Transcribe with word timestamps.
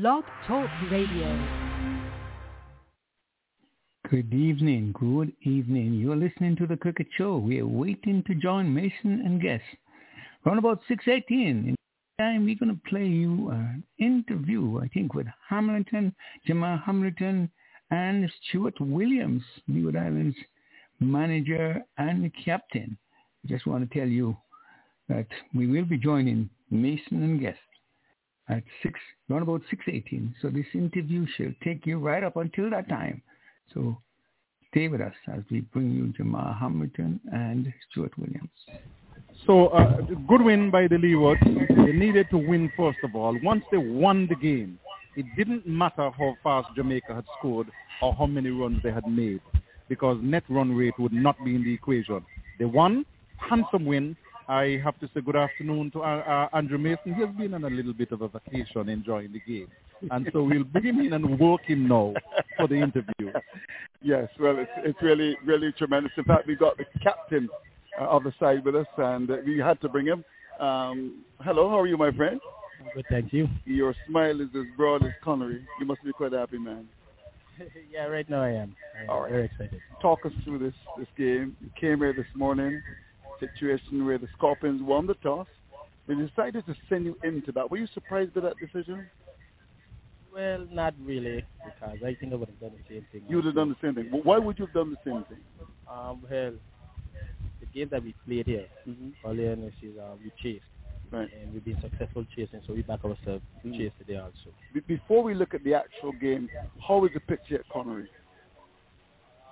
Blog 0.00 0.24
Talk 0.48 0.68
Radio. 0.90 1.38
Good 4.10 4.34
evening, 4.34 4.92
good 4.98 5.32
evening. 5.42 5.94
You're 5.94 6.16
listening 6.16 6.56
to 6.56 6.66
the 6.66 6.76
Cricket 6.76 7.06
Show. 7.16 7.36
We 7.36 7.60
are 7.60 7.66
waiting 7.66 8.24
to 8.26 8.34
join 8.34 8.74
Mason 8.74 9.22
and 9.24 9.40
guests. 9.40 9.68
Around 10.44 10.58
about 10.58 10.80
6.18 10.90 11.22
in 11.30 11.76
time, 12.18 12.44
we're 12.44 12.56
going 12.56 12.74
to 12.74 12.90
play 12.90 13.06
you 13.06 13.50
an 13.50 13.84
interview, 14.00 14.80
I 14.82 14.88
think, 14.88 15.14
with 15.14 15.28
Hamilton, 15.48 16.12
Jahmar 16.44 16.82
Hamilton, 16.84 17.48
and 17.92 18.28
Stuart 18.48 18.74
Williams, 18.80 19.44
Leeward 19.68 19.94
Islands 19.94 20.36
manager 20.98 21.80
and 21.98 22.32
captain. 22.44 22.98
I 23.44 23.48
just 23.48 23.64
want 23.64 23.88
to 23.88 23.96
tell 23.96 24.08
you 24.08 24.36
that 25.08 25.28
we 25.54 25.68
will 25.68 25.84
be 25.84 25.98
joining 25.98 26.50
Mason 26.68 27.22
and 27.22 27.40
guests 27.40 27.60
at 28.48 28.62
6, 28.82 29.00
around 29.30 29.42
about 29.42 29.62
6.18. 29.72 30.34
So 30.42 30.48
this 30.48 30.66
interview 30.74 31.26
shall 31.36 31.52
take 31.62 31.86
you 31.86 31.98
right 31.98 32.22
up 32.22 32.36
until 32.36 32.70
that 32.70 32.88
time. 32.88 33.22
So 33.72 33.96
stay 34.70 34.88
with 34.88 35.00
us 35.00 35.14
as 35.32 35.42
we 35.50 35.60
bring 35.60 35.92
you 35.92 36.12
Jahmar 36.16 36.58
Hamilton 36.58 37.20
and 37.32 37.72
Stuart 37.90 38.12
Williams. 38.18 38.50
So 39.46 39.68
uh, 39.68 40.00
good 40.28 40.42
win 40.42 40.70
by 40.70 40.88
the 40.88 40.96
Leewards. 40.96 41.42
They 41.86 41.92
needed 41.92 42.28
to 42.30 42.38
win 42.38 42.70
first 42.76 42.98
of 43.04 43.14
all. 43.14 43.38
Once 43.42 43.64
they 43.70 43.78
won 43.78 44.26
the 44.28 44.36
game, 44.36 44.78
it 45.16 45.26
didn't 45.36 45.66
matter 45.66 46.10
how 46.18 46.36
fast 46.42 46.68
Jamaica 46.74 47.14
had 47.14 47.24
scored 47.38 47.68
or 48.02 48.14
how 48.14 48.26
many 48.26 48.50
runs 48.50 48.82
they 48.82 48.90
had 48.90 49.06
made 49.06 49.40
because 49.88 50.18
net 50.22 50.44
run 50.48 50.74
rate 50.74 50.94
would 50.98 51.12
not 51.12 51.36
be 51.44 51.54
in 51.54 51.62
the 51.62 51.72
equation. 51.72 52.24
They 52.58 52.64
won, 52.64 53.04
handsome 53.36 53.84
win, 53.84 54.16
I 54.48 54.80
have 54.84 54.98
to 55.00 55.08
say 55.14 55.20
good 55.20 55.36
afternoon 55.36 55.90
to 55.92 56.02
uh, 56.02 56.48
uh, 56.52 56.56
Andrew 56.56 56.78
Mason. 56.78 57.14
He 57.14 57.20
has 57.22 57.34
been 57.36 57.54
on 57.54 57.64
a 57.64 57.70
little 57.70 57.94
bit 57.94 58.12
of 58.12 58.20
a 58.22 58.28
vacation 58.28 58.88
enjoying 58.88 59.32
the 59.32 59.40
game. 59.40 59.68
And 60.10 60.28
so 60.32 60.42
we'll 60.42 60.64
bring 60.64 60.84
him 60.84 61.00
in 61.00 61.12
and 61.14 61.38
work 61.38 61.62
him 61.64 61.88
now 61.88 62.12
for 62.56 62.68
the 62.68 62.76
interview. 62.76 63.32
Yes, 64.06 64.28
well, 64.38 64.58
it's, 64.58 64.70
it's 64.84 65.00
really, 65.00 65.34
really 65.46 65.72
tremendous. 65.78 66.12
In 66.18 66.24
fact, 66.24 66.46
we've 66.46 66.58
got 66.58 66.76
the 66.76 66.84
captain 67.02 67.48
uh, 67.98 68.04
of 68.04 68.22
the 68.22 68.34
side 68.38 68.62
with 68.62 68.76
us, 68.76 68.86
and 68.98 69.30
uh, 69.30 69.36
we 69.46 69.58
had 69.58 69.80
to 69.80 69.88
bring 69.88 70.04
him. 70.04 70.22
Um, 70.60 71.24
hello, 71.40 71.70
how 71.70 71.80
are 71.80 71.86
you, 71.86 71.96
my 71.96 72.12
friend? 72.12 72.38
I'm 72.80 72.90
good, 72.94 73.06
thank 73.08 73.32
you. 73.32 73.48
Your 73.64 73.94
smile 74.06 74.42
is 74.42 74.48
as 74.54 74.66
broad 74.76 75.06
as 75.06 75.12
Conaree. 75.24 75.64
You 75.80 75.86
must 75.86 76.04
be 76.04 76.12
quite 76.12 76.32
happy, 76.32 76.58
man. 76.58 76.86
yeah, 77.90 78.04
right 78.04 78.28
now 78.28 78.42
I 78.42 78.50
am. 78.50 78.76
I 78.94 79.04
am 79.04 79.10
All 79.10 79.22
right. 79.22 79.30
very 79.30 79.44
excited. 79.46 79.80
Talk 80.02 80.26
us 80.26 80.32
through 80.44 80.58
this, 80.58 80.74
this 80.98 81.08
game. 81.16 81.56
You 81.62 81.70
came 81.80 82.00
here 82.00 82.12
this 82.12 82.26
morning, 82.34 82.82
situation 83.40 84.04
where 84.06 84.18
the 84.18 84.28
Scorpions 84.36 84.82
won 84.82 85.06
the 85.06 85.14
toss. 85.14 85.46
They 86.06 86.14
decided 86.14 86.66
to 86.66 86.74
send 86.88 87.04
you 87.06 87.16
into 87.24 87.50
that. 87.52 87.70
Were 87.70 87.78
you 87.78 87.86
surprised 87.94 88.34
by 88.34 88.42
that 88.42 88.54
decision? 88.58 89.08
Well, 90.32 90.66
not 90.70 90.94
really, 91.04 91.44
because 91.64 91.98
I 92.04 92.14
think 92.14 92.32
I 92.32 92.36
would 92.36 92.48
have 92.48 92.60
done 92.60 92.72
the 92.76 92.94
same 92.94 93.06
thing. 93.12 93.22
You 93.28 93.36
would 93.36 93.44
have 93.46 93.54
done 93.54 93.68
the 93.68 93.76
same 93.80 93.94
thing. 93.94 94.10
Well, 94.12 94.22
why 94.24 94.38
would 94.38 94.58
you 94.58 94.66
have 94.66 94.74
done 94.74 94.90
the 94.90 95.10
same 95.10 95.24
thing? 95.28 95.38
Um, 95.88 96.22
well, 96.28 96.52
the 97.60 97.66
game 97.72 97.88
that 97.92 98.02
we 98.02 98.14
played 98.26 98.46
here 98.46 98.66
Mm-hmm. 98.88 99.10
earlier 99.24 99.52
in 99.52 99.60
this 99.62 99.72
is 99.82 99.96
uh, 99.96 100.14
we 100.22 100.30
chased, 100.42 100.64
Right. 101.12 101.28
and 101.40 101.54
we've 101.54 101.64
been 101.64 101.80
successful 101.80 102.24
chasing, 102.34 102.60
so 102.66 102.72
we 102.74 102.82
back 102.82 103.04
ourselves 103.04 103.42
to 103.62 103.68
Mm. 103.68 103.76
chase 103.78 103.92
today 103.98 104.16
also. 104.16 104.50
Be- 104.72 104.80
before 104.80 105.22
we 105.22 105.34
look 105.34 105.54
at 105.54 105.62
the 105.62 105.74
actual 105.74 106.12
game, 106.12 106.50
how 106.86 107.04
is 107.04 107.12
the 107.14 107.20
pitch 107.20 107.52
at 107.52 107.66
Conaree? 107.68 108.08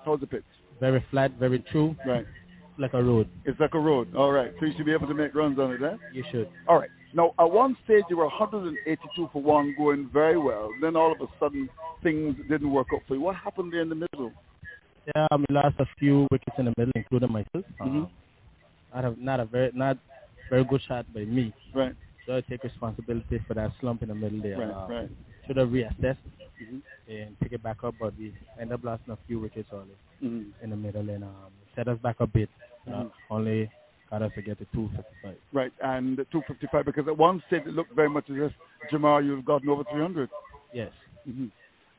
How's 0.05 0.19
the 0.20 0.27
pitch? 0.27 0.44
Very 0.80 1.00
flat, 1.11 1.30
very 1.39 1.61
true, 1.61 1.94
Right. 2.05 2.27
Like 2.78 2.94
a 2.94 3.02
road. 3.02 3.28
It's 3.44 3.58
like 3.60 3.74
a 3.74 3.78
road. 3.78 4.14
All 4.14 4.32
right. 4.32 4.52
So 4.58 4.66
you 4.66 4.72
should 4.76 4.86
be 4.86 4.92
able 4.92 5.06
to 5.08 5.14
make 5.14 5.34
runs 5.34 5.58
on 5.58 5.72
it, 5.72 5.82
eh? 5.82 5.96
You 6.12 6.24
should. 6.30 6.48
All 6.68 6.78
right. 6.78 6.90
Now, 7.14 7.32
at 7.38 7.50
one 7.50 7.76
stage, 7.84 8.04
you 8.08 8.16
were 8.16 8.24
182 8.24 9.28
for 9.32 9.42
one, 9.42 9.74
going 9.76 10.08
very 10.12 10.38
well. 10.38 10.70
Then 10.80 10.96
all 10.96 11.12
of 11.12 11.20
a 11.20 11.26
sudden, 11.38 11.68
things 12.02 12.36
didn't 12.48 12.70
work 12.70 12.88
out 12.94 13.02
for 13.06 13.14
you. 13.14 13.20
What 13.20 13.36
happened 13.36 13.72
there 13.72 13.82
in 13.82 13.88
the 13.90 13.94
middle? 13.94 14.32
Yeah, 15.14 15.26
we 15.36 15.44
lost 15.50 15.76
a 15.78 15.86
few 15.98 16.26
wickets 16.30 16.56
in 16.58 16.66
the 16.66 16.72
middle, 16.78 16.92
including 16.94 17.30
myself. 17.32 17.64
Mhm. 17.80 17.80
Um, 17.80 18.10
not 18.94 19.05
a 19.05 19.24
not 19.24 19.40
a 19.40 19.44
very 19.44 19.70
not 19.74 19.98
very 20.48 20.64
good 20.64 20.80
shot 20.82 21.12
by 21.12 21.24
me. 21.24 21.52
Right. 21.74 21.92
So 22.27 22.36
I 22.36 22.40
take 22.42 22.62
responsibility 22.62 23.38
for 23.48 23.55
that 23.55 23.72
slump 23.80 24.02
in 24.02 24.08
the 24.08 24.14
middle 24.14 24.40
there. 24.40 24.58
Right. 24.58 24.70
Um, 24.70 24.90
Right. 24.90 25.11
Should 25.46 25.56
have 25.56 25.70
reassessed 25.70 26.18
Mhm. 26.62 26.82
and 27.08 27.38
pick 27.40 27.52
it 27.52 27.62
back 27.62 27.82
up, 27.82 27.96
but 27.98 28.16
we 28.16 28.32
end 28.61 28.72
up 28.72 28.84
losing 28.84 29.11
a 29.12 29.16
few 29.27 29.40
wickets 29.40 29.68
early 29.72 29.96
Mhm. 30.22 30.52
in 30.62 30.70
the 30.70 30.77
middle 30.77 31.08
and 31.11 31.24
um, 31.24 31.52
set 31.74 31.88
us 31.88 31.98
back 31.98 32.16
a 32.20 32.27
bit. 32.27 32.48
Uh, 32.86 32.90
Mhm. 33.05 33.12
only 33.30 33.70
got 34.10 34.22
us 34.22 34.33
to 34.34 34.42
get 34.42 34.58
to 34.58 34.64
255. 34.66 35.36
Right. 35.52 35.72
And 35.83 36.16
255 36.30 36.84
because 36.84 37.06
at 37.08 37.16
one 37.16 37.42
stage 37.46 37.62
it 37.66 37.74
looked 37.74 37.92
very 37.92 38.08
much 38.10 38.28
as 38.30 38.38
if 38.38 38.52
Jahmar 38.90 39.22
you've 39.22 39.44
gotten 39.44 39.68
over 39.68 39.84
300. 39.84 40.28
Yes. 40.72 40.92
hmm 41.24 41.46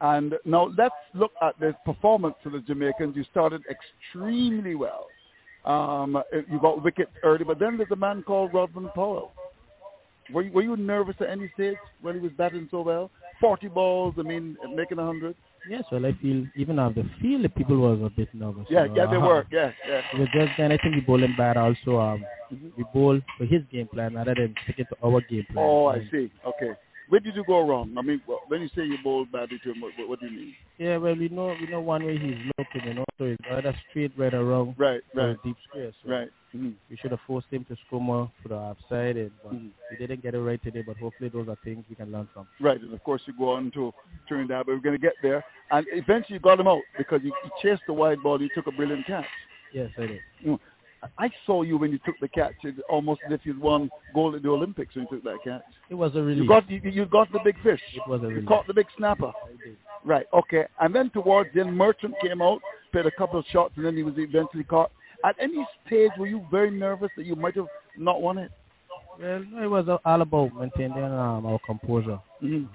And 0.02 0.38
now 0.46 0.66
let's 0.78 0.96
look 1.14 1.32
at 1.42 1.58
the 1.60 1.74
performance 1.86 2.36
of 2.46 2.52
the 2.52 2.60
Jamaicans. 2.62 3.16
You 3.16 3.24
started 3.24 3.64
extremely 3.70 4.76
well. 4.76 5.12
Um, 5.66 6.22
you 6.50 6.60
got 6.60 6.84
wickets 6.84 7.12
early, 7.24 7.46
but 7.46 7.58
then 7.58 7.78
there's 7.78 7.92
a 7.92 7.96
man 7.96 8.22
called 8.24 8.52
Rovman 8.52 8.94
Powell. 8.94 9.32
Were 10.32 10.42
you, 10.42 10.52
were 10.52 10.62
you 10.62 10.76
nervous 10.76 11.16
at 11.22 11.30
any 11.30 11.48
stage 11.54 11.78
when 12.02 12.16
he 12.16 12.22
was 12.22 12.32
batting 12.34 12.68
so 12.70 12.82
well? 12.82 13.12
40 13.40 13.70
balls, 13.70 14.16
I 14.18 14.24
mean, 14.24 14.58
making 14.74 14.98
100? 14.98 15.36
Yes, 15.66 15.84
well, 15.92 16.06
I 16.06 16.12
feel 16.22 16.46
even 16.56 16.78
on 16.78 16.94
the 16.94 17.06
field, 17.22 17.44
the 17.44 17.50
people 17.50 17.78
was 17.78 18.00
a 18.04 18.10
bit 18.10 18.28
nervous. 18.34 18.66
Yeah, 18.70 18.84
you 18.84 18.90
know, 18.90 18.96
yeah, 18.98 19.06
they 19.12 19.18
uh, 19.18 19.20
were. 19.22 19.48
Yeah, 19.52 19.72
yeah. 19.88 20.02
Just 20.34 20.58
then 20.58 20.72
I 20.72 20.78
think 20.78 20.96
we 20.96 21.02
bowling 21.02 21.36
bad 21.38 21.58
also. 21.58 22.00
Um, 22.00 22.26
Mhm. 22.54 22.72
we 22.78 22.84
bowl 22.94 23.20
for 23.38 23.46
his 23.46 23.64
game 23.72 23.88
plan 23.88 24.14
rather 24.14 24.36
than 24.36 24.56
stick 24.64 24.78
it 24.80 24.88
to 24.90 24.98
our 25.04 25.22
game 25.22 25.46
plan. 25.52 25.66
Oh, 25.66 25.88
I 25.88 26.00
see. 26.12 26.30
Okay. 26.46 26.72
Where 27.10 27.20
did 27.20 27.36
you 27.36 27.44
go 27.44 27.68
wrong? 27.68 27.94
I 27.98 28.02
mean, 28.02 28.22
when 28.48 28.62
you 28.62 28.70
say 28.76 28.84
you 28.86 28.98
bowled 29.04 29.32
badly 29.32 29.60
to 29.60 29.72
him, 29.72 29.82
what, 29.82 29.94
what 30.10 30.20
do 30.20 30.28
you 30.28 30.32
mean? 30.36 30.54
Yeah, 30.78 30.98
well, 30.98 31.16
we 31.16 31.30
know 31.30 31.58
we 31.60 31.68
know 31.68 31.82
one 31.82 32.04
way 32.06 32.18
he's 32.18 32.36
looking, 32.58 32.88
you 32.88 32.94
know, 32.94 33.06
so 33.20 33.26
it's 33.26 33.44
either 33.52 33.76
straight, 33.90 34.12
right, 34.18 34.34
or 34.34 34.44
wrong. 34.46 34.74
Right, 34.78 35.02
right, 35.14 35.38
deep 35.44 35.58
square. 35.70 35.92
So 36.04 36.10
right. 36.10 36.30
Mhm. 36.56 36.74
we 36.90 36.96
should 36.98 37.12
have 37.12 37.20
forced 37.28 37.48
him 37.52 37.66
to 37.66 37.76
score 37.86 38.02
more 38.02 38.32
for 38.42 38.48
the 38.50 38.56
offside, 38.56 39.18
and 39.18 39.32
but 39.44 39.54
Mhm. 39.54 39.72
we 39.92 39.98
didn't 39.98 40.22
get 40.22 40.34
it 40.34 40.40
right 40.40 40.62
today. 40.64 40.82
But 40.82 40.98
hopefully, 40.98 41.30
those 41.30 41.48
are 41.48 41.56
things 41.58 41.86
we 41.90 41.96
can 41.96 42.12
learn 42.12 42.28
from. 42.34 42.48
Right, 42.60 42.80
and 42.82 42.94
of 42.94 43.04
course 43.04 43.22
you 43.28 43.34
go 43.34 43.50
on 43.50 43.70
to 43.72 43.92
turn 44.28 44.48
Trinidad, 44.48 44.66
but 44.66 44.74
we're 44.76 44.82
going 44.82 44.96
to 44.96 45.02
get 45.02 45.22
there. 45.22 45.44
And 45.72 45.86
eventually 45.92 46.36
you 46.36 46.40
got 46.40 46.60
him 46.60 46.68
out 46.68 46.84
because 46.98 47.22
you, 47.24 47.32
you 47.44 47.52
chased 47.62 47.86
the 47.86 47.94
wide 47.94 48.22
ball. 48.24 48.42
You 48.42 48.50
took 48.50 48.68
a 48.68 48.72
brilliant 48.72 49.06
catch. 49.06 49.26
Yes, 49.72 49.90
I 49.98 50.02
did. 50.08 50.24
Know, 50.44 50.60
I 51.18 51.30
saw 51.46 51.62
you 51.64 51.78
when 51.78 51.92
you 51.92 52.00
took 52.06 52.16
the 52.22 52.28
catch. 52.28 52.54
It's 52.64 52.80
almost 52.90 53.22
as 53.26 53.34
if 53.34 53.42
you'd 53.46 53.60
won 53.60 53.90
gold 54.14 54.36
at 54.36 54.44
the 54.44 54.50
Olympics 54.50 54.96
when 54.96 55.08
you 55.10 55.18
took 55.18 55.24
that 55.24 55.38
catch. 55.44 55.64
It 55.90 55.96
was 55.96 56.16
a 56.16 56.22
relief. 56.22 56.44
You 56.44 56.48
got 56.48 56.70
you, 56.70 56.82
you 56.84 57.06
got 57.06 57.32
the 57.32 57.40
big 57.44 57.56
fish. 57.64 57.82
it 57.96 58.08
was 58.08 58.22
a 58.24 58.30
You 58.30 58.44
caught 58.48 58.68
the 58.68 58.74
big 58.74 58.88
snapper. 58.98 59.32
Right. 60.06 60.26
Okay. 60.34 60.66
And 60.80 60.94
then 60.94 61.10
towards 61.10 61.54
the 61.54 61.62
end, 61.62 61.76
Merchant 61.78 62.16
came 62.22 62.42
out, 62.42 62.60
played 62.92 63.06
a 63.06 63.12
couple 63.12 63.40
of 63.40 63.46
shots, 63.52 63.74
and 63.78 63.86
then 63.86 63.96
he 63.96 64.04
was 64.04 64.14
eventually 64.18 64.64
caught. 64.64 64.92
At 65.26 65.36
any 65.40 65.66
stage, 65.88 66.12
were 66.20 66.28
you 66.28 66.46
very 66.52 66.70
nervous 66.72 67.10
that 67.16 67.26
you 67.26 67.36
might 67.36 67.56
have 67.56 67.68
not 67.98 68.22
won 68.22 68.38
it? 68.38 68.52
Well, 69.20 69.44
it 69.64 69.68
was 69.68 70.00
all 70.04 70.22
about 70.22 70.54
maintaining 70.56 71.04
um, 71.04 71.46
our 71.46 71.60
composure. 71.66 72.20
Mm-hmm. 72.44 72.56
Um, 72.66 72.68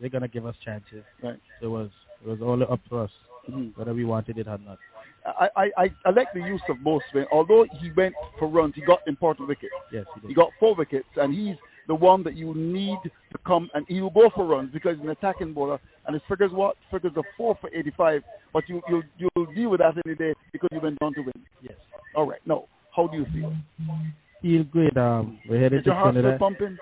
they're 0.00 0.08
gonna 0.10 0.26
give 0.28 0.46
us 0.46 0.56
chances. 0.64 1.04
Right. 1.22 1.38
It 1.60 1.66
was 1.66 1.90
it 2.24 2.28
was 2.28 2.40
all 2.40 2.62
up 2.62 2.80
to 2.88 2.98
us 2.98 3.10
Mm-hmm. 3.50 3.70
whether 3.76 3.92
we 3.92 4.04
wanted 4.04 4.38
it 4.38 4.46
or 4.46 4.56
not. 4.58 4.78
I, 5.24 5.48
I, 5.56 5.70
I, 5.76 5.90
I 6.04 6.10
like 6.10 6.32
the 6.34 6.40
use 6.40 6.62
of 6.68 6.82
both. 6.82 7.02
Swing. 7.10 7.26
Although 7.30 7.66
he 7.80 7.90
went 7.92 8.14
for 8.38 8.48
runs, 8.48 8.74
he 8.74 8.80
got 8.80 9.00
important 9.06 9.48
wickets. 9.48 9.72
Yes, 9.92 10.04
he 10.14 10.20
did. 10.20 10.28
He 10.28 10.34
got 10.34 10.50
four 10.58 10.74
wickets, 10.74 11.08
and 11.16 11.34
he's 11.34 11.56
the 11.88 11.94
one 11.94 12.22
that 12.22 12.36
you 12.36 12.54
need 12.54 12.98
to 13.04 13.38
come 13.44 13.68
and 13.74 13.84
he 13.88 14.00
will 14.00 14.10
go 14.10 14.30
for 14.34 14.44
runs 14.44 14.70
because 14.72 14.96
he's 14.96 15.04
an 15.04 15.10
attacking 15.10 15.52
bowler, 15.52 15.78
and 16.06 16.14
his 16.14 16.22
figures 16.28 16.52
what 16.52 16.76
figures 16.90 17.12
are 17.16 17.24
four 17.36 17.56
for 17.60 17.70
85. 17.72 18.22
But 18.52 18.68
you 18.68 18.82
you 18.88 19.02
you'll 19.16 19.46
deal 19.54 19.70
with 19.70 19.80
that 19.80 19.94
any 20.06 20.14
day 20.14 20.34
because 20.52 20.68
you 20.72 20.80
went 20.80 20.98
on 21.02 21.14
to 21.14 21.22
win. 21.22 21.32
Yes. 21.62 21.74
All 22.14 22.26
right. 22.26 22.40
No. 22.46 22.68
How 22.94 23.06
do 23.06 23.16
you 23.16 23.26
feel? 23.32 23.54
Feel 24.42 24.64
good. 24.64 24.98
Um, 24.98 25.38
we're 25.48 25.60
headed 25.60 25.80
Is 25.80 25.86
your 25.86 25.94
to 25.94 26.00
heart 26.00 26.14
still 26.16 26.36
pumping? 26.38 26.78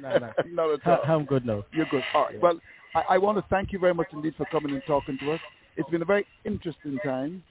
no, 0.00 0.18
no. 0.18 0.32
Not 0.50 0.74
at 0.74 0.86
all. 0.86 1.02
I'm 1.06 1.24
good 1.24 1.46
now. 1.46 1.64
You're 1.72 1.86
good. 1.86 2.02
All 2.14 2.24
right. 2.24 2.34
Yeah. 2.34 2.40
Well, 2.40 2.60
I, 2.94 3.02
I 3.10 3.18
want 3.18 3.38
to 3.38 3.44
thank 3.48 3.72
you 3.72 3.78
very 3.78 3.94
much 3.94 4.08
indeed 4.12 4.34
for 4.36 4.44
coming 4.46 4.72
and 4.72 4.82
talking 4.86 5.18
to 5.18 5.32
us. 5.32 5.40
It's 5.76 5.88
been 5.90 6.02
a 6.02 6.06
very 6.06 6.26
interesting 6.44 6.98
time. 7.04 7.42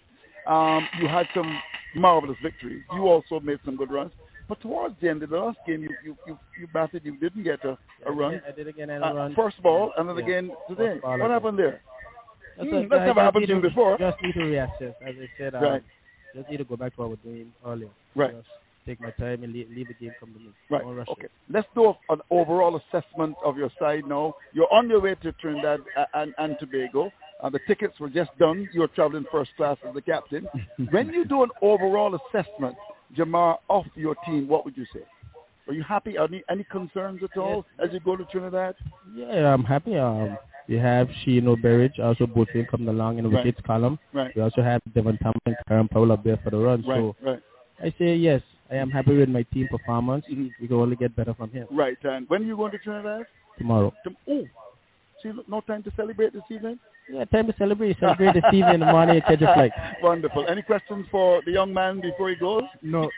Um, 0.48 0.88
you 1.00 1.08
had 1.08 1.28
some 1.34 1.62
marvelous 1.94 2.38
victories. 2.42 2.84
You 2.94 3.08
also 3.08 3.40
made 3.40 3.60
some 3.66 3.76
good 3.76 3.92
runs. 3.92 4.12
But 4.48 4.62
towards 4.62 4.96
the 5.02 5.10
end 5.10 5.24
of 5.24 5.30
the 5.30 5.38
last 5.38 5.58
game, 5.68 5.84
you 5.84 5.90
you 6.04 6.18
you, 6.26 6.40
you 6.58 6.68
batted. 6.68 7.04
You 7.04 7.18
didn't 7.18 7.44
get 7.44 7.64
a, 7.66 7.78
a 8.06 8.12
run. 8.12 8.42
I 8.48 8.52
did 8.52 8.68
again 8.68 8.90
and 8.90 9.04
Uh, 9.04 9.14
run. 9.14 9.36
first 9.36 9.62
ball, 9.62 9.92
and 9.98 10.08
then 10.08 10.18
Yeah. 10.18 10.24
again 10.24 10.52
today. 10.70 11.00
What 11.02 11.16
again. 11.16 11.32
happened 11.32 11.60
there? 11.60 11.82
That's 12.56 12.70
Hmm, 12.70 12.76
what- 12.76 12.90
that's 12.90 13.08
never 13.08 13.22
happened 13.22 13.48
to 13.48 13.54
you 13.56 13.62
before. 13.62 13.98
Just 13.98 14.22
need 14.22 14.34
to 14.36 14.40
reassess, 14.40 14.96
as 15.02 15.16
I 15.20 15.30
said. 15.38 15.56
Um, 15.56 15.64
Right. 15.64 15.84
Just 16.34 16.50
need 16.50 16.58
to 16.58 16.64
go 16.66 16.76
back 16.78 16.94
to 16.96 17.02
what 17.02 17.10
we're 17.10 17.16
doing 17.32 17.54
earlier. 17.66 17.90
Right. 18.16 18.34
Just 18.36 18.48
take 18.86 19.00
my 19.02 19.12
time 19.12 19.44
and 19.44 19.52
leave, 19.52 19.70
leave 19.76 19.88
the 19.90 19.94
game 19.96 20.14
come 20.20 20.34
to 20.34 20.40
me. 20.40 20.52
Right. 20.70 20.84
Okay. 20.84 21.24
it. 21.26 21.32
Let's 21.50 21.68
do 21.76 21.94
an 22.10 22.22
overall 22.30 22.76
assessment 22.78 23.36
of 23.44 23.58
your 23.58 23.70
side 23.80 24.06
now. 24.06 24.36
You're 24.54 24.72
on 24.74 24.90
your 24.90 25.02
way 25.02 25.16
to 25.16 25.32
Trinidad 25.34 25.82
and, 26.14 26.34
and 26.38 26.58
Tobago. 26.60 27.12
Uh, 27.42 27.50
the 27.50 27.60
tickets 27.68 28.00
were 28.00 28.10
just 28.10 28.32
done. 28.40 28.68
You're 28.74 28.88
traveling 28.90 29.26
first 29.32 29.52
class 29.56 29.78
as 29.88 29.94
the 29.94 30.02
captain. 30.02 30.48
when 30.92 31.10
you 31.10 31.24
do 31.26 31.44
an 31.44 31.50
overall 31.62 32.16
assessment, 32.16 32.76
Jahmar, 33.16 33.60
of 33.70 33.86
your 33.96 34.16
team, 34.26 34.48
what 34.48 34.66
would 34.66 34.76
you 34.76 34.86
say? 34.94 35.02
Are 35.68 35.74
you 35.74 35.84
happy? 35.84 36.16
Any 36.18 36.44
any 36.50 36.64
concerns 36.64 37.22
at 37.24 37.38
all 37.38 37.66
as 37.84 37.90
you 37.92 38.00
go 38.00 38.16
to 38.16 38.24
Trinidad? 38.26 38.76
Yeah, 39.14 39.54
I'm 39.54 39.64
happy. 39.66 39.98
Um, 39.98 40.38
we 40.70 40.76
have 40.78 41.10
Sheno 41.26 41.62
Berridge, 41.62 42.00
also 42.00 42.26
both 42.26 42.48
of 42.56 42.68
coming 42.68 42.88
along 42.88 43.18
in 43.18 43.24
the 43.26 43.30
Right. 43.30 43.46
wickets 43.46 43.66
column. 43.68 44.00
Right. 44.14 44.34
We 44.36 44.42
also 44.42 44.62
have 44.62 44.82
Devon 44.96 45.18
Thomas 45.18 45.42
and 45.46 45.56
Kieran 45.68 45.88
Powell 45.90 46.12
up 46.14 46.24
there 46.24 46.38
for 46.44 46.50
the 46.52 46.58
run. 46.58 46.84
Right. 46.88 46.98
So 46.98 47.16
Right. 47.22 47.40
I 47.84 47.94
say 48.00 48.16
yes, 48.16 48.42
I 48.72 48.76
am 48.76 48.90
happy 48.90 49.16
with 49.16 49.30
my 49.30 49.44
team 49.44 49.68
performance. 49.70 50.26
Mhm. 50.28 50.52
We 50.60 50.68
can 50.68 50.78
only 50.78 50.96
get 50.96 51.16
better 51.16 51.34
from 51.34 51.52
here 51.52 51.68
Right. 51.70 51.98
And 52.04 52.28
when 52.30 52.42
are 52.44 52.46
you 52.46 52.56
going 52.58 52.72
to 52.72 52.78
Trinidad? 52.80 53.26
tomorrow. 53.58 53.94
Tom- 54.04 54.18
oh, 54.30 54.48
no 55.48 55.62
time 55.62 55.84
to 55.84 55.92
celebrate 55.96 56.34
this 56.34 56.44
evening. 56.50 56.80
Yeah, 57.12 57.26
time 57.26 57.48
to 57.48 57.56
celebrate. 57.58 57.98
Celebrate 58.00 58.34
this 58.34 58.44
evening 58.54 58.76
in 58.76 58.80
the 58.82 58.86
morning 58.88 59.16
and 59.16 59.24
catch 59.26 59.42
a 59.42 59.54
flight. 59.54 59.72
Wonderful. 60.02 60.46
Any 60.48 60.62
questions 60.62 61.06
for 61.10 61.42
the 61.46 61.52
young 61.52 61.74
man 61.74 62.02
before 62.02 62.30
he 62.30 62.36
goes? 62.36 62.64
No, 62.82 63.10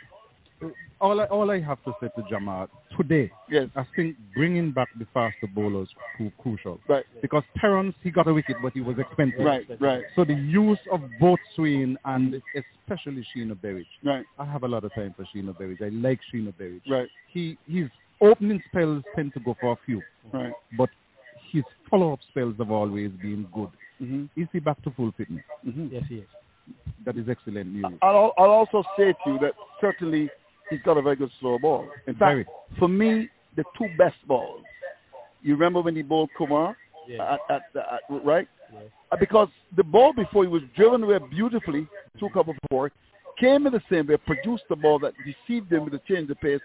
all 1.00 1.20
I, 1.20 1.24
all 1.24 1.50
I 1.50 1.60
have 1.60 1.82
to 1.84 1.92
say 2.00 2.08
to 2.16 2.22
Jahmar 2.28 2.68
today, 2.96 3.30
Yes. 3.50 3.68
I 3.74 3.84
think 3.96 4.16
bringing 4.34 4.70
back 4.72 4.88
the 4.98 5.06
faster 5.14 5.46
bowlers 5.54 5.88
cru- 6.16 6.30
crucial 6.38 6.78
Right. 6.88 7.04
because 7.22 7.42
Terrence 7.58 7.94
he 8.02 8.10
got 8.10 8.28
a 8.28 8.34
wicket, 8.34 8.56
but 8.62 8.72
he 8.74 8.80
was 8.80 8.98
expensive. 8.98 9.40
Right. 9.40 9.64
Right. 9.80 10.02
So 10.14 10.24
the 10.24 10.34
use 10.34 10.78
of 10.92 11.00
both 11.18 11.38
Swain 11.56 11.96
and 12.04 12.40
especially 12.86 13.26
Sheno 13.34 13.58
Berridge. 13.60 13.86
Right. 14.04 14.26
I 14.38 14.44
have 14.44 14.62
a 14.64 14.68
lot 14.68 14.84
of 14.84 14.94
time 14.94 15.14
for 15.16 15.24
Sheno 15.34 15.56
Berridge. 15.56 15.80
I 15.80 15.88
like 15.88 16.20
Sheno 16.32 16.52
Berridge. 16.56 16.82
Right. 16.88 17.08
He 17.32 17.56
his 17.66 17.88
opening 18.20 18.62
spells 18.68 19.02
tend 19.16 19.32
to 19.34 19.40
go 19.40 19.56
for 19.60 19.72
a 19.72 19.76
few, 19.86 20.02
Right. 20.32 20.52
but 20.76 20.90
his 21.52 21.64
follow-up 21.88 22.20
spells 22.30 22.54
have 22.58 22.70
always 22.70 23.10
been 23.22 23.46
good. 23.54 23.70
hmm 23.98 24.24
Is 24.36 24.48
he 24.52 24.60
back 24.60 24.82
to 24.82 24.90
full 24.92 25.12
fitness? 25.16 25.44
hmm 25.64 25.88
Yes, 25.90 26.04
yes. 26.10 26.26
That 27.04 27.16
is 27.16 27.28
excellent 27.28 27.72
news. 27.72 27.86
I'll, 28.02 28.32
I'll 28.38 28.50
also 28.50 28.82
say 28.96 29.12
to 29.24 29.30
you 29.30 29.38
that 29.40 29.52
certainly 29.80 30.28
he's 30.68 30.80
got 30.84 30.96
a 30.98 31.02
very 31.02 31.16
good 31.16 31.30
slow 31.40 31.58
ball. 31.58 31.88
In 32.06 32.14
fact, 32.14 32.20
Very. 32.32 32.46
for 32.78 32.88
me, 32.88 33.28
the 33.56 33.64
two 33.76 33.88
best 33.98 34.16
balls. 34.28 34.62
You 35.42 35.54
remember 35.54 35.80
when 35.80 35.96
he 35.96 36.02
bowled 36.02 36.30
Kumar 36.36 36.76
Yeah. 37.08 37.34
at, 37.34 37.40
at, 37.48 37.62
at 37.76 38.24
right? 38.24 38.46
Yes. 38.72 38.82
Uh, 39.10 39.16
Because 39.16 39.48
the 39.76 39.82
ball 39.82 40.12
before 40.12 40.44
he 40.44 40.48
was 40.50 40.62
driven 40.76 41.02
away 41.02 41.18
beautifully, 41.30 41.88
two 42.20 42.28
cover 42.32 42.52
four, 42.68 42.92
came 43.38 43.66
in 43.66 43.72
the 43.72 43.82
same 43.90 44.06
way, 44.06 44.16
produced 44.18 44.64
the 44.68 44.76
ball 44.76 44.98
that 45.00 45.14
deceived 45.24 45.72
him 45.72 45.84
with 45.86 45.94
a 45.94 46.00
change 46.06 46.30
of 46.30 46.38
pace, 46.40 46.60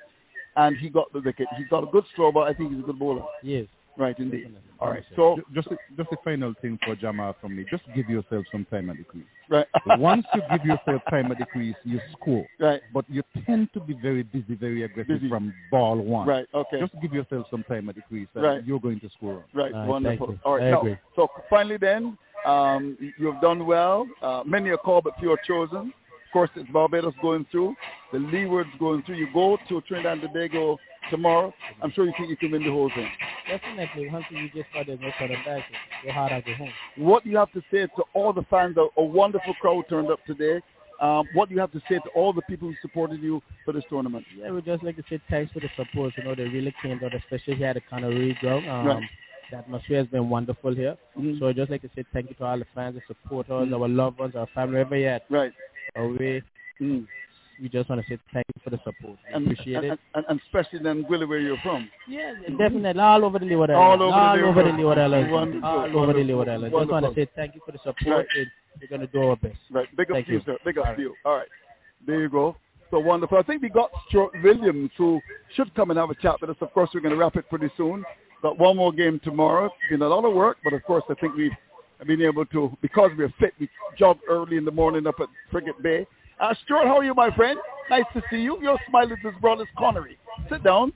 and 0.57 0.75
he 0.77 0.89
got 0.89 1.11
the 1.13 1.19
wicket. 1.21 1.47
He's 1.57 1.67
got 1.69 1.83
a 1.83 1.87
good 1.87 2.03
slow 2.15 2.31
ball. 2.31 2.43
I 2.43 2.53
think 2.53 2.71
he's 2.73 2.79
a 2.83 2.85
good 2.85 2.99
bowler. 2.99 3.23
Yes. 3.41 3.65
Right, 3.97 4.17
indeed. 4.19 4.53
All 4.79 4.89
right. 4.89 5.03
So, 5.15 5.39
Just 5.53 5.67
a, 5.67 5.77
just 5.95 6.09
a 6.11 6.17
final 6.23 6.53
thing 6.61 6.77
for 6.85 6.95
Jahmar 6.95 7.33
from 7.39 7.55
me. 7.55 7.65
Just 7.69 7.83
give 7.95 8.09
yourself 8.09 8.43
some 8.51 8.65
time 8.65 8.89
at 8.89 8.97
the 8.97 9.03
crease. 9.05 9.23
right. 9.49 9.65
Once 9.99 10.25
you 10.33 10.41
give 10.51 10.65
yourself 10.65 11.01
time 11.09 11.31
at 11.31 11.37
the 11.39 11.45
crease, 11.45 11.75
you 11.85 11.99
score. 12.11 12.45
right. 12.59 12.81
But 12.93 13.05
you 13.09 13.23
tend 13.45 13.69
to 13.73 13.79
be 13.79 13.93
very 14.01 14.23
busy, 14.23 14.55
very 14.55 14.83
aggressive 14.83 15.21
Busy. 15.21 15.29
from 15.29 15.53
ball 15.71 15.97
one. 15.97 16.27
Right. 16.27 16.45
Okay. 16.53 16.79
Just 16.81 16.93
give 17.01 17.13
yourself 17.13 17.47
some 17.49 17.63
time 17.63 17.87
at 17.89 17.95
the 17.95 18.01
crease, 18.01 18.27
and 18.35 18.43
Right. 18.43 18.65
you're 18.65 18.79
going 18.81 18.99
to 18.99 19.09
score. 19.17 19.43
Right, 19.53 19.73
All 19.73 19.79
right, 19.79 19.87
wonderful. 19.87 20.37
All 20.43 20.55
right, 20.57 20.67
I 20.67 20.71
now, 20.71 20.97
so 21.15 21.29
finally 21.49 21.77
then, 21.77 22.17
um, 22.45 22.97
you've 23.17 23.39
done 23.41 23.65
well. 23.65 24.07
Uh, 24.21 24.43
many 24.45 24.69
are 24.71 24.77
called, 24.77 25.05
but 25.05 25.13
few 25.19 25.31
are 25.31 25.39
chosen. 25.47 25.93
Of 26.27 26.31
course, 26.33 26.49
it's 26.57 26.69
Barbados 26.71 27.13
going 27.21 27.45
through, 27.49 27.75
the 28.11 28.17
Leewards 28.19 28.77
going 28.77 29.03
through. 29.03 29.15
You 29.15 29.27
go 29.33 29.57
to 29.69 29.79
Trinidad 29.81 30.13
and 30.19 30.21
Tobago 30.23 30.77
tomorrow. 31.09 31.53
I'm 31.81 31.91
sure 31.91 32.05
you 32.05 32.13
think 32.17 32.29
you 32.29 32.37
can 32.37 32.51
win 32.51 32.63
the 32.63 32.71
whole 32.71 32.89
thing. 32.89 33.09
Definitely. 33.47 34.05
Once 34.05 34.25
you 34.29 34.49
get 34.49 34.65
started, 34.71 35.01
no 35.01 35.11
turning 35.19 35.41
back. 35.43 35.63
Go 36.03 36.11
hard 36.11 36.31
at 36.31 36.43
home. 36.55 36.73
What 36.95 37.23
do 37.23 37.29
you 37.29 37.37
have 37.37 37.51
to 37.53 37.63
say 37.71 37.87
to 37.95 38.03
all 38.13 38.33
the 38.33 38.43
fans? 38.43 38.77
A, 38.77 38.87
a 38.99 39.03
wonderful 39.03 39.53
crowd 39.55 39.85
turned 39.89 40.09
up 40.09 40.23
today. 40.25 40.61
Um, 41.01 41.27
what 41.33 41.49
do 41.49 41.55
you 41.55 41.61
have 41.61 41.71
to 41.73 41.81
say 41.89 41.95
to 41.99 42.09
all 42.09 42.31
the 42.31 42.41
people 42.43 42.69
who 42.69 42.75
supported 42.81 43.21
you 43.21 43.41
for 43.65 43.73
this 43.73 43.83
tournament? 43.89 44.25
Yeah, 44.35 44.51
we 44.51 44.61
just 44.61 44.81
like 44.81 44.95
to 44.95 45.03
say 45.09 45.19
thanks 45.29 45.51
for 45.51 45.59
the 45.59 45.69
support. 45.75 46.13
You 46.17 46.23
know, 46.23 46.35
they 46.35 46.45
really 46.45 46.73
came 46.81 47.03
out, 47.03 47.13
especially 47.13 47.55
here 47.55 47.67
at 47.67 47.75
the 47.75 47.81
Conaree 47.81 48.37
ground. 48.39 48.67
Um, 48.69 48.87
Right. 48.87 49.03
The 49.51 49.57
atmosphere 49.57 49.97
has 49.99 50.07
been 50.07 50.27
wonderful 50.27 50.73
here. 50.73 50.97
Mhm. 51.15 51.37
So 51.37 51.47
I 51.49 51.53
just 51.53 51.69
like 51.69 51.83
to 51.83 51.89
say 51.95 52.03
thank 52.13 52.29
you 52.29 52.35
to 52.37 52.45
all 52.45 52.57
the 52.57 52.65
fans, 52.73 52.95
the 52.95 53.01
supporters, 53.05 53.67
Mhm. 53.69 53.79
our 53.79 53.87
loved 53.87 54.17
ones, 54.17 54.35
our 54.35 54.47
family, 54.47 54.73
wherever 54.75 54.97
you're 54.97 55.09
at. 55.11 55.23
Right. 55.29 55.53
Away. 55.95 56.41
Mm. 56.81 57.05
We 57.61 57.69
just 57.69 57.89
want 57.89 58.01
to 58.01 58.07
say 58.07 58.19
thank 58.33 58.45
you 58.55 58.61
for 58.63 58.69
the 58.69 58.77
support. 58.77 59.17
We 59.27 59.33
And, 59.33 59.45
appreciate 59.45 59.75
and, 59.75 59.85
it. 59.93 59.99
and, 60.13 60.25
and 60.29 60.41
especially 60.45 60.79
then, 60.79 61.03
Gwilly, 61.05 61.27
where 61.27 61.39
you're 61.39 61.57
from. 61.63 61.89
Yeah, 62.07 62.33
definitely. 62.57 62.99
All 63.01 63.23
over 63.23 63.39
the 63.39 63.45
Leeward 63.45 63.69
All 63.71 63.93
Islands. 64.01 64.01
over 64.03 64.43
the 64.43 64.43
all 64.43 64.49
over 64.49 64.63
the 64.63 64.77
Leeward 64.77 64.97
Islands. 64.97 65.31
Wonderful, 65.31 65.69
All 65.69 65.97
over 66.03 66.13
the 66.13 66.23
Leeward 66.23 66.49
Islands. 66.49 66.75
Just 66.77 66.91
want 66.91 67.05
to 67.05 67.13
say 67.15 67.27
thank 67.35 67.55
you 67.55 67.61
for 67.65 67.71
the 67.71 67.77
support. 67.79 68.27
Right. 68.35 68.47
We're 68.81 68.87
going 68.89 69.01
to 69.01 69.07
do 69.07 69.23
our 69.29 69.35
best. 69.37 69.57
Right. 69.71 69.87
Big 69.95 70.11
up 70.11 70.15
Thank 70.15 70.27
to 70.27 70.33
you, 70.33 70.41
sir. 70.45 70.57
Big 70.65 70.77
up 70.77 70.87
All 70.87 70.95
to 70.95 71.01
you. 71.01 71.13
All 71.23 71.35
right. 71.37 71.47
There 72.05 72.19
you 72.21 72.29
go. 72.29 72.57
So 72.91 72.99
wonderful. 72.99 73.37
I 73.37 73.41
think 73.43 73.61
we 73.61 73.69
got 73.69 73.89
Stuart 74.09 74.31
Williams, 74.43 74.91
who 74.97 75.21
should 75.55 75.73
come 75.75 75.89
and 75.91 75.99
have 75.99 76.09
a 76.09 76.15
chat 76.15 76.39
with 76.41 76.49
us. 76.49 76.57
Of 76.61 76.73
course, 76.73 76.89
we're 76.93 76.99
going 76.99 77.13
to 77.13 77.17
wrap 77.19 77.35
it 77.35 77.49
pretty 77.49 77.69
soon. 77.77 78.03
Got 78.41 78.59
one 78.59 78.75
more 78.77 78.91
game 78.91 79.19
tomorrow. 79.23 79.65
It's 79.65 79.73
been 79.89 80.01
a 80.01 80.07
lot 80.07 80.23
of 80.25 80.33
work, 80.33 80.57
but 80.63 80.73
of 80.73 80.83
course, 80.83 81.03
I 81.09 81.15
think 81.15 81.35
we've 81.35 81.51
been 82.05 82.21
able 82.21 82.45
to, 82.47 82.77
because 82.81 83.09
we're 83.17 83.33
fit, 83.39 83.53
we 83.59 83.69
jog 83.97 84.17
early 84.29 84.57
in 84.57 84.65
the 84.65 84.71
morning 84.71 85.07
up 85.07 85.15
at 85.19 85.27
Frigate 85.49 85.81
Bay. 85.81 86.05
Uh, 86.39 86.53
Stuart, 86.63 86.85
how 86.85 86.97
are 86.97 87.03
you, 87.03 87.13
my 87.13 87.33
friend? 87.35 87.59
Nice 87.89 88.05
to 88.13 88.21
see 88.29 88.37
you. 88.37 88.61
Your 88.61 88.77
smile 88.89 89.11
is 89.11 89.17
as 89.25 89.33
broad 89.41 89.61
as 89.61 89.67
Conaree. 89.77 90.17
Sit 90.49 90.63
down. 90.63 90.91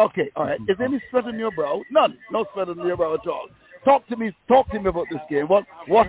Okay, 0.00 0.30
all 0.36 0.44
right. 0.44 0.60
Is 0.68 0.78
there 0.78 0.86
any 0.86 1.02
sweat 1.10 1.24
on 1.24 1.38
your 1.38 1.50
brow? 1.50 1.82
None. 1.90 2.16
No 2.30 2.46
sweat 2.52 2.68
on 2.68 2.78
your 2.86 2.96
brow 2.96 3.14
at 3.14 3.26
all. 3.26 3.48
Talk 3.84 4.06
to 4.08 4.16
me. 4.16 4.34
Talk 4.48 4.68
to 4.70 4.80
me 4.80 4.88
about 4.88 5.06
this 5.10 5.20
game. 5.28 5.46
What? 5.48 5.64
What? 5.86 6.08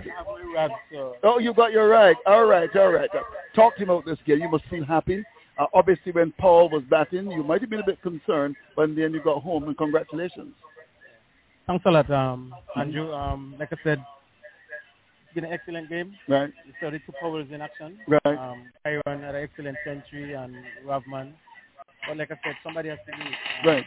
Oh, 1.22 1.38
you 1.38 1.52
got 1.54 1.72
your 1.72 1.88
rag. 1.88 2.16
All 2.26 2.44
right, 2.46 2.74
all 2.76 2.92
right. 2.92 3.10
Talk 3.54 3.76
to 3.76 3.86
me 3.86 3.92
about 3.92 4.04
this 4.04 4.18
game. 4.26 4.40
You 4.40 4.48
must 4.48 4.64
feel 4.66 4.84
happy. 4.84 5.22
Uh, 5.58 5.66
obviously, 5.74 6.12
when 6.12 6.32
Powell 6.38 6.70
was 6.70 6.82
batting, 6.88 7.30
you 7.30 7.42
might 7.42 7.60
have 7.60 7.70
been 7.70 7.80
a 7.80 7.86
bit 7.86 8.00
concerned, 8.02 8.56
but 8.76 8.82
in 8.82 8.94
the 8.94 9.04
end, 9.04 9.14
you 9.14 9.22
got 9.22 9.42
home, 9.42 9.64
and 9.64 9.76
congratulations. 9.76 10.54
Thanks 11.66 11.84
a 11.84 11.90
lot, 11.90 12.10
um, 12.10 12.54
Andrew. 12.76 13.12
Um, 13.12 13.54
like 13.58 13.72
I 13.72 13.76
said, 13.84 14.02
been 15.40 15.44
an 15.44 15.52
excellent 15.52 15.88
game. 15.88 16.14
Right, 16.28 16.50
We 16.66 16.72
saw 16.80 16.90
the 16.90 16.98
two 16.98 17.12
powers 17.20 17.46
in 17.52 17.60
action. 17.60 17.98
right, 18.08 18.38
Um, 18.38 18.66
Iron 18.84 19.22
had 19.22 19.34
an 19.36 19.42
excellent 19.42 19.76
century 19.84 20.34
and 20.34 20.54
Rovman. 20.84 21.32
But 22.08 22.16
like 22.16 22.30
I 22.32 22.38
said, 22.44 22.56
somebody 22.64 22.88
has 22.88 22.98
to. 23.06 23.12
Um, 23.12 23.34
right, 23.64 23.84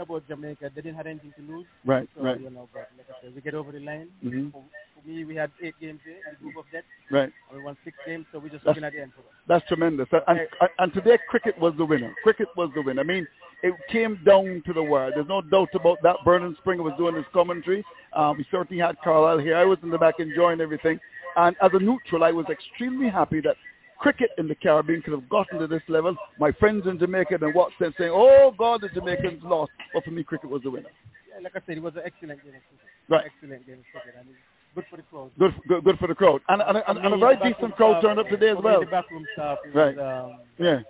About 0.00 0.26
Jamaica, 0.28 0.70
they 0.74 0.82
didn't 0.82 0.96
have 0.96 1.06
anything 1.06 1.32
to 1.36 1.42
lose. 1.56 1.66
right, 1.84 2.08
So, 2.16 2.22
right. 2.24 2.40
you 2.40 2.50
know, 2.50 2.68
but 2.72 2.88
like 2.96 3.06
I 3.10 3.22
said, 3.22 3.34
we 3.34 3.40
get 3.40 3.54
over 3.54 3.72
the 3.72 3.80
line. 3.80 4.08
hmm 4.22 4.50
For, 4.50 4.62
for 5.02 5.08
me, 5.08 5.24
we 5.24 5.34
had 5.36 5.50
eight 5.62 5.74
games 5.80 6.00
here 6.04 6.16
the 6.30 6.36
group 6.42 6.56
of 6.56 6.64
death. 6.72 6.84
Right. 7.10 7.32
We 7.52 7.62
won 7.62 7.76
six 7.84 7.96
games, 8.06 8.26
so 8.32 8.38
we're 8.38 8.48
just 8.48 8.64
That's- 8.64 8.76
looking 8.76 8.84
at 8.84 8.92
the 8.92 9.02
end 9.02 9.12
for 9.14 9.20
us. 9.20 9.26
That's 9.46 9.66
tremendous. 9.68 10.08
And, 10.12 10.22
and, 10.40 10.48
and 10.78 10.92
today, 10.94 11.18
cricket 11.28 11.58
was 11.58 11.74
the 11.76 11.84
winner. 11.84 12.14
Cricket 12.22 12.48
was 12.56 12.70
the 12.74 12.82
winner. 12.82 13.00
I 13.00 13.04
mean, 13.04 13.26
it 13.62 13.74
came 13.90 14.18
down 14.24 14.62
to 14.66 14.72
the 14.72 14.82
wire. 14.82 15.10
There's 15.14 15.28
no 15.28 15.40
doubt 15.40 15.68
about 15.74 15.98
that. 16.02 16.16
Vernon 16.24 16.56
Springer 16.60 16.82
was 16.82 16.94
doing 16.98 17.14
his 17.14 17.24
commentary. 17.32 17.84
Um, 18.14 18.36
we 18.38 18.46
certainly 18.50 18.82
had 18.82 18.96
Carlisle 19.02 19.38
here. 19.38 19.56
I 19.56 19.64
was 19.64 19.78
in 19.82 19.90
the 19.90 19.98
back 19.98 20.14
enjoying 20.18 20.60
everything. 20.60 20.98
And 21.36 21.56
as 21.62 21.70
a 21.74 21.78
neutral, 21.78 22.24
I 22.24 22.30
was 22.30 22.46
extremely 22.50 23.08
happy 23.10 23.40
that 23.40 23.56
cricket 24.04 24.30
in 24.36 24.46
the 24.46 24.54
Caribbean 24.54 25.00
could 25.00 25.14
have 25.14 25.26
gotten 25.30 25.58
to 25.60 25.66
this 25.66 25.80
level. 25.88 26.14
My 26.38 26.52
friends 26.52 26.86
in 26.86 26.98
Jamaica 26.98 27.38
then 27.40 27.54
watched 27.54 27.78
them 27.80 27.94
saying, 27.96 28.10
oh, 28.12 28.52
God, 28.58 28.82
the 28.82 28.90
Jamaicans 28.90 29.42
lost. 29.42 29.72
But 29.94 30.04
for 30.04 30.10
me, 30.10 30.22
cricket 30.22 30.50
was 30.50 30.60
the 30.62 30.70
winner. 30.70 30.90
Yeah, 31.32 31.42
like 31.42 31.56
I 31.56 31.60
said, 31.66 31.78
it 31.78 31.82
was 31.82 31.94
an 31.96 32.02
excellent 32.04 32.44
game 32.44 32.52
of 32.52 32.60
cricket. 32.68 32.86
Right. 33.08 33.24
Excellent 33.24 33.66
game 33.66 33.78
of 33.78 33.84
cricket. 34.02 34.14
And 34.20 34.28
it's 34.28 34.38
good 34.74 34.84
for 34.90 34.96
the 34.98 35.02
crowd. 35.04 35.30
Good, 35.38 35.54
good, 35.68 35.84
good 35.84 35.98
for 35.98 36.06
the 36.08 36.14
crowd. 36.14 36.42
And, 36.50 36.60
and, 36.60 36.82
and, 36.86 36.98
and 36.98 37.14
a 37.14 37.16
very 37.16 37.36
decent 37.36 37.74
crowd 37.76 38.02
turned 38.02 38.20
up 38.20 38.28
today 38.28 38.50
as 38.50 38.58
well. 38.62 38.80
The 38.80 38.86
backroom 38.86 39.24
staff 39.32 39.56
Right. 39.72 39.96
was, 39.96 40.30
um, 40.30 40.40
Yeah. 40.58 40.80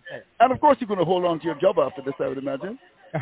okay. 0.00 0.24
And 0.40 0.50
of 0.50 0.58
course, 0.58 0.78
you're 0.80 0.88
going 0.88 1.00
to 1.00 1.04
hold 1.04 1.26
on 1.26 1.38
to 1.40 1.44
your 1.44 1.56
job 1.56 1.78
after 1.78 2.00
this, 2.00 2.14
I 2.18 2.28
would 2.28 2.38
imagine. 2.38 2.78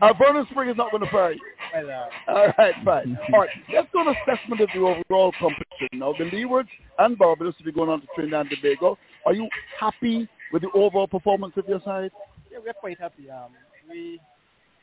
uh, 0.00 0.12
Vernon 0.18 0.46
Spring 0.50 0.70
is 0.70 0.76
not 0.78 0.90
going 0.90 1.04
to 1.04 1.10
fire 1.10 1.32
you. 1.32 1.40
Well, 1.40 1.48
uh, 1.57 1.57
All 2.28 2.46
right, 2.58 2.74
fine. 2.84 3.18
All 3.32 3.40
right, 3.40 3.48
let's 3.72 3.88
do 3.92 4.00
an 4.00 4.08
assessment 4.16 4.60
of 4.60 4.68
the 4.74 4.80
overall 4.80 5.32
competition. 5.38 5.88
Now, 5.94 6.12
the 6.18 6.24
Leewards 6.24 6.68
and 6.98 7.16
Barbados 7.18 7.54
will 7.58 7.64
be 7.66 7.72
going 7.72 7.90
on 7.90 8.00
to 8.00 8.06
Trinidad 8.14 8.46
and 8.46 8.50
Tobago. 8.50 8.98
Are 9.26 9.34
you 9.34 9.48
happy 9.78 10.28
with 10.52 10.62
the 10.62 10.70
overall 10.74 11.06
performance 11.06 11.54
of 11.56 11.68
your 11.68 11.80
side? 11.84 12.10
yeah, 12.50 12.58
we're 12.64 12.72
quite 12.72 12.98
happy. 12.98 13.30
Um, 13.30 13.52
we 13.88 14.20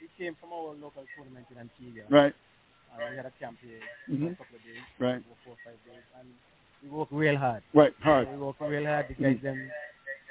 we 0.02 0.08
came 0.24 0.36
from 0.40 0.54
our 0.54 0.74
local 0.76 1.04
tournament 1.16 1.46
in 1.52 1.58
Antigua. 1.58 2.04
Right, 2.10 2.34
And 2.94 3.12
we 3.12 3.18
had 3.18 3.26
a 3.26 3.32
camp 3.40 3.58
here 3.62 3.80
Mhm. 4.10 4.20
for 4.28 4.34
a 4.34 4.36
couple 4.46 4.56
of 4.58 4.64
days, 4.64 4.84
right, 5.00 5.24
four 5.44 5.54
or 5.54 5.58
five 5.66 5.80
days, 5.86 6.04
and 6.20 6.28
we 6.84 6.90
worked 6.90 7.12
real 7.12 7.38
hard. 7.38 7.64
right, 7.74 7.94
hard, 8.02 8.30
We 8.30 8.38
worked 8.38 8.62
real 8.62 8.86
hard. 8.86 9.08
The 9.10 9.14
guys 9.16 9.42
them 9.42 9.72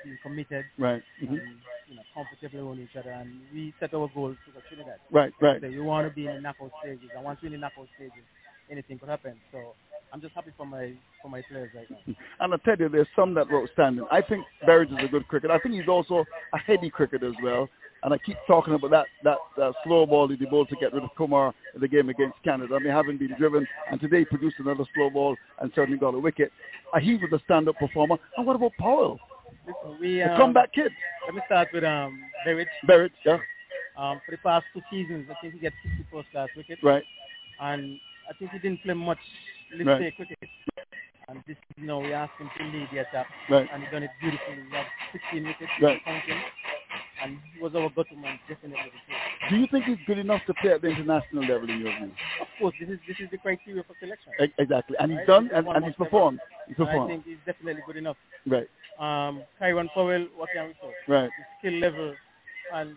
being 0.05 0.19
committed 0.23 0.65
right, 0.79 1.03
and 1.21 1.29
mhm. 1.31 1.41
you 1.89 1.97
know 1.97 2.03
comfortable 2.15 2.69
on 2.69 2.81
each 2.81 2.97
other, 2.99 3.11
and 3.11 3.41
we 3.53 3.75
set 3.81 3.95
our 3.95 4.09
goals 4.15 4.37
to 4.47 4.53
go 4.53 4.61
Trinidad. 4.69 4.99
right, 5.11 5.33
right, 5.41 5.61
So 5.61 5.69
we 5.69 5.81
want 5.81 6.09
to 6.09 6.15
be 6.15 6.27
in 6.27 6.35
the 6.37 6.41
knockout 6.41 6.71
stages, 6.83 7.11
and 7.15 7.25
once 7.25 7.41
we're 7.43 7.49
in 7.49 7.53
the 7.55 7.59
knockout 7.59 7.89
stages, 7.97 8.25
anything 8.71 8.99
could 8.99 9.09
happen. 9.09 9.35
So 9.53 9.75
I'm 10.13 10.21
just 10.21 10.35
happy 10.35 10.53
for 10.57 10.67
my 10.67 10.93
for 11.23 11.29
my 11.29 11.43
players 11.51 11.71
right 11.75 11.91
now. 11.91 12.15
And 12.41 12.55
I 12.55 12.57
tell 12.59 12.77
you, 12.79 12.89
there's 12.89 13.09
some 13.17 13.35
that 13.35 13.51
were 13.51 13.63
outstanding. 13.63 14.07
I 14.11 14.23
think 14.23 14.45
Berridge 14.65 14.93
is 14.93 15.05
a 15.05 15.09
good 15.09 15.27
cricketer. 15.29 15.53
I 15.53 15.59
think 15.59 15.75
he's 15.75 15.89
also 15.89 16.25
a 16.53 16.59
heady 16.59 16.91
cricketer 16.91 17.29
as 17.29 17.35
well. 17.43 17.69
And 18.05 18.13
I 18.13 18.19
keep 18.19 18.37
talking 18.47 18.75
about 18.75 18.91
that 18.91 19.07
that 19.57 19.73
slow 19.83 20.05
ball 20.05 20.29
he 20.29 20.37
bowled 20.45 20.69
to 20.69 20.77
get 20.77 20.93
rid 20.93 21.03
of 21.03 21.11
Kumar 21.17 21.55
in 21.75 21.81
the 21.81 21.89
game 21.89 22.11
against 22.11 22.37
Canada. 22.45 22.75
I 22.75 22.79
mean, 22.79 22.93
having 22.93 23.17
been 23.17 23.35
driven, 23.39 23.67
and 23.91 23.99
today 23.99 24.21
he 24.21 24.25
produced 24.27 24.57
another 24.59 24.85
slow 24.95 25.09
ball 25.09 25.37
and 25.61 25.73
certainly 25.75 25.99
got 25.99 26.15
a 26.15 26.19
wicket. 26.19 26.53
Uh, 26.93 27.01
he 27.01 27.15
was 27.15 27.33
a 27.33 27.41
stand-up 27.45 27.77
performer. 27.79 28.17
And 28.37 28.47
what 28.47 28.57
about 28.57 28.73
Powell, 28.79 29.19
Listen, 29.67 29.99
we 30.01 30.23
um, 30.23 30.37
comeback 30.37 30.73
kid? 30.73 30.93
Let 31.27 31.35
me 31.35 31.43
start 31.47 31.73
with 31.73 31.85
um 31.85 32.25
Berridge. 32.45 32.69
Berridge, 32.87 33.13
yeah, 33.25 33.39
Um, 33.97 34.21
for 34.25 34.33
the 34.33 34.39
past 34.39 34.67
two 34.75 34.83
seasons, 34.91 35.27
I 35.31 35.35
think 35.41 35.55
he 35.55 35.61
gets 35.61 35.77
60 35.83 36.05
first 36.13 36.31
class 36.33 36.49
wickets, 36.57 36.83
right, 36.83 37.05
and 37.61 37.99
I 38.29 38.33
think 38.35 38.51
he 38.53 38.59
didn't 38.59 38.83
play 38.83 38.95
much 38.95 39.19
let's 39.73 39.87
Right. 39.87 40.01
say 40.01 40.11
cricket. 40.11 40.39
And 41.29 41.43
this, 41.49 41.57
you 41.79 41.87
know, 41.87 42.01
we 42.01 42.13
asked 42.13 42.37
him 42.39 42.51
to 42.59 42.65
lead 42.65 42.89
the 42.93 42.99
attack, 42.99 43.27
right, 43.49 43.67
and 43.73 43.83
he 43.83 43.91
done 43.91 44.03
it 44.03 44.11
beautifully. 44.21 44.57
He 44.69 44.75
had 44.77 44.87
16 45.13 45.47
wickets, 45.47 45.71
Right. 45.81 46.05
counting, 46.05 46.43
and 47.23 47.39
he 47.55 47.61
was 47.61 47.75
our 47.75 47.89
go-to 47.89 48.15
man, 48.17 48.39
definitely. 48.47 48.91
Do 49.49 49.57
you 49.57 49.67
think 49.69 49.87
he's 49.87 49.97
good 50.07 50.19
enough 50.19 50.45
to 50.47 50.55
play 50.55 50.73
at 50.73 50.83
the 50.83 50.89
international 50.89 51.45
level 51.45 51.71
in 51.71 51.81
your 51.81 51.93
view? 51.99 52.11
Of 52.41 52.49
course, 52.59 52.75
this 52.79 52.89
is 52.91 52.99
this 53.09 53.17
is 53.21 53.31
the 53.31 53.39
criteria 53.39 53.83
for 53.85 53.95
selection. 54.01 54.33
E- 54.41 54.53
Exactly, 54.59 54.97
and 54.99 55.11
he's 55.11 55.19
Right. 55.19 55.27
done, 55.27 55.45
He's 55.45 55.53
and, 55.55 55.69
and 55.69 55.85
he's 55.87 55.95
performed. 55.97 56.41
He's 56.69 56.79
And 56.79 56.89
I 56.89 57.07
think 57.07 57.25
he's 57.25 57.39
definitely 57.47 57.83
good 57.87 57.97
enough. 57.97 58.17
Right, 58.47 58.69
Um, 58.99 59.43
Kyron 59.61 59.89
Powell, 59.93 60.27
what 60.37 60.51
can 60.53 60.67
we 60.67 60.73
say? 60.81 60.95
right, 61.09 61.31
The 61.37 61.45
skill 61.59 61.79
level, 61.81 62.15
and 62.73 62.97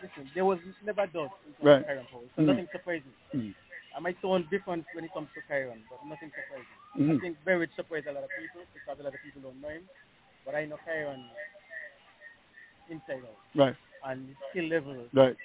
listen, 0.00 0.30
there 0.34 0.44
was 0.44 0.58
never 0.84 1.06
doubt 1.06 1.32
in 1.46 1.66
Right. 1.66 1.86
Kyron 1.86 2.06
Powell, 2.10 2.28
so 2.36 2.42
Mm. 2.42 2.46
nothing 2.46 2.68
surprising. 2.72 3.12
Mm. 3.34 3.54
I 3.96 4.00
might 4.00 4.20
sound 4.22 4.48
different 4.50 4.86
when 4.92 5.04
it 5.04 5.12
comes 5.12 5.28
to 5.34 5.40
Kyron, 5.42 5.80
but 5.90 6.04
nothing 6.06 6.30
surprising. 6.34 6.78
I 6.94 6.98
Mhm. 6.98 7.20
think 7.20 7.44
Berridge 7.44 7.74
surprised 7.74 8.06
a 8.06 8.12
lot 8.12 8.24
of 8.24 8.34
people 8.36 8.62
because 8.74 8.98
a 8.98 9.02
lot 9.02 9.14
of 9.14 9.22
people 9.22 9.42
don't 9.42 9.60
know 9.60 9.68
him, 9.68 9.88
but 10.44 10.54
I 10.54 10.66
know 10.66 10.78
Kyron 10.86 11.22
inside 12.88 13.22
out, 13.24 13.38
right, 13.54 13.76
and 14.04 14.28
his 14.28 14.36
skill 14.50 14.64
level 14.66 15.08
right. 15.12 15.36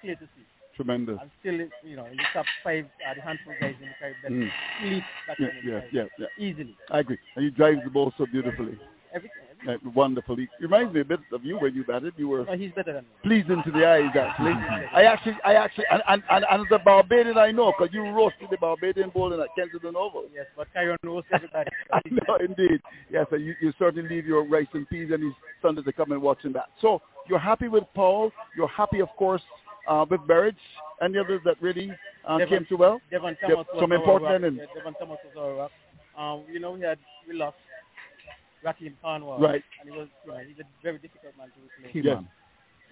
clear 0.00 0.16
to 0.16 0.26
see. 0.36 0.44
Tremendous. 0.74 1.18
I'm 1.20 1.30
still, 1.40 1.54
you 1.82 1.96
know, 1.96 2.06
in 2.06 2.16
the 2.18 2.24
top 2.32 2.46
five, 2.64 2.86
uh, 3.06 3.14
the 3.14 3.20
handful 3.20 3.54
guys 3.60 3.76
in 3.80 3.88
the 3.88 4.14
that 4.22 4.32
Mm. 4.32 4.50
elite 4.80 5.04
Yeah, 5.04 5.26
batsmen 5.26 5.56
in 5.58 5.64
the 5.64 5.70
yeah, 5.72 5.80
yeah, 5.90 6.08
yeah. 6.16 6.28
easily. 6.36 6.76
I 6.90 7.00
agree. 7.00 7.18
And 7.36 7.44
he 7.44 7.50
drives 7.50 7.82
the 7.84 7.90
ball 7.90 8.12
so 8.16 8.26
beautifully. 8.26 8.78
Everything. 9.14 9.30
everything. 9.64 9.86
Uh, 9.86 9.90
wonderfully. 9.94 10.48
Reminds 10.60 10.92
me 10.92 11.00
a 11.00 11.04
bit 11.04 11.20
of 11.32 11.44
you 11.44 11.56
when 11.58 11.74
you 11.74 11.84
batted. 11.84 12.14
You 12.16 12.28
were 12.28 12.44
Oh, 12.48 12.56
he's 12.56 12.72
better 12.72 12.92
than 12.92 13.04
me. 13.04 13.10
pleasing 13.22 13.62
to 13.64 13.70
the 13.70 13.86
eyes, 13.86 14.10
actually. 14.18 14.52
I 14.92 15.04
actually, 15.04 15.36
I 15.44 15.54
actually, 15.54 15.84
and, 15.90 16.02
and, 16.08 16.22
and, 16.30 16.44
and 16.50 16.60
as 16.66 16.66
a 16.72 16.78
Barbadian, 16.82 17.38
I 17.38 17.52
know, 17.52 17.72
because 17.76 17.94
you 17.94 18.02
roasted 18.02 18.48
the 18.50 18.56
Barbadian 18.56 19.10
bowling 19.10 19.40
at 19.40 19.48
Kensington 19.56 19.94
Oval. 19.96 20.24
Yes, 20.34 20.46
but 20.56 20.66
Kyron 20.76 20.96
knows 21.04 21.22
everybody. 21.32 21.70
I 21.92 22.00
know, 22.10 22.36
indeed. 22.44 22.80
Yes, 23.10 23.26
and 23.30 23.44
you, 23.44 23.54
you 23.60 23.72
certainly 23.78 24.08
leave 24.08 24.26
your 24.26 24.44
rice 24.44 24.66
and 24.74 24.88
peas 24.88 25.10
and 25.12 25.22
his 25.22 25.32
Sunday 25.62 25.82
to 25.82 25.92
come 25.92 26.10
and 26.12 26.20
watch 26.20 26.32
watching 26.32 26.52
that. 26.54 26.68
So 26.80 27.00
you're 27.28 27.38
happy 27.38 27.68
with 27.68 27.84
Powell. 27.94 28.32
You're 28.56 28.68
happy, 28.68 29.00
of 29.00 29.08
course, 29.18 29.42
uh, 29.88 30.04
with 30.08 30.20
Berridge. 30.26 30.56
Any 31.02 31.18
others 31.18 31.40
that 31.44 31.56
really 31.60 31.92
uh, 32.26 32.38
Devon- 32.38 32.58
came 32.58 32.66
too 32.68 32.76
well? 32.78 33.00
Devon 33.10 33.36
Thomas 33.40 33.66
was 33.72 33.80
some 33.80 33.92
important 33.92 34.58
rock. 34.58 34.68
Devon 34.74 34.94
Thomas 34.98 35.18
was 35.24 35.34
our 35.38 35.54
rock. 35.54 35.70
Um, 36.16 36.44
you 36.50 36.58
know, 36.58 36.72
we 36.72 36.80
had 36.80 36.98
we 37.28 37.34
lost 37.34 37.56
Rahkeem 38.64 38.94
Cornwall. 39.02 39.40
Right. 39.40 39.62
And 39.80 39.90
he 39.90 39.96
was, 39.96 40.08
know, 40.26 40.38
he's 40.38 40.58
a 40.60 40.66
very 40.82 40.98
difficult 40.98 41.36
man 41.36 41.48
to 41.48 41.60
replace. 41.60 41.92
Key 41.92 42.02
Yes. 42.04 42.22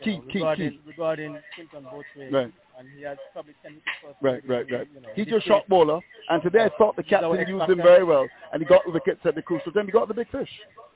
You 0.00 0.04
Key, 0.04 0.16
know, 0.16 0.24
key, 0.32 0.38
regarding, 0.38 0.70
key. 0.70 0.80
Regarding 0.86 1.38
Clinton 1.54 1.84
both 1.90 2.04
ways. 2.16 2.32
Right. 2.32 2.52
And 2.78 2.88
he 2.96 3.02
had 3.02 3.18
probably 3.32 3.54
10 3.62 3.74
wickets 3.74 3.90
first. 4.02 4.16
Right, 4.22 4.42
right, 4.48 4.66
right. 4.72 4.88
You 4.94 5.00
know, 5.02 5.08
He's 5.14 5.26
your 5.26 5.42
shot 5.42 5.68
bowler, 5.68 6.00
and 6.30 6.42
today 6.42 6.64
I 6.64 6.70
thought 6.78 6.96
the 6.96 7.02
captain 7.02 7.46
used 7.46 7.68
him 7.68 7.76
very 7.76 8.04
well, 8.04 8.26
and 8.52 8.62
he 8.62 8.66
got 8.66 8.82
the 8.86 8.92
wickets 8.92 9.20
at 9.26 9.34
the 9.34 9.42
crucial 9.42 9.72
time. 9.72 9.84
He 9.84 9.92
got 9.92 10.08
the 10.08 10.14
big 10.14 10.30
fish. 10.30 10.48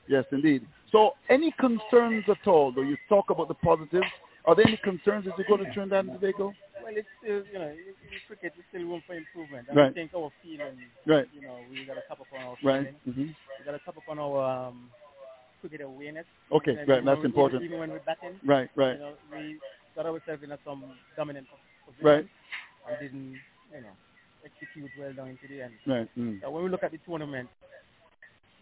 Yes, 0.07 0.25
indeed. 0.31 0.65
So, 0.91 1.11
any 1.29 1.53
concerns 1.59 2.23
at 2.27 2.47
all? 2.47 2.71
Though 2.71 2.81
you 2.81 2.97
talk 3.07 3.29
about 3.29 3.47
the 3.47 3.53
positives, 3.53 4.07
are 4.45 4.55
there 4.55 4.67
any 4.67 4.77
concerns 4.77 5.27
as 5.27 5.33
you 5.37 5.45
go 5.47 5.57
to 5.57 5.71
Trinidad 5.71 6.05
and 6.05 6.19
Tobago? 6.19 6.53
Well, 6.85 6.93
it's 6.97 7.09
still, 7.17 7.41
you 7.51 7.57
know, 7.57 7.65
in, 7.73 7.97
cricket, 8.29 8.53
there's 8.53 8.69
still 8.69 8.85
room 8.85 9.01
for 9.07 9.15
improvement. 9.17 9.65
And 9.69 9.77
Right. 9.77 9.89
I 9.89 9.93
think 9.93 10.13
our 10.13 10.29
feeling, 10.43 10.77
Right, 11.09 11.25
you 11.33 11.41
know, 11.41 11.65
we 11.67 11.81
got 11.83 11.95
to 11.95 12.01
top 12.07 12.21
up 12.21 12.27
on 12.31 12.41
our 12.45 12.57
right. 12.61 12.85
feeling. 12.85 13.01
hmm 13.09 13.33
We 13.57 13.65
got 13.65 13.71
to 13.71 13.79
top 13.79 13.97
up 13.97 14.07
on 14.07 14.19
our 14.19 14.67
um, 14.69 14.91
cricket 15.61 15.81
awareness. 15.81 16.27
Okay, 16.51 16.73
Even 16.73 16.85
right. 16.87 17.03
That's 17.05 17.19
we- 17.21 17.25
important. 17.25 17.63
Even 17.63 17.79
when 17.79 17.89
we're 17.89 18.05
batting, 18.05 18.39
Right, 18.45 18.69
right, 18.75 18.93
you 18.93 18.99
know, 18.99 19.13
we 19.33 19.57
got 19.95 20.05
ourselves 20.05 20.43
in 20.43 20.51
a 20.51 20.59
some 20.63 20.93
dominant 21.17 21.47
position 21.87 22.05
right, 22.05 22.27
and 22.87 22.99
didn't, 23.01 23.41
you 23.73 23.81
know, 23.81 23.97
execute 24.45 24.91
well 24.95 25.11
down 25.13 25.29
into 25.29 25.47
the 25.47 25.63
end. 25.63 25.73
right. 25.87 26.07
Mm. 26.15 26.39
So 26.41 26.51
when 26.51 26.63
we 26.65 26.69
look 26.69 26.83
at 26.83 26.91
the 26.91 26.99
tournament, 26.99 27.49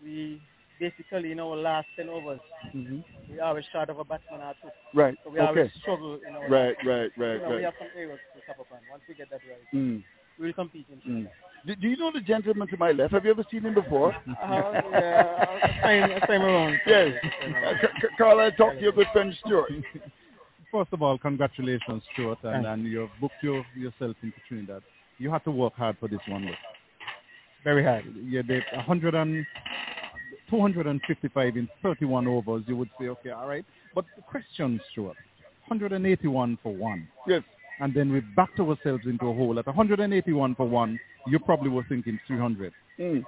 we 0.01 0.39
basically 0.80 1.32
in 1.32 1.39
our 1.39 1.56
last 1.56 1.88
10 1.98 2.10
overs, 2.10 2.39
hmm 2.72 3.00
we 3.30 3.39
are 3.39 3.60
short 3.72 3.89
of 3.89 3.98
a 4.00 4.03
batsman 4.03 4.42
or 4.42 4.53
two. 4.62 4.70
Right. 4.94 5.15
So 5.24 5.30
we 5.32 5.39
always 5.39 5.65
Okay. 5.65 5.72
struggle 5.82 6.20
in 6.27 6.36
our 6.36 6.48
Right, 6.50 6.75
last- 6.75 6.88
right, 6.88 7.12
You 7.18 7.24
right, 7.42 7.56
we 7.58 7.63
have 7.63 7.74
some 7.80 7.88
areas 7.96 8.20
to 8.36 8.42
top 8.46 8.60
up 8.60 8.68
on. 8.72 8.80
Once 8.89 9.01
we 9.08 9.15
get 9.15 9.30
that 9.32 9.42
right, 9.50 9.65
Mm. 9.74 10.03
we 10.38 10.46
will 10.48 10.53
compete 10.53 10.88
in 10.89 11.00
Mm. 11.01 11.30
Do, 11.65 11.75
do 11.75 11.88
you 11.88 11.96
know 11.98 12.12
the 12.12 12.20
gentleman 12.22 12.68
to 12.68 12.77
my 12.77 12.92
left? 12.92 13.13
Have 13.13 13.24
you 13.24 13.32
ever 13.32 13.44
seen 13.50 13.63
him 13.65 13.74
before? 13.74 14.13
Uh, 14.42 14.82
yeah, 14.92 15.46
I'll 15.84 16.20
time, 16.27 16.42
around. 16.42 16.82
Yes. 16.86 17.24
Uh, 17.42 17.74
C- 17.80 17.88
C- 18.01 18.08
Carl, 18.18 18.39
I 18.42 18.50
talked 18.51 18.77
to 18.77 18.84
your 18.84 18.92
good 18.92 19.08
friend 19.13 19.34
Stuart. 19.46 19.72
First 20.72 20.92
of 20.92 21.01
all, 21.01 21.18
congratulations, 21.18 22.03
Stuart, 22.13 22.39
and, 22.44 22.65
and 22.65 22.86
you've 22.86 23.10
booked 23.22 23.42
your, 23.42 23.65
yourself 23.75 24.18
into 24.24 24.39
Trinidad. 24.48 24.84
You 25.20 25.32
had 25.32 25.44
to 25.46 25.51
work 25.51 25.75
hard 25.75 25.98
for 26.00 26.08
this 26.10 26.20
one. 26.27 26.46
Look. 26.48 26.58
Very 27.63 27.84
hard. 27.84 28.06
Yeah, 28.25 28.42
they 28.46 28.62
100 28.74 29.15
and 29.15 29.46
255 30.50 31.58
in 31.58 31.70
31 31.82 32.28
overs. 32.28 32.64
You 32.68 32.78
would 32.78 32.90
say, 33.00 33.08
okay, 33.08 33.30
all 33.32 33.48
right. 33.48 33.66
But 33.96 34.06
the 34.16 34.22
question, 34.24 34.80
Stuart, 34.92 35.18
181 35.68 36.58
for 36.62 36.74
one. 36.74 37.08
Yes. 37.28 37.44
And 37.80 37.94
then 37.94 38.12
we 38.12 38.22
backed 38.36 38.60
ourselves 38.60 39.04
into 39.06 39.28
a 39.28 39.34
hole. 39.34 39.58
At 39.58 39.66
181 39.66 40.56
for 40.56 40.68
one, 40.68 41.00
you 41.28 41.40
probably 41.40 41.70
were 41.70 41.86
thinking 41.90 42.20
300. 42.28 42.72
Mm. 43.00 43.24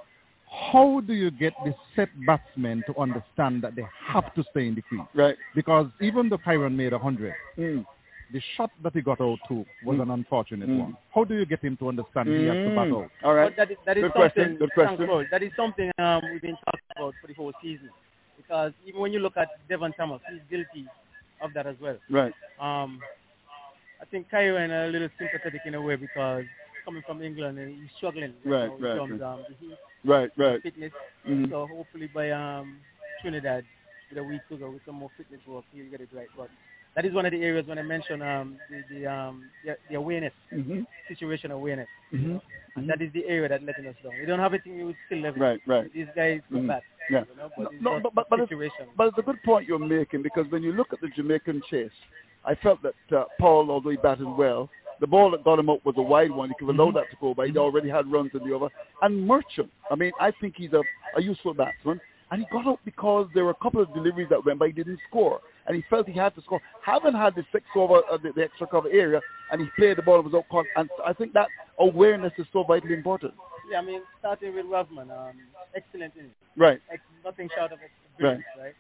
How 0.71 1.01
do 1.05 1.13
you 1.13 1.31
get 1.31 1.53
the 1.65 1.73
set 1.95 2.09
batsmen 2.25 2.83
to 2.87 2.97
understand 2.99 3.63
that 3.63 3.75
they 3.75 3.85
have 4.07 4.33
to 4.35 4.43
stay 4.51 4.67
in 4.67 4.75
the 4.75 4.81
crease? 4.83 5.01
Right. 5.13 5.35
Because 5.55 5.87
even 6.01 6.29
though 6.29 6.37
Kyron 6.37 6.75
made 6.75 6.91
100, 6.91 7.33
Mm. 7.57 7.85
The 8.31 8.41
shot 8.55 8.71
that 8.83 8.93
he 8.93 9.01
got 9.01 9.21
out 9.21 9.39
to 9.47 9.65
was 9.83 9.97
Mm. 9.97 10.01
an 10.03 10.11
unfortunate 10.11 10.69
Mm. 10.69 10.79
one. 10.79 10.97
How 11.13 11.23
do 11.23 11.35
you 11.35 11.45
get 11.45 11.61
him 11.61 11.77
to 11.77 11.89
understand 11.89 12.29
he 12.29 12.45
has 12.45 12.55
to 12.55 12.75
bat 12.75 12.87
Mm. 12.89 13.09
All 13.23 13.33
right. 13.35 13.45
But 13.49 13.55
that 13.57 13.71
is, 13.71 13.77
that 13.85 13.97
is 13.97 14.03
Good 14.03 14.13
something, 14.13 14.31
question, 14.33 14.57
good 14.57 14.73
question. 14.73 15.07
Paul. 15.07 15.25
That 15.31 15.43
is 15.43 15.51
something 15.55 15.91
um, 15.99 16.21
we've 16.31 16.41
been 16.41 16.57
talking 16.65 16.81
about 16.95 17.13
for 17.21 17.27
the 17.27 17.33
whole 17.33 17.53
season. 17.61 17.89
Because 18.37 18.73
even 18.85 18.99
when 19.01 19.13
you 19.13 19.19
look 19.19 19.37
at 19.37 19.49
Devon 19.69 19.93
Thomas, 19.93 20.21
he's 20.29 20.41
guilty 20.49 20.87
of 21.41 21.53
that 21.53 21.65
as 21.67 21.75
well. 21.79 21.97
Right. 22.09 22.33
Um, 22.59 22.99
I 24.01 24.05
think 24.05 24.29
Kyron 24.29 24.69
are 24.71 24.85
a 24.85 24.89
little 24.89 25.09
sympathetic 25.17 25.61
in 25.65 25.75
a 25.75 25.81
way 25.81 25.95
because 25.95 26.45
coming 26.83 27.01
from 27.07 27.21
England 27.21 27.57
and 27.57 27.79
he's 27.81 27.89
struggling 27.97 28.33
Right, 28.43 28.67
now 28.67 28.75
right, 28.79 28.95
terms 28.97 29.21
right. 29.21 29.33
um, 29.33 29.45
the 29.49 29.55
heat, 29.59 29.77
Right. 30.03 30.31
Right. 30.37 30.61
fitness. 30.61 30.91
Mhm. 31.27 31.49
So 31.49 31.65
hopefully 31.65 32.07
by 32.07 32.29
um, 32.31 32.79
Trinidad, 33.21 33.65
with 34.09 34.19
a 34.19 34.23
week 34.23 34.41
to 34.49 34.57
go, 34.57 34.69
with 34.69 34.85
some 34.85 34.95
more 34.95 35.09
fitness 35.17 35.41
work, 35.47 35.63
he'll 35.73 35.89
get 35.89 36.01
it 36.01 36.09
right. 36.13 36.27
But 36.37 36.49
that 36.95 37.05
is 37.05 37.13
one 37.13 37.25
of 37.25 37.31
the 37.31 37.43
areas 37.43 37.67
when 37.67 37.77
I 37.77 37.81
mentioned 37.81 38.23
um, 38.23 38.57
the, 38.69 38.83
the, 38.99 39.05
um, 39.11 39.43
the, 39.65 39.77
the 39.89 39.95
awareness, 39.95 40.33
hmm 40.49 40.81
situation 41.07 41.51
awareness. 41.51 41.87
hmm 42.11 42.37
And 42.75 42.89
that 42.89 43.01
is 43.01 43.11
the 43.13 43.25
area 43.25 43.47
that 43.49 43.63
letting 43.63 43.85
us 43.87 43.95
down. 44.03 44.13
We 44.19 44.25
don't 44.25 44.39
have 44.39 44.53
anything 44.53 44.85
with 44.85 44.95
still 45.05 45.19
level. 45.19 45.41
Right. 45.41 45.59
Right. 45.67 45.93
These 45.93 46.07
guys 46.15 46.41
go 46.51 46.57
Mhm. 46.59 46.67
back. 46.67 46.83
Yeah. 47.09 47.23
You 47.29 47.35
know, 47.37 47.49
but 47.57 47.63
No, 47.63 47.69
it's 47.71 47.81
no, 47.83 47.99
but- 47.99 48.15
but- 48.15 48.29
but 48.29 48.39
it's- 48.41 48.71
But 48.97 49.07
it's 49.09 49.17
a 49.17 49.21
good 49.21 49.41
point 49.43 49.67
you're 49.67 49.77
making 49.79 50.23
because 50.23 50.49
when 50.49 50.63
you 50.63 50.71
look 50.73 50.91
at 50.93 50.99
the 51.01 51.09
Jamaican 51.09 51.61
chase, 51.69 51.91
I 52.43 52.55
felt 52.55 52.79
that 52.81 52.95
uh, 53.15 53.25
Powell, 53.39 53.69
although 53.71 53.89
he 53.91 53.97
batted 53.97 54.27
well, 54.27 54.69
the 54.99 55.07
ball 55.07 55.29
that 55.31 55.43
got 55.43 55.59
him 55.59 55.69
up 55.69 55.83
was 55.85 55.95
a 55.97 56.01
wide 56.01 56.31
one. 56.31 56.49
He 56.49 56.55
could 56.57 56.69
have 56.69 56.79
allowed 56.79 56.95
that 56.95 57.09
to 57.11 57.17
go, 57.21 57.33
but 57.33 57.47
he'd 57.47 57.57
already 57.57 57.89
had 57.89 58.09
runs 58.11 58.31
in 58.33 58.47
the 58.47 58.53
over. 58.55 58.69
And 59.01 59.27
Merchant, 59.27 59.69
I 59.91 59.95
mean, 59.95 60.11
I 60.19 60.31
think 60.31 60.55
he's 60.55 60.73
a, 60.73 60.81
a 61.17 61.21
useful 61.21 61.53
batsman. 61.53 61.99
And 62.31 62.41
he 62.41 62.47
got 62.51 62.65
out 62.65 62.79
because 62.85 63.27
there 63.33 63.43
were 63.45 63.51
a 63.51 63.61
couple 63.63 63.81
of 63.81 63.93
deliveries 63.93 64.29
that 64.29 64.43
went 64.45 64.57
by, 64.59 64.67
he 64.67 64.73
didn't 64.73 64.99
score. 65.09 65.41
And 65.67 65.75
he 65.75 65.83
felt 65.89 66.07
he 66.07 66.17
had 66.17 66.35
to 66.35 66.41
score. 66.41 66.61
Haven't 66.85 67.15
had 67.15 67.33
the 67.35 67.43
six 67.51 67.65
over, 67.75 68.01
uh, 68.11 68.17
the, 68.17 68.31
the 68.35 68.43
extra 68.43 68.67
cover 68.67 68.89
area, 68.91 69.19
and 69.51 69.61
he 69.61 69.67
played 69.77 69.97
the 69.97 70.01
ball, 70.03 70.21
was 70.21 70.33
out 70.33 70.47
caught. 70.49 70.65
And 70.75 70.89
I 71.05 71.13
think 71.13 71.33
that 71.33 71.47
awareness 71.79 72.33
is 72.37 72.45
so 72.53 72.63
vitally 72.63 72.93
important. 72.93 73.33
Yeah, 73.71 73.79
I 73.79 73.81
mean, 73.81 74.01
starting 74.19 74.53
with 74.53 74.65
Rovman, 74.67 75.09
um, 75.11 75.33
excellent 75.75 76.13
innings. 76.15 76.33
Right, 76.55 76.79
Ex- 76.91 77.01
nothing 77.23 77.49
short 77.57 77.71
of 77.71 77.79
ex- 77.83 77.91
brilliant, 78.19 78.43
right? 78.59 78.75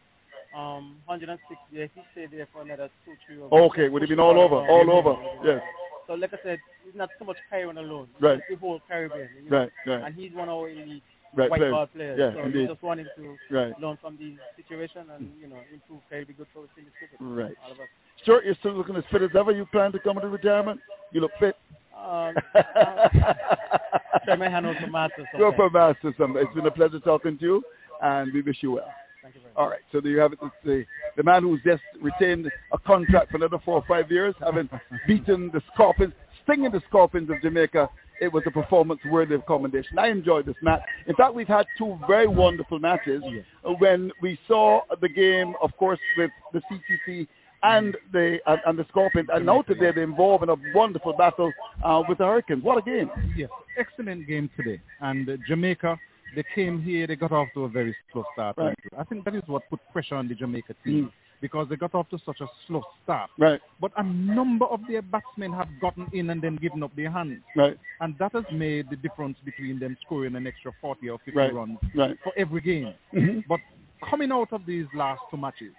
Um, 0.55 0.95
106, 1.05 1.59
yeah, 1.71 1.87
he 1.93 2.01
stayed 2.13 2.31
there 2.31 2.47
for 2.53 2.61
another 2.61 2.89
two, 3.03 3.13
three 3.25 3.41
overs. 3.41 3.51
Okay, 3.51 3.89
would 3.89 4.01
have 4.03 4.09
been 4.09 4.19
all 4.19 4.39
over, 4.39 4.55
all 4.55 4.89
over, 4.91 5.15
yes. 5.43 5.61
So 6.07 6.13
like 6.13 6.33
I 6.33 6.37
said, 6.43 6.59
it's 6.87 6.95
not 6.95 7.09
so 7.17 7.25
much 7.25 7.37
Kyron 7.51 7.77
alone. 7.77 8.07
Right. 8.21 8.37
It's 8.37 8.45
the 8.49 8.55
whole 8.57 8.79
Caribbean. 8.87 9.27
You 9.43 9.49
know? 9.49 9.57
right, 9.57 9.71
right, 9.87 10.03
And 10.03 10.15
he's 10.15 10.31
one 10.33 10.49
of 10.49 10.55
our 10.55 10.69
elite 10.69 11.03
right. 11.35 11.49
white 11.49 11.57
players. 11.59 11.71
ball 11.71 11.87
players. 11.87 12.19
Yeah, 12.19 12.33
so 12.33 12.45
indeed. 12.45 12.61
we 12.61 12.67
just 12.67 12.83
want 12.83 12.99
him 13.01 13.07
to 13.17 13.37
Right, 13.49 13.79
learn 13.79 13.97
from 14.01 14.17
these 14.17 14.37
situations 14.57 15.07
and, 15.13 15.29
you 15.41 15.47
know, 15.47 15.57
improve 15.73 16.01
Caribbean 16.09 16.37
good 16.37 16.47
for 16.53 16.61
in 16.77 16.85
the 16.85 16.91
cricket. 16.97 17.17
right. 17.19 17.55
All 17.65 17.71
of 17.71 17.79
us. 17.79 17.87
Stuart, 18.23 18.45
you're 18.45 18.55
still 18.59 18.73
looking 18.73 18.95
as 18.95 19.03
fit 19.11 19.21
as 19.21 19.29
ever. 19.37 19.51
You 19.51 19.65
plan 19.67 19.91
to 19.91 19.99
come 19.99 20.17
into 20.17 20.29
retirement? 20.29 20.79
You 21.11 21.21
look 21.21 21.31
fit. 21.39 21.55
Um, 21.95 22.33
try 24.25 24.35
my 24.37 24.49
hand 24.49 24.65
out 24.65 24.75
for 24.81 24.87
Masters. 24.87 25.25
Go 25.37 25.51
for 25.55 25.69
Masters. 25.69 26.13
It's 26.17 26.53
been 26.53 26.65
a 26.65 26.71
pleasure 26.71 26.99
talking 26.99 27.37
to 27.37 27.43
you, 27.43 27.63
and 28.01 28.33
we 28.33 28.41
wish 28.41 28.57
you 28.61 28.71
well. 28.73 28.91
Thank 29.21 29.35
you 29.35 29.41
very 29.41 29.53
much. 29.53 29.57
All 29.59 29.69
right, 29.69 29.79
so 29.91 30.01
there 30.01 30.11
you 30.11 30.19
have 30.19 30.33
it. 30.33 30.39
The, 30.63 30.85
the 31.17 31.23
man 31.23 31.43
who's 31.43 31.61
just 31.63 31.81
retained 32.01 32.49
a 32.71 32.77
contract 32.77 33.31
for 33.31 33.37
another 33.37 33.57
four 33.63 33.75
or 33.75 33.83
five 33.87 34.11
years, 34.11 34.35
having 34.39 34.69
beaten 35.07 35.49
the 35.53 35.61
Scorpions, 35.73 36.13
stinging 36.43 36.71
the 36.71 36.81
Scorpions 36.87 37.29
of 37.29 37.41
Jamaica. 37.41 37.89
It 38.21 38.31
was 38.31 38.43
a 38.45 38.51
performance 38.51 38.99
worthy 39.09 39.35
of 39.35 39.45
commendation. 39.45 39.99
I 39.99 40.07
enjoyed 40.07 40.45
this 40.45 40.55
match. 40.61 40.81
In 41.07 41.15
fact, 41.15 41.33
we've 41.33 41.47
had 41.47 41.65
two 41.77 41.97
very 42.07 42.27
wonderful 42.27 42.79
matches. 42.79 43.23
When 43.79 44.11
we 44.21 44.39
saw 44.47 44.81
the 45.01 45.09
game, 45.09 45.53
of 45.61 45.75
course, 45.77 45.99
with 46.17 46.31
the 46.53 46.61
CCC 46.61 47.27
and 47.63 47.97
the 48.13 48.39
and, 48.45 48.59
and 48.65 48.79
the 48.79 48.85
Scorpions, 48.89 49.29
and 49.33 49.45
now 49.45 49.61
today 49.63 49.91
they're 49.93 50.03
involved 50.03 50.43
in 50.43 50.49
a 50.49 50.55
wonderful 50.73 51.13
battle 51.13 51.51
uh, 51.83 52.03
with 52.07 52.19
the 52.19 52.25
Hurricanes. 52.25 52.63
What 52.63 52.77
a 52.77 52.81
game! 52.81 53.09
Yes, 53.35 53.49
excellent 53.77 54.27
game 54.27 54.49
today. 54.55 54.79
And 55.01 55.27
uh, 55.27 55.37
Jamaica, 55.47 55.97
they 56.35 56.43
came 56.53 56.81
here, 56.81 57.07
they 57.07 57.15
got 57.15 57.31
off 57.31 57.47
to 57.55 57.63
a 57.63 57.69
very 57.69 57.95
slow 58.11 58.23
start. 58.33 58.57
Right. 58.57 58.77
I 58.97 59.03
think 59.03 59.25
that 59.25 59.35
is 59.35 59.43
what 59.47 59.63
put 59.69 59.79
pressure 59.91 60.15
on 60.15 60.27
the 60.27 60.35
Jamaica 60.35 60.75
team 60.83 61.11
because 61.41 61.67
they 61.69 61.75
got 61.75 61.93
off 61.95 62.09
to 62.09 62.19
such 62.25 62.41
a 62.41 62.47
slow 62.67 62.81
start. 63.03 63.29
Right, 63.37 63.59
But 63.79 63.91
a 63.97 64.03
number 64.03 64.65
of 64.65 64.79
their 64.87 65.01
batsmen 65.01 65.51
have 65.53 65.67
gotten 65.79 66.07
in 66.13 66.29
and 66.29 66.41
then 66.41 66.55
given 66.57 66.83
up 66.83 66.95
their 66.95 67.11
hands. 67.11 67.41
right, 67.55 67.77
And 67.99 68.15
that 68.19 68.31
has 68.33 68.45
made 68.51 68.89
the 68.89 68.95
difference 68.95 69.37
between 69.43 69.79
them 69.79 69.97
scoring 70.05 70.35
an 70.35 70.47
extra 70.47 70.71
40 70.81 71.09
or 71.09 71.17
50 71.19 71.31
Right. 71.37 71.53
runs 71.53 71.77
right. 71.93 72.17
for 72.23 72.33
every 72.37 72.61
game. 72.61 72.93
Mhm. 73.13 73.43
But 73.47 73.59
coming 74.09 74.31
out 74.31 74.51
of 74.53 74.65
these 74.65 74.85
last 74.93 75.21
two 75.29 75.37
matches, 75.37 75.73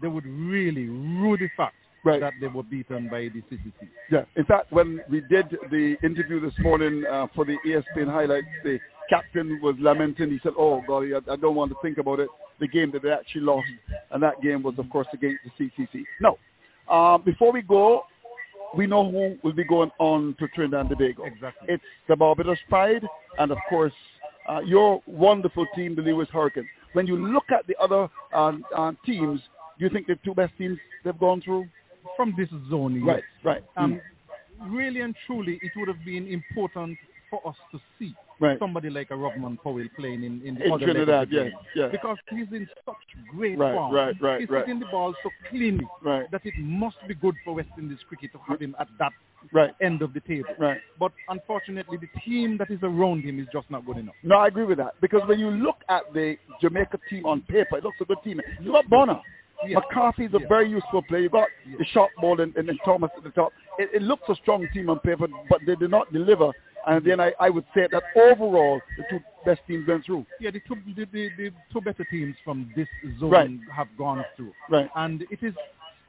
they 0.00 0.08
would 0.08 0.26
really 0.26 0.88
rue 0.88 1.36
the 1.36 1.48
fact 1.56 1.74
Right. 2.02 2.20
that 2.20 2.32
they 2.40 2.46
were 2.46 2.62
beaten 2.62 3.08
by 3.10 3.28
the 3.28 3.42
CCC. 3.50 3.88
Yeah. 4.10 4.24
In 4.36 4.44
fact, 4.46 4.72
when 4.72 5.00
we 5.10 5.20
did 5.28 5.54
the 5.70 5.96
interview 6.02 6.40
this 6.40 6.58
morning 6.60 7.04
uh, 7.10 7.26
for 7.34 7.44
the 7.44 7.56
ESPN 7.66 8.10
highlights, 8.10 8.46
the 8.64 8.78
captain 9.10 9.60
was 9.62 9.74
lamenting. 9.78 10.30
He 10.30 10.40
said, 10.42 10.52
"Oh 10.56 10.82
God, 10.86 11.04
I, 11.30 11.36
don't 11.36 11.54
want 11.54 11.72
to 11.72 11.76
think 11.82 11.98
about 11.98 12.20
it. 12.20 12.28
The 12.58 12.68
game 12.68 12.90
that 12.92 13.02
they 13.02 13.10
actually 13.10 13.42
lost, 13.42 13.66
and 14.12 14.22
that 14.22 14.40
game 14.40 14.62
was, 14.62 14.74
of 14.78 14.88
course, 14.88 15.08
against 15.12 15.40
the 15.44 15.70
CCC." 15.70 16.04
No. 16.20 16.38
Uh, 16.88 17.18
before 17.18 17.52
we 17.52 17.62
go, 17.62 18.04
we 18.74 18.86
know 18.86 19.10
who 19.10 19.36
will 19.42 19.52
be 19.52 19.64
going 19.64 19.90
on 19.98 20.34
to 20.38 20.48
Trinidad 20.48 20.80
and 20.80 20.90
Tobago. 20.90 21.24
Exactly. 21.24 21.68
It's 21.68 21.84
the 22.08 22.16
Barbados 22.16 22.58
Pride, 22.68 23.04
and 23.38 23.52
of 23.52 23.58
course, 23.68 23.92
uh, 24.48 24.60
your 24.60 25.02
wonderful 25.06 25.66
team, 25.74 25.94
the 25.94 26.02
Leewards 26.02 26.30
Hurricanes. 26.30 26.66
When 26.92 27.06
you 27.06 27.16
look 27.16 27.44
at 27.50 27.66
the 27.66 27.76
other 27.80 28.08
uh, 28.32 28.52
uh, 28.76 28.92
teams, 29.04 29.40
do 29.78 29.84
you 29.84 29.90
think 29.90 30.06
the 30.06 30.18
two 30.24 30.34
best 30.34 30.52
teams 30.58 30.78
they've 31.04 31.18
gone 31.18 31.40
through? 31.40 31.66
From 32.20 32.34
this 32.36 32.50
zone. 32.68 33.02
Right, 33.02 33.24
right. 33.42 33.62
Um, 33.78 33.98
really 34.68 35.00
and 35.00 35.14
truly, 35.26 35.58
it 35.62 35.74
would 35.74 35.88
have 35.88 36.04
been 36.04 36.26
important 36.28 36.98
for 37.30 37.40
us 37.48 37.56
to 37.72 37.80
see 37.98 38.14
Right. 38.38 38.58
somebody 38.58 38.90
like 38.90 39.10
a 39.10 39.14
Rovman 39.14 39.56
Powell 39.62 39.86
playing 39.96 40.22
in, 40.22 40.42
in 40.44 40.56
the 40.56 40.66
In 40.66 40.72
other 40.72 40.84
Trinidad, 40.84 41.28
yes, 41.30 41.50
yes. 41.74 41.88
Because 41.90 42.18
he's 42.28 42.46
in 42.52 42.68
such 42.84 42.96
great 43.26 43.56
Right, 43.58 43.72
form. 43.72 43.94
right, 43.94 44.14
right, 44.20 44.40
He's 44.40 44.50
right. 44.50 44.66
hitting 44.66 44.80
the 44.80 44.86
ball 44.92 45.14
so 45.22 45.32
cleanly 45.48 45.86
Right. 46.02 46.30
that 46.30 46.44
it 46.44 46.52
must 46.58 46.96
be 47.08 47.14
good 47.14 47.36
for 47.42 47.54
West 47.54 47.70
Indies 47.78 47.98
cricket 48.06 48.32
to 48.32 48.38
have 48.46 48.60
him 48.60 48.76
at 48.78 48.88
that 48.98 49.14
Right, 49.50 49.72
end 49.80 50.02
of 50.02 50.12
the 50.12 50.20
table. 50.20 50.54
right. 50.58 50.78
But 50.98 51.12
unfortunately, 51.28 51.96
the 51.96 52.20
team 52.20 52.58
that 52.58 52.70
is 52.70 52.80
around 52.82 53.24
him 53.24 53.40
is 53.40 53.46
just 53.50 53.70
not 53.70 53.86
good 53.86 53.96
enough. 53.96 54.16
No, 54.22 54.36
I 54.36 54.48
agree 54.48 54.64
with 54.64 54.76
that 54.76 55.00
because 55.00 55.26
when 55.26 55.38
you 55.38 55.50
look 55.50 55.78
at 55.88 56.02
the 56.12 56.36
Jamaica 56.60 56.98
team 57.08 57.24
on 57.24 57.40
paper, 57.48 57.78
it 57.78 57.84
looks 57.84 57.98
a 58.02 58.04
good 58.04 58.22
team. 58.22 58.42
You 58.60 58.72
got 58.72 58.90
Bonner. 58.90 59.22
Yeah. 59.66 59.78
McCarthy 59.78 60.24
is 60.24 60.34
a 60.34 60.40
Yeah. 60.40 60.46
very 60.48 60.68
useful 60.68 61.02
player. 61.02 61.22
You 61.22 61.28
got 61.28 61.48
the 61.78 61.84
shot 61.84 62.10
ball 62.20 62.40
and, 62.40 62.54
and 62.56 62.68
then 62.68 62.78
Thomas 62.84 63.10
at 63.16 63.24
the 63.24 63.30
top. 63.30 63.52
It, 63.78 63.90
it 63.94 64.02
looks 64.02 64.28
a 64.28 64.34
strong 64.36 64.68
team 64.68 64.88
on 64.90 64.98
paper, 65.00 65.28
but 65.48 65.64
they 65.66 65.76
did 65.76 65.90
not 65.90 66.12
deliver. 66.12 66.52
And 66.86 67.04
then 67.04 67.20
I, 67.20 67.32
I 67.38 67.50
would 67.50 67.64
say 67.74 67.86
that 67.92 68.02
overall, 68.16 68.80
the 68.96 69.04
two 69.10 69.20
best 69.44 69.60
teams 69.66 69.86
went 69.86 70.04
through. 70.06 70.24
Yeah, 70.40 70.50
the 70.50 70.60
two, 70.60 70.76
the, 70.96 71.04
the, 71.12 71.28
the 71.36 71.50
two 71.72 71.80
better 71.82 72.04
teams 72.04 72.36
from 72.42 72.72
this 72.74 72.88
zone 73.18 73.30
Right. 73.30 73.50
have 73.74 73.88
gone 73.98 74.24
through. 74.36 74.54
Right, 74.70 74.88
And 74.94 75.22
it 75.30 75.42
is 75.42 75.54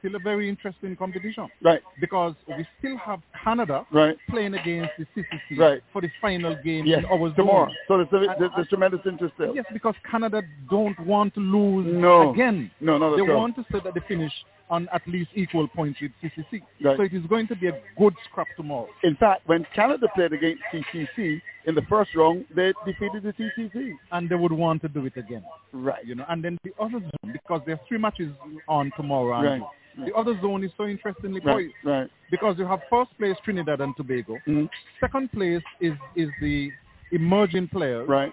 still 0.02 0.16
a 0.16 0.18
very 0.18 0.48
interesting 0.48 0.96
competition 0.96 1.48
right, 1.62 1.80
because 2.00 2.34
we 2.48 2.66
still 2.78 2.96
have 2.98 3.20
Canada 3.44 3.86
right. 3.92 4.16
playing 4.28 4.54
against 4.54 4.90
the 4.98 5.06
CCC 5.14 5.58
Right. 5.58 5.82
for 5.92 6.02
the 6.02 6.10
final 6.20 6.54
game 6.64 6.84
Yes, 6.86 6.98
in 6.98 7.04
our 7.06 7.18
zone. 7.28 7.34
tomorrow. 7.36 7.70
So 7.88 7.98
there's, 7.98 8.08
And- 8.12 8.40
there's, 8.40 8.50
there's 8.56 8.68
tremendous 8.68 9.00
interest 9.06 9.34
there. 9.38 9.54
Yes, 9.54 9.64
because 9.72 9.94
Canada 10.10 10.42
don't 10.68 10.98
want 11.06 11.34
to 11.34 11.40
lose 11.40 11.86
No. 11.92 12.32
again. 12.32 12.70
No, 12.80 12.98
not 12.98 13.16
They 13.16 13.22
want 13.22 13.54
to 13.56 13.64
say 13.70 13.78
that 13.84 13.94
they 13.94 14.00
finish 14.08 14.32
on 14.70 14.88
at 14.92 15.02
least 15.06 15.30
equal 15.34 15.68
points 15.68 16.00
with 16.00 16.10
CCC. 16.22 16.62
Right. 16.82 16.96
So 16.96 17.02
it 17.02 17.12
is 17.12 17.24
going 17.26 17.46
to 17.48 17.56
be 17.56 17.68
a 17.68 17.78
good 17.98 18.14
scrap 18.30 18.46
tomorrow. 18.56 18.88
In 19.04 19.14
fact, 19.16 19.42
when 19.46 19.66
Canada 19.74 20.08
played 20.14 20.32
against 20.32 20.62
CCC 20.72 21.42
in 21.66 21.74
the 21.74 21.82
first 21.82 22.14
round, 22.16 22.46
they 22.56 22.72
defeated 22.86 23.22
the 23.22 23.34
CCC. 23.34 23.92
And 24.12 24.28
they 24.30 24.34
would 24.34 24.52
want 24.52 24.80
to 24.82 24.88
do 24.88 25.04
it 25.04 25.16
again. 25.16 25.44
Right. 25.72 26.04
You 26.06 26.14
know, 26.14 26.24
and 26.28 26.42
then 26.42 26.58
the 26.64 26.72
other 26.80 27.00
zone, 27.00 27.32
because 27.32 27.60
there 27.66 27.74
are 27.74 27.80
three 27.86 27.98
matches 27.98 28.32
on 28.66 28.90
tomorrow. 28.96 29.42
Right. 29.42 29.60
The 29.96 30.14
other 30.14 30.38
zone 30.40 30.64
is 30.64 30.70
so 30.76 30.86
interestingly 30.86 31.40
Right. 31.40 31.54
poised 31.54 31.74
Right. 31.84 32.10
because 32.30 32.58
you 32.58 32.64
have 32.66 32.80
first 32.88 33.16
place 33.18 33.36
Trinidad 33.44 33.80
and 33.80 33.94
Tobago. 33.96 34.38
Mhm. 34.46 34.68
Second 35.00 35.30
place 35.32 35.62
is, 35.80 35.94
is 36.16 36.30
the 36.40 36.70
emerging 37.10 37.68
players. 37.68 38.08
Right. 38.08 38.32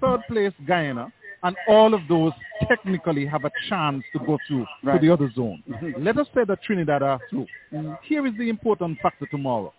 Third 0.00 0.20
place 0.28 0.52
Guyana. 0.66 1.10
And 1.44 1.56
all 1.68 1.94
of 1.94 2.00
those 2.08 2.32
technically 2.66 3.24
have 3.24 3.44
a 3.44 3.50
chance 3.68 4.04
to 4.12 4.18
go 4.18 4.38
through 4.46 4.66
Right. 4.82 4.94
to 4.94 4.98
the 5.06 5.12
other 5.12 5.30
zone. 5.30 5.62
Mhm. 5.68 5.94
Let 6.04 6.18
us 6.18 6.28
say 6.34 6.44
that 6.44 6.62
Trinidad 6.62 7.02
are 7.02 7.20
through. 7.30 7.46
Mhm. 7.72 7.98
Here 8.02 8.26
is 8.26 8.34
the 8.36 8.48
important 8.48 8.98
factor 9.00 9.26
tomorrow. 9.26 9.72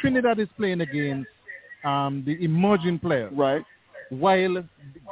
Trinidad 0.00 0.38
is 0.38 0.48
playing 0.56 0.82
against 0.82 1.30
um, 1.84 2.24
the 2.24 2.42
emerging 2.44 2.98
players, 2.98 3.32
Right. 3.32 3.64
while 4.10 4.64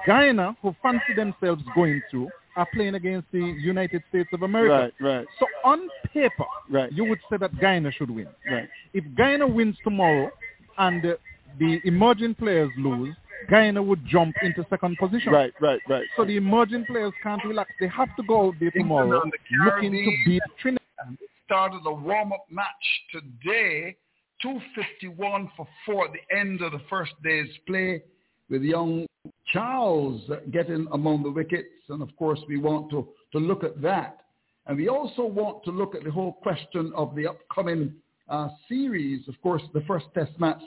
Guyana, 0.06 0.56
who 0.60 0.72
fancy 0.82 1.14
themselves 1.14 1.62
going 1.74 2.02
through, 2.10 2.28
are 2.57 2.67
playing 2.75 2.95
against 2.95 3.27
the 3.33 3.38
United 3.61 4.03
States 4.09 4.29
of 4.33 4.43
America. 4.43 4.93
Right. 5.01 5.17
Right. 5.19 5.27
So 5.38 5.47
on 5.64 5.88
paper, 6.12 6.45
Right. 6.71 6.93
you 6.93 7.05
would 7.05 7.19
say 7.31 7.37
that 7.38 7.59
Guyana 7.61 7.90
should 7.93 8.11
win. 8.11 8.29
Right. 8.51 8.69
If 8.93 9.05
Guyana 9.17 9.47
wins 9.47 9.77
tomorrow 9.85 10.31
and 10.79 11.05
uh, 11.05 11.14
the 11.59 11.81
emerging 11.85 12.35
players 12.37 12.71
lose, 12.79 13.14
Guyana 13.51 13.83
would 13.83 14.05
jump 14.07 14.35
into 14.43 14.64
second 14.71 14.97
position. 14.99 15.33
Right. 15.33 15.53
Right. 15.61 15.81
Right. 15.88 16.05
So 16.17 16.25
the 16.25 16.37
emerging 16.37 16.87
players 16.87 17.12
can't 17.23 17.45
relax. 17.45 17.71
They 17.81 17.88
have 17.88 18.09
to 18.17 18.23
go 18.23 18.47
out 18.49 18.55
there 18.61 18.71
tomorrow 18.71 19.21
the 19.25 19.31
looking 19.64 19.93
to 19.93 19.99
Caribbean. 19.99 20.23
beat 20.27 20.43
Trinidad. 20.61 21.19
started 21.45 21.81
a 21.87 21.93
warm-up 21.93 22.47
match 22.51 22.67
today, 23.12 23.97
251 24.40 25.51
for 25.57 25.67
four 25.85 26.07
at 26.07 26.12
the 26.12 26.37
end 26.37 26.61
of 26.62 26.73
the 26.73 26.81
first 26.88 27.12
day's 27.23 27.49
play 27.67 28.03
with 28.50 28.62
young 28.62 29.07
Charles 29.52 30.22
getting 30.50 30.87
among 30.92 31.22
the 31.22 31.30
wickets. 31.30 31.68
And 31.88 32.02
of 32.02 32.14
course, 32.16 32.40
we 32.48 32.59
want 32.59 32.90
to, 32.90 33.09
to 33.33 33.38
look 33.38 33.64
at 33.64 33.80
that. 33.83 34.20
And 34.66 34.76
we 34.76 34.88
also 34.88 35.24
want 35.24 35.62
to 35.64 35.70
look 35.70 35.94
at 35.94 36.04
the 36.04 36.11
whole 36.11 36.33
question 36.33 36.92
of 36.96 37.14
the 37.14 37.26
upcoming 37.26 37.94
uh, 38.28 38.48
series. 38.68 39.26
Of 39.28 39.40
course, 39.42 39.62
the 39.72 39.83
first 39.83 40.07
test 40.14 40.33
match 40.38 40.62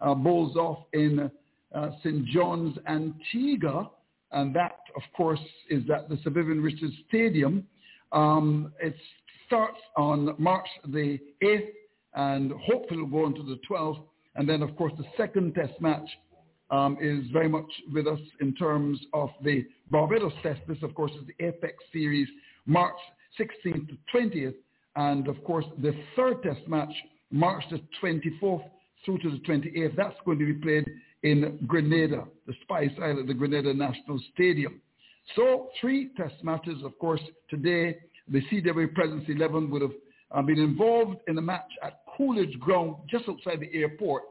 uh, 0.00 0.14
bowls 0.14 0.56
off 0.56 0.84
in 0.92 1.30
uh, 1.74 1.90
St. 2.02 2.26
John's, 2.26 2.76
Antigua. 2.88 3.90
And 4.32 4.54
that, 4.56 4.78
of 4.96 5.02
course, 5.14 5.40
is 5.68 5.82
at 5.94 6.08
the 6.08 6.18
Sir 6.24 6.30
Vivian 6.30 6.62
Richards 6.62 6.94
Stadium. 7.08 7.66
Um, 8.12 8.72
it 8.80 8.94
starts 9.46 9.80
on 9.96 10.34
March 10.38 10.66
the 10.86 11.18
8th 11.42 11.68
and 12.14 12.52
hopefully 12.52 13.02
will 13.02 13.08
go 13.08 13.26
into 13.26 13.42
the 13.42 13.58
12th. 13.70 14.02
And 14.34 14.48
then, 14.48 14.62
of 14.62 14.74
course, 14.76 14.92
the 14.96 15.04
second 15.16 15.54
test 15.54 15.78
match 15.80 16.08
um, 16.72 16.96
is 17.00 17.30
very 17.32 17.48
much 17.48 17.70
with 17.92 18.06
us 18.08 18.18
in 18.40 18.54
terms 18.54 18.98
of 19.12 19.30
the 19.44 19.64
Barbados 19.90 20.32
test. 20.42 20.60
This, 20.66 20.78
of 20.82 20.94
course, 20.94 21.12
is 21.12 21.26
the 21.26 21.46
Apex 21.46 21.74
series, 21.92 22.26
March 22.66 22.96
16th 23.38 23.88
to 23.88 23.96
20th. 24.14 24.54
And, 24.96 25.28
of 25.28 25.42
course, 25.44 25.64
the 25.80 25.94
third 26.16 26.42
test 26.42 26.66
match, 26.66 26.92
March 27.30 27.62
the 27.70 27.80
24th 28.02 28.64
through 29.04 29.18
to 29.18 29.30
the 29.30 29.38
28th. 29.38 29.96
That's 29.96 30.16
going 30.24 30.38
to 30.38 30.46
be 30.46 30.54
played 30.54 30.90
in 31.22 31.58
Grenada, 31.66 32.24
the 32.46 32.54
Spice 32.62 32.90
Island, 33.00 33.28
the 33.28 33.34
Grenada 33.34 33.72
National 33.72 34.20
Stadium. 34.34 34.80
So 35.36 35.68
three 35.80 36.10
test 36.16 36.34
matches, 36.42 36.82
of 36.84 36.98
course, 36.98 37.20
today 37.48 37.98
the 38.28 38.40
CW 38.50 38.94
President's 38.94 39.28
11 39.28 39.70
would 39.70 39.82
have 39.82 39.92
uh, 40.30 40.42
been 40.42 40.58
involved 40.58 41.18
in 41.28 41.34
the 41.34 41.42
match 41.42 41.70
at 41.82 42.00
Coolidge 42.16 42.58
Ground 42.58 42.96
just 43.10 43.28
outside 43.28 43.60
the 43.60 43.72
airport. 43.78 44.22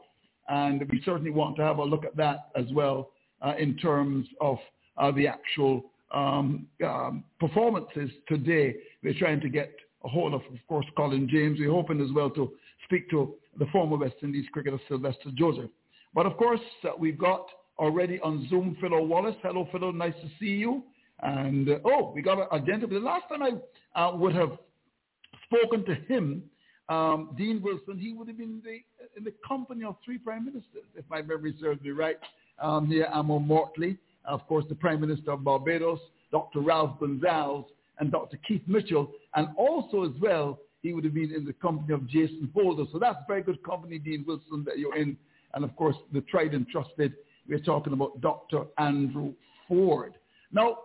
And 0.48 0.88
we 0.90 1.00
certainly 1.04 1.30
want 1.30 1.56
to 1.56 1.62
have 1.62 1.78
a 1.78 1.84
look 1.84 2.04
at 2.04 2.16
that 2.16 2.50
as 2.56 2.66
well 2.72 3.10
uh, 3.40 3.54
in 3.58 3.76
terms 3.76 4.26
of 4.40 4.58
uh, 4.96 5.10
the 5.12 5.26
actual 5.26 5.84
um, 6.12 6.66
um, 6.84 7.24
performances 7.40 8.10
today. 8.28 8.76
We're 9.02 9.18
trying 9.18 9.40
to 9.40 9.48
get 9.48 9.72
a 10.04 10.08
hold 10.08 10.34
of, 10.34 10.40
of 10.40 10.58
course, 10.68 10.86
Colin 10.96 11.28
James. 11.30 11.58
We're 11.58 11.70
hoping 11.70 12.00
as 12.00 12.12
well 12.14 12.30
to 12.30 12.52
speak 12.84 13.08
to 13.10 13.34
the 13.58 13.66
former 13.66 13.96
West 13.96 14.16
Indies 14.22 14.46
cricketer 14.52 14.80
Sylvester 14.88 15.30
Joseph. 15.34 15.70
But 16.14 16.26
of 16.26 16.36
course, 16.36 16.60
uh, 16.84 16.90
we've 16.98 17.18
got 17.18 17.46
already 17.78 18.20
on 18.20 18.46
Zoom 18.50 18.76
Philo 18.80 19.02
Wallace. 19.02 19.36
Hello, 19.42 19.68
Philo. 19.72 19.92
Nice 19.92 20.14
to 20.22 20.28
see 20.38 20.52
you. 20.52 20.82
And 21.20 21.68
uh, 21.68 21.78
oh, 21.84 22.12
we 22.14 22.22
got 22.22 22.38
a, 22.38 22.54
a 22.54 22.60
gentleman. 22.60 23.02
The 23.02 23.06
last 23.06 23.24
time 23.28 23.60
I 23.94 24.00
uh, 24.00 24.16
would 24.16 24.34
have 24.34 24.58
spoken 25.44 25.84
to 25.86 25.94
him, 26.12 26.42
um, 26.88 27.34
Dean 27.38 27.62
Wilson, 27.62 27.98
he 27.98 28.12
would 28.12 28.28
have 28.28 28.38
been 28.38 28.60
in 28.60 28.62
the, 28.64 28.80
in 29.16 29.24
the 29.24 29.32
company 29.46 29.84
of 29.84 29.96
three 30.04 30.18
prime 30.18 30.44
ministers, 30.44 30.84
if 30.96 31.04
my 31.08 31.22
memory 31.22 31.54
serves 31.60 31.80
me 31.82 31.90
right. 31.90 32.16
Um, 32.60 32.86
here, 32.86 33.08
Amor 33.12 33.40
Mottley, 33.40 33.98
of 34.24 34.46
course, 34.46 34.64
the 34.68 34.74
Prime 34.74 35.00
Minister 35.00 35.32
of 35.32 35.44
Barbados, 35.44 35.98
Dr. 36.30 36.60
Ralph 36.60 36.98
Gonsalves, 37.00 37.66
and 37.98 38.10
Dr. 38.10 38.38
Keith 38.46 38.62
Mitchell, 38.66 39.10
and 39.34 39.48
also 39.56 40.04
as 40.04 40.12
well, 40.20 40.58
he 40.82 40.92
would 40.92 41.04
have 41.04 41.14
been 41.14 41.32
in 41.32 41.44
the 41.44 41.52
company 41.54 41.94
of 41.94 42.06
Jason 42.08 42.50
Holder. 42.54 42.84
So 42.92 42.98
that's 42.98 43.18
very 43.28 43.42
good 43.42 43.62
company, 43.62 43.98
Dean 43.98 44.24
Wilson, 44.26 44.64
that 44.66 44.78
you're 44.78 44.96
in. 44.96 45.16
And 45.54 45.64
of 45.64 45.74
course, 45.76 45.96
the 46.12 46.20
tried 46.22 46.54
and 46.54 46.66
trusted, 46.68 47.14
we're 47.48 47.60
talking 47.60 47.92
about 47.92 48.20
Dr. 48.20 48.64
Andrew 48.78 49.32
Ford. 49.68 50.14
Now, 50.50 50.78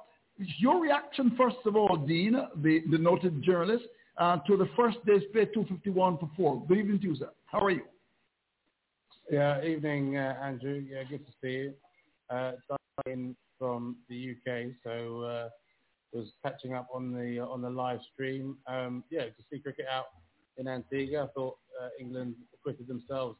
your 0.59 0.81
reaction, 0.81 1.33
first 1.37 1.57
of 1.65 1.75
all, 1.75 1.97
Dean, 1.97 2.33
the, 2.57 2.83
the 2.91 2.97
noted 2.97 3.41
journalist, 3.41 3.85
uh, 4.17 4.37
to 4.47 4.57
the 4.57 4.69
first 4.75 4.97
day's 5.05 5.23
play 5.31 5.45
251 5.45 6.17
for 6.17 6.29
4. 6.35 6.65
Good 6.67 6.77
evening 6.79 6.99
to 6.99 7.07
you, 7.07 7.15
sir. 7.15 7.29
How 7.45 7.59
are 7.59 7.71
you? 7.71 7.81
Yeah, 9.29 9.63
evening, 9.63 10.17
uh, 10.17 10.37
Andrew. 10.41 10.83
Yeah, 10.89 11.03
good 11.03 11.25
to 11.25 11.31
see 11.41 11.51
you. 11.51 11.73
Uh, 12.29 12.53
in 13.05 13.35
from 13.59 13.97
the 14.09 14.31
UK, 14.31 14.71
so 14.83 15.21
uh, 15.21 15.49
was 16.13 16.27
catching 16.43 16.73
up 16.73 16.87
on 16.93 17.13
the 17.13 17.39
on 17.39 17.61
the 17.61 17.69
live 17.69 17.99
stream. 18.13 18.57
Um, 18.67 19.03
yeah, 19.09 19.25
to 19.25 19.43
see 19.51 19.59
cricket 19.59 19.85
out 19.91 20.05
in 20.57 20.67
Antigua, 20.67 21.25
I 21.25 21.27
thought 21.33 21.57
uh, 21.81 21.89
England 21.99 22.35
acquitted 22.53 22.87
themselves 22.87 23.37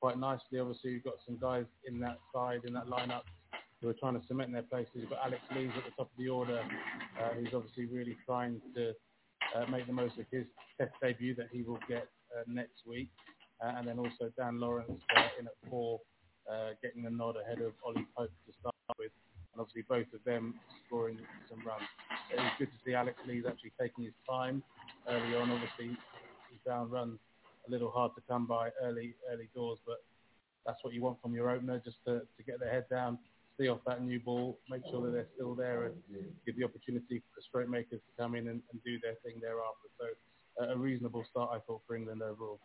quite 0.00 0.18
nicely. 0.18 0.58
Obviously, 0.58 0.90
you've 0.90 1.04
got 1.04 1.14
some 1.24 1.38
guys 1.40 1.64
in 1.86 1.98
that 2.00 2.18
side 2.34 2.60
in 2.66 2.74
that 2.74 2.86
lineup 2.86 3.22
who 3.80 3.88
are 3.88 3.94
trying 3.94 4.20
to 4.20 4.26
cement 4.26 4.52
their 4.52 4.62
places. 4.62 4.90
You've 4.94 5.10
got 5.10 5.24
Alex 5.24 5.40
Lees 5.54 5.70
at 5.76 5.84
the 5.84 5.90
top 5.90 6.10
of 6.10 6.18
the 6.18 6.28
order, 6.28 6.60
uh, 7.20 7.34
who's 7.34 7.54
obviously 7.54 7.86
really 7.86 8.16
trying 8.26 8.60
to 8.74 8.92
make 9.70 9.86
the 9.86 9.92
most 9.92 10.18
of 10.18 10.26
his 10.30 10.44
Test 10.78 10.92
debut 11.02 11.34
that 11.34 11.48
he 11.50 11.62
will 11.62 11.80
get 11.88 12.06
uh, 12.36 12.44
next 12.46 12.86
week. 12.86 13.08
Uh, 13.60 13.72
and 13.76 13.88
then 13.88 13.98
also 13.98 14.30
Dan 14.38 14.60
Lawrence 14.60 15.02
in 15.38 15.46
at 15.46 15.52
four, 15.68 16.00
getting 16.82 17.02
the 17.02 17.10
nod 17.10 17.34
ahead 17.36 17.60
of 17.60 17.72
Ollie 17.84 18.06
Pope 18.16 18.30
to 18.46 18.52
start 18.60 18.74
with. 18.98 19.10
And 19.52 19.60
obviously 19.60 19.82
both 19.88 20.06
of 20.14 20.22
them 20.24 20.54
scoring 20.86 21.18
some 21.48 21.58
runs. 21.66 21.82
It 22.32 22.36
was 22.36 22.52
good 22.58 22.66
to 22.70 22.78
see 22.84 22.94
Alex 22.94 23.18
Lees 23.26 23.44
actually 23.48 23.72
taking 23.80 24.04
his 24.04 24.14
time 24.28 24.62
early 25.08 25.34
on. 25.34 25.50
Obviously, 25.50 25.96
he 26.50 26.58
found 26.66 26.92
runs 26.92 27.18
a 27.66 27.70
little 27.70 27.90
hard 27.90 28.12
to 28.14 28.22
come 28.28 28.46
by 28.46 28.70
early 28.82 29.14
early 29.32 29.48
doors, 29.54 29.78
but 29.86 29.98
that's 30.64 30.78
what 30.82 30.94
you 30.94 31.02
want 31.02 31.20
from 31.20 31.34
your 31.34 31.50
opener, 31.50 31.80
just 31.84 31.96
to, 32.06 32.20
to 32.20 32.42
get 32.46 32.60
their 32.60 32.70
head 32.70 32.84
down, 32.90 33.18
see 33.58 33.68
off 33.68 33.80
that 33.86 34.02
new 34.02 34.20
ball, 34.20 34.58
make 34.70 34.82
sure 34.90 35.04
that 35.04 35.12
they're 35.12 35.28
still 35.34 35.54
there, 35.54 35.86
and 35.86 35.94
give 36.46 36.56
the 36.56 36.64
opportunity 36.64 37.18
for 37.18 37.32
the 37.36 37.42
stroke 37.48 37.68
makers 37.68 38.00
to 38.00 38.22
come 38.22 38.34
in 38.34 38.48
and, 38.48 38.62
and 38.72 38.84
do 38.84 38.98
their 39.02 39.14
thing 39.24 39.40
thereafter. 39.40 39.88
So 39.98 40.64
uh, 40.64 40.74
a 40.74 40.76
reasonable 40.76 41.24
start, 41.30 41.50
I 41.52 41.58
thought, 41.66 41.82
for 41.86 41.96
England 41.96 42.22
overall. 42.22 42.60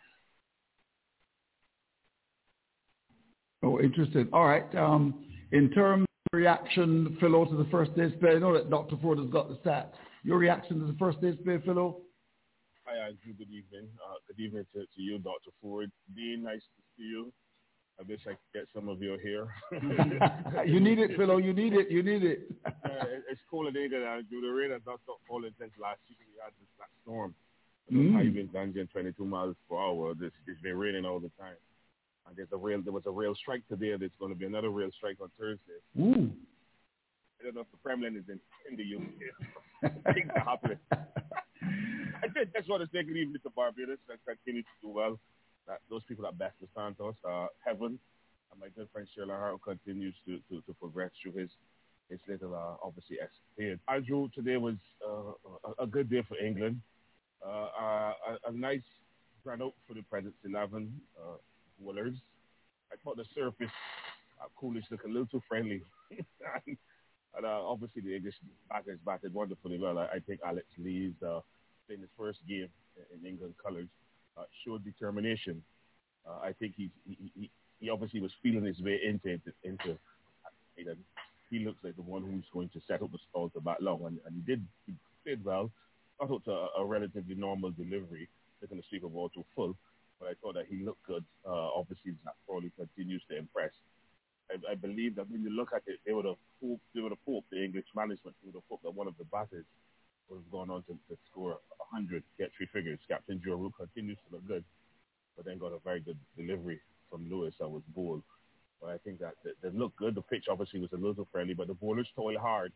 Oh, 3.64 3.80
interesting. 3.80 4.28
All 4.34 4.46
right. 4.46 4.74
Um, 4.76 5.26
in 5.52 5.70
terms 5.72 6.04
of 6.04 6.38
reaction, 6.38 7.18
Philo, 7.20 7.46
to 7.46 7.56
the 7.56 7.70
first 7.72 7.96
day's 7.96 8.12
play, 8.20 8.32
I 8.32 8.40
know 8.40 8.54
that 8.54 8.70
Dr. 8.70 8.98
Ford 9.02 9.20
has 9.20 9.30
got 9.30 9.48
the 9.50 9.56
stats. 9.56 9.94
Your 10.24 10.38
reaction 10.38 10.80
to 10.80 10.86
the 10.86 10.98
first 10.98 11.22
day's 11.22 11.36
play, 11.44 11.60
Philo? 11.64 11.98
Hi, 12.86 12.98
Andrew. 13.08 13.34
Good 13.38 13.48
evening. 13.48 13.90
Uh, 14.06 14.16
good 14.28 14.44
evening 14.44 14.66
to, 14.74 14.82
to 14.82 15.02
you, 15.02 15.18
Dr. 15.20 15.52
Ford. 15.62 15.90
Dean, 16.16 16.44
nice 16.44 16.60
to 16.60 16.82
see 16.98 17.04
you. 17.04 17.32
I 18.00 18.04
wish 18.10 18.22
I 18.26 18.32
could 18.32 18.54
get 18.54 18.68
some 18.74 18.90
of 18.90 19.02
your 19.02 19.20
hair. 19.20 19.54
you 20.66 20.80
need 20.80 21.00
it, 21.00 21.16
Philo. 21.16 21.38
You 21.38 21.54
need 21.54 21.74
it. 21.74 21.92
You 21.92 22.02
need 22.02 22.24
it. 22.24 22.52
uh, 22.66 23.22
it's 23.30 23.42
cold 23.50 23.68
in 23.68 23.78
England, 23.78 24.04
Andrew. 24.04 24.42
The 24.42 24.48
rain 24.48 24.72
has 24.72 24.82
not 24.86 25.00
stopped 25.04 25.22
falling 25.28 25.54
since 25.60 25.72
last 25.80 26.00
week. 26.10 26.18
We 26.26 26.42
had 26.42 26.54
this 26.60 26.70
black 26.78 26.90
storm. 27.04 27.36
Mm. 27.92 28.14
High 28.14 28.34
winds 28.34 28.54
122 28.54 29.26
miles 29.26 29.56
per 29.70 29.78
hour. 29.78 30.16
This, 30.16 30.32
it's 30.48 30.62
been 30.62 30.78
raining 30.78 31.06
all 31.06 31.20
the 31.20 31.32
time. 31.40 31.56
And 32.28 32.36
there's 32.36 32.52
a 32.52 32.58
real, 32.58 32.82
there 32.82 32.94
was 32.94 33.06
a 33.06 33.12
real 33.12 33.36
strike 33.36 33.68
today. 33.68 33.96
There's 33.98 34.18
going 34.20 34.34
to 34.34 34.40
be 34.40 34.46
another 34.46 34.70
real 34.70 34.90
strike 34.98 35.18
on 35.22 35.30
Thursday. 35.38 35.80
Ooh. 36.00 36.32
I 37.40 37.46
don't 37.46 37.56
know 37.56 37.62
if 37.62 37.72
the 37.72 37.78
Kremlin 37.84 38.16
is 38.16 38.24
in, 38.28 38.40
in 38.72 38.78
the 38.78 38.88
UK. 38.96 39.94
Things 40.16 40.32
are 40.34 40.42
happening. 40.42 40.80
I 40.92 42.28
think 42.34 42.50
that's 42.54 42.68
what 42.70 42.82
it's 42.82 42.92
taking 42.92 43.18
even 43.18 43.34
to 43.34 43.50
Barbados 43.50 44.00
and 44.10 44.18
continue 44.26 44.62
to 44.64 44.76
do 44.82 44.90
well 44.90 45.20
that 45.68 45.80
those 45.90 46.04
people 46.04 46.26
at 46.26 46.38
Best 46.38 46.56
Santos, 46.76 47.16
uh, 47.28 47.48
Heaven, 47.66 48.00
and 48.52 48.60
my 48.60 48.68
good 48.76 48.88
friend 48.92 49.08
Sheila 49.14 49.34
Hart 49.34 49.62
continues 49.64 50.16
to, 50.26 50.40
to, 50.50 50.62
to 50.62 50.74
progress 50.80 51.12
through 51.22 51.34
his 51.42 51.50
his 52.10 52.20
little 52.28 52.54
uh, 52.54 52.76
obviously 52.86 53.18
escapade. 53.18 53.80
Andrew, 53.88 54.28
today 54.36 54.58
was 54.58 54.76
uh, 55.06 55.32
a, 55.80 55.84
a, 55.84 55.88
good 55.88 56.10
day 56.10 56.22
for 56.28 56.38
England. 56.38 56.82
Uh, 57.46 57.70
a, 57.80 58.14
a, 58.48 58.52
nice 58.52 58.84
run 59.46 59.62
out 59.62 59.74
for 59.88 59.94
the 59.94 60.04
President's 60.04 60.38
11 60.46 60.94
uh, 61.18 61.38
bowlers. 61.80 62.16
I 62.92 62.96
thought 63.04 63.18
the 63.18 63.26
surface 63.34 63.72
uh, 64.42 64.48
Coolidge 64.60 64.84
looked 64.92 65.06
a 65.06 65.08
little 65.08 65.26
too 65.26 65.42
friendly. 65.48 65.82
and, 66.12 66.78
uh, 67.46 67.62
obviously 67.66 68.02
the 68.02 68.16
English 68.16 68.36
backers 68.70 69.00
batted 69.06 69.34
wonderfully 69.34 69.80
well. 69.80 69.98
I, 69.98 70.06
I 70.16 70.20
think 70.28 70.42
Alex 70.46 70.68
Lees 70.78 71.14
uh, 71.26 71.40
in 71.90 72.02
his 72.02 72.10
first 72.18 72.40
game 72.48 72.70
in 73.14 73.26
England 73.26 73.56
colours 73.64 73.88
showed 74.66 74.84
determination. 74.84 75.62
Uh, 76.28 76.40
I 76.42 76.54
think 76.54 76.74
he, 76.76 76.90
he 77.06 77.50
he 77.80 77.90
obviously 77.90 78.22
was 78.22 78.32
feeling 78.42 78.64
his 78.64 78.80
way 78.82 79.00
into 79.06 79.40
into. 79.64 79.98
You 80.76 80.86
know, 80.86 80.96
he 81.50 81.60
looks 81.60 81.84
like 81.84 81.96
the 81.96 82.02
one 82.02 82.24
who's 82.24 82.46
going 82.52 82.70
to 82.70 82.82
set 82.88 83.02
up 83.02 83.12
the 83.12 83.20
stall 83.30 83.50
to 83.50 83.62
bat 83.62 83.82
long, 83.82 84.06
and, 84.06 84.20
and 84.26 84.36
he 84.36 84.42
did 84.42 84.66
he 84.88 84.94
did 85.26 85.44
well. 85.44 85.70
I 86.22 86.26
thought 86.26 86.44
a, 86.48 86.82
a 86.82 86.86
relatively 86.86 87.36
normal 87.36 87.72
delivery, 87.72 88.28
taking 88.62 88.78
the 88.78 88.84
Super 88.90 89.08
Bowl 89.08 89.30
to 89.30 89.44
full, 89.56 89.76
but 90.20 90.30
I 90.30 90.34
thought 90.42 90.56
that 90.56 90.66
he 90.70 90.84
looked 90.84 91.06
good. 91.06 91.24
Uh, 91.46 91.70
obviously, 91.76 92.14
Zach 92.24 92.36
Crawley 92.48 92.72
continues 92.78 93.22
to 93.30 93.38
impress. 93.38 93.72
I, 94.50 94.72
I 94.72 94.76
believe 94.76 95.16
that 95.16 95.30
when 95.30 95.44
you 95.44 95.50
look 95.50 95.74
at 95.76 95.84
it, 95.88 96.00
they 96.06 96.14
would 96.14 96.26
have 96.26 96.42
hoped, 96.62 96.82
they 96.96 97.02
would 97.02 97.12
have 97.12 97.26
hoped 97.28 97.50
the 97.52 97.64
English 97.64 97.86
management 97.96 98.36
would 98.46 98.56
have 98.56 98.64
hoped 98.70 98.84
that 98.84 98.96
one 98.96 99.08
of 99.08 99.18
the 99.18 99.26
batters 99.26 99.66
have 100.30 100.52
gone 100.52 100.70
on 100.70 100.84
to, 100.84 100.94
to 101.10 101.18
score 101.32 101.60
100, 101.92 102.24
get 102.38 102.52
three 102.58 102.68
figures. 102.74 103.00
Captain 103.08 103.42
Joe 103.44 103.72
continues 103.78 104.18
to 104.28 104.36
look 104.36 104.48
good, 104.48 104.64
but 105.36 105.46
then 105.46 105.58
got 105.58 105.74
a 105.74 105.80
very 105.84 106.00
good 106.00 106.18
delivery 106.38 106.80
from 107.10 107.30
Lewis 107.30 107.54
that 107.60 107.70
was 107.70 107.84
bowled. 107.96 108.24
But 108.82 108.90
I 108.92 108.98
think 108.98 109.20
that 109.20 109.34
they, 109.44 109.52
they 109.62 109.76
looked 109.76 109.98
good. 109.98 110.16
The 110.16 110.22
pitch 110.22 110.46
obviously 110.50 110.80
was 110.80 110.92
a 110.94 110.98
little 110.98 111.28
friendly, 111.32 111.54
but 111.54 111.68
the 111.68 111.74
bowlers 111.74 112.08
toil 112.16 112.38
hard. 112.40 112.74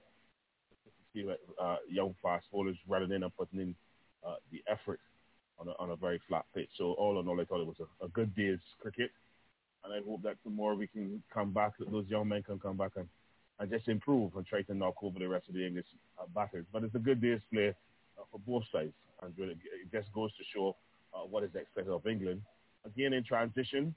See 1.13 1.25
uh, 1.61 1.77
young 1.89 2.15
fast 2.21 2.45
bowlers 2.51 2.77
running 2.87 3.11
in 3.11 3.23
and 3.23 3.35
putting 3.35 3.59
in 3.59 3.75
uh, 4.25 4.35
the 4.51 4.61
effort 4.69 4.99
on 5.59 5.67
a, 5.67 5.71
on 5.79 5.91
a 5.91 5.95
very 5.95 6.21
flat 6.27 6.45
pitch. 6.53 6.69
So 6.77 6.93
all 6.93 7.19
in 7.19 7.27
all, 7.27 7.39
I 7.41 7.45
thought 7.45 7.61
it 7.61 7.67
was 7.67 7.79
a, 7.79 8.05
a 8.05 8.09
good 8.09 8.35
day's 8.35 8.59
cricket, 8.79 9.09
and 9.83 9.93
I 9.93 9.99
hope 10.07 10.21
that 10.23 10.35
tomorrow 10.43 10.75
we 10.75 10.87
can 10.87 11.23
come 11.33 11.51
back. 11.51 11.73
Those 11.79 12.05
young 12.07 12.27
men 12.27 12.43
can 12.43 12.59
come 12.59 12.77
back 12.77 12.91
and 12.95 13.07
and 13.59 13.69
just 13.69 13.87
improve 13.87 14.35
and 14.35 14.45
try 14.45 14.61
to 14.61 14.73
knock 14.73 14.95
over 15.01 15.19
the 15.19 15.27
rest 15.27 15.47
of 15.49 15.55
the 15.55 15.65
English 15.65 15.85
uh, 16.19 16.25
batters. 16.33 16.65
But 16.71 16.83
it's 16.83 16.95
a 16.95 16.99
good 16.99 17.21
day's 17.21 17.41
play 17.51 17.69
uh, 18.17 18.23
for 18.31 18.39
both 18.39 18.63
sides, 18.71 18.93
and 19.21 19.33
really, 19.37 19.53
it 19.53 19.91
just 19.91 20.11
goes 20.13 20.31
to 20.37 20.43
show 20.53 20.75
uh, 21.13 21.25
what 21.25 21.43
is 21.43 21.55
expected 21.55 21.91
of 21.91 22.05
England. 22.05 22.41
Again, 22.85 23.13
in 23.13 23.23
transition, 23.23 23.93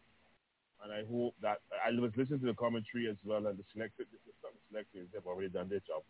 and 0.82 0.92
I 0.92 1.04
hope 1.10 1.34
that 1.42 1.60
I 1.84 1.90
was 1.98 2.10
listening 2.16 2.40
to 2.40 2.46
the 2.46 2.54
commentary 2.54 3.08
as 3.08 3.16
well, 3.24 3.46
and 3.46 3.58
the 3.58 3.64
selectors, 3.72 4.06
the 4.10 4.48
selectors 4.70 5.08
have 5.14 5.26
already 5.26 5.50
done 5.50 5.68
their 5.68 5.80
job. 5.80 6.02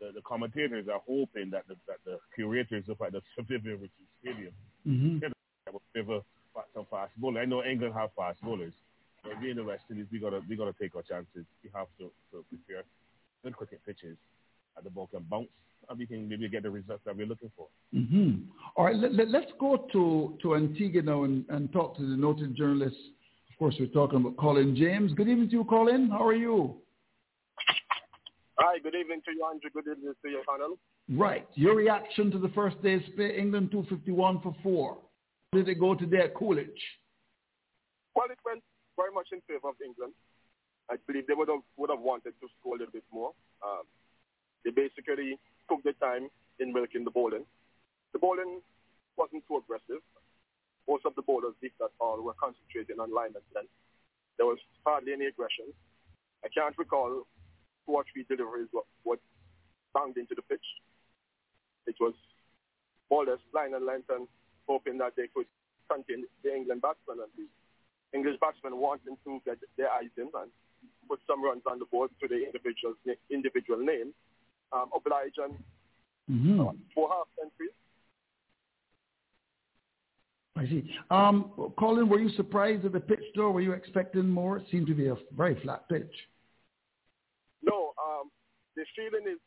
The, 0.00 0.12
the 0.14 0.22
commentators 0.22 0.86
are 0.86 1.00
hoping 1.08 1.50
that 1.50 1.66
the, 1.66 1.74
that 1.88 1.98
the 2.04 2.18
curators 2.34 2.84
of 2.88 3.00
at 3.00 3.12
the 3.12 3.22
Richie 3.38 3.90
Stadium 4.20 4.52
mm-hmm. 4.86 5.26
will 5.72 5.82
favor 5.94 6.20
some 6.74 6.86
fast 6.90 7.12
bowling. 7.16 7.38
I 7.38 7.44
know 7.46 7.64
England 7.64 7.94
have 7.94 8.10
fast 8.16 8.40
bowlers, 8.42 8.74
but 9.28 9.42
we 9.42 9.50
in 9.50 9.56
the 9.56 9.64
West 9.64 9.84
Indies, 9.90 10.06
we 10.10 10.18
gotta 10.18 10.40
we 10.48 10.56
gotta 10.56 10.74
take 10.80 10.96
our 10.96 11.02
chances. 11.02 11.44
We 11.62 11.70
have 11.74 11.88
to, 11.98 12.10
to 12.32 12.44
prepare 12.48 12.84
good 13.44 13.56
cricket 13.56 13.80
pitches 13.86 14.16
at 14.76 14.84
the 14.84 14.90
ball 14.90 15.08
can 15.08 15.24
bounce 15.30 15.48
and 15.88 15.98
we 15.98 16.06
can 16.06 16.28
maybe 16.28 16.48
get 16.48 16.62
the 16.62 16.70
results 16.70 17.02
that 17.04 17.16
we're 17.16 17.26
looking 17.26 17.50
for. 17.56 17.66
Mm-hmm. 17.94 18.42
All 18.76 18.84
right, 18.84 18.96
let, 18.96 19.12
us 19.12 19.26
let, 19.28 19.58
go 19.58 19.88
to, 19.92 20.36
to 20.42 20.54
Antigua 20.56 21.02
now 21.02 21.24
and, 21.24 21.44
and 21.48 21.72
talk 21.72 21.96
to 21.96 22.02
the 22.02 22.16
noted 22.16 22.56
journalist. 22.56 22.96
Of 23.50 23.58
course, 23.58 23.76
we're 23.78 23.86
talking 23.86 24.20
about 24.20 24.36
Colin 24.36 24.76
James. 24.76 25.12
Good 25.14 25.28
evening 25.28 25.48
to 25.50 25.56
you, 25.56 25.64
Colin. 25.64 26.10
How 26.10 26.26
are 26.26 26.34
you? 26.34 26.76
Hi, 28.58 28.78
good 28.82 28.94
evening 28.94 29.22
to 29.24 29.32
you, 29.32 29.46
Andrew. 29.50 29.70
Good 29.72 29.90
evening 29.90 30.14
to 30.22 30.30
your 30.30 30.42
panel. 30.44 30.76
Right. 31.10 31.48
Your 31.54 31.74
reaction 31.76 32.30
to 32.32 32.38
the 32.38 32.48
first 32.48 32.80
day's 32.82 33.02
play, 33.16 33.36
England 33.38 33.70
251 33.70 34.40
for 34.42 34.54
four. 34.62 34.98
How 35.52 35.58
did 35.58 35.68
it 35.68 35.76
go 35.76 35.94
today 35.94 36.18
at 36.18 36.34
Coolidge? 36.34 36.68
Well, 38.14 38.26
it 38.30 38.38
went 38.44 38.62
very 38.98 39.14
much 39.14 39.30
in 39.30 39.38
favor 39.46 39.70
of 39.70 39.78
England. 39.78 40.12
I 40.90 40.98
believe 41.06 41.30
they 41.30 41.38
would 41.38 41.48
have 41.48 41.62
would 41.78 41.94
have 41.94 42.02
wanted 42.02 42.34
to 42.42 42.46
score 42.58 42.74
a 42.74 42.78
little 42.82 42.92
bit 42.92 43.06
more. 43.14 43.30
Um, 43.62 43.86
they 44.66 44.74
basically 44.74 45.38
took 45.70 45.86
their 45.86 45.96
time 46.02 46.26
in 46.58 46.74
milking 46.74 47.06
the 47.06 47.14
bowling. 47.14 47.46
The 48.12 48.18
bowling 48.18 48.58
wasn't 49.16 49.46
too 49.46 49.62
aggressive. 49.62 50.02
Most 50.90 51.06
of 51.06 51.14
the 51.14 51.22
bowlers, 51.22 51.54
if 51.62 51.72
that 51.78 51.94
all, 52.00 52.18
were 52.20 52.34
concentrating 52.40 52.98
on 52.98 53.14
line 53.14 53.36
and 53.38 53.46
length. 53.54 53.70
There 54.36 54.46
was 54.46 54.58
hardly 54.84 55.12
any 55.12 55.26
aggression. 55.26 55.70
I 56.42 56.48
can't 56.48 56.76
recall 56.78 57.28
two 57.86 57.92
or 57.92 58.04
three 58.10 58.24
deliveries 58.24 58.68
what 59.04 59.20
banged 59.94 60.16
into 60.16 60.34
the 60.34 60.42
pitch. 60.42 60.64
It 61.86 61.96
was 62.00 62.14
bowlers 63.10 63.40
line 63.52 63.74
and 63.74 63.84
length 63.84 64.10
and 64.10 64.26
hoping 64.66 64.98
that 64.98 65.14
they 65.16 65.28
could 65.34 65.46
contained 65.88 66.24
the 66.44 66.52
England 66.52 66.82
batsmen 66.82 67.24
and 67.24 67.32
the 67.36 67.48
English 68.14 68.36
batsmen 68.40 68.76
wanting 68.76 69.16
to 69.24 69.40
get 69.44 69.58
their 69.76 69.90
eyes 69.90 70.10
in 70.16 70.30
and 70.34 70.50
put 71.08 71.20
some 71.26 71.42
runs 71.42 71.62
on 71.70 71.78
the 71.78 71.84
board 71.86 72.10
to 72.20 72.28
the 72.28 72.44
individual 72.44 72.94
individual 73.30 73.78
name, 73.78 74.12
um, 74.72 74.90
oblige 74.94 75.36
and 75.38 75.54
Mm-hmm. 76.30 76.76
four 76.94 77.08
half 77.08 77.26
centuries. 77.40 77.72
I 80.56 80.66
see. 80.66 80.90
Um, 81.10 81.72
Colin, 81.78 82.08
were 82.08 82.18
you 82.18 82.28
surprised 82.30 82.84
at 82.84 82.92
the 82.92 83.00
pitch 83.00 83.24
though? 83.34 83.50
Were 83.50 83.60
you 83.60 83.72
expecting 83.72 84.28
more? 84.28 84.58
It 84.58 84.66
seemed 84.70 84.88
to 84.88 84.94
be 84.94 85.06
a 85.06 85.16
very 85.36 85.58
flat 85.62 85.88
pitch. 85.88 86.12
No, 87.62 87.94
um, 87.96 88.30
the 88.76 88.84
feeling 88.94 89.24
is 89.26 89.38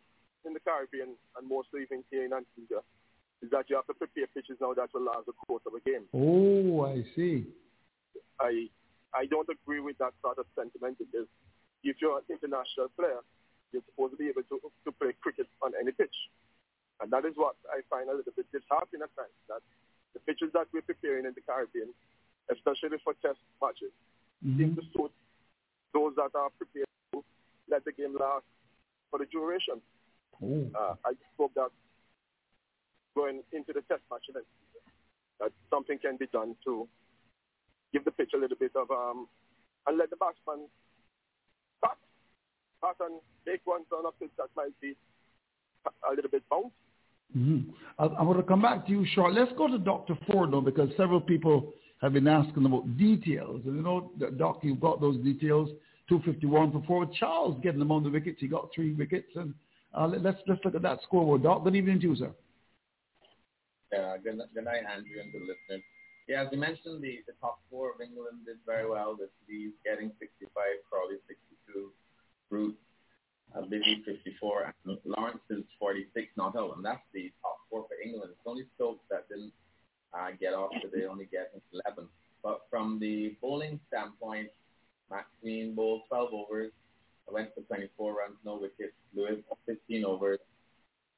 in 0.45 0.53
the 0.53 0.59
Caribbean 0.61 1.09
and 1.37 1.47
mostly 1.47 1.81
even 1.83 2.03
here 2.09 2.25
in 2.25 2.33
Antigua 2.33 2.81
is 3.43 3.51
that 3.51 3.69
you 3.69 3.75
have 3.75 3.85
to 3.87 3.93
prepare 3.93 4.27
pitches 4.33 4.57
now 4.61 4.73
that 4.73 4.89
will 4.93 5.03
last 5.03 5.25
the 5.25 5.33
course 5.33 5.63
of 5.67 5.73
a 5.73 5.81
game. 5.87 6.05
Oh, 6.13 6.85
I 6.85 7.03
see. 7.15 7.45
I 8.39 8.67
I 9.13 9.25
don't 9.27 9.47
agree 9.49 9.79
with 9.79 9.97
that 9.99 10.13
sort 10.21 10.39
of 10.39 10.45
sentiment 10.55 10.97
because 10.97 11.27
if 11.83 11.97
you're 12.01 12.17
an 12.17 12.27
international 12.29 12.89
player, 12.95 13.19
you're 13.71 13.85
supposed 13.91 14.13
to 14.13 14.19
be 14.19 14.29
able 14.29 14.43
to 14.49 14.57
to 14.61 14.91
play 14.95 15.13
cricket 15.21 15.47
on 15.61 15.73
any 15.79 15.91
pitch, 15.91 16.15
and 17.01 17.11
that 17.11 17.25
is 17.25 17.33
what 17.35 17.55
I 17.69 17.81
find 17.89 18.09
a 18.09 18.15
little 18.15 18.33
bit 18.35 18.47
disheartening 18.51 19.03
at 19.03 19.11
times. 19.15 19.35
That 19.47 19.61
the 20.13 20.19
pitches 20.23 20.51
that 20.53 20.67
we're 20.73 20.85
preparing 20.85 21.25
in 21.25 21.33
the 21.33 21.43
Caribbean, 21.43 21.93
especially 22.51 22.97
for 23.03 23.13
test 23.21 23.39
matches, 23.61 23.93
seem 24.43 24.75
to 24.75 24.83
suit 24.93 25.11
those 25.93 26.13
that 26.15 26.31
are 26.35 26.51
prepared 26.57 26.89
to 27.13 27.23
let 27.69 27.85
the 27.85 27.91
game 27.91 28.15
last 28.17 28.47
for 29.09 29.19
the 29.19 29.27
duration. 29.27 29.79
Oh. 30.41 30.67
Uh, 30.73 30.95
I 31.05 31.13
hope 31.37 31.53
that 31.55 31.69
going 33.15 33.43
into 33.51 33.73
the 33.73 33.81
test 33.91 34.01
match 34.09 34.23
that 34.33 35.51
something 35.69 35.99
can 35.99 36.17
be 36.17 36.27
done 36.27 36.55
to 36.65 36.87
give 37.93 38.05
the 38.05 38.11
pitch 38.11 38.31
a 38.35 38.37
little 38.37 38.57
bit 38.57 38.71
of 38.75 38.89
um, 38.91 39.27
and 39.87 39.97
let 39.97 40.09
the 40.09 40.15
batsman 40.15 40.67
bat, 41.81 41.97
bat 42.81 42.95
and 43.01 43.19
make 43.45 43.65
ones 43.65 43.85
on 43.91 44.05
a 44.05 44.11
pitch 44.19 44.31
that 44.37 44.49
might 44.55 44.79
be 44.81 44.95
a 46.09 46.15
little 46.15 46.29
bit 46.29 46.43
bouncy. 46.51 46.71
Mm-hmm. 47.37 47.71
I, 47.97 48.05
I 48.05 48.23
want 48.23 48.39
to 48.39 48.43
come 48.43 48.61
back 48.61 48.85
to 48.85 48.91
you 48.91 49.05
short. 49.13 49.33
Let's 49.33 49.51
go 49.57 49.67
to 49.67 49.77
Dr. 49.77 50.17
Ford 50.27 50.51
though, 50.51 50.61
because 50.61 50.89
several 50.97 51.21
people 51.21 51.73
have 52.01 52.13
been 52.13 52.27
asking 52.27 52.65
about 52.65 52.97
details. 52.97 53.61
And 53.65 53.77
you 53.77 53.81
know, 53.81 54.11
Doc, 54.37 54.59
you've 54.63 54.81
got 54.81 55.01
those 55.01 55.17
details. 55.17 55.69
251 56.09 56.71
for 56.73 56.83
forward. 56.85 57.09
Charles 57.17 57.57
getting 57.63 57.79
them 57.79 57.91
on 57.91 58.03
the 58.03 58.09
wickets. 58.09 58.37
He 58.41 58.47
got 58.47 58.69
three 58.75 58.93
wickets. 58.93 59.29
And 59.35 59.53
uh, 59.97 60.07
let, 60.07 60.21
let's 60.21 60.37
let's 60.47 60.59
look 60.65 60.75
at 60.75 60.81
that 60.81 60.99
scoreboard, 61.03 61.43
Doc. 61.43 61.63
Good 61.63 61.75
evening 61.75 62.01
to 62.01 62.07
you, 62.07 62.15
sir. 62.15 62.31
Yeah, 63.93 64.17
good, 64.17 64.39
good 64.53 64.65
night, 64.65 64.83
Andrew, 64.93 65.21
and 65.21 65.31
good 65.31 65.41
listeners. 65.41 65.83
Yeah, 66.31 66.43
as 66.43 66.47
you 66.53 66.59
mentioned, 66.59 67.03
the, 67.03 67.19
the 67.27 67.33
top 67.41 67.59
four 67.69 67.91
of 67.91 67.99
England 67.99 68.45
did 68.45 68.55
very 68.65 68.89
well. 68.89 69.17
The 69.19 69.27
Lees 69.49 69.73
getting 69.83 70.13
65, 70.17 70.47
Crawley 70.89 71.19
62, 71.27 71.91
Root, 72.49 72.77
uh, 73.53 73.63
Busy 73.63 74.01
54, 74.05 74.73
and 74.87 74.97
Lawrence 75.03 75.43
is 75.49 75.65
46 75.77 76.31
not 76.37 76.55
out, 76.55 76.77
and 76.77 76.85
that's 76.85 77.03
the 77.13 77.33
top 77.41 77.57
four 77.69 77.83
for 77.83 77.99
England. 78.01 78.31
It's 78.31 78.47
only 78.47 78.63
Stokes 78.75 79.03
that 79.09 79.27
didn't 79.27 79.51
uh, 80.13 80.29
get 80.39 80.53
off, 80.53 80.71
they 80.95 81.03
only 81.03 81.27
get 81.29 81.51
11. 81.73 82.07
But 82.41 82.61
from 82.69 82.97
the 82.97 83.35
bowling 83.41 83.81
standpoint, 83.89 84.51
Maxine 85.11 85.75
bowled 85.75 86.03
12 86.07 86.29
overs, 86.31 86.71
went 87.29 87.49
for 87.53 87.59
24 87.63 88.15
runs, 88.15 88.37
no 88.45 88.55
wickets. 88.55 88.95
Lewis 89.13 89.43
15 89.65 90.05
overs. 90.05 90.39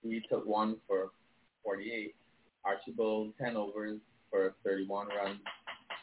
He 0.01 0.23
took 0.27 0.43
one 0.47 0.77
for 0.87 1.11
48. 1.63 2.15
Archibald 2.65 3.33
10 3.39 3.57
overs 3.57 3.99
for 4.33 4.55
31 4.65 5.07
runs. 5.13 5.37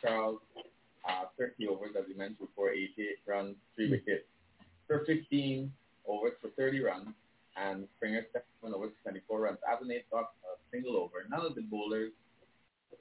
Charles 0.00 0.38
uh, 1.02 1.24
30 1.36 1.66
overs, 1.66 1.90
as 1.98 2.04
you 2.08 2.16
mentioned, 2.16 2.38
before, 2.38 2.70
88 2.70 3.18
runs, 3.26 3.56
three 3.74 3.90
wickets. 3.90 4.22
For 4.86 5.02
15 5.04 5.72
overs 6.06 6.32
for 6.40 6.50
30 6.56 6.80
runs, 6.84 7.08
and 7.58 7.88
Springer 7.96 8.22
7 8.32 8.74
overs 8.74 8.92
for 9.02 9.10
24 9.10 9.40
runs. 9.40 9.58
Athanaze 9.66 10.06
got 10.12 10.30
a 10.46 10.54
single 10.70 10.96
over. 10.96 11.26
None 11.28 11.44
of 11.44 11.54
the 11.56 11.62
bowlers 11.62 12.12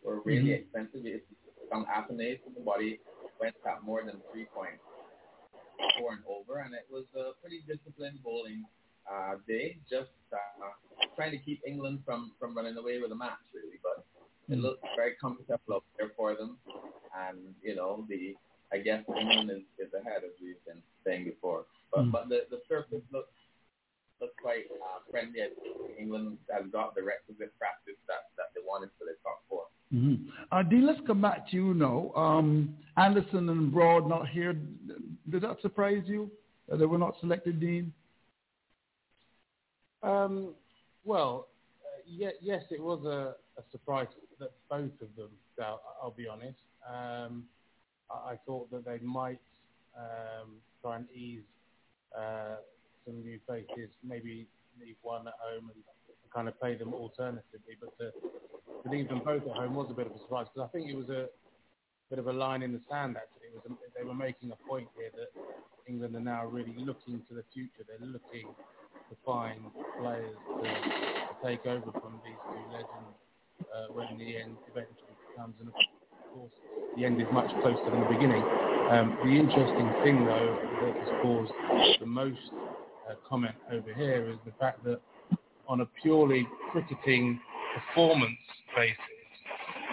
were 0.03 0.21
really 0.25 0.49
Mhm. 0.49 0.61
expensive. 0.65 1.05
It's 1.05 1.25
from 1.69 1.85
Athanaze 1.85 2.41
to 2.45 2.49
the 2.49 2.61
body 2.61 2.99
went 3.39 3.55
at 3.65 3.83
more 3.83 4.03
than 4.03 4.19
three 4.31 4.45
points, 4.45 4.81
four 5.99 6.13
and 6.13 6.23
over, 6.27 6.59
and 6.59 6.73
it 6.73 6.87
was 6.89 7.05
a 7.15 7.33
pretty 7.41 7.61
disciplined 7.67 8.21
bowling 8.23 8.65
uh, 9.09 9.37
day, 9.47 9.77
just 9.89 10.11
uh, 10.33 10.69
trying 11.15 11.31
to 11.31 11.37
keep 11.39 11.61
England 11.65 12.03
from, 12.05 12.31
from 12.39 12.55
running 12.55 12.77
away 12.77 12.99
with 12.99 13.09
the 13.09 13.15
match, 13.15 13.39
really. 13.53 13.79
But 13.81 14.05
it 14.49 14.57
looks 14.57 14.81
very 14.95 15.13
comfortable 15.21 15.75
up 15.75 15.83
there 15.97 16.11
for 16.17 16.35
them, 16.35 16.57
and 17.27 17.37
you 17.61 17.75
know 17.75 18.05
the 18.09 18.35
I 18.71 18.77
guess 18.79 19.03
England 19.07 19.49
is, 19.51 19.63
is 19.87 19.93
ahead 19.93 20.21
as 20.23 20.31
we've 20.41 20.63
been 20.65 20.81
saying 21.05 21.25
before. 21.25 21.65
But 21.91 22.05
Mm. 22.05 22.11
but 22.11 22.29
the 22.29 22.45
the 22.49 22.61
surface 22.67 23.01
looks 23.11 23.33
looks 24.21 24.35
quite 24.41 24.65
uh, 24.71 24.99
friendly. 25.09 25.39
England 25.97 26.37
has 26.51 26.65
got 26.71 26.93
the 26.95 27.01
requisite 27.01 27.57
practice 27.57 27.95
that, 28.07 28.23
that 28.37 28.47
they 28.53 28.61
wanted 28.67 28.89
for 28.99 29.05
the 29.05 29.15
top 29.23 29.41
four. 29.49 29.63
Mm-hmm. 29.93 30.29
Uh, 30.51 30.61
Dean, 30.63 30.85
let's 30.85 30.99
come 31.07 31.21
back 31.21 31.49
to 31.49 31.55
you 31.55 31.73
now. 31.73 32.11
Um, 32.15 32.75
Anderson 32.97 33.47
and 33.49 33.71
Broad 33.71 34.07
not 34.09 34.27
here. 34.27 34.53
Did 35.29 35.41
that 35.41 35.61
surprise 35.61 36.03
you? 36.05 36.29
that 36.67 36.77
they 36.77 36.85
were 36.85 36.99
not 36.99 37.15
selected, 37.19 37.59
Dean? 37.59 37.91
Um, 40.03 40.53
well, 41.03 41.47
uh, 41.83 42.01
ye- 42.05 42.37
yes, 42.41 42.61
it 42.69 42.81
was 42.81 43.03
a, 43.05 43.35
a 43.59 43.63
surprise 43.71 44.07
that 44.39 44.51
both 44.69 45.01
of 45.01 45.15
them. 45.15 45.29
I'll 46.01 46.13
be 46.15 46.27
honest. 46.27 46.59
Um, 46.87 47.43
I, 48.09 48.35
thought 48.45 48.71
that 48.71 48.85
they 48.85 48.99
might 48.99 49.41
um, 49.97 50.55
try 50.81 50.97
and 50.97 51.05
ease 51.11 51.43
uh, 52.17 52.55
some 53.05 53.21
new 53.21 53.39
faces, 53.47 53.91
maybe 54.03 54.47
leave 54.79 54.95
one 55.01 55.27
at 55.27 55.33
home 55.41 55.69
and 55.73 55.83
kind 56.33 56.47
of 56.47 56.59
play 56.59 56.75
them 56.75 56.93
alternatively. 56.93 57.75
But 57.79 57.97
to, 57.97 58.11
to 58.83 58.89
leave 58.89 59.09
them 59.09 59.21
both 59.23 59.43
at 59.43 59.55
home 59.55 59.75
was 59.75 59.87
a 59.91 59.93
bit 59.93 60.07
of 60.07 60.13
a 60.13 60.19
surprise 60.19 60.47
because 60.53 60.69
I 60.69 60.71
think 60.77 60.89
it 60.89 60.95
was 60.95 61.09
a 61.09 61.27
bit 62.09 62.19
of 62.19 62.27
a 62.27 62.33
line 62.33 62.63
in 62.63 62.71
the 62.71 62.81
sand. 62.89 63.17
Actually, 63.17 63.49
it 63.49 63.55
was 63.55 63.63
a, 63.69 63.99
they 63.99 64.07
were 64.07 64.15
making 64.15 64.51
a 64.51 64.67
point 64.67 64.87
here 64.97 65.11
that 65.15 65.29
England 65.87 66.15
are 66.15 66.21
now 66.21 66.45
really 66.45 66.75
looking 66.77 67.21
to 67.27 67.33
the 67.35 67.43
future. 67.53 67.83
They're 67.87 68.07
looking 68.07 68.47
to 69.09 69.15
find 69.25 69.59
players 69.99 70.37
to, 70.47 70.63
to 70.63 71.35
take 71.43 71.65
over 71.65 71.91
from 71.91 72.21
these 72.23 72.39
two 72.47 72.71
legends 72.71 72.78
when 73.99 74.17
the 74.17 74.37
end 74.37 74.55
eventually 74.71 75.15
comes. 75.35 75.55
And 75.59 75.69
of 75.69 75.75
course, 76.33 76.51
the 76.95 77.05
end 77.05 77.21
is 77.21 77.27
much 77.31 77.49
closer 77.61 77.83
than 77.91 78.01
the 78.01 78.09
beginning. 78.09 78.43
Um, 78.89 79.17
the 79.23 79.31
interesting 79.31 79.91
thing, 80.03 80.25
though, 80.25 80.57
that 80.81 80.95
has 80.95 81.09
caused 81.21 81.51
the 81.99 82.05
most 82.05 82.39
uh, 83.09 83.15
comment 83.27 83.55
over 83.71 83.93
here 83.93 84.29
is 84.29 84.37
the 84.45 84.51
fact 84.59 84.83
that 84.85 84.99
on 85.67 85.81
a 85.81 85.85
purely 86.01 86.47
cricketing 86.71 87.39
performance 87.75 88.39
basis, 88.75 88.97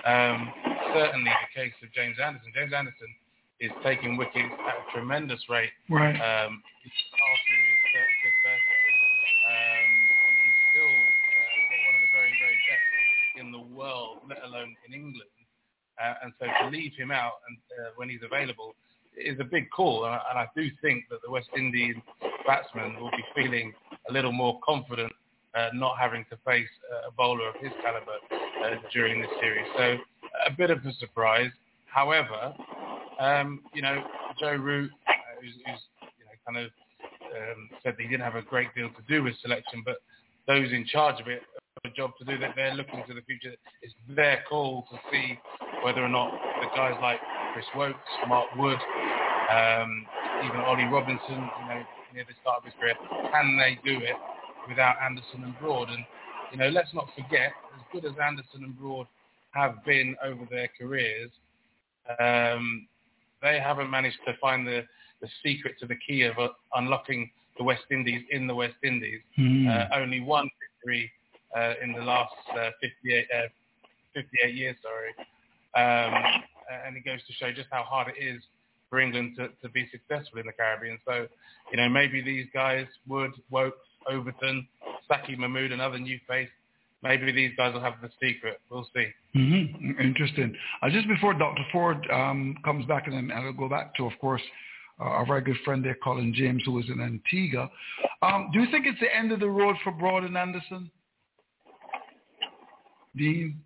um, 0.07 0.51
certainly 0.95 1.31
the 1.31 1.61
case 1.61 1.73
of 1.83 1.93
James 1.93 2.17
Anderson. 2.23 2.53
James 2.55 2.73
Anderson 2.73 3.09
is 3.61 3.71
taking 3.83 4.17
wickets 4.17 4.53
at 4.69 4.75
a 4.77 4.93
tremendous 4.93 5.41
rate. 5.49 5.71
Right. 5.91 6.17
Um, 6.17 6.63
and 16.23 16.33
so 16.39 16.47
to 16.47 16.71
leave 16.71 16.93
him 16.97 17.11
out 17.11 17.35
and 17.49 17.57
uh, 17.79 17.91
when 17.97 18.09
he's 18.09 18.23
available 18.25 18.75
is 19.17 19.39
a 19.41 19.45
big 19.45 19.71
call. 19.71 20.05
And 20.05 20.15
I, 20.15 20.21
and 20.31 20.39
I 20.39 20.47
do 20.55 20.69
think 20.83 21.05
that 21.11 21.21
the 21.25 21.31
West 21.31 21.49
Indian 21.57 22.03
batsmen 22.47 23.01
will 23.01 23.11
be 23.11 23.25
feeling 23.35 23.73
a 24.09 24.13
little 24.13 24.33
more 24.33 24.61
confident 24.65 25.13
uh, 25.57 25.69
not 25.73 25.97
having 25.99 26.25
to 26.31 26.37
face 26.45 26.69
a 27.09 27.11
bowler 27.13 27.49
of 27.49 27.55
his 27.61 27.73
caliber 27.83 28.19
uh, 28.63 28.77
during 28.93 29.23
this 29.23 29.31
series. 29.41 29.67
So 29.77 29.97
a 30.47 30.51
bit 30.51 30.71
of 30.71 30.85
a 30.85 30.93
surprise. 31.01 31.51
However, 31.87 32.55
um, 33.19 33.63
you 33.73 33.81
know, 33.81 34.05
Joe 34.39 34.53
Root, 34.53 34.91
uh, 35.09 35.13
who's, 35.41 35.55
who's 35.67 35.81
you 36.03 36.25
know, 36.27 36.37
kind 36.47 36.67
of 36.67 36.71
um, 37.25 37.71
said 37.83 37.95
that 37.97 38.03
he 38.03 38.09
didn't 38.09 38.25
have 38.25 38.35
a 38.35 38.43
great 38.43 38.75
deal 38.75 38.91
to 38.91 39.03
do 39.09 39.23
with 39.23 39.35
selection, 39.41 39.83
but 39.85 39.97
those 40.47 40.71
in 40.73 40.85
charge 40.85 41.21
of 41.21 41.29
it 41.29 41.43
have 41.83 41.91
a 41.93 41.97
job 41.97 42.13
to 42.19 42.25
do 42.25 42.39
that 42.39 42.53
they're 42.55 42.75
looking 42.75 43.03
to 43.09 43.15
the 43.15 43.23
future. 43.23 43.55
It's 43.83 43.95
their 44.09 44.45
call 44.49 44.87
to 44.91 44.99
see 45.11 45.39
whether 45.87 46.03
or 46.03 46.09
not 46.09 46.33
the 46.61 46.67
guys 46.75 46.95
like 47.01 47.21
Chris 47.53 47.65
Woakes, 47.77 48.11
Mark 48.27 48.49
Wood, 48.57 48.75
um, 48.75 50.05
even 50.45 50.59
Ollie 50.67 50.91
Robinson, 50.91 51.31
you 51.31 51.69
know, 51.69 51.83
near 52.13 52.25
the 52.27 52.35
start 52.43 52.59
of 52.59 52.65
his 52.65 52.75
career, 52.81 52.97
can 53.31 53.57
they 53.57 53.79
do 53.89 53.97
it 53.99 54.17
without 54.69 54.97
Anderson 55.01 55.45
and 55.45 55.57
Broad? 55.61 55.89
And, 55.91 56.05
you 56.51 56.59
know, 56.59 56.71
let's 56.71 56.93
not 56.93 57.07
forget, 57.15 57.53
as 57.77 57.83
good 57.93 58.05
as 58.05 58.19
Anderson 58.21 58.65
and 58.65 58.77
Broad 58.77 59.07
have 59.53 59.77
been 59.85 60.17
over 60.25 60.45
their 60.51 60.69
careers, 60.77 61.31
um, 62.19 62.89
they 63.41 63.61
haven't 63.61 63.89
managed 63.89 64.19
to 64.27 64.35
find 64.41 64.67
the, 64.67 64.83
the 65.23 65.29
secret 65.45 65.77
to 65.79 65.87
the 65.87 65.97
key 66.05 66.23
of 66.23 66.37
uh, 66.37 66.49
unlocking 66.75 67.31
the 67.59 67.63
West 67.63 67.85
Indies 67.93 68.23
in 68.33 68.49
the 68.49 68.55
West 68.57 68.75
Indies. 68.83 69.21
Hmm. 69.37 69.69
Uh, 69.69 69.85
only 69.95 70.19
one 70.19 70.51
victory 70.61 71.13
uh, 71.57 71.75
in 71.81 71.93
the 71.93 72.03
last 72.03 72.35
uh, 72.59 72.71
58, 72.81 73.27
uh, 73.33 73.49
58 74.15 74.53
years, 74.53 74.77
sorry. 74.83 75.15
Um, 75.77 76.15
and 76.87 76.97
it 76.97 77.05
goes 77.05 77.21
to 77.27 77.33
show 77.35 77.53
just 77.53 77.69
how 77.71 77.83
hard 77.83 78.13
it 78.17 78.23
is 78.23 78.43
for 78.89 79.01
England 79.01 79.37
to, 79.37 79.49
to 79.63 79.69
be 79.69 79.89
successful 79.91 80.41
in 80.41 80.47
the 80.47 80.53
Caribbean. 80.53 80.99
So, 81.07 81.27
you 81.71 81.77
know, 81.77 81.89
maybe 81.89 82.23
these 82.23 82.47
guys, 82.55 82.87
Wood, 83.07 83.33
Woakes, 83.51 83.77
Overton, 84.11 84.67
Saqib 85.11 85.39
Mahmood 85.39 85.73
another 85.73 85.99
new 85.99 86.19
face, 86.29 86.49
maybe 87.03 87.33
these 87.33 87.53
guys 87.57 87.75
will 87.75 87.81
have 87.81 87.95
the 88.01 88.11
secret. 88.23 88.61
We'll 88.71 88.89
see. 88.95 89.09
Mm-hmm. 89.37 90.01
Interesting. 90.01 90.55
Uh, 90.83 90.91
just 90.91 91.09
before 91.09 91.35
Dr. 91.35 91.63
Ford 91.73 92.07
um, 92.13 92.57
comes 92.65 92.87
back, 92.87 93.07
and 93.07 93.33
I'll 93.33 93.53
go 93.53 93.69
back 93.69 93.95
to, 93.97 94.07
of 94.07 94.13
course, 94.21 94.43
uh, 95.01 95.05
our 95.05 95.27
very 95.27 95.43
good 95.43 95.57
friend 95.65 95.85
there, 95.85 95.97
Colin 96.03 96.33
James, 96.35 96.63
who 96.65 96.73
was 96.73 96.87
in 96.89 97.01
Antigua. 97.01 97.71
Um, 98.23 98.51
do 98.53 98.61
you 98.61 98.71
think 98.71 98.87
it's 98.87 99.01
the 99.01 99.15
end 99.15 99.31
of 99.31 99.41
the 99.41 99.49
road 99.49 99.77
for 99.85 99.93
Broad 99.93 100.25
and 100.25 100.37
Anderson? 100.37 100.91
Dean? 103.15 103.61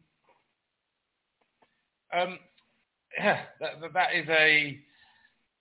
Um, 2.12 2.38
yeah, 3.18 3.42
that, 3.60 3.92
that 3.92 4.14
is 4.14 4.28
a 4.28 4.78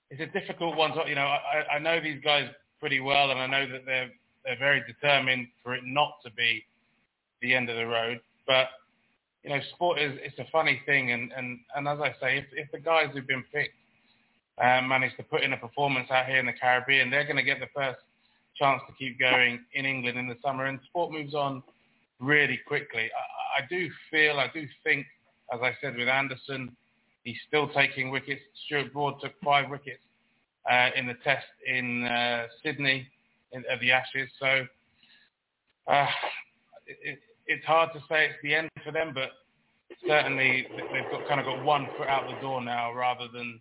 it's 0.10 0.22
a 0.22 0.40
difficult 0.40 0.76
one. 0.76 0.92
To, 0.92 1.08
you 1.08 1.16
know, 1.16 1.28
I, 1.28 1.76
I 1.76 1.80
know 1.80 2.00
these 2.02 2.22
guys 2.24 2.50
pretty 2.80 3.00
well, 3.00 3.32
and 3.32 3.40
I 3.40 3.48
know 3.48 3.72
that 3.72 3.86
they're 3.86 4.10
they're 4.46 4.58
very 4.58 4.84
determined 4.88 5.48
for 5.64 5.76
it 5.76 5.84
not 5.86 6.14
to 6.26 6.32
be 6.32 6.66
the 7.42 7.54
end 7.54 7.70
of 7.70 7.78
the 7.78 7.86
road. 7.86 8.20
But 8.48 8.68
you 9.44 9.52
know, 9.52 9.60
sport 9.76 10.00
is 10.00 10.18
it's 10.22 10.40
a 10.40 10.46
funny 10.52 10.82
thing, 10.86 11.12
and 11.12 11.32
and 11.36 11.60
and 11.76 11.88
as 11.88 12.00
I 12.00 12.14
say, 12.22 12.38
if 12.38 12.46
if 12.54 12.72
the 12.72 12.80
guys 12.80 13.08
who've 13.14 13.28
been 13.28 13.44
picked 13.54 13.76
uh, 14.62 14.82
manage 14.82 15.16
to 15.18 15.24
put 15.24 15.44
in 15.44 15.54
a 15.54 15.58
performance 15.58 16.10
out 16.12 16.26
here 16.26 16.38
in 16.38 16.46
the 16.46 16.54
Caribbean, 16.54 17.10
they're 17.10 17.26
going 17.26 17.38
to 17.38 17.44
get 17.44 17.60
the 17.60 17.70
first 17.76 18.00
chance 18.56 18.82
to 18.88 18.94
keep 18.98 19.20
going 19.20 19.64
in 19.74 19.86
England 19.86 20.18
in 20.18 20.28
the 20.28 20.38
summer, 20.44 20.66
and 20.66 20.80
sport 20.88 21.12
moves 21.12 21.34
on 21.34 21.64
really 22.20 22.60
quickly. 22.68 23.10
I, 23.58 23.64
I 23.64 23.68
do 23.70 23.90
feel, 24.12 24.40
I 24.40 24.50
do 24.54 24.68
think, 24.84 25.06
as 25.54 25.60
I 25.62 25.76
said 25.82 25.96
with 25.98 26.08
Anderson, 26.08 26.76
he's 27.24 27.38
still 27.48 27.70
taking 27.70 28.12
wickets. 28.12 28.42
Stuart 28.66 28.94
Broad 28.94 29.22
took 29.22 29.34
five 29.44 29.70
wickets 29.70 30.02
uh, 30.70 30.90
in 30.96 31.08
the 31.08 31.16
test 31.24 31.46
in 31.66 32.06
uh, 32.06 32.48
Sydney 32.64 33.08
in, 33.52 33.64
at 33.72 33.80
the 33.80 33.92
Ashes, 33.92 34.30
so 34.40 34.66
uh, 35.88 36.08
it, 36.86 37.20
it's 37.48 37.66
hard 37.66 37.90
to 37.94 38.00
say 38.10 38.26
it's 38.26 38.36
the 38.44 38.54
end 38.54 38.70
for 38.86 38.92
them, 38.92 39.12
but 39.14 39.30
certainly 40.08 40.68
they've 40.72 41.12
got 41.12 41.28
kind 41.28 41.40
of 41.40 41.46
got 41.46 41.64
one 41.64 41.88
foot 41.98 42.08
out 42.08 42.30
the 42.30 42.40
door 42.42 42.62
now 42.62 42.94
rather 42.94 43.28
than 43.34 43.60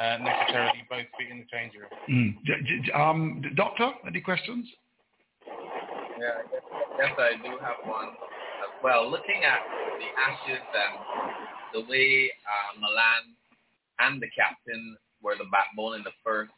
uh, 0.00 0.18
necessarily 0.20 0.84
both 0.88 1.06
feet 1.18 1.30
in 1.30 1.38
the 1.38 1.46
change 1.52 1.72
room. 1.74 2.34
Mm. 2.44 2.94
Um, 2.94 3.42
doctor, 3.54 3.90
any 4.06 4.20
questions? 4.20 4.66
Yeah, 5.46 6.58
yes, 6.98 7.12
I 7.18 7.36
do 7.42 7.56
have 7.60 7.76
one 7.84 8.08
as 8.08 8.35
well. 8.82 9.10
Looking 9.10 9.44
at 9.44 9.60
the 9.98 10.08
Ashes 10.16 10.62
and 10.62 10.94
the 11.72 11.80
way 11.88 12.30
uh, 12.44 12.80
Malan 12.80 13.36
and 13.98 14.20
the 14.20 14.28
captain 14.36 14.96
were 15.22 15.36
the 15.36 15.48
backbone 15.50 15.96
in 15.96 16.02
the 16.02 16.14
first 16.24 16.52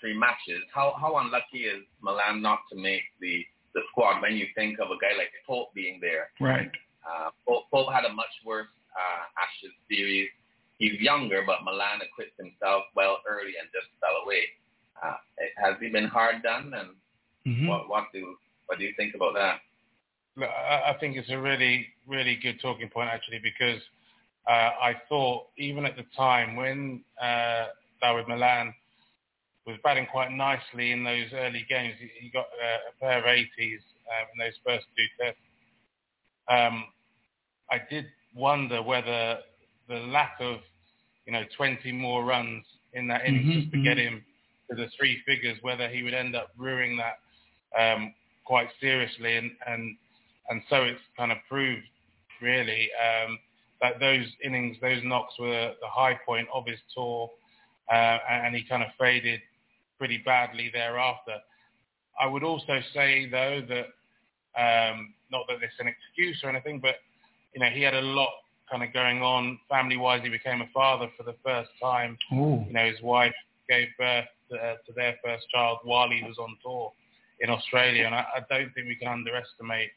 three 0.00 0.16
matches, 0.16 0.62
how, 0.72 0.94
how 1.00 1.16
unlucky 1.16 1.64
is 1.64 1.82
Malan 2.02 2.42
not 2.42 2.60
to 2.72 2.76
make 2.76 3.02
the 3.20 3.44
the 3.76 3.82
squad 3.92 4.22
when 4.22 4.34
you 4.40 4.46
think 4.56 4.80
of 4.80 4.88
a 4.88 4.96
guy 4.96 5.12
like 5.20 5.28
Pope 5.46 5.68
being 5.74 6.00
there. 6.00 6.32
Right. 6.40 6.72
Uh, 7.04 7.28
Pope, 7.46 7.68
Pope 7.70 7.92
had 7.92 8.08
a 8.08 8.12
much 8.12 8.32
worse 8.42 8.72
uh, 8.96 9.22
Ashes 9.36 9.76
series. 9.84 10.32
He's 10.78 10.98
younger, 10.98 11.44
but 11.46 11.62
Malan 11.62 12.00
equipped 12.00 12.40
himself 12.40 12.84
well 12.96 13.20
early 13.28 13.52
and 13.60 13.68
just 13.76 13.92
fell 14.00 14.16
away. 14.24 14.48
Uh, 14.96 15.20
has 15.60 15.76
he 15.78 15.90
been 15.90 16.08
hard 16.08 16.42
done? 16.42 16.72
And 16.72 16.96
mm-hmm. 17.46 17.68
what, 17.68 17.88
what 17.88 18.04
do 18.14 18.36
what 18.64 18.78
do 18.78 18.84
you 18.84 18.94
think 18.96 19.14
about 19.14 19.34
that? 19.34 19.60
Look, 20.36 20.50
I 20.50 20.94
think 21.00 21.16
it's 21.16 21.30
a 21.30 21.38
really, 21.38 21.86
really 22.06 22.36
good 22.42 22.60
talking 22.60 22.88
point 22.88 23.08
actually 23.10 23.40
because 23.42 23.80
uh, 24.48 24.70
I 24.80 24.94
thought 25.08 25.46
even 25.58 25.86
at 25.86 25.96
the 25.96 26.04
time 26.16 26.56
when 26.56 27.02
uh, 27.20 27.66
Dawid 28.02 28.28
Malan 28.28 28.74
was 29.66 29.76
batting 29.82 30.06
quite 30.06 30.30
nicely 30.30 30.92
in 30.92 31.02
those 31.02 31.26
early 31.34 31.66
games. 31.68 31.94
He, 32.20 32.30
got 32.30 32.44
uh, 32.44 32.90
a 32.90 33.00
pair 33.00 33.18
of 33.18 33.24
80s 33.24 33.48
uh, 33.58 34.24
in 34.32 34.38
those 34.38 34.54
first 34.64 34.86
two 34.96 35.06
tests. 35.20 35.40
Um, 36.48 36.84
I 37.70 37.80
did 37.90 38.06
wonder 38.34 38.80
whether 38.82 39.38
the 39.88 39.96
lack 39.96 40.36
of, 40.40 40.58
you 41.26 41.32
know, 41.32 41.42
20 41.56 41.90
more 41.92 42.24
runs 42.24 42.64
in 42.92 43.08
that 43.08 43.26
innings 43.26 43.44
mm-hmm, 43.44 43.60
just 43.60 43.70
to 43.72 43.76
mm-hmm. 43.78 43.84
get 43.84 43.98
him 43.98 44.24
to 44.70 44.76
the 44.76 44.86
three 44.96 45.20
figures, 45.26 45.58
whether 45.62 45.88
he 45.88 46.04
would 46.04 46.14
end 46.14 46.36
up 46.36 46.50
ruining 46.56 46.98
that 46.98 47.18
um, 47.76 48.14
quite 48.44 48.68
seriously. 48.80 49.36
And, 49.36 49.50
and, 49.66 49.96
and 50.48 50.62
so 50.68 50.82
it's 50.82 51.00
kind 51.16 51.32
of 51.32 51.38
proved, 51.48 51.86
really, 52.40 52.88
um, 53.00 53.38
that 53.80 54.00
those 54.00 54.26
innings, 54.44 54.76
those 54.80 55.00
knocks 55.04 55.34
were 55.38 55.72
the 55.80 55.88
high 55.88 56.18
point 56.24 56.48
of 56.52 56.64
his 56.66 56.78
tour. 56.94 57.30
Uh, 57.90 58.18
and 58.28 58.54
he 58.56 58.64
kind 58.64 58.82
of 58.82 58.88
faded 58.98 59.40
pretty 59.98 60.20
badly 60.24 60.70
thereafter. 60.72 61.36
I 62.20 62.26
would 62.26 62.42
also 62.42 62.80
say 62.94 63.28
though 63.30 63.62
that 63.68 63.86
um, 64.58 65.14
not 65.30 65.42
that 65.48 65.62
it's 65.62 65.74
an 65.78 65.86
excuse 65.86 66.40
or 66.42 66.50
anything, 66.50 66.80
but 66.80 66.96
you 67.54 67.60
know 67.60 67.68
he 67.68 67.82
had 67.82 67.94
a 67.94 68.00
lot 68.00 68.30
kind 68.70 68.82
of 68.82 68.92
going 68.92 69.22
on 69.22 69.58
family-wise. 69.68 70.22
He 70.22 70.30
became 70.30 70.62
a 70.62 70.68
father 70.74 71.08
for 71.16 71.22
the 71.22 71.36
first 71.44 71.70
time. 71.80 72.18
Ooh. 72.32 72.64
You 72.66 72.72
know 72.72 72.86
his 72.86 73.00
wife 73.02 73.34
gave 73.68 73.88
birth 73.98 74.26
to, 74.50 74.56
uh, 74.56 74.74
to 74.86 74.92
their 74.94 75.16
first 75.24 75.46
child 75.54 75.78
while 75.84 76.08
he 76.10 76.22
was 76.22 76.38
on 76.38 76.56
tour 76.64 76.92
in 77.40 77.50
Australia, 77.50 78.06
and 78.06 78.14
I, 78.14 78.24
I 78.36 78.40
don't 78.48 78.72
think 78.74 78.88
we 78.88 78.96
can 78.96 79.08
underestimate 79.08 79.90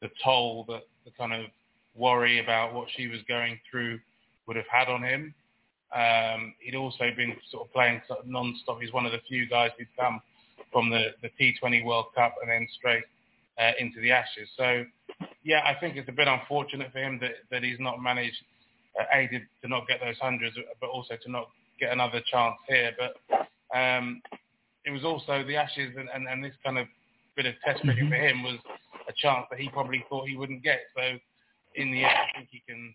the 0.00 0.10
toll 0.22 0.64
that 0.68 0.82
the 1.04 1.10
kind 1.18 1.32
of 1.32 1.46
worry 1.94 2.40
about 2.40 2.74
what 2.74 2.88
she 2.96 3.08
was 3.08 3.20
going 3.28 3.58
through 3.70 3.98
would 4.46 4.56
have 4.56 4.66
had 4.70 4.88
on 4.88 5.02
him. 5.02 5.34
Um, 5.94 6.54
he'd 6.60 6.74
also 6.74 7.10
been 7.16 7.34
sort 7.50 7.66
of 7.66 7.72
playing 7.72 8.02
sort 8.06 8.20
of 8.20 8.26
non-stop. 8.26 8.80
He's 8.80 8.92
one 8.92 9.06
of 9.06 9.12
the 9.12 9.20
few 9.28 9.48
guys 9.48 9.70
who'd 9.78 9.88
come 9.98 10.20
from 10.72 10.90
the, 10.90 11.08
the 11.22 11.30
T20 11.40 11.84
World 11.84 12.06
Cup 12.14 12.34
and 12.42 12.50
then 12.50 12.68
straight 12.76 13.04
uh, 13.58 13.72
into 13.78 14.00
the 14.00 14.12
Ashes. 14.12 14.48
So, 14.56 14.84
yeah, 15.42 15.62
I 15.64 15.74
think 15.80 15.96
it's 15.96 16.08
a 16.08 16.12
bit 16.12 16.28
unfortunate 16.28 16.92
for 16.92 16.98
him 16.98 17.18
that, 17.20 17.32
that 17.50 17.62
he's 17.62 17.80
not 17.80 18.02
managed, 18.02 18.36
uh, 19.00 19.04
A, 19.14 19.26
to, 19.28 19.38
to 19.38 19.68
not 19.68 19.88
get 19.88 20.00
those 20.00 20.18
hundreds, 20.20 20.56
but 20.80 20.90
also 20.90 21.14
to 21.22 21.30
not 21.30 21.48
get 21.80 21.92
another 21.92 22.22
chance 22.30 22.56
here. 22.68 22.92
But 22.98 23.48
um, 23.76 24.20
it 24.84 24.90
was 24.90 25.04
also 25.04 25.44
the 25.44 25.56
Ashes 25.56 25.94
and, 25.96 26.08
and, 26.14 26.28
and 26.28 26.44
this 26.44 26.54
kind 26.64 26.78
of 26.78 26.86
bit 27.36 27.46
of 27.46 27.54
test 27.64 27.80
cricket 27.82 28.04
mm-hmm. 28.04 28.10
for 28.10 28.16
him 28.16 28.42
was 28.42 28.58
a 29.08 29.12
chance 29.16 29.46
that 29.50 29.58
he 29.58 29.68
probably 29.68 30.04
thought 30.08 30.28
he 30.28 30.36
wouldn't 30.36 30.62
get. 30.62 30.80
So 30.96 31.18
in 31.74 31.90
the 31.90 32.04
end, 32.04 32.12
I 32.12 32.36
think 32.36 32.48
he 32.50 32.62
can 32.68 32.94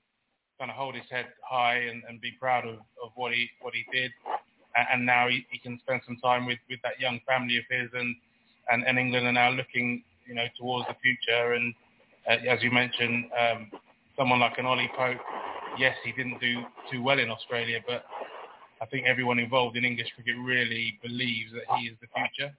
kind 0.59 0.69
of 0.69 0.77
hold 0.77 0.95
his 0.95 1.05
head 1.09 1.25
high 1.47 1.77
and, 1.77 2.03
and 2.07 2.21
be 2.21 2.31
proud 2.39 2.65
of, 2.65 2.75
of 3.03 3.11
what 3.15 3.33
he 3.33 3.49
what 3.61 3.73
he 3.73 3.83
did. 3.91 4.11
And, 4.75 5.05
now 5.05 5.27
he, 5.27 5.45
he 5.51 5.59
can 5.59 5.77
spend 5.79 6.01
some 6.03 6.17
time 6.17 6.47
with, 6.47 6.57
with 6.67 6.79
that 6.81 6.99
young 6.99 7.19
family 7.27 7.57
of 7.57 7.63
his, 7.69 7.91
and, 7.93 8.15
and, 8.71 8.83
and 8.87 8.97
England 8.97 9.27
are 9.27 9.31
now 9.31 9.51
looking 9.51 10.03
you 10.25 10.33
know 10.33 10.45
towards 10.57 10.87
the 10.87 10.95
future. 11.01 11.53
And 11.53 11.73
uh, 12.27 12.49
as 12.49 12.63
you 12.63 12.71
mentioned, 12.71 13.25
um, 13.37 13.71
someone 14.17 14.39
like 14.39 14.57
an 14.57 14.65
Ollie 14.65 14.89
Pope, 14.97 15.19
yes, 15.77 15.95
he 16.03 16.11
didn't 16.11 16.39
do 16.39 16.63
too 16.91 17.03
well 17.03 17.19
in 17.19 17.29
Australia, 17.29 17.79
but 17.85 18.05
I 18.81 18.85
think 18.85 19.05
everyone 19.05 19.39
involved 19.39 19.77
in 19.77 19.85
English 19.85 20.07
cricket 20.15 20.35
really 20.43 20.99
believes 21.01 21.51
that 21.53 21.63
he 21.77 21.87
is 21.87 21.95
the 22.01 22.07
future, 22.15 22.53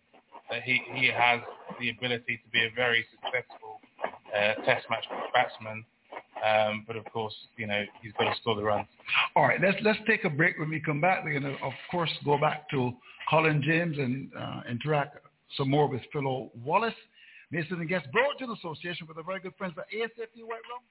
that 0.51 0.63
he, 0.63 0.81
he 0.95 1.09
has 1.09 1.41
the 1.81 1.91
ability 1.91 2.41
to 2.45 2.51
be 2.53 2.65
a 2.65 2.71
very 2.75 3.05
successful 3.11 3.81
uh, 4.35 4.55
Test 4.65 4.87
match 4.91 5.05
batsman 5.33 5.85
um, 6.45 6.85
but 6.87 6.97
of 6.97 7.05
course, 7.13 7.35
you 7.57 7.67
know, 7.67 7.85
he's 8.03 8.13
got 8.13 8.25
to 8.25 8.41
score 8.41 8.55
the 8.55 8.63
runs. 8.63 8.87
All 9.35 9.45
right, 9.45 9.61
let's 9.61 9.79
let's 9.83 9.99
take 10.07 10.25
a 10.25 10.31
break. 10.31 10.59
When 10.59 10.69
we 10.69 10.81
come 10.81 11.01
back, 11.01 11.25
we're 11.25 11.39
going 11.39 11.55
to, 11.55 11.63
of 11.65 11.73
course, 11.91 12.11
go 12.25 12.39
back 12.39 12.69
to 12.71 12.93
Colin 13.31 13.63
James 13.63 13.97
and 13.99 14.31
uh, 14.39 14.61
interact 14.69 15.19
some 15.57 15.71
more 15.71 15.89
with 15.89 16.03
Philo 16.13 16.51
Wallace. 16.65 16.95
Mason 17.51 17.79
and 17.79 17.89
guest 17.89 18.07
brought 18.13 18.39
to 18.39 18.47
the 18.47 18.55
association 18.55 19.07
with 19.07 19.17
our 19.17 19.23
very 19.23 19.39
good 19.39 19.53
friends 19.57 19.75
at 19.79 19.85
ASFP 19.97 20.45
White 20.45 20.61
Rum. 20.69 20.83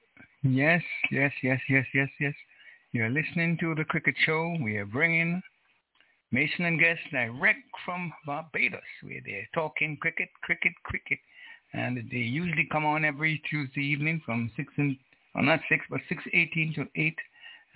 Yes, 0.42 0.82
yes, 1.10 1.30
yes, 1.42 1.60
yes, 1.68 1.84
yes, 1.92 2.08
yes. 2.18 2.34
You're 2.92 3.10
listening 3.10 3.58
to 3.60 3.74
the 3.74 3.84
Cricket 3.84 4.14
Show. 4.24 4.56
We 4.62 4.76
are 4.78 4.86
bringing 4.86 5.42
Mason 6.34 6.64
and 6.64 6.80
guest 6.80 6.98
direct 7.12 7.62
from 7.84 8.12
Barbados, 8.26 8.80
where 9.04 9.20
they're 9.24 9.48
talking 9.54 9.96
cricket, 10.00 10.28
cricket, 10.42 10.72
cricket. 10.82 11.20
And 11.72 11.96
they 12.10 12.16
usually 12.16 12.66
come 12.72 12.84
on 12.84 13.04
every 13.04 13.40
Tuesday 13.48 13.82
evening 13.82 14.20
from 14.26 14.50
6 14.56 14.72
and 14.76 14.96
or 15.36 15.42
oh, 15.42 15.44
not 15.44 15.60
6, 15.68 15.84
but 15.88 16.00
6.18 16.10 16.74
to 16.74 16.86
8, 16.96 17.14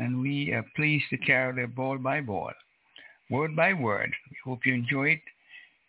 and 0.00 0.20
we 0.20 0.52
uh, 0.52 0.58
are 0.58 0.66
pleased 0.74 1.04
to 1.10 1.18
carry 1.18 1.54
their 1.54 1.68
ball 1.68 1.98
by 1.98 2.20
ball, 2.20 2.52
word 3.30 3.54
by 3.54 3.72
word. 3.72 4.12
We 4.30 4.36
hope 4.44 4.60
you 4.64 4.74
enjoy 4.74 5.10
it. 5.10 5.22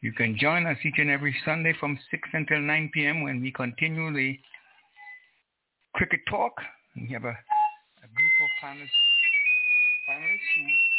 You 0.02 0.14
can 0.14 0.38
join 0.40 0.68
us 0.68 0.78
each 0.84 0.98
and 0.98 1.10
every 1.10 1.36
Sunday 1.46 1.74
from 1.80 1.98
6 2.12 2.30
until 2.34 2.60
9 2.60 2.92
p.m. 2.94 3.24
when 3.24 3.42
we 3.42 3.52
continue 3.52 4.14
the 4.14 4.38
cricket 5.96 6.22
talk. 6.30 6.54
We 6.96 7.12
have 7.14 7.24
a, 7.24 7.30
a 7.30 8.10
group 8.16 8.36
of 8.42 8.50
panelists, 8.64 8.90
panelists 10.10 10.99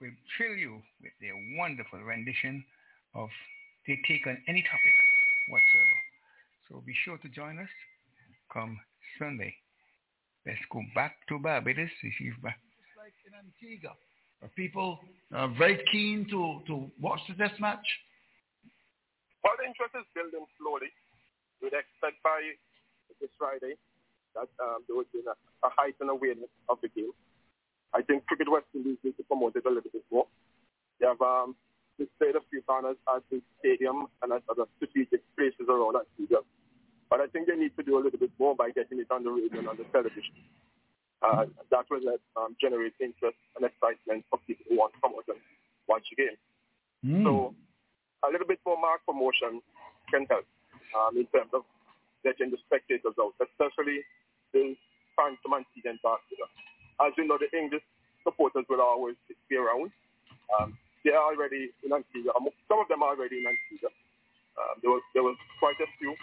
will 0.00 0.16
fill 0.38 0.56
you 0.56 0.82
with 1.02 1.12
their 1.20 1.34
wonderful 1.58 2.00
rendition 2.00 2.64
of 3.14 3.28
they 3.86 3.98
take 4.08 4.26
on 4.26 4.36
any 4.48 4.62
topic 4.62 4.96
whatsoever. 5.48 5.98
So 6.68 6.82
be 6.84 6.94
sure 7.04 7.18
to 7.18 7.28
join 7.28 7.58
us 7.58 7.70
come 8.52 8.78
Sunday. 9.18 9.54
Let's 10.44 10.62
go 10.70 10.82
back 10.94 11.16
to 11.28 11.38
Barbados. 11.38 11.90
To 11.90 12.08
see 12.18 12.30
if... 12.30 12.34
Just 12.34 12.94
like 12.98 13.14
in 13.26 13.34
Antigua? 13.34 13.94
Are 14.42 14.52
people 14.54 14.98
uh, 15.34 15.48
very 15.58 15.82
keen 15.90 16.26
to, 16.30 16.60
to 16.66 16.90
watch 17.00 17.20
the 17.28 17.34
test 17.34 17.58
match? 17.60 17.86
Well, 19.42 19.54
the 19.58 19.66
interest 19.66 19.94
is 19.94 20.06
building 20.14 20.46
slowly. 20.58 20.90
We'd 21.62 21.72
expect 21.74 22.22
by 22.22 22.42
this 23.20 23.30
Friday 23.38 23.74
that 24.34 24.50
um, 24.60 24.84
there 24.86 24.96
would 24.96 25.10
be 25.12 25.22
a, 25.24 25.34
a 25.66 25.70
heightened 25.72 26.10
awareness 26.10 26.50
of 26.68 26.78
the 26.82 26.88
game. 26.90 27.14
I 27.96 28.02
think 28.02 28.26
Cricket 28.26 28.52
West 28.52 28.68
Indies 28.74 29.00
need 29.02 29.16
to 29.16 29.24
promote 29.24 29.56
it 29.56 29.64
a 29.64 29.72
little 29.72 29.88
bit 29.90 30.04
more. 30.12 30.26
They 31.00 31.06
have 31.08 31.20
um, 31.24 31.56
displayed 31.96 32.36
a 32.36 32.44
few 32.52 32.60
banners 32.68 33.00
at 33.08 33.24
the 33.32 33.40
stadium 33.58 34.12
and 34.20 34.32
at 34.36 34.44
other 34.52 34.68
strategic 34.76 35.24
places 35.32 35.64
around 35.64 35.96
that 35.96 36.04
stadium. 36.14 36.44
But 37.08 37.24
I 37.24 37.26
think 37.32 37.48
they 37.48 37.56
need 37.56 37.72
to 37.80 37.82
do 37.82 37.96
a 37.96 38.02
little 38.04 38.20
bit 38.20 38.36
more 38.38 38.52
by 38.54 38.68
getting 38.68 39.00
it 39.00 39.08
on 39.08 39.24
the 39.24 39.32
radio 39.32 39.64
and 39.64 39.68
on 39.72 39.80
the 39.80 39.88
television. 39.96 40.36
Uh, 41.24 41.48
that 41.72 41.88
will 41.88 42.04
um, 42.36 42.52
generate 42.60 42.92
interest 43.00 43.40
and 43.56 43.64
excitement 43.64 44.20
for 44.28 44.38
people 44.44 44.68
who 44.68 44.76
want 44.76 44.92
to 44.92 45.00
come 45.00 45.16
out 45.16 45.24
and 45.32 45.40
watch 45.88 46.04
the 46.12 46.16
game. 46.20 46.36
Mm. 47.00 47.24
So 47.24 47.54
a 48.20 48.28
little 48.28 48.46
bit 48.46 48.60
more 48.66 48.76
mark 48.76 49.00
promotion 49.08 49.64
can 50.12 50.28
help 50.28 50.44
um, 50.92 51.16
in 51.16 51.24
terms 51.32 51.48
of 51.56 51.64
getting 52.20 52.52
the 52.52 52.60
spectators 52.68 53.16
out, 53.16 53.32
especially 53.40 54.04
the 54.52 54.76
fans 55.16 55.40
from 55.40 55.56
Antigua 55.56 55.96
and 55.96 56.00
Barbuda. 56.04 56.46
As 57.00 57.12
you 57.16 57.26
know, 57.26 57.38
the 57.38 57.50
English 57.56 57.84
supporters 58.24 58.64
will 58.68 58.80
always 58.80 59.16
be 59.48 59.56
around. 59.56 59.90
Um, 60.50 60.78
they 61.04 61.12
are 61.12 61.30
already 61.30 61.70
in 61.84 61.92
Antigua. 61.92 62.32
Some 62.68 62.80
of 62.80 62.88
them 62.88 63.02
are 63.02 63.14
already 63.14 63.38
in 63.38 63.46
Antigua. 63.46 63.90
Um, 64.56 64.74
there 64.82 64.90
was 64.90 65.04
there 65.12 65.22
was 65.22 65.36
quite 65.60 65.78
a 65.78 65.88
few 66.00 66.16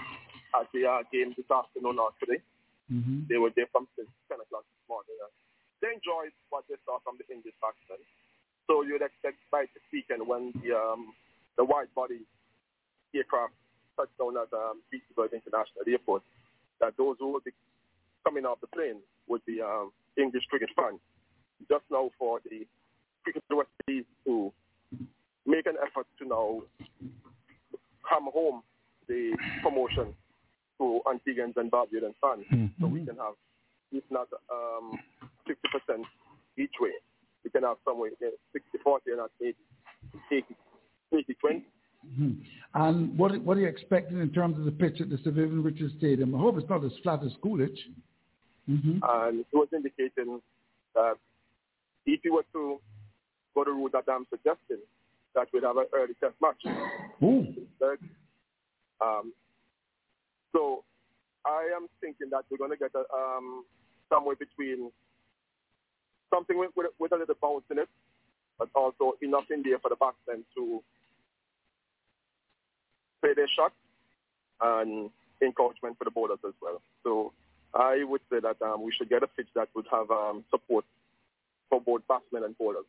at 0.58 0.68
the 0.74 0.84
uh, 0.86 1.02
game 1.14 1.34
this 1.38 1.48
afternoon 1.48 2.02
or 2.02 2.12
today. 2.20 2.42
Mm-hmm. 2.92 3.30
They 3.30 3.38
were 3.38 3.54
there 3.56 3.70
from 3.72 3.88
10 3.96 4.06
o'clock 4.30 4.66
this 4.68 4.86
morning. 4.90 5.16
Uh, 5.24 5.32
they 5.80 5.94
enjoyed 5.94 6.36
what 6.50 6.66
they 6.68 6.76
saw 6.84 7.00
from 7.06 7.16
the 7.22 7.26
English 7.32 7.56
batsmen. 7.64 8.02
So 8.68 8.84
you'd 8.84 9.04
expect 9.04 9.40
by 9.52 9.70
this 9.72 9.86
weekend 9.92 10.26
when 10.28 10.52
the 10.60 10.76
um, 10.76 11.14
the 11.56 11.64
wide 11.64 11.92
body 11.96 12.26
aircraft 13.14 13.54
touched 13.96 14.18
down 14.18 14.36
at 14.38 14.50
um, 14.52 14.82
Petersburg 14.90 15.34
International 15.34 15.86
Airport, 15.86 16.24
that 16.82 16.98
those 16.98 17.16
who 17.20 17.34
would 17.34 17.44
be 17.44 17.54
coming 18.26 18.46
off 18.46 18.60
the 18.62 18.68
plane 18.68 19.00
would 19.28 19.46
be 19.46 19.62
um, 19.62 19.92
English 20.18 20.44
cricket 20.50 20.70
fans. 20.76 21.00
Just 21.70 21.84
now 21.92 22.10
for 22.20 22.40
the 22.50 22.66
cricket 23.24 23.44
West 23.50 23.70
Indies 23.88 24.06
to 24.26 24.52
make 25.46 25.66
an 25.66 25.76
effort 25.82 26.08
to 26.20 26.28
now 26.28 26.62
come 28.08 28.30
home 28.34 28.62
the 29.08 29.36
promotion 29.62 30.14
to 30.80 31.02
Antiguans 31.08 31.56
and 31.58 31.70
Barbadians 31.72 32.16
fans, 32.22 32.46
Mm-hmm. 32.52 32.82
so 32.82 32.88
we 32.88 33.06
can 33.06 33.16
have, 33.18 33.34
if 33.92 34.04
not 34.10 34.28
um, 34.52 34.98
50% 35.48 36.04
each 36.58 36.72
way, 36.80 36.92
we 37.44 37.50
can 37.50 37.64
have 37.64 37.78
somewhere 37.86 38.12
60-40 38.56 38.98
and 39.08 39.18
not 39.18 39.32
80, 39.42 39.56
80, 40.32 40.46
80 41.14 41.34
20. 41.40 41.66
Hmm. 42.18 42.32
And 42.74 43.18
what 43.18 43.42
what 43.44 43.56
are 43.56 43.62
you 43.62 43.68
expecting 43.68 44.20
in 44.20 44.30
terms 44.32 44.58
of 44.58 44.66
the 44.66 44.72
pitch 44.72 45.00
at 45.00 45.10
the 45.10 45.18
Sir 45.24 45.32
Vivian 45.32 45.64
Richards 45.64 45.94
Stadium? 45.98 46.36
I 46.36 46.40
hope 46.40 46.58
it's 46.58 46.70
not 46.70 46.84
as 46.84 46.92
flat 47.02 47.24
as 47.24 47.32
Coolidge. 47.42 47.80
Mm-hmm. 48.70 49.00
And 49.04 49.46
he 49.52 49.58
was 49.58 49.68
indicating 49.74 50.42
that 50.96 51.16
if 52.06 52.20
you 52.24 52.34
were 52.34 52.46
to 52.54 52.80
go 53.56 53.64
the 53.64 53.72
route 53.72 53.92
that 53.94 54.12
I'm 54.12 54.26
suggesting, 54.30 54.84
that 55.36 55.48
we'd 55.54 55.64
have 55.64 55.78
an 55.78 55.86
early 55.94 56.14
test 56.20 56.36
match. 56.42 56.62
Ooh. 57.24 57.48
Um, 59.02 59.34
so 60.54 60.84
I 61.46 61.70
am 61.76 61.88
thinking 62.00 62.30
that 62.32 62.46
we're 62.50 62.58
going 62.58 62.72
to 62.72 62.78
get 62.78 62.92
a, 62.96 63.04
um, 63.14 63.66
somewhere 64.10 64.36
between 64.36 64.92
something 66.34 66.58
with, 66.58 66.72
with, 66.76 66.92
with 67.00 67.12
a 67.12 67.18
little 67.18 67.36
bounce 67.42 67.66
in 67.72 67.80
it, 67.80 67.90
but 68.58 68.70
also 68.76 69.14
enough 69.22 69.46
in 69.52 69.64
there 69.64 69.80
for 69.80 69.90
the 69.90 69.96
batsmen 69.96 70.46
to 70.56 70.82
play 73.22 73.34
their 73.36 73.48
shot 73.58 73.74
and 74.62 75.10
encouragement 75.42 75.98
for 75.98 76.06
the 76.06 76.12
bowlers 76.12 76.40
as 76.48 76.54
well. 76.62 76.82
So 77.04 77.34
I 77.74 78.04
would 78.04 78.22
say 78.32 78.40
that 78.40 78.62
um, 78.62 78.84
we 78.84 78.92
should 78.98 79.10
get 79.10 79.24
a 79.24 79.28
pitch 79.28 79.48
that 79.56 79.70
would 79.76 79.86
have 79.92 80.10
um, 80.12 80.44
support 80.52 80.86
for 81.70 81.82
both 81.82 82.02
batsmen 82.08 82.44
and 82.44 82.58
bowlers. 82.58 82.86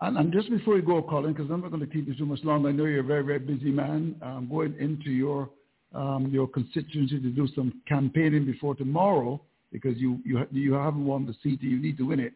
And, 0.00 0.16
and 0.16 0.32
just 0.32 0.48
before 0.48 0.76
you 0.76 0.82
go, 0.82 1.02
Colin, 1.02 1.32
because 1.32 1.50
I'm 1.50 1.60
not 1.60 1.70
going 1.70 1.86
to 1.86 1.92
keep 1.92 2.06
you 2.06 2.14
too 2.14 2.24
much 2.24 2.42
longer. 2.42 2.70
I 2.70 2.72
know 2.72 2.86
you're 2.86 3.00
a 3.00 3.04
very, 3.04 3.22
very 3.22 3.38
busy 3.38 3.70
man. 3.70 4.16
Um, 4.22 4.48
going 4.50 4.74
into 4.78 5.10
your 5.10 5.50
um, 5.92 6.30
your 6.32 6.46
constituency 6.46 7.20
to 7.20 7.30
do 7.30 7.48
some 7.54 7.82
campaigning 7.88 8.46
before 8.46 8.76
tomorrow 8.76 9.40
because 9.72 9.98
you 9.98 10.20
you 10.24 10.46
you 10.52 10.72
haven't 10.72 11.04
won 11.04 11.26
the 11.26 11.34
seat. 11.42 11.62
You 11.62 11.80
need 11.80 11.98
to 11.98 12.04
win 12.04 12.20
it. 12.20 12.32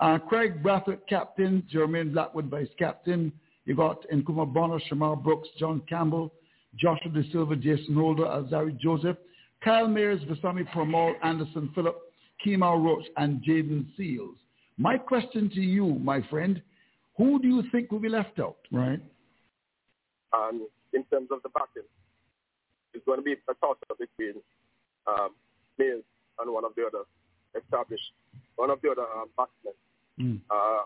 Uh, 0.00 0.18
Craig 0.18 0.62
Brathwaite, 0.62 1.00
captain. 1.08 1.64
Jermaine 1.72 2.12
Blackwood, 2.12 2.46
vice 2.46 2.68
captain. 2.78 3.32
You 3.64 3.74
got 3.74 4.08
Nkrumah 4.10 4.52
Bonner, 4.52 4.80
Shamar 4.90 5.20
Brooks, 5.22 5.48
John 5.58 5.82
Campbell, 5.88 6.32
Joshua 6.76 7.10
Da 7.10 7.20
Silva, 7.32 7.56
Jason 7.56 7.94
Holder, 7.94 8.24
Alzari 8.24 8.78
Joseph, 8.78 9.16
Kyle 9.62 9.86
Mayers, 9.86 10.24
Veerasammy 10.26 10.68
Permaul, 10.72 11.14
Anderson 11.22 11.70
Phillip, 11.74 11.96
Kemar 12.44 12.82
Roach, 12.82 13.04
and 13.16 13.42
Jayden 13.42 13.86
Seales. 13.98 14.36
My 14.76 14.96
question 14.96 15.50
to 15.50 15.60
you, 15.60 15.98
my 16.00 16.22
friend, 16.30 16.62
who 17.16 17.40
do 17.40 17.48
you 17.48 17.64
think 17.72 17.90
will 17.90 17.98
be 17.98 18.08
left 18.08 18.38
out? 18.38 18.58
Right. 18.70 19.00
And 20.32 20.60
in 20.92 21.04
terms 21.04 21.28
of 21.32 21.42
the 21.42 21.48
batting, 21.48 21.88
it's 22.94 23.04
going 23.04 23.18
to 23.18 23.24
be 23.24 23.32
a 23.32 23.54
toss-up 23.54 23.98
between 23.98 24.40
um, 25.06 25.30
Mills 25.78 26.04
and 26.38 26.52
one 26.52 26.64
of 26.64 26.72
the 26.76 26.86
other 26.86 27.04
established, 27.60 28.12
one 28.56 28.70
of 28.70 28.80
the 28.82 28.90
other 28.90 29.02
um, 29.02 29.28
batsmen. 29.36 29.74
Mm. 30.20 30.40
Uh, 30.50 30.84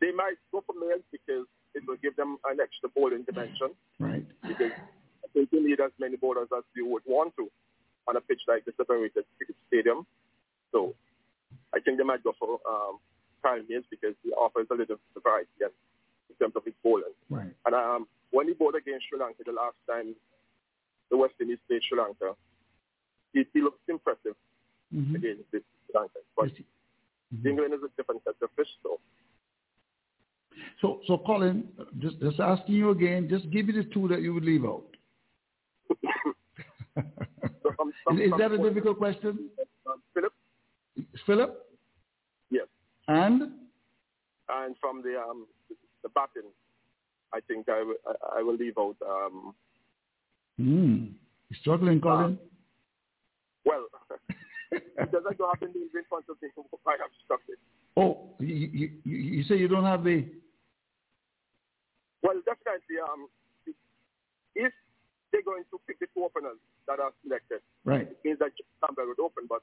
they 0.00 0.12
might 0.12 0.36
go 0.52 0.62
for 0.66 0.74
Mills 0.78 1.02
because 1.10 1.46
it 1.74 1.82
will 1.86 1.96
give 2.02 2.14
them 2.16 2.38
an 2.48 2.58
extra 2.62 2.88
bowling 2.94 3.24
dimension. 3.24 3.70
Right. 3.98 4.24
Because 4.46 4.72
Think 5.36 5.52
you 5.52 5.60
need 5.60 5.80
as 5.84 5.92
many 6.00 6.16
bowlers 6.16 6.48
as 6.56 6.64
you 6.72 6.88
would 6.88 7.04
want 7.04 7.36
to 7.36 7.52
on 8.08 8.16
a 8.16 8.22
pitch 8.24 8.40
like 8.48 8.64
the 8.64 8.72
separated 8.76 9.28
cricket 9.36 9.56
stadium. 9.68 10.06
So 10.72 10.94
I 11.76 11.80
think 11.80 11.98
they 11.98 12.04
might 12.04 12.24
go 12.24 12.32
for 12.40 12.56
um, 12.64 12.96
Kyle 13.42 13.60
Mills 13.68 13.84
because 13.90 14.16
he 14.24 14.32
offers 14.32 14.66
a 14.72 14.74
little 14.74 14.96
variety 15.20 15.60
in 15.60 16.34
terms 16.40 16.56
of 16.56 16.64
his 16.64 16.72
bowling. 16.82 17.12
Right. 17.28 17.52
And 17.66 17.74
um, 17.74 18.08
when 18.30 18.48
he 18.48 18.54
bowled 18.54 18.76
against 18.76 19.04
Sri 19.10 19.20
Lanka 19.20 19.44
the 19.44 19.52
last 19.52 19.76
time 19.84 20.16
the 21.10 21.18
West 21.18 21.34
Indies 21.38 21.58
played 21.68 21.82
Sri 21.86 21.98
Lanka, 22.00 22.32
he, 23.34 23.44
he 23.52 23.60
looked 23.60 23.86
impressive 23.88 24.34
Mm-hmm. 24.94 25.16
against 25.16 25.42
this 25.50 25.62
Sri 25.90 25.98
Lanka. 26.00 26.20
But 26.36 26.50
England 27.44 27.74
is 27.74 27.80
a 27.84 27.90
different 27.96 28.22
set 28.22 28.34
of 28.40 28.50
fish, 28.56 28.68
so 28.84 29.00
So, 30.80 31.00
so 31.08 31.18
Colin, 31.26 31.68
just, 31.98 32.20
just 32.20 32.38
asking 32.38 32.76
you 32.76 32.90
again, 32.90 33.28
just 33.28 33.50
give 33.50 33.66
me 33.66 33.72
the 33.72 33.84
two 33.92 34.06
that 34.08 34.22
you 34.22 34.32
would 34.32 34.44
leave 34.44 34.64
out. 34.64 34.86
So 36.96 37.70
some, 37.76 37.92
some, 38.06 38.18
Is, 38.20 38.26
is 38.26 38.32
that 38.38 38.52
a 38.52 38.58
difficult 38.58 38.98
question? 38.98 39.50
Um, 39.86 40.02
Philip, 40.14 40.32
Philip? 41.26 41.66
yes. 42.50 42.66
And? 43.08 43.42
And 44.48 44.76
from 44.80 45.02
the 45.02 45.18
um, 45.20 45.46
the 46.02 46.08
batting, 46.10 46.48
I 47.32 47.40
think 47.40 47.68
I 47.68 47.82
will- 47.82 48.16
I- 48.38 48.42
will 48.42 48.56
leave 48.56 48.78
out. 48.78 48.96
Um. 49.06 49.54
You 50.58 51.08
struggling, 51.60 52.00
Colin? 52.00 52.38
well, 53.66 53.84
because 54.70 55.22
I 55.28 55.34
don't 55.34 55.50
have 55.50 55.60
the 55.60 55.66
names 55.66 55.90
in 55.94 56.02
front 56.08 56.24
of 56.30 56.36
me, 56.40 56.48
I 56.86 56.92
have 56.92 57.10
stuck 57.26 57.40
it. 57.48 57.58
oh, 57.98 58.30
you, 58.40 58.54
you, 58.54 58.90
you, 59.04 59.16
you 59.16 59.42
say 59.44 59.56
you 59.56 59.68
don't 59.68 59.84
have 59.84 60.02
the... 60.02 60.24
Well, 62.22 62.36
definitely, 62.46 62.96
um, 63.02 63.28
if 64.54 64.72
they're 65.36 65.44
going 65.44 65.64
to 65.70 65.76
pick 65.86 66.00
the 66.00 66.06
two 66.16 66.24
openers 66.24 66.56
that 66.88 66.98
are 66.98 67.12
selected, 67.22 67.60
Right. 67.84 68.08
it 68.08 68.18
means 68.24 68.38
that 68.38 68.52
Campbell 68.80 69.04
would 69.08 69.20
open. 69.20 69.44
But 69.46 69.60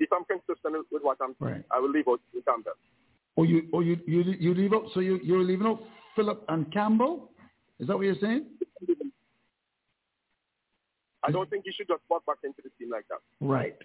if 0.00 0.10
I'm 0.12 0.24
consistent 0.24 0.86
with 0.90 1.02
what 1.02 1.18
I'm 1.22 1.36
saying, 1.40 1.52
Right. 1.54 1.64
I 1.70 1.78
will 1.78 1.90
leave 1.90 2.08
out 2.08 2.20
Campbell. 2.44 2.72
Oh, 3.36 3.44
you, 3.44 3.68
oh, 3.72 3.80
you, 3.80 3.96
you, 4.06 4.22
you 4.38 4.54
leave 4.54 4.72
out, 4.72 4.86
so 4.92 4.98
you, 5.00 5.20
you're 5.22 5.44
leaving 5.44 5.66
out 5.68 5.82
Philip 6.16 6.44
and 6.48 6.70
Campbell? 6.72 7.30
Is 7.78 7.86
that 7.86 7.96
what 7.96 8.04
you're 8.06 8.16
saying? 8.20 8.46
I 11.22 11.30
don't 11.30 11.48
think 11.50 11.64
you 11.66 11.72
should 11.76 11.86
just 11.86 12.02
walk 12.10 12.26
back 12.26 12.38
into 12.42 12.60
the 12.62 12.70
team 12.78 12.90
like 12.90 13.04
that. 13.08 13.18
Right. 13.40 13.76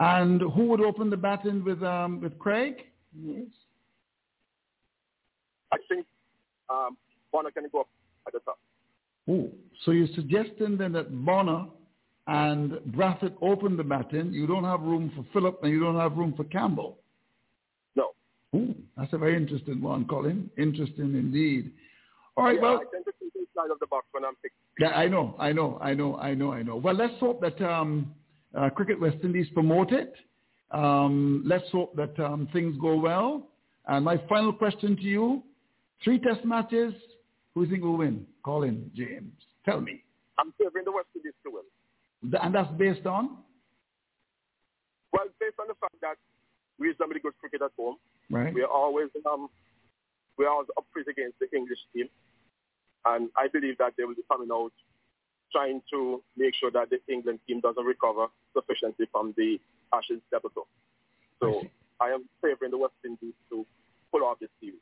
And 0.00 0.40
who 0.40 0.64
would 0.66 0.80
open 0.80 1.10
the 1.10 1.16
batting 1.16 1.62
with, 1.64 1.82
um, 1.82 2.20
with 2.20 2.38
Craig? 2.38 2.74
Yes. 3.14 3.46
I 5.72 5.76
think 5.88 6.06
um, 6.70 6.96
Bonner 7.32 7.50
can 7.50 7.64
go 7.70 7.80
up 7.80 7.88
at 8.26 8.32
the 8.32 8.40
top. 8.40 8.58
Oh, 9.28 9.50
so 9.84 9.90
you're 9.90 10.08
suggesting 10.14 10.76
then 10.76 10.92
that 10.92 11.24
Bonner 11.24 11.66
and 12.26 12.72
Brathwaite 12.92 13.34
open 13.40 13.76
the 13.76 13.84
batting. 13.84 14.32
You 14.32 14.46
don't 14.46 14.64
have 14.64 14.80
room 14.80 15.12
for 15.16 15.24
Philip 15.32 15.60
and 15.62 15.72
you 15.72 15.80
don't 15.80 15.98
have 15.98 16.16
room 16.16 16.34
for 16.36 16.44
Campbell. 16.44 16.98
No. 17.96 18.08
Oh, 18.54 18.74
that's 18.96 19.12
a 19.12 19.18
very 19.18 19.36
interesting 19.36 19.80
one, 19.80 20.06
Colin. 20.06 20.50
Interesting 20.58 21.14
indeed. 21.14 21.72
All 22.36 22.44
right, 22.44 22.56
yeah, 22.56 22.62
well, 22.62 22.76
I 22.76 22.84
tend 22.92 23.04
to 23.04 23.12
think 23.18 23.32
inside 23.34 23.70
of 23.72 23.78
the 23.80 23.86
box 23.86 24.06
when 24.12 24.24
I'm 24.24 24.34
picking. 24.36 24.56
yeah, 24.78 24.90
I 24.90 25.08
know, 25.08 25.34
I 25.38 25.52
know, 25.52 25.78
I 25.80 25.94
know, 25.94 26.16
I 26.16 26.34
know, 26.34 26.52
I 26.52 26.62
know. 26.62 26.76
Well, 26.76 26.94
let's 26.94 27.18
hope 27.18 27.40
that 27.40 27.60
um, 27.62 28.14
uh, 28.56 28.70
Cricket 28.70 29.00
West 29.00 29.16
Indies 29.24 29.48
promote 29.54 29.92
it. 29.92 30.14
Um, 30.70 31.42
let's 31.46 31.68
hope 31.72 31.96
that 31.96 32.18
um, 32.20 32.48
things 32.52 32.76
go 32.80 32.96
well. 32.96 33.48
And 33.86 34.04
my 34.04 34.22
final 34.28 34.52
question 34.52 34.96
to 34.96 35.02
you, 35.02 35.42
three 36.04 36.18
test 36.18 36.44
matches, 36.44 36.92
who 37.58 37.66
do 37.66 37.70
you 37.70 37.76
think 37.76 37.84
will 37.84 37.96
win? 37.96 38.24
Colin 38.44 38.88
James, 38.94 39.32
tell 39.64 39.80
me. 39.80 40.04
I'm 40.38 40.52
favoring 40.58 40.84
the 40.84 40.92
West 40.92 41.08
Indies 41.16 41.32
to 41.44 41.50
win. 41.50 42.32
And 42.40 42.54
that's 42.54 42.70
based 42.78 43.04
on? 43.04 43.38
Well, 45.12 45.24
based 45.40 45.56
on 45.60 45.66
the 45.66 45.74
fact 45.80 45.94
that 46.02 46.14
we 46.78 46.88
reasonably 46.88 47.18
good 47.18 47.32
cricket 47.40 47.62
at 47.62 47.72
home. 47.76 47.96
Right. 48.30 48.54
We 48.54 48.62
are 48.62 48.70
always 48.70 49.08
um, 49.26 49.48
we 50.36 50.44
are 50.44 50.50
always 50.50 50.68
up 50.76 50.84
for 50.92 51.00
it 51.00 51.08
against 51.08 51.40
the 51.40 51.48
English 51.56 51.78
team, 51.92 52.08
and 53.06 53.28
I 53.36 53.48
believe 53.48 53.78
that 53.78 53.94
they 53.96 54.04
will 54.04 54.14
be 54.14 54.22
coming 54.30 54.50
out 54.52 54.72
trying 55.50 55.82
to 55.90 56.22
make 56.36 56.54
sure 56.54 56.70
that 56.70 56.90
the 56.90 57.00
England 57.12 57.40
team 57.48 57.60
doesn't 57.60 57.84
recover 57.84 58.26
sufficiently 58.54 59.08
from 59.10 59.34
the 59.36 59.58
Ashes 59.92 60.20
debacle. 60.30 60.68
So 61.40 61.62
I, 62.00 62.08
I 62.08 62.10
am 62.10 62.28
favouring 62.40 62.70
the 62.70 62.78
West 62.78 62.94
Indies 63.04 63.34
to 63.50 63.66
pull 64.12 64.22
off 64.22 64.38
this 64.38 64.50
series. 64.60 64.78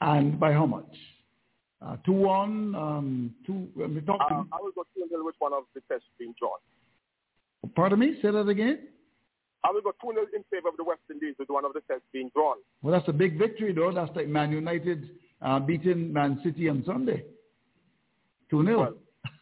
And 0.00 0.38
by 0.38 0.52
how 0.52 0.66
much? 0.66 0.94
Uh, 1.82 1.96
two 2.04 2.12
one, 2.12 2.74
um, 2.74 3.34
two. 3.46 3.68
Uh, 3.78 3.84
Uh, 3.84 4.44
I 4.52 4.60
will 4.60 4.72
go 4.74 4.84
two 4.94 5.06
nil 5.10 5.24
with 5.24 5.34
one 5.38 5.52
of 5.54 5.64
the 5.74 5.80
tests 5.88 6.06
being 6.18 6.34
drawn. 6.38 6.58
pardon 7.74 7.98
me. 7.98 8.18
Say 8.20 8.30
that 8.30 8.48
again. 8.48 8.88
I 9.64 9.70
will 9.70 9.80
go 9.82 9.92
two 10.02 10.12
nil 10.12 10.24
in 10.34 10.42
favour 10.50 10.68
of 10.68 10.76
the 10.76 10.84
West 10.84 11.00
Indies 11.10 11.34
with 11.38 11.48
one 11.48 11.64
of 11.64 11.72
the 11.72 11.80
tests 11.88 12.04
being 12.12 12.30
drawn. 12.34 12.56
Well, 12.82 12.92
that's 12.92 13.08
a 13.08 13.12
big 13.12 13.38
victory, 13.38 13.72
though. 13.72 13.92
That's 13.92 14.14
like 14.14 14.28
Man 14.28 14.50
United 14.52 15.10
uh, 15.40 15.58
beating 15.58 16.12
Man 16.12 16.40
City 16.44 16.68
on 16.68 16.82
Sunday. 16.86 17.24
Two 18.50 18.64
0 18.64 18.96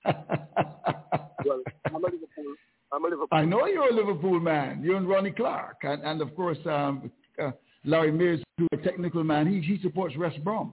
Well, 0.05 1.61
I'm 1.87 1.95
a 1.95 1.99
Liverpool. 2.07 2.55
I'm 2.93 3.05
a 3.05 3.09
Liverpool. 3.09 3.29
I 3.33 3.45
know 3.45 3.67
you're 3.67 3.89
a 3.91 3.95
Liverpool 3.95 4.39
man. 4.41 4.83
You 4.83 4.97
and 4.97 5.09
Ronnie 5.09 5.31
Clark, 5.33 5.79
and, 5.83 6.03
and 6.05 6.21
of 6.21 6.35
course 6.37 6.59
um, 6.67 7.11
uh, 7.43 7.51
Larry 7.85 8.13
Mears, 8.13 8.41
who's 8.59 8.69
a 8.73 8.77
technical 8.79 9.25
man. 9.25 9.47
He 9.51 9.61
he 9.61 9.81
supports 9.83 10.17
West 10.17 10.43
Brom. 10.45 10.73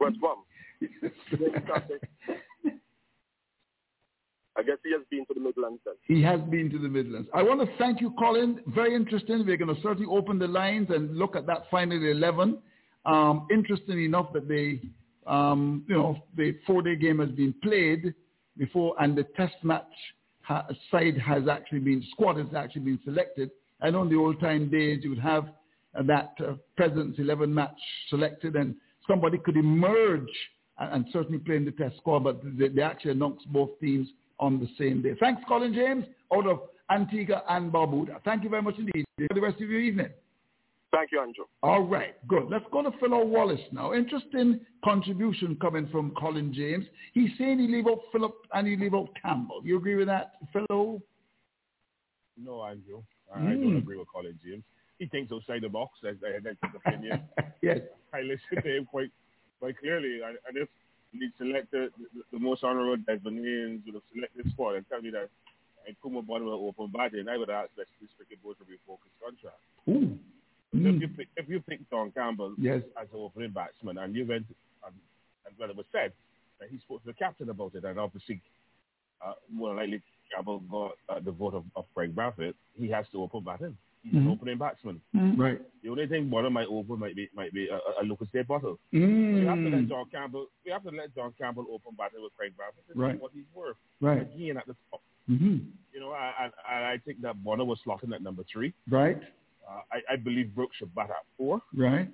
West 0.00 0.20
Brom. 0.20 0.38
I 4.58 4.62
guess 4.62 4.76
he 4.82 4.92
has 4.92 5.02
been 5.10 5.26
to 5.26 5.34
the 5.34 5.40
Midlands 5.40 5.80
then. 5.84 5.94
He 6.04 6.22
has 6.22 6.40
been 6.50 6.70
to 6.70 6.78
the 6.78 6.88
Midlands. 6.88 7.28
I 7.34 7.42
want 7.42 7.60
to 7.60 7.76
thank 7.76 8.00
you, 8.00 8.14
Colin. 8.18 8.60
Very 8.68 8.94
interesting. 8.94 9.44
We're 9.46 9.58
going 9.58 9.74
to 9.74 9.80
certainly 9.82 10.06
open 10.10 10.38
the 10.38 10.46
lines 10.46 10.88
and 10.90 11.16
look 11.16 11.36
at 11.36 11.46
that 11.46 11.64
final 11.70 12.02
11. 12.02 12.58
Um, 13.04 13.46
interesting 13.50 14.02
enough 14.02 14.32
that 14.32 14.48
they, 14.48 14.80
um, 15.26 15.84
you 15.88 15.94
know, 15.94 16.16
the 16.36 16.56
four-day 16.66 16.96
game 16.96 17.18
has 17.18 17.28
been 17.30 17.54
played 17.62 18.14
before, 18.56 18.94
and 18.98 19.16
the 19.16 19.24
test 19.36 19.56
match 19.62 19.84
ha- 20.40 20.66
side 20.90 21.18
has 21.18 21.48
actually 21.48 21.80
been, 21.80 22.02
squad 22.12 22.38
has 22.38 22.54
actually 22.56 22.82
been 22.82 23.00
selected. 23.04 23.50
Know 23.82 24.02
in 24.02 24.08
the 24.08 24.16
old-time 24.16 24.70
days 24.70 25.00
you 25.04 25.10
would 25.10 25.18
have 25.18 25.48
that 26.04 26.32
uh, 26.40 26.54
President's 26.76 27.18
11 27.18 27.52
match 27.52 27.76
selected, 28.08 28.56
and 28.56 28.74
somebody 29.08 29.38
could 29.38 29.56
emerge 29.56 30.28
and, 30.78 30.92
and 30.94 31.06
certainly 31.12 31.38
play 31.38 31.56
in 31.56 31.64
the 31.64 31.72
test 31.72 31.96
squad, 31.98 32.20
but 32.24 32.40
they, 32.58 32.68
they 32.68 32.82
actually 32.82 33.12
announced 33.12 33.46
both 33.52 33.70
teams 33.80 34.08
on 34.38 34.60
the 34.60 34.68
same 34.78 35.02
day. 35.02 35.14
Thanks, 35.18 35.42
Colin 35.48 35.72
James, 35.72 36.04
out 36.34 36.46
of 36.46 36.60
Antigua 36.90 37.42
and 37.48 37.72
Barbuda. 37.72 38.22
Thank 38.24 38.44
you 38.44 38.50
very 38.50 38.62
much 38.62 38.76
indeed. 38.78 39.04
For 39.28 39.34
the 39.34 39.40
rest 39.40 39.60
of 39.60 39.68
your 39.70 39.80
evening. 39.80 40.10
Thank 40.92 41.10
you, 41.12 41.20
Andrew. 41.20 41.44
All 41.62 41.82
right, 41.82 42.14
good. 42.28 42.44
Let's 42.48 42.64
go 42.70 42.80
to 42.82 42.90
Philo 43.00 43.24
Wallace 43.24 43.60
now. 43.72 43.92
Interesting 43.92 44.60
contribution 44.84 45.56
coming 45.60 45.88
from 45.88 46.12
Colin 46.18 46.54
James. 46.54 46.86
He's 47.12 47.30
saying 47.38 47.58
he 47.58 47.66
leave 47.66 47.86
out 47.88 48.00
Philip 48.12 48.34
and 48.54 48.66
he 48.68 48.76
leave 48.76 48.94
out 48.94 49.08
Campbell. 49.20 49.60
You 49.64 49.78
agree 49.78 49.96
with 49.96 50.06
that, 50.06 50.32
Philo? 50.52 51.02
No, 52.42 52.62
Andrew. 52.64 53.02
I, 53.34 53.38
I 53.38 53.42
Mm. 53.42 53.62
don't 53.62 53.76
agree 53.78 53.98
with 53.98 54.08
Colin 54.12 54.38
James. 54.44 54.62
He 54.98 55.06
thinks 55.06 55.32
outside 55.32 55.62
the 55.62 55.68
box. 55.68 55.98
That's, 56.02 56.16
that's 56.20 56.56
his 56.62 56.80
opinion. 56.84 57.22
yes. 57.62 57.80
I 58.12 58.22
listen 58.22 58.62
to 58.62 58.76
him 58.76 58.86
quite 58.86 59.10
quite 59.60 59.78
clearly. 59.78 60.20
And, 60.24 60.38
and 60.48 60.56
if 60.56 60.68
he 61.12 61.28
selected 61.38 61.92
the, 61.98 62.22
the 62.32 62.38
most 62.38 62.64
honorable 62.64 63.02
Tasmanians 63.06 63.82
would 63.86 63.94
have 63.94 64.02
selected 64.12 64.50
squad 64.52 64.76
and 64.76 64.88
tell 64.88 65.00
me 65.02 65.10
that 65.10 65.28
and 65.86 65.96
Nkrumah 66.02 66.26
Bonner 66.26 66.46
will 66.46 66.66
open 66.68 66.90
batting, 66.92 67.28
I 67.28 67.36
would 67.36 67.50
ask 67.50 67.70
that 67.76 67.86
this 68.00 68.10
cricket 68.16 68.42
board 68.42 68.56
to 68.58 68.64
his 68.70 68.80
contract. 69.22 69.60
Ooh. 69.88 70.18
So 70.72 70.78
Mm. 70.78 70.96
If 70.96 71.00
you 71.00 71.08
pick, 71.08 71.28
if 71.36 71.48
you 71.48 71.60
pick 71.60 71.88
John 71.88 72.10
Campbell 72.10 72.54
Yes. 72.58 72.82
as 73.00 73.06
an 73.12 73.20
opening 73.20 73.50
batsman 73.50 73.98
and 73.98 74.14
you 74.14 74.26
went 74.26 74.46
and, 74.84 74.94
and 75.46 75.54
well 75.58 75.70
it 75.70 75.76
was 75.76 75.86
said 75.92 76.12
that 76.58 76.68
he 76.68 76.78
spoke 76.78 77.00
to 77.02 77.06
the 77.06 77.12
captain 77.14 77.48
about 77.48 77.74
it 77.76 77.84
and 77.84 77.98
obviously 77.98 78.42
uh, 79.24 79.32
more 79.50 79.74
likely 79.74 80.02
Campbell 80.34 80.58
got 80.70 80.92
uh, 81.08 81.20
the 81.20 81.30
vote 81.30 81.54
of, 81.54 81.64
of 81.76 81.84
Craig 81.94 82.14
Brathwaite, 82.14 82.54
he 82.74 82.88
has 82.90 83.06
to 83.12 83.22
open 83.22 83.42
batting. 83.44 83.76
He's 84.06 84.14
an 84.14 84.26
Mhm. 84.26 84.32
opening 84.32 84.58
batsman. 84.58 85.00
Right. 85.36 85.60
The 85.82 85.88
only 85.90 86.06
thing 86.06 86.28
Bonner 86.30 86.48
might 86.50 86.68
open 86.68 86.98
might 87.00 87.16
be 87.16 87.28
might 87.34 87.52
be 87.52 87.68
a, 87.68 87.74
a, 87.76 88.02
a 88.02 88.04
Lucozade 88.04 88.46
bottle. 88.46 88.78
Mm. 88.92 89.34
We 89.34 89.44
have 89.46 89.56
to 89.58 89.68
let 89.76 89.88
John 89.88 90.04
Campbell. 90.10 90.46
We 90.64 90.70
have 90.70 90.82
to 90.84 90.90
let 90.90 91.14
John 91.14 91.34
Campbell 91.36 91.66
open 91.70 91.94
batting 91.98 92.22
with 92.22 92.32
Craig 92.36 92.52
Brathwaite. 92.56 92.86
This 92.88 92.96
Right. 92.96 93.16
is 93.16 93.20
what 93.20 93.32
he's 93.34 93.44
worth. 93.52 93.76
Right. 94.00 94.22
Again 94.22 94.56
at 94.58 94.66
the 94.66 94.76
top. 94.90 95.02
hmm 95.26 95.58
You 95.92 96.00
know, 96.00 96.12
I, 96.12 96.50
I, 96.68 96.72
I 96.74 96.92
I 96.92 96.98
think 97.04 97.20
that 97.22 97.42
Bonner 97.42 97.64
was 97.64 97.80
slotted 97.82 98.12
at 98.12 98.22
number 98.22 98.44
three. 98.52 98.72
Right. 98.88 99.20
Uh, 99.68 99.80
I, 99.90 100.12
I 100.12 100.16
believe 100.16 100.54
Brooks 100.54 100.76
should 100.76 100.94
bat 100.94 101.10
at 101.10 101.24
four, 101.36 101.60
Right. 101.74 102.08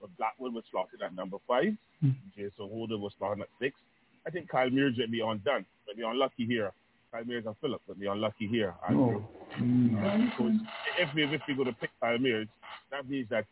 but 0.00 0.10
Blackwood 0.16 0.52
was 0.52 0.64
slotted 0.72 1.02
at 1.02 1.14
number 1.14 1.36
five. 1.46 1.76
Mm. 2.02 2.14
Jason 2.34 2.68
Holder 2.68 2.98
was 2.98 3.12
slotted 3.18 3.42
at 3.42 3.48
six. 3.60 3.78
I 4.26 4.30
think 4.30 4.48
Kyle 4.48 4.68
Mayers 4.70 4.98
would 4.98 5.12
be 5.12 5.20
undone, 5.20 5.64
but 5.86 5.96
be 5.96 6.02
unlucky 6.02 6.46
here. 6.46 6.72
Kyle 7.14 7.24
Mayers 7.24 7.46
and 7.46 7.54
Phillips 7.60 7.84
would 7.86 8.00
be 8.00 8.06
unlucky 8.06 8.48
here. 8.48 8.74
Oh. 8.90 9.22
Mm. 9.60 10.30
Because 10.30 10.52
if 10.98 11.14
we 11.14 11.22
if 11.24 11.40
we 11.46 11.54
go 11.54 11.62
to 11.62 11.72
pick 11.72 11.90
Kyle 12.00 12.18
Mayers, 12.18 12.48
that 12.90 13.08
means 13.08 13.28
that 13.30 13.44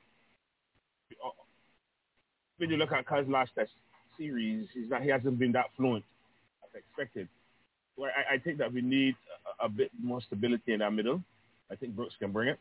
uh, 1.25 1.29
when 2.57 2.71
you 2.71 2.77
look 2.77 2.91
at 2.91 3.07
Kyle's 3.07 3.29
last 3.29 3.53
test 3.55 3.71
series, 4.19 4.67
is 4.75 4.91
that 4.91 5.03
he 5.03 5.09
hasn't 5.11 5.39
been 5.39 5.53
that 5.53 5.67
fluent 5.77 6.05
as 6.65 6.81
expected. 6.81 7.29
Well, 7.97 8.11
I, 8.17 8.35
I 8.35 8.39
think 8.39 8.59
that 8.59 8.73
we 8.73 8.83
need 8.83 9.15
a, 9.61 9.67
a 9.67 9.69
bit 9.69 9.93
more 10.03 10.21
stability 10.21 10.73
in 10.73 10.83
our 10.83 10.91
middle. 10.91 11.23
I 11.71 11.77
think 11.77 11.95
Brooks 11.95 12.15
can 12.19 12.33
bring 12.33 12.49
it, 12.49 12.59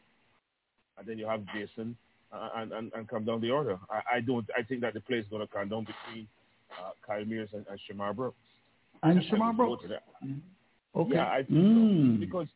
and 0.99 1.07
then 1.07 1.17
you 1.17 1.25
have 1.25 1.41
Jason 1.51 1.97
uh, 2.31 2.49
and, 2.57 2.71
and 2.73 2.91
and 2.93 3.07
come 3.07 3.25
down 3.25 3.41
the 3.41 3.49
order. 3.49 3.79
I, 3.89 4.17
I 4.17 4.19
don't. 4.19 4.47
I 4.55 4.61
think 4.61 4.81
that 4.81 4.93
the 4.93 5.01
play 5.01 5.17
is 5.17 5.25
going 5.31 5.41
to 5.41 5.51
come 5.51 5.67
down 5.67 5.85
between 5.85 6.27
uh, 6.79 6.91
Kyle 7.05 7.25
Mayers 7.25 7.51
and, 7.53 7.65
and 7.71 7.79
Shamar 7.89 8.15
Brooks. 8.15 8.37
And 9.01 9.19
Shamar 9.23 9.57
Brooks. 9.57 9.85
that. 9.89 10.03
Okay. 10.95 11.15
Yeah, 11.15 11.27
I 11.29 11.37
think 11.43 11.49
Mm. 11.59 12.15
so. 12.15 12.19
Because 12.19 12.47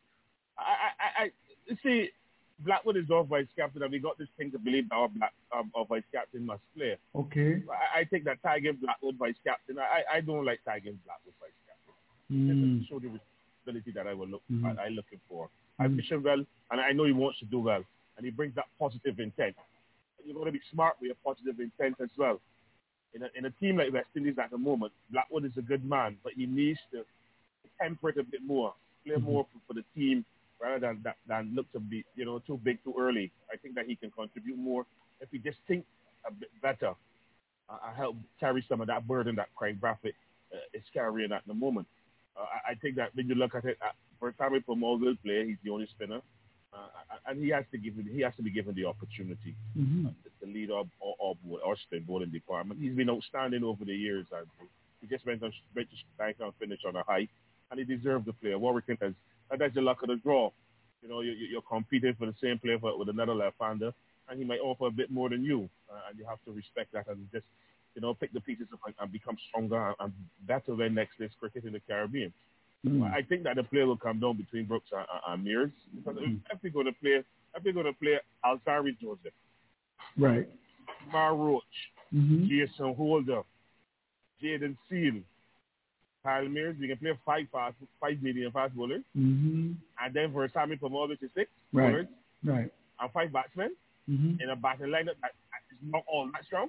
I, 0.58 1.22
I, 1.22 1.24
I, 1.24 1.76
see 1.82 2.10
Blackwood 2.60 2.96
is 2.96 3.10
our 3.10 3.24
vice 3.24 3.46
captain, 3.56 3.82
and 3.82 3.92
we 3.92 3.98
got 3.98 4.18
this 4.18 4.28
thing 4.38 4.50
to 4.52 4.58
believe 4.58 4.88
that 4.88 4.94
our, 4.94 5.08
black, 5.08 5.32
um, 5.56 5.70
our 5.74 5.84
vice 5.84 6.04
captain 6.12 6.44
must 6.46 6.62
play. 6.76 6.96
Okay. 7.14 7.62
I, 7.70 8.00
I 8.00 8.04
think 8.04 8.24
that 8.24 8.42
Tiger 8.42 8.72
Blackwood 8.72 9.16
vice 9.16 9.34
captain. 9.44 9.78
I, 9.78 10.16
I 10.16 10.20
don't 10.20 10.44
like 10.44 10.60
Tiger 10.64 10.92
Blackwood 11.04 11.34
vice 11.40 11.50
captain. 11.66 11.94
Mm. 12.32 12.48
doesn't 12.48 12.86
show 12.88 12.98
the 12.98 13.08
responsibility 13.08 13.92
that 13.94 14.06
I 14.06 14.14
will 14.14 14.28
look. 14.28 14.42
Mhm. 14.50 14.78
I, 14.78 14.86
I 14.86 14.88
looking 14.88 15.20
for. 15.28 15.48
I 15.78 15.86
wish 15.88 16.10
him 16.10 16.22
well, 16.22 16.42
and 16.70 16.80
I 16.80 16.92
know 16.92 17.04
he 17.04 17.12
wants 17.12 17.38
to 17.40 17.44
do 17.44 17.58
well, 17.60 17.84
and 18.16 18.24
he 18.24 18.30
brings 18.30 18.54
that 18.54 18.64
positive 18.78 19.20
intent. 19.20 19.54
You're 20.24 20.34
going 20.34 20.46
to 20.46 20.52
be 20.52 20.60
smart 20.72 20.96
with 21.00 21.08
your 21.08 21.16
positive 21.24 21.60
intent 21.60 21.96
as 22.02 22.08
well. 22.16 22.40
In 23.14 23.22
a, 23.22 23.28
in 23.36 23.44
a 23.44 23.50
team 23.50 23.76
like 23.76 23.92
West 23.92 24.08
Indies 24.16 24.36
at 24.42 24.50
the 24.50 24.58
moment, 24.58 24.92
Blackwood 25.12 25.44
is 25.44 25.52
a 25.58 25.62
good 25.62 25.84
man, 25.84 26.16
but 26.24 26.32
he 26.32 26.46
needs 26.46 26.80
to 26.92 27.04
temper 27.80 28.10
it 28.10 28.18
a 28.18 28.22
bit 28.22 28.42
more, 28.44 28.74
play 29.04 29.16
more 29.16 29.46
for, 29.52 29.60
for 29.68 29.74
the 29.74 29.84
team 29.94 30.24
rather 30.60 30.78
than 30.80 31.00
that, 31.04 31.16
than 31.28 31.52
look 31.54 31.70
to 31.72 31.80
be 31.80 32.04
you 32.14 32.24
know 32.24 32.38
too 32.40 32.58
big 32.62 32.82
too 32.84 32.94
early. 32.98 33.30
I 33.52 33.56
think 33.56 33.74
that 33.74 33.86
he 33.86 33.96
can 33.96 34.10
contribute 34.10 34.58
more 34.58 34.86
if 35.20 35.28
he 35.30 35.38
just 35.38 35.58
think 35.68 35.84
a 36.28 36.32
bit 36.32 36.50
better. 36.62 36.94
Uh, 37.68 37.78
I 37.84 37.94
help 37.96 38.16
carry 38.38 38.64
some 38.68 38.80
of 38.80 38.86
that 38.86 39.06
burden 39.08 39.34
that 39.36 39.48
Craig 39.56 39.80
Brathwaite 39.80 40.14
uh, 40.52 40.58
is 40.72 40.82
carrying 40.92 41.32
at 41.32 41.42
the 41.46 41.54
moment. 41.54 41.86
Uh, 42.36 42.46
I, 42.68 42.72
I 42.72 42.74
think 42.76 42.96
that 42.96 43.14
when 43.14 43.28
you 43.28 43.34
look 43.34 43.54
at 43.54 43.64
it, 43.64 43.76
uh, 43.82 43.90
for 44.18 44.32
Tommy 44.32 44.60
Permaul 44.60 45.00
will 45.00 45.16
play. 45.24 45.46
He's 45.46 45.56
the 45.64 45.70
only 45.70 45.86
spinner, 45.88 46.20
uh, 46.72 46.88
and 47.26 47.42
he 47.42 47.50
has 47.50 47.64
to 47.72 47.78
give 47.78 47.94
he 48.10 48.20
has 48.22 48.34
to 48.36 48.42
be 48.42 48.50
given 48.50 48.74
the 48.74 48.84
opportunity 48.86 49.54
Mhm. 49.76 50.14
to 50.40 50.46
lead 50.46 50.70
up 50.70 50.86
our, 51.04 51.34
board, 51.44 51.60
our 51.66 51.76
spin 51.76 52.04
bowling 52.04 52.30
department. 52.30 52.80
He's 52.80 52.94
been 52.94 53.10
outstanding 53.10 53.62
over 53.64 53.84
the 53.84 53.94
years. 53.94 54.26
And 54.32 54.46
he 55.00 55.06
just 55.06 55.26
went 55.26 55.42
on 55.42 55.52
went 55.74 55.90
to 55.90 55.96
bank 56.18 56.36
and 56.40 56.52
finish 56.58 56.80
on 56.86 56.96
a 56.96 57.02
high, 57.02 57.28
and 57.70 57.78
he 57.80 57.84
deserved 57.84 58.26
to 58.26 58.32
play. 58.32 58.50
Warrican 58.50 59.00
has 59.02 59.12
and 59.50 59.60
that's 59.60 59.74
the 59.74 59.80
luck 59.80 60.02
of 60.02 60.08
the 60.08 60.16
draw. 60.16 60.50
You 61.02 61.08
know, 61.08 61.20
you, 61.20 61.32
you- 61.32 61.46
you're 61.52 61.62
competing 61.62 62.14
for 62.18 62.26
the 62.26 62.34
same 62.42 62.58
player 62.58 62.78
for, 62.78 62.98
with 62.98 63.08
another 63.08 63.34
left-hander, 63.34 63.92
and 64.28 64.38
he 64.38 64.44
might 64.44 64.58
offer 64.60 64.86
a 64.86 64.90
bit 64.90 65.10
more 65.10 65.28
than 65.28 65.44
you, 65.44 65.68
uh, 65.92 66.00
and 66.08 66.18
you 66.18 66.24
have 66.26 66.38
to 66.46 66.52
respect 66.52 66.92
that 66.92 67.06
and 67.08 67.28
just, 67.32 67.44
you 67.94 68.00
know, 68.02 68.12
pick 68.14 68.32
the 68.32 68.40
pieces 68.40 68.66
up 68.72 68.80
and, 68.86 68.94
and 69.00 69.12
become 69.12 69.36
stronger 69.48 69.94
and 70.00 70.12
better 70.48 70.74
when 70.74 70.94
next 70.94 71.20
is 71.20 71.30
cricket 71.38 71.64
in 71.64 71.72
the 71.74 71.80
Caribbean. 71.86 72.32
Mm. 72.84 73.02
I 73.12 73.22
think 73.22 73.42
that 73.44 73.56
the 73.56 73.62
play 73.62 73.82
will 73.84 73.96
come 73.96 74.18
down 74.20 74.36
between 74.36 74.64
Brooks 74.66 74.90
and, 74.92 75.06
and- 75.28 75.46
Mayers 75.46 75.72
because 75.94 76.16
if, 76.20 76.38
if 76.52 76.58
we're 76.62 76.70
going 76.70 76.86
to 76.86 76.92
play, 77.00 77.22
if 77.54 77.64
we're 77.64 77.72
going 77.72 77.86
to 77.86 77.92
play 77.92 78.18
Alzari 78.44 78.98
Joseph, 79.00 79.32
Right. 80.18 80.48
Mar 81.12 81.34
Roach, 81.36 81.62
Mhm. 82.14 82.48
Jason 82.48 82.94
Holder, 82.94 83.42
Jaden 84.42 84.76
Seal, 84.88 85.20
Kyle 86.26 86.44
Mayers, 86.44 86.78
we 86.80 86.88
can 86.88 86.96
play 86.98 87.12
five 87.24 87.46
fast, 87.52 87.76
five 88.00 88.20
medium 88.20 88.50
fast 88.52 88.74
bowlers, 88.76 89.02
Mm-hmm. 89.16 89.72
and 90.02 90.14
then 90.14 90.32
for 90.32 90.48
Sammy 90.52 90.76
Permaul, 90.76 91.08
which 91.08 91.22
is 91.22 91.30
six 91.34 91.48
Right. 91.72 91.90
bowlers 91.90 92.06
Right. 92.44 92.70
and 93.00 93.12
five 93.12 93.32
batsmen 93.32 93.70
Mm-hmm. 94.10 94.40
in 94.42 94.50
a 94.50 94.56
batting 94.56 94.86
lineup 94.86 95.18
that 95.22 95.32
is 95.72 95.78
not 95.94 96.02
all 96.06 96.28
that 96.32 96.44
strong. 96.44 96.68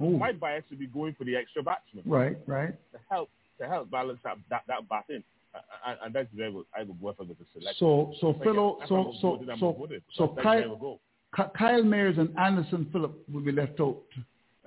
Oh. 0.00 0.10
My 0.10 0.32
bias 0.32 0.64
would 0.70 0.78
be 0.78 0.86
going 0.86 1.14
for 1.18 1.24
the 1.24 1.34
extra 1.36 1.62
batsman 1.62 2.04
Right. 2.06 2.36
Right. 2.46 2.74
to 2.92 2.98
help 3.10 3.28
to 3.58 3.66
help 3.66 3.90
balance 3.90 4.20
that 4.24 4.36
that, 4.50 4.62
that 4.68 4.88
batting, 4.88 5.22
and, 5.86 5.96
and 6.04 6.14
that's 6.14 6.28
where 6.34 6.46
I 6.46 6.50
would, 6.50 6.66
I 6.78 6.82
would 6.82 7.00
go 7.00 7.14
for 7.16 7.24
the 7.24 7.34
selection. 7.52 7.76
So 7.80 8.12
so 8.20 8.32
But 8.32 8.44
fellow 8.44 8.76
yeah, 8.80 8.86
so 8.88 9.14
so 9.22 9.44
so 9.58 9.72
voted. 9.72 10.02
so 10.16 10.32
That's 10.36 10.42
Kyle. 10.44 11.00
Kyle 11.58 11.82
Mayers 11.82 12.18
and 12.18 12.30
Anderson 12.38 12.88
Phillip 12.92 13.14
would 13.32 13.44
be 13.44 13.52
left 13.52 13.78
out 13.80 13.98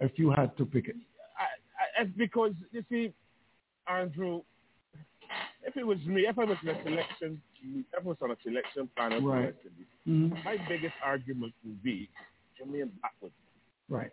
if 0.01 0.11
you 0.19 0.30
had 0.32 0.55
to 0.57 0.65
pick 0.65 0.88
it. 0.88 0.95
I, 1.38 1.43
I, 1.99 2.03
it's 2.03 2.17
because 2.17 2.53
you 2.71 2.84
see, 2.89 3.13
Andrew, 3.89 4.41
if 5.65 5.75
it 5.75 5.85
was 5.85 5.97
me, 6.05 6.25
if 6.27 6.37
I 6.37 6.43
was 6.45 6.57
in 6.63 6.69
a 6.69 6.83
selection, 6.83 7.41
if 7.63 7.85
I 7.97 8.01
was 8.03 8.17
on 8.21 8.31
a 8.31 8.37
selection 8.43 8.89
panel, 8.95 9.21
Right. 9.21 9.55
Mhm. 10.07 10.43
my 10.43 10.57
biggest 10.67 10.95
argument 11.03 11.53
would 11.63 11.81
be 11.83 12.09
Jermaine 12.57 12.91
Blackwood. 12.99 13.33
Right. 13.89 14.11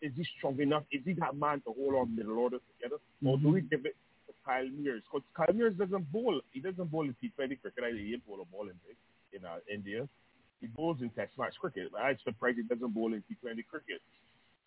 Is 0.00 0.14
he 0.14 0.24
strong 0.38 0.58
enough? 0.60 0.84
Is 0.90 1.04
he 1.04 1.12
that 1.14 1.36
man 1.36 1.60
to 1.62 1.72
hold 1.72 1.94
on 1.94 2.14
middle 2.16 2.38
order 2.38 2.58
together, 2.74 2.98
or 3.24 3.38
do 3.38 3.50
we 3.52 3.60
give 3.62 3.86
it 3.86 3.96
to 4.26 4.32
Kyle 4.44 4.64
Mayers? 4.66 5.02
Because 5.04 5.22
Kyle 5.34 5.46
Mayers 5.54 5.76
doesn't 5.76 6.10
bowl. 6.10 6.40
He 6.52 6.60
doesn't 6.60 6.90
bowl 6.90 7.02
in 7.04 7.14
T20 7.22 7.56
cricket. 7.56 7.94
He 7.94 8.10
didn't 8.10 8.26
bowl 8.26 8.40
a 8.40 8.44
ball 8.46 8.68
in 8.68 8.78
in 9.32 9.44
uh, 9.44 9.60
India. 9.72 10.08
He 10.60 10.66
bowls 10.66 11.00
in 11.00 11.10
Test 11.10 11.36
match 11.38 11.54
cricket. 11.58 11.90
I'm 11.98 12.18
surprised 12.24 12.58
he 12.58 12.62
doesn't 12.64 12.92
bowl 12.92 13.12
in 13.14 13.22
T20 13.22 13.64
cricket. 13.66 14.00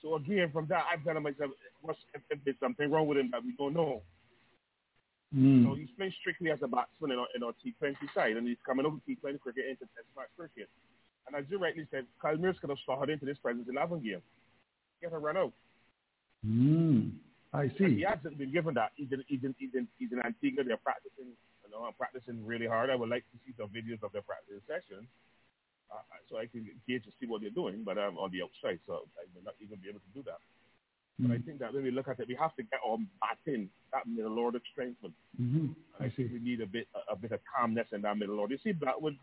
So 0.02 0.16
again, 0.16 0.52
from 0.52 0.68
that, 0.68 0.86
I'm 0.92 1.02
telling 1.04 1.24
myself, 1.24 1.52
what's, 1.82 2.00
if, 2.14 2.22
if 2.30 2.40
there's 2.44 2.60
something 2.60 2.90
wrong 2.90 3.08
with 3.08 3.18
him 3.18 3.30
that 3.32 3.44
we 3.44 3.54
don't 3.58 3.74
know. 3.74 4.02
Mm. 5.36 5.66
So 5.66 5.76
he's 5.76 5.90
playing 5.98 6.14
strictly 6.22 6.52
as 6.52 6.60
a 6.64 6.68
batsman 6.68 7.12
in 7.12 7.20
our, 7.20 7.28
in 7.36 7.44
our 7.44 7.52
T20 7.60 7.96
side, 8.14 8.38
and 8.38 8.48
he's 8.48 8.62
coming 8.66 8.86
over 8.86 8.98
T20 9.08 9.40
cricket 9.40 9.66
into 9.68 9.84
Test 9.92 10.08
match 10.16 10.32
cricket. 10.38 10.70
And 11.28 11.36
as 11.36 11.44
you 11.50 11.60
rightly 11.60 11.88
said, 11.92 12.06
Kyle 12.22 12.38
Mayers 12.38 12.60
could 12.62 12.70
have 12.70 12.80
started 12.80 13.12
into 13.12 13.26
this 13.26 13.38
present 13.40 13.68
11 13.68 14.00
game. 14.00 14.22
Get 15.02 15.12
a 15.12 15.18
run 15.18 15.38
out. 15.38 15.54
Mm. 16.46 17.12
I 17.52 17.64
And 17.64 17.72
see. 17.78 17.96
he 17.96 18.02
hasn't 18.08 18.38
been 18.38 18.52
given 18.52 18.76
that. 18.76 18.92
He's 18.96 19.12
in, 19.12 19.24
he's 19.28 19.44
in, 19.44 19.56
he's 19.58 19.74
in, 19.74 19.88
he's 19.98 20.12
in 20.12 20.20
Antigua. 20.24 20.64
They're 20.64 20.78
practicing, 20.78 21.34
you 21.34 21.70
know, 21.72 21.84
I'm 21.84 21.94
practicing 21.94 22.46
really 22.46 22.68
hard. 22.68 22.90
I 22.90 22.96
would 22.96 23.10
like 23.10 23.26
to 23.32 23.38
see 23.44 23.54
some 23.58 23.68
videos 23.70 24.04
of 24.04 24.14
their 24.14 24.24
practice 24.24 24.62
sessions 24.68 25.08
uh, 25.92 26.02
so 26.30 26.38
I 26.38 26.48
can 26.48 26.66
gauge 26.88 27.04
to 27.06 27.12
see 27.20 27.28
what 27.28 27.42
they're 27.42 27.54
doing, 27.54 27.84
but 27.84 27.98
I'm 27.98 28.18
on 28.18 28.32
the 28.32 28.42
outside, 28.42 28.80
so 28.88 29.06
I 29.18 29.26
will 29.34 29.44
not 29.44 29.56
even 29.62 29.80
be 29.80 29.90
able 29.90 30.00
to 30.00 30.14
do 30.14 30.24
that. 30.26 30.40
But 31.18 31.32
I 31.32 31.38
Mm. 31.38 31.46
think 31.46 31.60
that 31.60 31.74
when 31.74 31.84
we 31.84 31.92
look 31.92 32.08
at 32.10 32.20
it, 32.20 32.28
we 32.28 32.36
have 32.36 32.54
to 32.58 32.64
get 32.64 32.80
our 32.86 32.98
batting, 33.22 33.70
that 33.94 34.06
middle 34.06 34.38
order 34.38 34.60
strengthened. 34.72 35.14
Mm-hmm. 35.42 35.68
I 36.04 36.10
think 36.10 36.34
we 36.34 36.40
need 36.40 36.60
a 36.62 36.66
bit 36.68 36.88
a, 36.94 37.14
a 37.14 37.16
bit 37.16 37.32
of 37.32 37.40
calmness 37.56 37.88
in 37.94 38.02
that 38.02 38.18
middle 38.18 38.40
order. 38.40 38.54
You 38.54 38.60
see, 38.64 38.74
Blackwood 38.74 39.18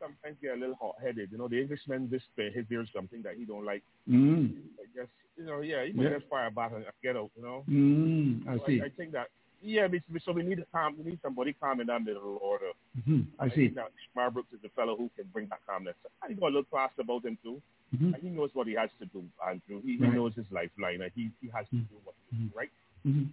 sometimes 0.00 0.36
get 0.42 0.54
a 0.56 0.60
little 0.60 0.74
hot-headed. 0.80 1.30
You 1.32 1.38
know, 1.38 1.48
the 1.48 1.60
Englishman 1.60 2.08
this 2.10 2.22
he 2.36 2.50
hears 2.68 2.88
something 2.94 3.22
that 3.22 3.36
he 3.36 3.44
don't 3.44 3.64
like. 3.64 3.82
Mm. 4.08 4.56
I 4.78 4.86
guess 4.94 5.08
you 5.36 5.44
know, 5.46 5.60
yeah, 5.60 5.84
he 5.84 5.92
might 5.92 6.04
Yeah. 6.10 6.18
just 6.18 6.28
fire 6.28 6.46
a 6.46 6.50
bat 6.50 6.72
and 6.72 6.84
get 7.02 7.16
out. 7.16 7.30
You 7.36 7.42
know. 7.42 7.64
Mm. 7.68 8.48
I 8.48 8.58
So 8.58 8.64
see. 8.66 8.82
I, 8.82 8.88
think 8.90 9.12
that 9.12 9.28
yeah, 9.62 9.86
we, 9.86 10.02
so 10.24 10.32
we 10.32 10.42
need 10.42 10.58
a 10.58 10.66
calm, 10.72 10.96
we 10.98 11.10
need 11.10 11.20
somebody 11.22 11.54
calm 11.54 11.80
in 11.80 11.86
that 11.86 12.04
middle 12.04 12.38
order. 12.42 12.72
Mm-hmm. 12.98 13.20
I 13.38 13.48
see. 13.50 13.54
think 13.68 13.76
that 13.76 13.92
Marbrooks 14.16 14.52
is 14.52 14.60
the 14.62 14.68
fellow 14.76 14.96
who 14.96 15.10
can 15.16 15.26
bring 15.32 15.48
that 15.48 15.60
calmness. 15.66 15.94
He 16.28 16.34
got 16.34 16.46
a 16.46 16.48
little 16.48 16.64
class 16.64 16.90
about 16.98 17.24
him 17.24 17.38
too. 17.42 17.62
Mhm. 17.94 18.14
And 18.14 18.22
he 18.22 18.28
knows 18.30 18.50
what 18.54 18.66
he 18.66 18.74
has 18.74 18.90
to 18.98 19.06
do, 19.06 19.22
Andrew. 19.46 19.80
He, 19.82 19.92
he 19.96 20.06
knows 20.06 20.34
his 20.34 20.46
lifeline, 20.50 21.02
and 21.02 21.12
he, 21.14 21.30
he 21.40 21.48
has 21.48 21.66
to 21.70 21.76
do 21.76 21.96
what 22.04 22.14
he 22.30 22.36
Mhm. 22.36 22.54
right. 22.54 22.70
And, 23.04 23.28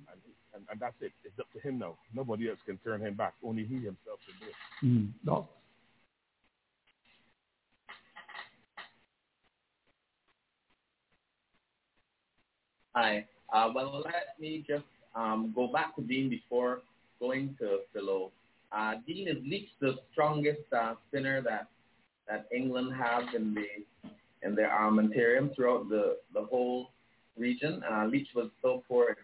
and 0.54 0.64
and 0.70 0.80
that's 0.80 1.02
it. 1.02 1.14
It's 1.24 1.40
up 1.40 1.52
to 1.54 1.60
him 1.60 1.80
now. 1.80 1.98
Nobody 2.14 2.50
else 2.50 2.60
can 2.66 2.78
turn 2.80 3.02
him 3.02 3.16
back. 3.16 3.34
Only 3.44 3.64
he 3.66 3.76
himself 3.76 4.20
can 4.28 4.36
do 4.40 4.48
it. 4.52 4.56
Mm. 4.86 5.14
No. 5.24 5.48
Hi. 12.96 13.26
Uh, 13.54 13.72
well, 13.74 14.02
let 14.04 14.40
me 14.40 14.64
just 14.68 14.84
um, 15.16 15.52
go 15.56 15.68
back 15.68 15.96
to 15.96 16.02
Dean 16.02 16.30
before 16.30 16.82
going 17.20 17.56
to 17.60 17.80
Philo. 17.94 18.32
Uh, 18.72 18.96
Dean 19.06 19.28
is 19.28 19.38
Leach 19.46 19.70
the 19.80 19.96
strongest 20.12 20.62
uh, 20.74 20.96
spinner 21.08 21.42
that 21.42 21.68
that 22.28 22.46
England 22.56 22.94
have 22.96 23.24
in 23.36 23.54
the 23.54 23.66
in 24.44 24.56
their 24.56 24.70
armamentarium 24.70 25.56
throughout 25.56 25.90
the, 25.90 26.18
the 26.34 26.42
whole 26.42 26.92
region. 27.38 27.82
Uh, 27.90 28.06
Leach 28.06 28.30
was 28.36 28.50
so 28.62 28.84
poor 28.88 29.16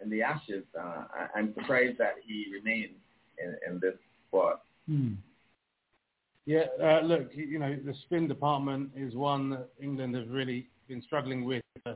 in, 0.00 0.10
the 0.10 0.22
Ashes. 0.22 0.64
Uh, 0.78 1.04
I, 1.12 1.38
I'm 1.38 1.52
surprised 1.54 1.98
that 1.98 2.14
he 2.24 2.46
remains 2.52 2.94
in, 3.42 3.56
in 3.66 3.80
this 3.80 3.94
spot. 4.28 4.62
Mm. 4.88 5.16
Yeah, 6.46 6.64
uh, 6.82 7.00
look, 7.02 7.30
you 7.34 7.58
know, 7.58 7.76
the 7.84 7.94
spin 8.06 8.26
department 8.26 8.90
is 8.96 9.14
one 9.14 9.50
that 9.50 9.68
England 9.82 10.14
have 10.14 10.30
really 10.30 10.66
been 10.88 11.02
struggling 11.02 11.44
with 11.44 11.62
uh, 11.84 11.94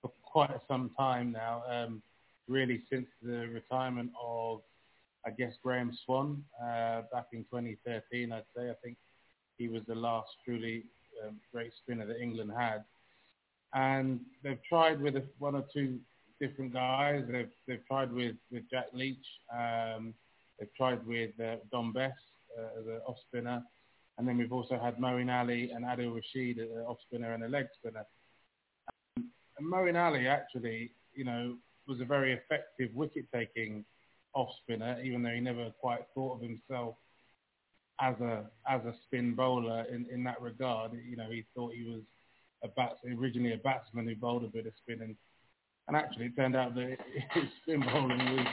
for 0.00 0.12
quite 0.24 0.50
some 0.66 0.90
time 0.96 1.30
now, 1.30 1.62
um, 1.70 2.02
really 2.48 2.82
since 2.90 3.06
the 3.22 3.48
retirement 3.48 4.10
of, 4.20 4.62
I 5.26 5.30
guess, 5.30 5.52
Graeme 5.62 5.92
Swann 6.06 6.42
uh, 6.58 7.02
back 7.12 7.26
in 7.32 7.44
2013, 7.44 8.32
I'd 8.32 8.44
say. 8.56 8.70
I 8.70 8.74
think 8.82 8.96
he 9.58 9.68
was 9.68 9.82
the 9.86 9.94
last 9.94 10.30
truly 10.44 10.84
um, 11.26 11.40
great 11.52 11.72
spinner 11.82 12.06
that 12.06 12.20
England 12.20 12.52
had. 12.56 12.84
And 13.74 14.20
they've 14.42 14.62
tried 14.68 15.00
with 15.00 15.16
a, 15.16 15.24
one 15.38 15.54
or 15.54 15.64
two 15.72 15.98
different 16.40 16.72
guys. 16.72 17.24
They've, 17.30 17.50
they've 17.66 17.86
tried 17.86 18.12
with, 18.12 18.36
with 18.50 18.64
Jack 18.70 18.86
Leach. 18.92 19.26
Um, 19.52 20.14
they've 20.58 20.74
tried 20.76 21.06
with 21.06 21.30
uh, 21.40 21.56
Dom 21.70 21.92
Bess 21.92 22.12
uh, 22.58 23.08
off 23.10 23.16
spinner. 23.28 23.62
And 24.18 24.28
then 24.28 24.36
we've 24.36 24.52
also 24.52 24.78
had 24.78 24.98
Moeen 24.98 25.32
Ali 25.32 25.70
and 25.70 25.84
Adil 25.84 26.14
Rashid 26.14 26.58
as 26.58 26.70
an 26.70 26.84
off 26.86 26.98
spinner 27.06 27.32
and 27.32 27.44
a 27.44 27.48
leg 27.48 27.66
spinner. 27.78 28.04
Um, 29.16 29.30
and 29.58 29.72
Moeen 29.72 29.96
Ali 29.96 30.28
actually, 30.28 30.92
you 31.14 31.24
know, 31.24 31.56
was 31.88 32.00
a 32.00 32.04
very 32.04 32.32
effective 32.34 32.90
wicket 32.94 33.24
taking 33.34 33.84
off 34.34 34.50
spinner, 34.62 35.00
even 35.02 35.22
though 35.22 35.30
he 35.30 35.40
never 35.40 35.70
quite 35.80 36.02
thought 36.14 36.36
of 36.36 36.42
himself 36.42 36.96
as 38.02 38.16
a 38.20 38.44
as 38.68 38.80
a 38.84 38.94
spin 39.04 39.34
bowler 39.34 39.84
in, 39.84 40.06
in 40.12 40.24
that 40.24 40.40
regard. 40.42 40.92
You 41.08 41.16
know, 41.16 41.30
he 41.30 41.44
thought 41.54 41.72
he 41.72 41.84
was 41.84 42.02
a 42.64 42.68
bats 42.68 42.98
originally 43.06 43.52
a 43.52 43.58
batsman 43.58 44.06
who 44.06 44.16
bowled 44.16 44.44
a 44.44 44.48
bit 44.48 44.66
of 44.66 44.72
spin 44.82 45.02
and 45.02 45.16
and 45.88 45.96
actually 45.96 46.26
it 46.26 46.36
turned 46.36 46.56
out 46.56 46.74
that 46.74 46.96
his 47.32 47.44
spin 47.62 47.80
bowling 47.80 48.18
was 48.36 48.46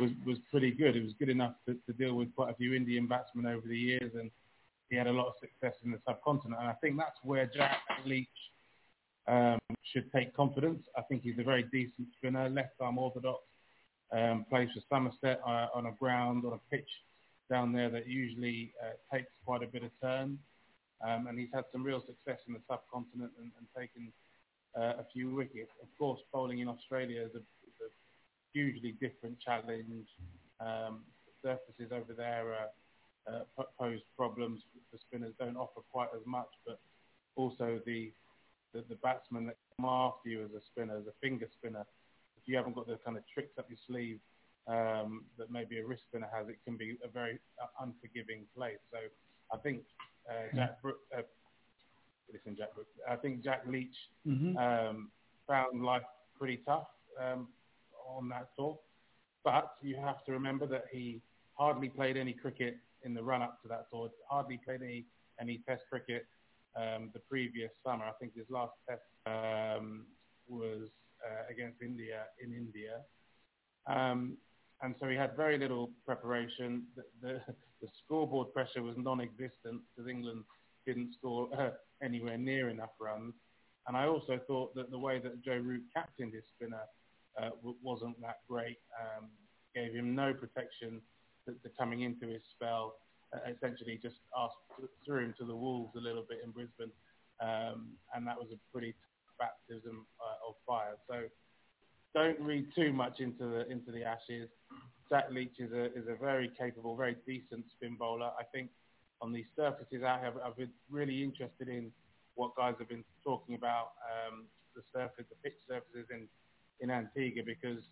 was, 0.00 0.10
was 0.26 0.38
pretty 0.50 0.70
good. 0.70 0.96
It 0.96 1.02
was 1.02 1.14
good 1.18 1.30
enough 1.30 1.54
to, 1.66 1.74
to 1.86 1.92
deal 1.94 2.14
with 2.14 2.32
quite 2.36 2.50
a 2.50 2.54
few 2.54 2.74
Indian 2.74 3.06
batsmen 3.08 3.46
over 3.46 3.66
the 3.66 3.76
years 3.76 4.12
and 4.14 4.30
he 4.90 4.96
had 4.96 5.06
a 5.06 5.12
lot 5.12 5.28
of 5.28 5.34
success 5.40 5.74
in 5.84 5.90
the 5.90 5.98
subcontinent. 6.06 6.60
And 6.60 6.68
I 6.68 6.74
think 6.74 6.96
that's 6.96 7.18
where 7.22 7.46
Jack 7.46 7.78
Leach 8.06 8.28
um, 9.26 9.58
should 9.92 10.10
take 10.12 10.34
confidence. 10.34 10.82
I 10.96 11.02
think 11.02 11.22
he's 11.22 11.38
a 11.38 11.42
very 11.42 11.64
decent 11.64 12.08
spinner, 12.16 12.48
left 12.48 12.74
arm 12.80 12.96
orthodox, 12.96 13.42
um, 14.12 14.46
plays 14.48 14.68
for 14.72 14.80
Somerset 14.88 15.40
uh, 15.46 15.66
on 15.74 15.86
a 15.86 15.92
ground, 15.92 16.44
on 16.46 16.54
a 16.54 16.74
pitch 16.74 16.88
down 17.48 17.72
there 17.72 17.90
that 17.90 18.06
usually 18.06 18.72
uh, 18.82 19.16
takes 19.16 19.30
quite 19.44 19.62
a 19.62 19.66
bit 19.66 19.82
of 19.82 19.90
turn. 20.00 20.38
Um, 21.06 21.28
and 21.28 21.38
he's 21.38 21.48
had 21.54 21.64
some 21.70 21.82
real 21.84 22.00
success 22.00 22.40
in 22.48 22.54
the 22.54 22.60
subcontinent 22.68 23.32
and, 23.38 23.50
and 23.58 23.66
taken 23.76 24.12
uh, 24.76 25.00
a 25.00 25.06
few 25.12 25.34
wickets. 25.34 25.70
Of 25.82 25.88
course, 25.96 26.20
bowling 26.32 26.58
in 26.58 26.68
Australia 26.68 27.22
is 27.22 27.34
a, 27.34 27.38
is 27.38 27.78
a 27.80 27.90
hugely 28.52 28.92
different 29.00 29.38
challenge. 29.40 30.08
Um, 30.60 31.04
surfaces 31.40 31.92
over 31.92 32.12
there 32.16 32.70
uh, 33.28 33.62
pose 33.78 34.00
problems 34.16 34.62
for 34.90 34.98
spinners, 34.98 35.34
don't 35.38 35.56
offer 35.56 35.80
quite 35.92 36.08
as 36.14 36.24
much, 36.26 36.48
but 36.66 36.80
also 37.36 37.80
the, 37.86 38.10
the, 38.74 38.84
the 38.88 38.96
batsmen 38.96 39.46
that 39.46 39.56
come 39.76 39.88
after 39.88 40.28
you 40.28 40.44
as 40.44 40.50
a 40.50 40.62
spinner, 40.72 40.96
as 40.96 41.06
a 41.06 41.14
finger 41.20 41.48
spinner, 41.58 41.84
if 42.36 42.48
you 42.48 42.56
haven't 42.56 42.74
got 42.74 42.86
the 42.86 42.98
kind 43.04 43.16
of 43.16 43.22
tricks 43.32 43.58
up 43.58 43.66
your 43.68 43.78
sleeve 43.86 44.18
um, 44.68 45.24
that 45.38 45.50
maybe 45.50 45.78
a 45.78 45.86
wrist 45.86 46.02
spinner 46.08 46.28
has, 46.32 46.48
it 46.48 46.58
can 46.64 46.76
be 46.76 46.96
a 47.04 47.08
very 47.08 47.38
uh, 47.62 47.84
unforgiving 47.84 48.44
place. 48.56 48.78
So 48.92 48.98
I 49.52 49.56
think 49.58 49.82
uh, 50.30 50.54
Jack 50.54 50.82
Brook, 50.82 50.98
uh, 51.16 51.22
listen, 52.32 52.54
Jack 52.56 52.74
Brook, 52.74 52.86
I 53.08 53.16
think 53.16 53.42
Jack 53.42 53.62
Leach 53.66 53.96
Mhm. 54.26 54.56
um, 54.56 55.10
found 55.46 55.82
life 55.82 56.02
pretty 56.38 56.58
tough 56.66 56.88
um, 57.20 57.48
on 58.06 58.28
that 58.28 58.48
tour. 58.56 58.78
But 59.44 59.76
you 59.82 59.96
have 59.96 60.24
to 60.26 60.32
remember 60.32 60.66
that 60.66 60.86
he 60.92 61.22
hardly 61.54 61.88
played 61.88 62.16
any 62.16 62.32
cricket 62.34 62.76
in 63.02 63.14
the 63.14 63.22
run-up 63.22 63.62
to 63.62 63.68
that 63.68 63.86
tour. 63.90 64.10
Hardly 64.28 64.58
played 64.64 64.82
any 64.82 65.06
any 65.40 65.62
Test 65.66 65.84
cricket 65.88 66.26
um, 66.76 67.10
the 67.14 67.20
previous 67.20 67.70
summer. 67.84 68.04
I 68.04 68.12
think 68.20 68.34
his 68.34 68.50
last 68.50 68.72
Test 68.88 69.02
um, 69.26 70.06
was 70.48 70.88
uh, 71.26 71.44
against 71.50 71.80
India 71.80 72.24
in 72.42 72.52
India, 72.52 73.00
um, 73.86 74.36
and 74.82 74.94
so 75.00 75.08
he 75.08 75.16
had 75.16 75.36
very 75.36 75.58
little 75.58 75.90
preparation. 76.06 76.84
The, 76.96 77.04
the, 77.20 77.40
the 77.82 77.88
scoreboard 78.04 78.52
pressure 78.52 78.82
was 78.82 78.94
non-existent 78.96 79.82
because 79.96 80.08
England 80.08 80.44
didn't 80.86 81.14
score 81.18 81.48
uh, 81.58 81.70
anywhere 82.02 82.38
near 82.38 82.68
enough 82.68 82.90
runs. 83.00 83.34
And 83.86 83.96
I 83.96 84.06
also 84.06 84.38
thought 84.46 84.74
that 84.74 84.90
the 84.90 84.98
way 84.98 85.18
that 85.18 85.42
Joe 85.42 85.56
Root 85.56 85.82
captained 85.94 86.34
his 86.34 86.44
spinner 86.54 86.82
uh, 87.40 87.50
wasn't 87.82 88.20
that 88.20 88.38
great. 88.48 88.78
Um, 89.00 89.28
gave 89.74 89.94
him 89.94 90.14
no 90.14 90.32
protection 90.32 91.00
to, 91.46 91.52
to 91.52 91.68
coming 91.78 92.02
into 92.02 92.26
his 92.26 92.42
spell. 92.54 92.94
Uh, 93.32 93.50
essentially, 93.54 93.98
just 94.02 94.16
asked, 94.36 94.56
threw 95.04 95.24
him 95.24 95.34
to 95.38 95.44
the 95.44 95.54
wolves 95.54 95.94
a 95.96 96.00
little 96.00 96.24
bit 96.28 96.38
in 96.42 96.50
Brisbane, 96.50 96.90
um, 97.40 97.92
and 98.14 98.26
that 98.26 98.36
was 98.36 98.48
a 98.52 98.58
pretty 98.72 98.94
baptism 99.38 100.06
uh, 100.20 100.48
of 100.48 100.54
fire. 100.66 100.96
So 101.08 101.24
don't 102.18 102.40
read 102.40 102.66
too 102.74 102.92
much 102.92 103.20
into 103.20 103.44
the 103.44 103.70
into 103.70 103.92
the 103.92 104.02
Ashes. 104.02 104.48
Jack 105.08 105.30
Leach 105.30 105.54
is 105.58 105.72
a 105.72 105.84
is 105.96 106.06
a 106.08 106.16
very 106.16 106.50
capable, 106.58 106.96
very 106.96 107.16
decent 107.26 107.64
spin 107.70 107.96
bowler. 107.96 108.30
I 108.38 108.44
think 108.52 108.70
on 109.20 109.32
these 109.32 109.46
surfaces 109.54 110.02
I 110.04 110.18
have 110.18 110.34
I've 110.44 110.56
been 110.56 110.72
really 110.90 111.22
interested 111.22 111.68
in 111.68 111.92
what 112.34 112.56
guys 112.56 112.74
have 112.78 112.88
been 112.88 113.04
talking 113.24 113.54
about 113.54 113.92
um, 114.10 114.46
the 114.74 114.82
surface, 114.92 115.26
the 115.30 115.36
pitch 115.44 115.58
surfaces 115.68 116.06
in 116.10 116.28
in 116.80 116.90
Antigua 116.90 117.42
because 117.46 117.82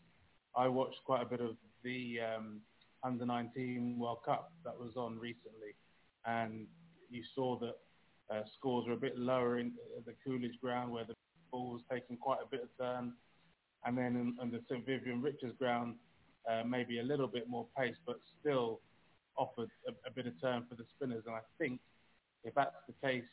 I 0.56 0.66
watched 0.68 0.98
quite 1.04 1.22
a 1.22 1.26
bit 1.26 1.40
of 1.40 1.56
the 1.84 2.18
um, 2.20 2.60
under 3.04 3.26
19 3.26 3.98
World 3.98 4.18
Cup 4.24 4.52
that 4.64 4.76
was 4.76 4.96
on 4.96 5.18
recently, 5.18 5.74
and 6.24 6.66
you 7.10 7.22
saw 7.34 7.58
that 7.60 7.76
uh, 8.34 8.42
scores 8.58 8.86
were 8.88 8.94
a 8.94 8.96
bit 9.08 9.16
lower 9.16 9.60
in 9.60 9.72
the 10.04 10.14
Coolidge 10.24 10.58
ground 10.60 10.90
where 10.90 11.04
the 11.04 11.14
ball 11.52 11.72
was 11.72 11.82
taking 11.90 12.16
quite 12.16 12.38
a 12.42 12.48
bit 12.50 12.62
of 12.62 12.68
turn, 12.76 13.12
and 13.86 13.96
then 13.96 14.16
in, 14.16 14.36
in 14.42 14.50
the 14.50 14.60
St 14.68 14.84
Vivian 14.84 15.22
Richards 15.22 15.54
ground, 15.58 15.94
uh, 16.50 16.62
maybe 16.66 16.98
a 16.98 17.02
little 17.02 17.28
bit 17.28 17.48
more 17.48 17.66
pace, 17.78 17.94
but 18.04 18.16
still 18.40 18.80
offered 19.36 19.70
a, 19.88 19.92
a, 20.08 20.10
bit 20.10 20.26
of 20.26 20.40
turn 20.40 20.64
for 20.68 20.74
the 20.74 20.84
spinners. 20.96 21.22
And 21.26 21.34
I 21.34 21.40
think 21.58 21.80
if 22.44 22.54
that's 22.54 22.74
the 22.86 23.06
case 23.06 23.24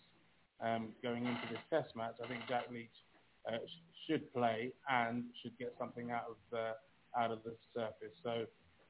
um, 0.63 0.89
going 1.01 1.25
into 1.25 1.41
this 1.49 1.59
Test 1.69 1.95
match, 1.95 2.15
I 2.23 2.27
think 2.27 2.41
Jack 2.47 2.65
Leach 2.71 2.89
uh, 3.47 3.57
sh- 3.65 4.07
should 4.07 4.31
play 4.33 4.71
and 4.89 5.25
should 5.41 5.57
get 5.57 5.73
something 5.79 6.11
out 6.11 6.25
of 6.29 6.37
the 6.51 6.73
out 7.17 7.31
of 7.31 7.39
the 7.43 7.55
surface. 7.75 8.15
So 8.23 8.45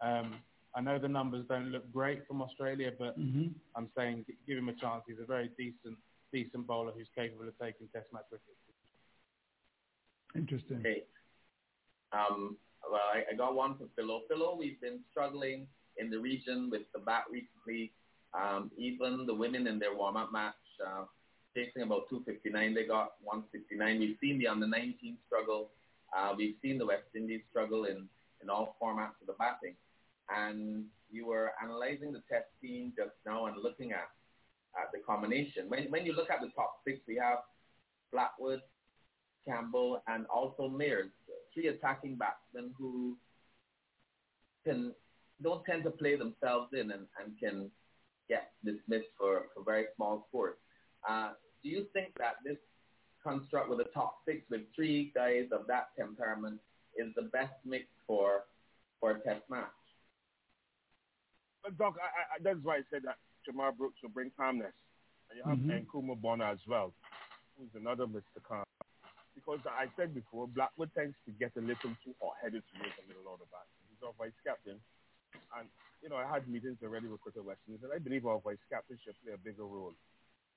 um, 0.06 0.36
I 0.76 0.82
know 0.82 0.98
the 0.98 1.08
numbers 1.08 1.46
don't 1.50 1.72
look 1.72 1.92
great 1.92 2.26
from 2.28 2.42
Australia, 2.42 2.92
but 2.98 3.20
mm-hmm. 3.20 3.50
I'm 3.76 3.90
saying 3.98 4.26
give 4.48 4.58
him 4.58 4.70
a 4.70 4.74
chance. 4.74 5.04
He's 5.08 5.20
a 5.22 5.26
very 5.26 5.50
decent 5.58 5.98
decent 6.32 6.66
bowler 6.66 6.92
who's 6.96 7.10
capable 7.16 7.48
of 7.48 7.54
taking 7.62 7.88
Test 7.94 8.08
match 8.12 8.26
wickets. 8.32 8.58
Interesting. 10.36 10.78
Okay. 10.80 11.04
Um, 12.14 12.58
well, 12.90 13.02
I, 13.14 13.24
I, 13.32 13.36
got 13.36 13.56
one 13.56 13.76
for 13.78 13.86
Philo. 13.96 14.22
Philo, 14.28 14.56
we've 14.56 14.80
been 14.80 15.00
struggling 15.10 15.68
in 15.98 16.10
the 16.10 16.20
region 16.20 16.70
with 16.70 16.84
the 16.94 17.00
bat 17.00 17.24
recently. 17.32 17.92
Um, 18.34 18.72
even 18.78 19.26
the 19.26 19.34
women 19.34 19.68
in 19.68 19.80
their 19.80 19.96
warm-up 19.96 20.32
match, 20.32 20.54
uh, 20.86 21.06
chasing 21.56 21.84
about 21.84 22.10
259, 22.10 22.74
they 22.74 22.86
got 22.86 23.14
169. 23.24 24.00
We've 24.00 24.18
seen 24.22 24.40
the 24.40 24.48
under 24.48 24.68
19 24.68 25.18
struggle. 25.26 25.70
Uh, 26.16 26.34
we've 26.38 26.56
seen 26.62 26.78
the 26.78 26.86
West 26.86 27.10
Indies 27.16 27.42
struggle 27.50 27.86
in, 27.86 28.08
in 28.42 28.50
all 28.50 28.76
formats 28.82 29.22
of 29.22 29.28
the 29.28 29.34
batting. 29.34 29.76
And 30.30 30.86
you 31.12 31.28
were 31.28 31.52
analyzing 31.62 32.12
the 32.12 32.24
test 32.30 32.48
team 32.62 32.94
just 32.98 33.14
now 33.26 33.46
and 33.46 33.56
looking 33.62 33.92
at, 33.92 34.10
at 34.78 34.92
the 34.92 35.00
combination. 35.00 35.70
When, 35.70 35.86
when 35.86 36.06
you 36.06 36.14
look 36.14 36.30
at 36.30 36.42
the 36.42 36.50
top 36.56 36.80
six, 36.86 37.00
we 37.08 37.16
have 37.18 37.40
Blackwood, 38.12 38.62
Campbell, 39.48 40.02
and 40.08 40.26
also 40.28 40.70
Mayers, 40.70 41.12
three 41.54 41.68
attacking 41.68 42.16
batsmen 42.16 42.74
who 42.78 43.18
can 44.66 44.94
don't 45.42 45.64
tend 45.66 45.84
to 45.84 45.92
play 45.92 46.16
themselves 46.16 46.70
in 46.74 46.92
and, 46.92 47.06
and 47.20 47.38
can 47.40 47.70
get 48.30 48.52
dismissed 48.64 49.10
for, 49.18 49.48
for 49.54 49.64
very 49.64 49.86
small 49.96 50.26
scores. 50.30 50.56
Uh, 51.08 51.32
do 51.64 51.70
you 51.70 51.86
think 51.94 52.14
that 52.18 52.36
this 52.46 52.58
construct 53.24 53.70
with 53.70 53.80
a 53.80 53.90
top 53.94 54.18
six 54.26 54.42
with 54.50 54.62
three 54.76 55.12
guys 55.16 55.46
of 55.52 55.68
that 55.68 55.88
temperament 55.98 56.60
is 56.98 57.08
the 57.16 57.24
best 57.24 57.54
mix 57.66 57.86
for 58.08 58.44
for 59.00 59.12
a 59.12 59.20
test 59.20 59.42
match? 59.50 59.68
But 61.64 61.78
Doc, 61.78 61.96
I, 62.02 62.36
I, 62.36 62.38
that's 62.44 62.60
why 62.64 62.78
I 62.78 62.82
said 62.92 63.02
that 63.06 63.18
Shamar 63.48 63.76
Brooks 63.76 63.98
will 64.04 64.10
bring 64.10 64.32
calmness, 64.38 64.74
and 65.30 65.38
you 65.38 65.50
have 65.50 65.60
mm-hmm. 65.60 65.98
Nkrumah 65.98 66.22
Bonner 66.22 66.46
as 66.46 66.60
well, 66.68 66.94
who's 67.58 67.70
another 67.76 68.06
Mr. 68.06 68.44
Calm. 68.48 68.64
Because 69.34 69.60
I 69.66 69.90
said 69.98 70.14
before, 70.14 70.48
Blackwood 70.48 70.94
tends 70.94 71.18
to 71.26 71.32
get 71.36 71.52
a 71.58 71.64
little 71.64 71.92
too 72.06 72.14
hot-headed 72.22 72.62
to 72.62 72.74
make 72.80 72.94
a 73.02 73.06
little 73.10 73.26
out 73.34 73.42
of 73.42 73.50
that. 73.50 73.66
He's 73.90 74.00
our 74.06 74.14
vice 74.14 74.38
captain, 74.46 74.78
and 75.58 75.66
you 76.06 76.10
know 76.10 76.22
I 76.22 76.30
had 76.30 76.46
meetings 76.46 76.78
already 76.86 77.10
with 77.10 77.20
Cricket 77.26 77.44
West 77.44 77.66
Indies, 77.66 77.82
and 77.82 77.92
I 77.92 77.98
believe 77.98 78.30
our 78.30 78.40
vice 78.40 78.62
captain 78.70 78.98
should 79.02 79.18
play 79.26 79.34
a 79.34 79.42
bigger 79.42 79.66
role. 79.66 79.98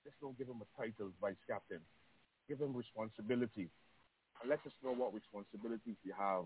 Just 0.05 0.20
don't 0.20 0.37
give 0.37 0.47
him 0.47 0.61
a 0.61 0.68
title, 0.77 1.09
vice 1.20 1.41
captain. 1.49 1.81
Give 2.47 2.61
him 2.61 2.77
responsibility, 2.77 3.72
and 4.39 4.47
let 4.47 4.61
us 4.68 4.77
know 4.85 4.93
what 4.93 5.16
responsibilities 5.16 5.97
you 6.05 6.12
have. 6.12 6.45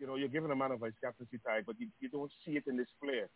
You 0.00 0.06
know, 0.06 0.16
you're 0.16 0.32
giving 0.32 0.50
a 0.50 0.56
man 0.56 0.72
a 0.72 0.76
vice 0.76 0.96
captaincy 1.02 1.38
title, 1.44 1.64
but 1.66 1.76
you, 1.80 1.88
you 2.00 2.08
don't 2.08 2.32
see 2.44 2.56
it 2.56 2.64
in 2.66 2.76
this 2.76 2.90
player. 3.02 3.28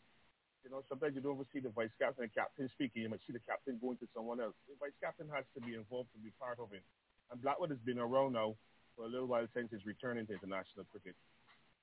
You 0.65 0.71
know, 0.71 0.85
sometimes 0.89 1.17
you 1.17 1.21
don't 1.21 1.35
even 1.35 1.49
see 1.53 1.61
the 1.61 1.73
vice 1.73 1.93
captain 1.99 2.25
and 2.25 2.35
captain 2.35 2.69
speaking. 2.73 3.03
You 3.03 3.09
might 3.09 3.25
see 3.27 3.33
the 3.33 3.43
captain 3.49 3.81
going 3.81 3.97
to 3.99 4.09
someone 4.15 4.41
else. 4.41 4.55
The 4.69 4.77
vice 4.79 4.97
captain 5.01 5.27
has 5.33 5.45
to 5.57 5.61
be 5.65 5.75
involved 5.75 6.13
to 6.13 6.21
be 6.21 6.31
part 6.39 6.61
of 6.61 6.73
it. 6.73 6.85
And 7.31 7.41
Blackwood 7.43 7.71
has 7.71 7.79
been 7.87 7.99
around 7.99 8.35
now 8.35 8.57
for 8.97 9.07
a 9.07 9.09
little 9.09 9.27
while 9.27 9.47
since 9.55 9.71
his 9.71 9.87
return 9.87 10.19
into 10.19 10.35
international 10.35 10.85
cricket. 10.91 11.15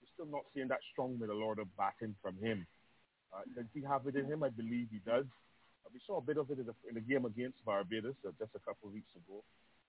We're 0.02 0.12
still 0.14 0.32
not 0.32 0.44
seeing 0.54 0.68
that 0.68 0.84
strong 0.92 1.18
middle 1.20 1.42
order 1.42 1.64
batting 1.78 2.16
from 2.22 2.36
him. 2.38 2.68
Uh, 3.32 3.44
does 3.56 3.68
he 3.74 3.82
have 3.84 4.08
it 4.08 4.16
in 4.16 4.26
him? 4.28 4.44
I 4.44 4.50
believe 4.50 4.88
he 4.92 5.00
does. 5.06 5.26
Uh, 5.84 5.90
we 5.94 6.00
saw 6.06 6.18
a 6.20 6.22
bit 6.22 6.38
of 6.38 6.52
it 6.52 6.60
in 6.60 6.68
the, 6.68 6.76
in 6.88 6.96
the 6.96 7.02
game 7.04 7.26
against 7.26 7.64
Barbados 7.64 8.16
uh, 8.28 8.32
just 8.40 8.52
a 8.56 8.64
couple 8.64 8.88
of 8.88 8.94
weeks 8.94 9.12
ago. 9.16 9.44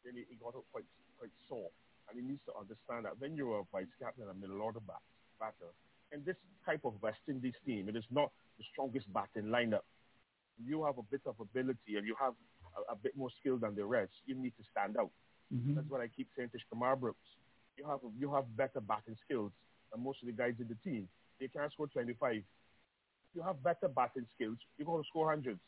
Then 0.05 0.15
he, 0.15 0.25
he 0.31 0.37
got 0.39 0.55
up 0.55 0.65
quite 0.71 0.87
quite 1.19 1.35
sore, 1.49 1.71
and 2.07 2.15
he 2.15 2.23
needs 2.23 2.43
to 2.47 2.55
understand 2.55 3.05
that 3.07 3.19
when 3.19 3.35
you're 3.35 3.59
a 3.59 3.67
vice 3.75 3.91
captain 3.99 4.27
and 4.27 4.31
a 4.31 4.39
middle 4.39 4.63
order 4.63 4.81
bat, 4.81 5.03
batter, 5.39 5.75
and 6.13 6.25
this 6.25 6.37
type 6.65 6.83
of 6.85 6.95
West 7.03 7.23
Indies 7.29 7.59
team, 7.67 7.89
it 7.89 7.97
is 7.97 8.07
not 8.11 8.31
the 8.59 8.65
strongest 8.73 9.13
batting 9.13 9.51
lineup. 9.51 9.87
You 10.59 10.85
have 10.85 10.99
a 10.99 11.07
bit 11.07 11.23
of 11.27 11.35
ability 11.39 11.99
and 11.99 12.07
you 12.07 12.15
have 12.21 12.35
a, 12.75 12.93
a 12.93 12.97
bit 12.97 13.17
more 13.17 13.31
skill 13.39 13.59
than 13.59 13.75
the 13.75 13.85
rest. 13.85 14.13
You 14.27 14.35
need 14.35 14.55
to 14.57 14.65
stand 14.71 14.97
out. 14.97 15.11
Mm-hmm. 15.55 15.75
That's 15.75 15.89
what 15.89 16.01
I 16.01 16.09
keep 16.09 16.29
saying 16.37 16.51
to 16.53 16.59
Kumar 16.71 16.97
Brooks. 16.97 17.25
You 17.77 17.87
have 17.87 18.01
you 18.19 18.33
have 18.35 18.45
better 18.57 18.81
batting 18.81 19.17
skills 19.25 19.53
than 19.93 20.03
most 20.03 20.19
of 20.23 20.27
the 20.27 20.33
guys 20.33 20.55
in 20.59 20.69
the 20.69 20.77
team. 20.85 21.09
They 21.41 21.49
can't 21.49 21.73
score 21.73 21.87
25. 21.87 22.43
You 23.35 23.43
have 23.43 23.63
better 23.63 23.89
batting 23.89 24.27
skills, 24.35 24.59
you're 24.77 24.87
going 24.87 25.03
to 25.03 25.09
score 25.09 25.31
hundreds. 25.31 25.61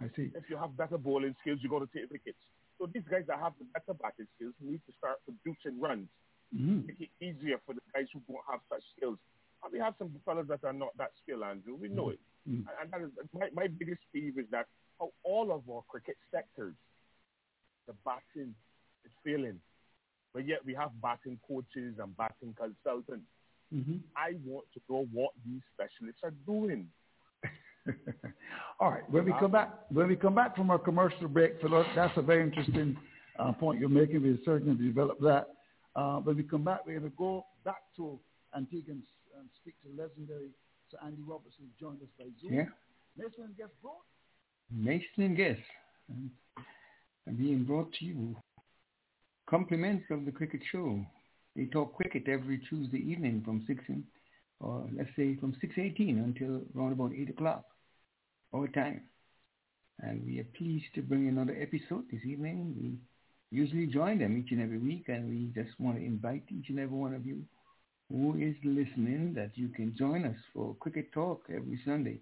I 0.00 0.06
see. 0.16 0.30
If 0.34 0.48
you 0.48 0.56
have 0.56 0.76
better 0.76 0.98
bowling 0.98 1.34
skills, 1.40 1.60
you're 1.62 1.70
going 1.70 1.86
to 1.86 1.92
take 1.92 2.10
wickets. 2.10 2.38
So 2.78 2.88
these 2.88 3.04
guys 3.10 3.24
that 3.28 3.38
have 3.38 3.52
the 3.58 3.66
better 3.72 3.96
batting 3.96 4.26
skills 4.36 4.54
need 4.60 4.80
to 4.88 4.92
start 4.96 5.20
producing 5.24 5.80
runs. 5.80 6.08
Mm-hmm. 6.54 6.86
Make 6.88 7.00
it 7.00 7.12
easier 7.20 7.60
for 7.64 7.74
the 7.74 7.84
guys 7.94 8.08
who 8.12 8.20
don't 8.26 8.44
have 8.50 8.60
such 8.72 8.82
skills. 8.96 9.18
And 9.62 9.72
we 9.72 9.78
have 9.78 9.94
some 9.98 10.10
fellas 10.24 10.48
that 10.48 10.64
are 10.64 10.72
not 10.72 10.96
that 10.96 11.12
skilled, 11.22 11.44
Andrew. 11.44 11.76
We 11.76 11.88
know 11.88 12.10
it. 12.10 12.20
Mm-hmm. 12.48 12.64
And 12.66 12.86
that 12.90 13.00
is, 13.04 13.12
my, 13.36 13.48
my 13.52 13.68
biggest 13.68 14.00
peeve 14.12 14.38
is 14.38 14.46
that 14.50 14.66
how 14.98 15.12
all 15.22 15.52
of 15.52 15.68
our 15.68 15.84
cricket 15.88 16.16
sectors 16.32 16.74
the 17.90 17.96
batting 18.04 18.54
is 19.04 19.12
failing. 19.24 19.58
But 20.32 20.46
yet 20.46 20.60
we 20.64 20.74
have 20.74 20.90
batting 21.02 21.38
coaches 21.46 21.96
and 21.98 22.16
batting 22.16 22.54
consultants. 22.54 23.26
Mm-hmm. 23.74 23.96
I 24.16 24.34
want 24.44 24.66
to 24.74 24.80
know 24.88 25.06
what 25.12 25.32
these 25.44 25.60
specialists 25.74 26.22
are 26.22 26.34
doing. 26.46 26.86
All 28.80 28.90
right. 28.90 29.10
When 29.10 29.24
we 29.24 29.32
come 29.40 29.50
back, 29.50 29.70
when 29.90 30.06
we 30.06 30.14
come 30.14 30.36
back 30.36 30.56
from 30.56 30.70
our 30.70 30.78
commercial 30.78 31.26
break, 31.26 31.60
Philip, 31.60 31.86
that's 31.96 32.16
a 32.16 32.22
very 32.22 32.42
interesting 32.42 32.96
uh, 33.38 33.52
point 33.52 33.80
you're 33.80 33.88
making. 33.88 34.22
We're 34.22 34.38
certainly 34.44 34.76
to 34.76 34.82
develop 34.82 35.18
that. 35.20 35.48
Uh, 35.96 36.18
when 36.18 36.36
we 36.36 36.44
come 36.44 36.62
back, 36.62 36.86
we're 36.86 36.98
going 37.00 37.10
to 37.10 37.16
go 37.16 37.44
back 37.64 37.82
to 37.96 38.18
Antigua 38.56 38.94
and, 38.94 39.02
and 39.38 39.48
speak 39.60 39.74
to 39.82 40.00
legendary 40.00 40.50
Sir 40.90 40.98
Andy 41.04 41.22
Roberts, 41.26 41.54
joined 41.78 42.02
us 42.02 42.08
by 42.18 42.26
Zoom. 42.40 42.52
Yeah. 42.52 42.64
Mason 43.16 43.44
and 43.44 43.56
Guest 43.56 43.72
brought. 43.82 44.06
Mason 44.72 45.24
and 45.24 45.36
Guest 45.36 45.60
being 47.36 47.64
brought 47.64 47.92
to 47.94 48.04
you. 48.04 48.36
Compliments 49.48 50.04
of 50.10 50.24
the 50.24 50.32
cricket 50.32 50.60
show. 50.70 51.04
They 51.56 51.66
talk 51.66 51.96
cricket 51.96 52.28
every 52.28 52.58
Tuesday 52.68 52.98
evening 52.98 53.42
from 53.44 53.64
6, 53.66 53.82
in, 53.88 54.04
or 54.60 54.88
let's 54.96 55.10
say 55.16 55.36
from 55.36 55.52
6.18 55.62 56.22
until 56.22 56.62
around 56.76 56.92
about 56.92 57.12
8 57.12 57.30
o'clock 57.30 57.64
our 58.54 58.68
time. 58.68 59.02
And 60.00 60.24
we 60.24 60.40
are 60.40 60.46
pleased 60.56 60.86
to 60.94 61.02
bring 61.02 61.28
another 61.28 61.56
episode 61.60 62.04
this 62.10 62.22
evening. 62.24 62.74
We 62.80 63.56
usually 63.56 63.86
join 63.86 64.18
them 64.18 64.38
each 64.38 64.52
and 64.52 64.62
every 64.62 64.78
week 64.78 65.04
and 65.08 65.28
we 65.28 65.50
just 65.60 65.78
want 65.80 65.98
to 65.98 66.04
invite 66.04 66.44
each 66.48 66.68
and 66.68 66.78
every 66.78 66.96
one 66.96 67.14
of 67.14 67.26
you 67.26 67.42
who 68.10 68.36
is 68.38 68.54
listening 68.64 69.34
that 69.34 69.50
you 69.54 69.68
can 69.68 69.94
join 69.96 70.24
us 70.24 70.36
for 70.52 70.74
Cricket 70.80 71.12
Talk 71.12 71.42
every 71.48 71.80
Sunday 71.84 72.18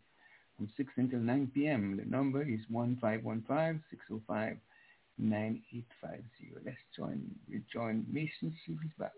from 0.57 0.69
6 0.77 0.91
until 0.97 1.21
9 1.21 1.51
p.m. 1.55 1.97
The 1.97 2.11
number 2.11 2.43
is 2.43 2.61
1515 2.69 3.83
605 3.91 4.57
9850. 5.19 6.65
Let's 6.65 6.77
join 6.97 7.23
rejoin 7.49 8.07
Mason 8.11 8.55
Series 8.65 8.93
back. 8.99 9.13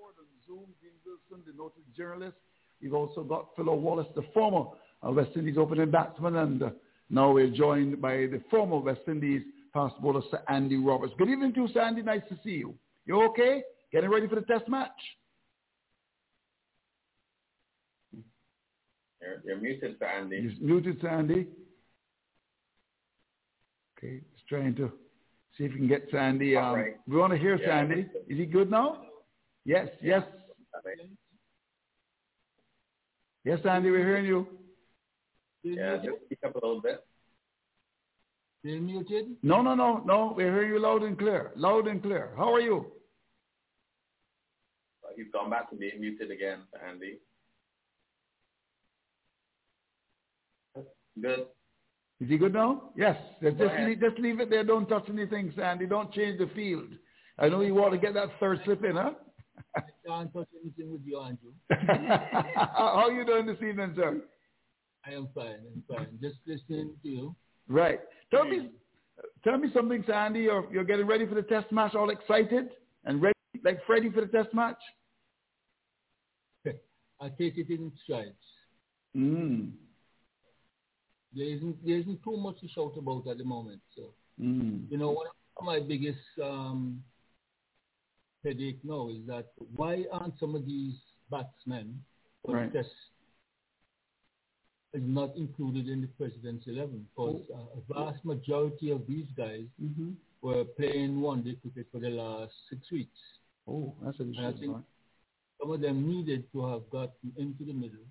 Zoom, 0.46 0.66
Dean 0.82 0.90
Wilson, 1.06 1.44
the 1.46 1.56
noted 1.56 1.84
journalist. 1.96 2.36
You've 2.80 2.94
also 2.94 3.22
got 3.22 3.48
Philo 3.56 3.74
Wallace, 3.74 4.06
the 4.16 4.24
former 4.34 4.64
West 5.02 5.30
Indies 5.36 5.56
opening 5.58 5.90
batsman, 5.90 6.36
and 6.36 6.62
uh, 6.62 6.70
now 7.08 7.32
we're 7.32 7.50
joined 7.50 8.00
by 8.00 8.12
the 8.12 8.40
former 8.50 8.78
West 8.78 9.02
Indies 9.06 9.42
fast 9.72 9.94
bowler, 10.00 10.22
Sir 10.30 10.42
Andy 10.48 10.76
Roberts. 10.76 11.12
Good 11.18 11.28
evening 11.28 11.52
to 11.54 11.62
you, 11.62 11.68
Sir 11.72 11.80
Andy. 11.80 12.02
Nice 12.02 12.22
to 12.28 12.38
see 12.42 12.50
you. 12.50 12.74
You 13.06 13.22
okay? 13.24 13.62
Getting 13.92 14.10
ready 14.10 14.26
for 14.26 14.36
the 14.36 14.42
test 14.42 14.68
match? 14.68 14.90
You're, 19.20 19.40
you're 19.44 19.58
muted, 19.58 19.96
Sandy. 19.98 20.36
You're 20.36 20.52
muted, 20.60 21.00
Sandy. 21.00 21.46
Okay, 23.98 24.20
he's 24.32 24.44
trying 24.48 24.74
to 24.76 24.90
see 25.60 25.66
if 25.66 25.72
we 25.72 25.78
can 25.78 25.88
get 25.88 26.08
Sandy. 26.10 26.56
Um, 26.56 26.74
right. 26.74 26.96
We 27.06 27.16
want 27.16 27.32
to 27.32 27.38
hear 27.38 27.56
Yeah. 27.56 27.66
Sandy. 27.66 28.06
Is 28.28 28.38
he 28.38 28.46
good 28.46 28.70
now? 28.70 29.04
Yes, 29.66 29.88
yes. 30.00 30.22
Yes, 33.44 33.58
Sandy, 33.62 33.90
we're 33.90 34.04
hearing 34.04 34.24
you. 34.24 34.46
Yeah, 35.62 35.96
just 35.96 36.24
speak 36.24 36.38
up 36.44 36.54
a 36.56 36.58
little 36.66 36.80
bit. 36.80 37.04
Still 38.60 38.80
muted? 38.80 39.36
No, 39.42 39.60
no, 39.62 39.74
no, 39.74 39.98
no. 40.04 40.34
We're 40.36 40.52
hearing 40.52 40.70
you 40.70 40.78
loud 40.78 41.02
and 41.02 41.18
clear. 41.18 41.52
Loud 41.56 41.86
and 41.86 42.02
clear. 42.02 42.32
How 42.36 42.54
are 42.54 42.60
you? 42.60 42.92
He's 45.16 45.26
gone 45.32 45.50
back 45.50 45.68
to 45.70 45.76
being 45.76 46.00
muted 46.00 46.30
again, 46.30 46.60
Sir 46.72 46.80
Andy. 46.86 47.18
Good. 51.20 51.46
Is 52.20 52.28
he 52.28 52.36
good 52.36 52.52
now? 52.52 52.90
Yes. 52.96 53.16
Just, 53.42 53.56
leave, 53.58 54.00
just 54.00 54.18
leave 54.18 54.40
it 54.40 54.50
there. 54.50 54.62
Don't 54.62 54.86
touch 54.86 55.08
anything, 55.08 55.52
Sandy. 55.56 55.86
Don't 55.86 56.12
change 56.12 56.38
the 56.38 56.50
field. 56.54 56.88
I 57.38 57.48
know 57.48 57.62
you 57.62 57.74
want 57.74 57.92
to 57.92 57.98
get 57.98 58.12
that 58.14 58.28
third 58.38 58.60
slip 58.64 58.84
in, 58.84 58.96
huh? 58.96 59.12
I 59.76 59.80
can't 60.06 60.32
touch 60.32 60.48
anything 60.62 60.92
with 60.92 61.00
you, 61.04 61.18
Andrew. 61.18 61.52
How 62.56 63.04
are 63.06 63.10
you 63.10 63.24
doing 63.24 63.46
this 63.46 63.56
evening, 63.56 63.94
sir? 63.96 64.20
I 65.06 65.12
am 65.12 65.28
fine. 65.34 65.56
I'm 65.74 65.82
fine. 65.88 66.18
Just 66.20 66.36
listening 66.46 66.94
to 67.02 67.08
you. 67.08 67.34
Right. 67.68 68.00
Tell 68.30 68.44
me, 68.44 68.68
tell 69.42 69.56
me 69.56 69.68
something, 69.72 70.04
Sandy. 70.06 70.40
You're, 70.40 70.70
you're 70.70 70.84
getting 70.84 71.06
ready 71.06 71.26
for 71.26 71.34
the 71.34 71.42
test 71.42 71.72
match, 71.72 71.94
all 71.94 72.10
excited 72.10 72.68
and 73.04 73.22
ready, 73.22 73.34
like 73.64 73.78
Freddie 73.86 74.10
for 74.10 74.20
the 74.20 74.26
test 74.26 74.52
match. 74.52 74.78
I 76.66 77.28
take 77.38 77.56
it 77.56 77.70
in 77.70 77.90
strides. 78.04 78.34
Mm. 79.16 79.70
There 81.34 81.46
isn't 81.46 81.84
there 81.84 81.98
isn't 81.98 82.22
too 82.22 82.36
much 82.36 82.60
to 82.60 82.68
shout 82.68 82.96
about 82.96 83.26
at 83.28 83.38
the 83.38 83.44
moment. 83.44 83.80
So 83.96 84.14
Mm. 84.40 84.90
you 84.90 84.98
know, 84.98 85.10
one 85.10 85.26
of 85.26 85.64
my 85.64 85.80
biggest 85.80 86.18
um, 86.42 87.04
headache 88.44 88.80
now 88.82 89.08
is 89.10 89.26
that 89.26 89.46
why 89.76 90.04
aren't 90.10 90.38
some 90.40 90.54
of 90.54 90.64
these 90.66 90.94
batsmen 91.30 92.02
for 92.42 92.54
Right. 92.54 92.72
test 92.72 92.88
is 94.92 95.02
not 95.04 95.36
included 95.36 95.88
in 95.88 96.00
the 96.00 96.08
president's 96.08 96.66
eleven? 96.66 97.06
Because 97.14 97.42
uh, 97.54 97.78
a 97.78 97.94
vast 97.94 98.24
majority 98.24 98.90
of 98.90 99.06
these 99.06 99.26
guys 99.36 99.66
Mm-hmm. 99.82 100.12
were 100.42 100.64
playing 100.64 101.20
one 101.20 101.42
day 101.42 101.56
cricket 101.62 101.86
for 101.92 102.00
the 102.00 102.10
last 102.10 102.52
six 102.68 102.90
weeks. 102.90 103.18
Oh, 103.68 103.94
that's 104.02 104.18
an 104.20 104.28
And 104.36 104.38
I 104.38 104.42
interesting 104.48 104.84
some 105.60 105.70
of 105.72 105.80
them 105.80 106.08
needed 106.08 106.50
to 106.52 106.66
have 106.66 106.88
gotten 106.90 107.32
into 107.36 107.64
the 107.64 107.72
middle 107.74 108.06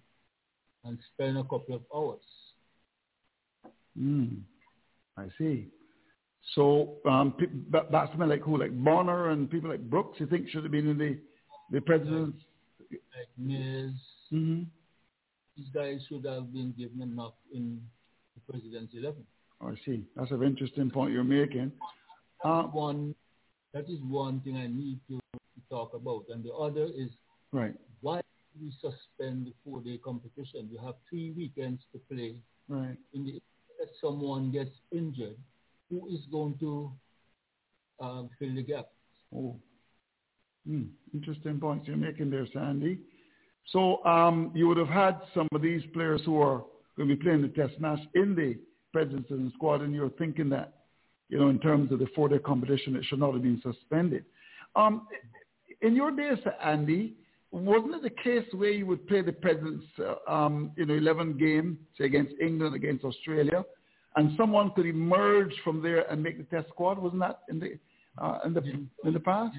and 0.83 0.97
spend 1.13 1.37
a 1.37 1.43
couple 1.43 1.75
of 1.75 1.81
hours. 1.93 2.23
Mm. 3.97 4.41
I 5.17 5.27
see. 5.37 5.67
So 6.55 6.95
um, 7.05 7.33
pe- 7.37 7.81
batsmen 7.91 8.29
like 8.29 8.41
who, 8.41 8.57
like 8.57 8.71
Bonner 8.83 9.29
and 9.29 9.49
people 9.49 9.69
like 9.69 9.81
Brooks, 9.89 10.19
you 10.19 10.25
think 10.27 10.49
should 10.49 10.63
have 10.63 10.71
been 10.71 10.87
in 10.87 10.97
the 10.97 11.17
the 11.71 11.81
president's? 11.81 12.37
Like 12.91 13.27
Mills, 13.37 13.93
Mm-hmm. 14.33 14.63
these 15.57 15.67
guys 15.73 15.99
should 16.07 16.25
have 16.25 16.51
been 16.53 16.73
given 16.77 17.01
enough 17.01 17.33
in 17.53 17.81
the 18.35 18.51
president's 18.51 18.93
eleven. 18.95 19.23
I 19.61 19.73
see. 19.85 20.05
That's 20.15 20.31
an 20.31 20.43
interesting 20.43 20.89
point 20.89 21.11
you're 21.13 21.23
making. 21.23 21.71
Uh, 22.43 22.63
one, 22.63 23.13
that 23.73 23.89
is 23.89 23.99
one 24.07 24.39
thing 24.41 24.55
I 24.55 24.67
need 24.67 24.99
to, 25.09 25.19
talk 25.69 25.93
about, 25.93 26.23
and 26.29 26.43
the 26.43 26.51
other 26.53 26.85
is 26.85 27.09
right. 27.51 27.73
why 28.01 28.21
do 28.21 28.65
we 28.65 28.71
suspend 28.81 29.45
the 29.45 29.53
four-day 29.63 29.99
competition? 30.03 30.67
You 30.71 30.79
have 30.83 30.95
three 31.07 31.31
weekends 31.35 31.81
to 31.91 31.99
play. 32.11 32.35
Right. 32.69 32.97
In 33.13 33.25
the 33.25 33.41
someone 34.01 34.51
gets 34.51 34.71
injured, 34.91 35.37
who 35.89 36.07
is 36.09 36.21
going 36.31 36.57
to 36.59 36.91
um, 37.99 38.29
fill 38.37 38.55
the 38.55 38.63
gap? 38.63 38.87
Oh, 39.35 39.55
Hmm. 40.67 40.83
Interesting 41.13 41.59
points 41.59 41.87
you're 41.87 41.97
making 41.97 42.29
there, 42.29 42.47
Sandy. 42.53 42.99
So 43.71 44.03
um, 44.05 44.51
you 44.53 44.67
would 44.67 44.77
have 44.77 44.87
had 44.87 45.19
some 45.33 45.47
of 45.53 45.61
these 45.61 45.81
players 45.93 46.21
who 46.25 46.39
are 46.41 46.63
going 46.97 47.09
to 47.09 47.15
be 47.15 47.21
playing 47.21 47.41
the 47.41 47.47
test 47.47 47.79
match 47.79 47.99
in 48.13 48.35
the 48.35 48.57
president's 48.91 49.53
squad, 49.55 49.81
and 49.81 49.93
you're 49.93 50.09
thinking 50.11 50.49
that, 50.49 50.73
you 51.29 51.39
know, 51.39 51.49
in 51.49 51.59
terms 51.59 51.91
of 51.91 51.99
the 51.99 52.07
four-day 52.15 52.39
competition, 52.39 52.95
it 52.95 53.05
should 53.05 53.19
not 53.19 53.33
have 53.33 53.43
been 53.43 53.61
suspended. 53.61 54.25
Um, 54.75 55.07
in 55.81 55.95
your 55.95 56.11
days, 56.11 56.37
Andy, 56.63 57.15
wasn't 57.51 57.95
it 57.95 58.03
the 58.03 58.23
case 58.23 58.45
where 58.53 58.69
you 58.69 58.85
would 58.85 59.07
play 59.07 59.21
the 59.21 59.31
president's, 59.31 59.85
uh, 59.99 60.31
um, 60.31 60.71
you 60.77 60.85
know, 60.85 60.93
11 60.93 61.37
game, 61.37 61.79
say 61.97 62.05
against 62.05 62.33
England, 62.39 62.75
against 62.75 63.03
Australia, 63.03 63.65
and 64.15 64.35
someone 64.37 64.71
could 64.75 64.85
emerge 64.85 65.53
from 65.63 65.81
there 65.81 66.09
and 66.11 66.21
make 66.21 66.37
the 66.37 66.43
test 66.55 66.69
squad? 66.69 66.99
Wasn't 66.99 67.21
that 67.21 67.41
in 67.49 67.59
the 67.59 67.79
uh, 68.21 68.39
in 68.45 68.53
the 68.53 68.61
in 69.03 69.13
the 69.13 69.19
past? 69.19 69.55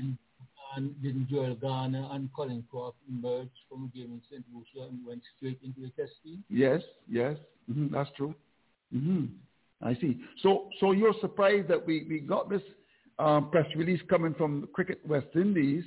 And 0.76 1.03
didn't 1.03 1.28
Joel 1.28 1.57
Garner 1.57 2.09
and 2.12 2.28
Colin 2.32 2.64
Croft 2.70 2.97
emerge 3.09 3.51
from 3.68 3.91
a 3.93 3.97
game 3.97 4.12
in 4.12 4.22
St. 4.30 4.45
Lucia 4.55 4.88
and 4.88 5.05
went 5.05 5.20
straight 5.36 5.59
into 5.64 5.80
the 5.80 5.88
test 6.01 6.12
team? 6.22 6.45
Yes, 6.49 6.80
yes, 7.09 7.36
hmm 7.66 7.88
that's 7.93 8.11
true. 8.16 8.34
hmm 8.93 9.24
I 9.82 9.95
see. 9.95 10.20
So, 10.43 10.68
so 10.78 10.93
you're 10.93 11.14
surprised 11.20 11.68
that 11.68 11.84
we, 11.84 12.07
we 12.09 12.20
got 12.20 12.51
this 12.51 12.61
um, 13.18 13.51
press 13.51 13.66
release 13.74 14.01
coming 14.11 14.34
from 14.34 14.68
Cricket 14.74 15.01
West 15.07 15.28
Indies, 15.34 15.84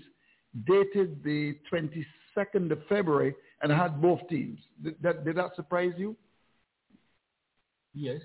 dated 0.68 1.24
the 1.24 1.58
22nd 1.72 2.72
of 2.72 2.80
February, 2.88 3.36
and 3.62 3.72
had 3.72 4.02
both 4.02 4.20
teams. 4.30 4.60
Did 4.84 4.96
that, 5.02 5.26
did 5.26 5.38
that 5.38 5.56
surprise 5.56 5.94
you? 5.98 6.16
Yes. 7.94 8.22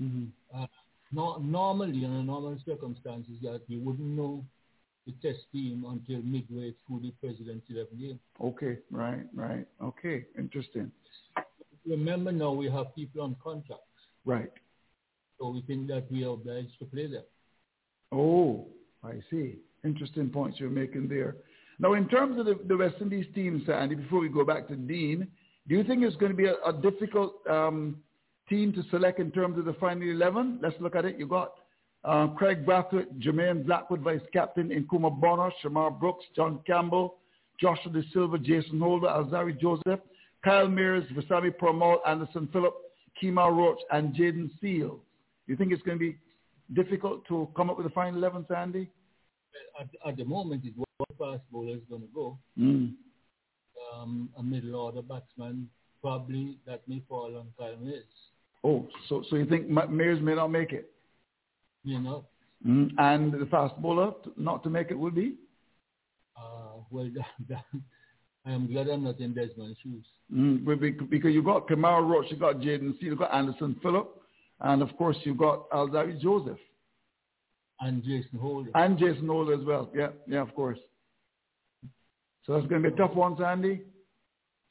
Mm-hmm. 0.00 0.26
Uh, 0.56 0.66
no, 1.12 1.36
normally, 1.38 2.04
under 2.04 2.22
normal 2.22 2.58
circumstances, 2.66 3.34
that 3.42 3.62
you 3.68 3.80
wouldn't 3.80 4.08
know 4.08 4.44
the 5.06 5.12
test 5.22 5.44
team 5.52 5.84
until 5.88 6.22
midway 6.22 6.74
through 6.86 7.00
the 7.00 7.10
president's 7.20 7.66
11 7.70 7.98
game. 7.98 8.20
Okay, 8.42 8.78
right, 8.90 9.24
right. 9.34 9.66
Okay, 9.82 10.24
interesting. 10.38 10.90
Remember 11.86 12.30
now 12.30 12.52
we 12.52 12.70
have 12.70 12.94
people 12.94 13.22
on 13.22 13.36
contracts. 13.42 13.84
Right. 14.24 14.52
so 15.40 15.48
we 15.48 15.62
think 15.62 15.88
that 15.88 16.10
we 16.12 16.24
are 16.24 16.34
obliged 16.34 16.78
to 16.80 16.84
play 16.84 17.06
them. 17.06 17.22
Oh, 18.12 18.66
I 19.02 19.20
see. 19.30 19.56
Interesting 19.84 20.28
points 20.28 20.60
you're 20.60 20.68
making 20.68 21.08
there. 21.08 21.36
Now, 21.80 21.94
in 21.94 22.08
terms 22.08 22.38
of 22.38 22.46
the, 22.46 22.58
the 22.66 22.76
West 22.76 22.96
Indies 23.00 23.26
team, 23.34 23.62
Sandy, 23.66 23.94
before 23.94 24.20
we 24.20 24.28
go 24.28 24.44
back 24.44 24.66
to 24.68 24.76
Dean, 24.76 25.28
do 25.68 25.76
you 25.76 25.84
think 25.84 26.02
it's 26.02 26.16
going 26.16 26.32
to 26.32 26.36
be 26.36 26.46
a, 26.46 26.54
a 26.66 26.72
difficult 26.72 27.34
um, 27.48 27.98
team 28.48 28.72
to 28.72 28.82
select 28.90 29.20
in 29.20 29.30
terms 29.30 29.58
of 29.58 29.64
the 29.64 29.74
final 29.74 30.02
11? 30.02 30.58
Let's 30.62 30.74
look 30.80 30.96
at 30.96 31.04
it. 31.04 31.18
You 31.18 31.28
got 31.28 31.52
uh, 32.04 32.28
Craig 32.28 32.66
Brathwaite, 32.66 33.20
Jermaine 33.20 33.64
Blackwood, 33.64 34.00
vice 34.00 34.20
captain, 34.32 34.70
Nkrumah 34.70 35.20
Bonner, 35.20 35.50
Shamar 35.62 35.98
Brooks, 35.98 36.24
John 36.34 36.60
Campbell, 36.66 37.16
Joshua 37.60 37.92
De 37.92 38.02
Silva, 38.12 38.38
Jason 38.38 38.80
Holder, 38.80 39.08
Alzari 39.08 39.58
Joseph, 39.60 40.00
Kyle 40.44 40.66
Mayers, 40.66 41.06
Veerasammy 41.12 41.52
Permaul, 41.60 41.98
Anderson 42.06 42.48
Phillip, 42.52 42.74
Kemar 43.22 43.54
Roach, 43.56 43.80
and 43.92 44.14
Jaden 44.14 44.50
Seal. 44.60 45.00
Do 45.46 45.52
you 45.52 45.56
think 45.56 45.72
it's 45.72 45.82
going 45.82 45.98
to 45.98 46.04
be 46.04 46.18
difficult 46.74 47.26
to 47.28 47.48
come 47.56 47.70
up 47.70 47.76
with 47.76 47.86
a 47.86 47.90
final 47.90 48.16
11, 48.16 48.46
Sandy? 48.48 48.90
At, 49.80 49.88
at 50.08 50.16
the 50.16 50.24
moment, 50.24 50.62
it's 50.64 50.76
one 50.98 51.16
fast 51.38 51.42
bowler 51.52 51.74
is 51.76 51.82
going 51.88 52.02
to 52.02 52.08
go. 52.14 52.38
Mm. 52.58 52.94
Um, 53.94 54.28
a 54.36 54.42
middle 54.42 54.74
order 54.76 55.02
batsman, 55.02 55.68
probably 56.02 56.58
that 56.66 56.82
may 56.88 57.02
fall 57.08 57.36
on 57.36 57.46
Kyle 57.58 57.76
Mills. 57.80 58.02
Oh, 58.64 58.86
so 59.08 59.22
so 59.30 59.36
you 59.36 59.46
think 59.46 59.68
Ma- 59.68 59.86
Mayers 59.86 60.20
may 60.20 60.34
not 60.34 60.48
make 60.48 60.72
it? 60.72 60.90
You 61.84 62.00
know, 62.00 62.24
Mm. 62.66 62.90
And 62.98 63.32
the 63.32 63.46
fast 63.46 63.76
bowler 63.80 64.10
t- 64.24 64.32
not 64.36 64.64
to 64.64 64.68
make 64.68 64.90
it 64.90 64.98
would 64.98 65.14
be? 65.14 65.36
uh, 66.36 66.80
well, 66.90 67.08
that, 67.14 67.26
that, 67.48 67.64
I 68.44 68.50
am 68.50 68.66
glad 68.66 68.88
I'm 68.88 69.04
not 69.04 69.20
in 69.20 69.32
Desmond's 69.32 69.78
shoes. 69.80 70.04
Mm. 70.34 70.64
Because 71.08 71.32
you've 71.32 71.44
got 71.44 71.68
Kamara 71.68 72.04
Roach, 72.04 72.26
you've 72.30 72.40
got 72.40 72.56
Jaden 72.56 72.98
Seal, 72.98 73.10
you've 73.10 73.18
got 73.20 73.32
Anderson 73.32 73.76
Phillip, 73.80 74.08
and 74.60 74.82
of 74.82 74.88
course 74.96 75.16
you've 75.22 75.36
got 75.38 75.70
Alzari 75.70 76.20
Joseph. 76.20 76.58
And 77.80 78.02
Jason 78.02 78.40
Holder. 78.40 78.72
And 78.74 78.98
Jason 78.98 79.28
Holder 79.28 79.54
as 79.54 79.64
well. 79.64 79.88
Yeah, 79.94 80.08
yeah, 80.26 80.40
of 80.40 80.52
course. 80.56 80.80
So 82.48 82.54
that's 82.54 82.66
going 82.66 82.82
to 82.82 82.90
be 82.90 82.94
a 82.94 82.96
tough 82.96 83.14
one, 83.14 83.36
Sandy. 83.38 83.82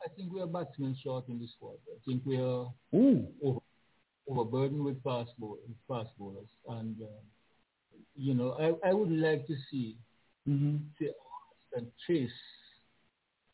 I 0.03 0.09
think 0.15 0.34
we 0.34 0.41
are 0.41 0.47
batsmen 0.47 0.97
short 1.03 1.30
in 1.30 1.39
the 1.39 1.47
squad. 1.55 1.78
I 1.88 1.99
think 2.05 2.23
we 2.25 2.38
are 2.38 2.67
Ooh. 2.95 3.28
over, 3.43 3.59
overburdened 4.28 4.84
with 4.84 5.01
fast, 5.03 5.30
bowl, 5.38 5.59
fast 5.88 6.09
bowlers. 6.17 6.49
And, 6.67 6.95
uh, 7.01 7.21
you 8.15 8.34
know, 8.34 8.57
I, 8.59 8.89
I 8.89 8.93
would 8.93 9.11
like 9.11 9.47
to 9.47 9.55
see 9.69 9.95
Mm-hmm. 10.49 10.78
and 11.75 11.88
Chase 12.07 12.32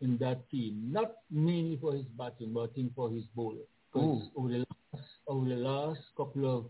in 0.02 0.18
that 0.20 0.48
team, 0.52 0.90
not 0.92 1.14
mainly 1.32 1.78
for 1.82 1.94
his 1.94 2.06
batting, 2.18 2.54
but 2.54 2.70
I 2.70 2.74
think 2.76 2.94
for 2.94 3.10
his 3.10 3.24
bowling. 3.36 3.66
Because 3.92 4.28
over 4.36 4.50
the 4.50 4.60
last 4.60 5.08
over 5.28 5.50
the 5.50 5.56
last 5.56 6.02
couple 6.16 6.56
of 6.56 6.66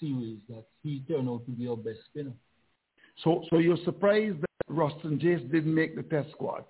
series, 0.00 0.38
that 0.48 0.64
he 0.82 1.04
turned 1.08 1.28
out 1.28 1.44
to 1.46 1.52
be 1.52 1.68
our 1.68 1.76
best 1.76 2.00
spinner. 2.10 2.32
So, 3.22 3.44
so 3.50 3.58
you're 3.58 3.76
surprised 3.84 4.40
that 4.40 4.74
Roston 4.74 5.20
Chase 5.20 5.42
didn't 5.52 5.74
make 5.74 5.94
the 5.94 6.02
test 6.02 6.30
squad? 6.32 6.64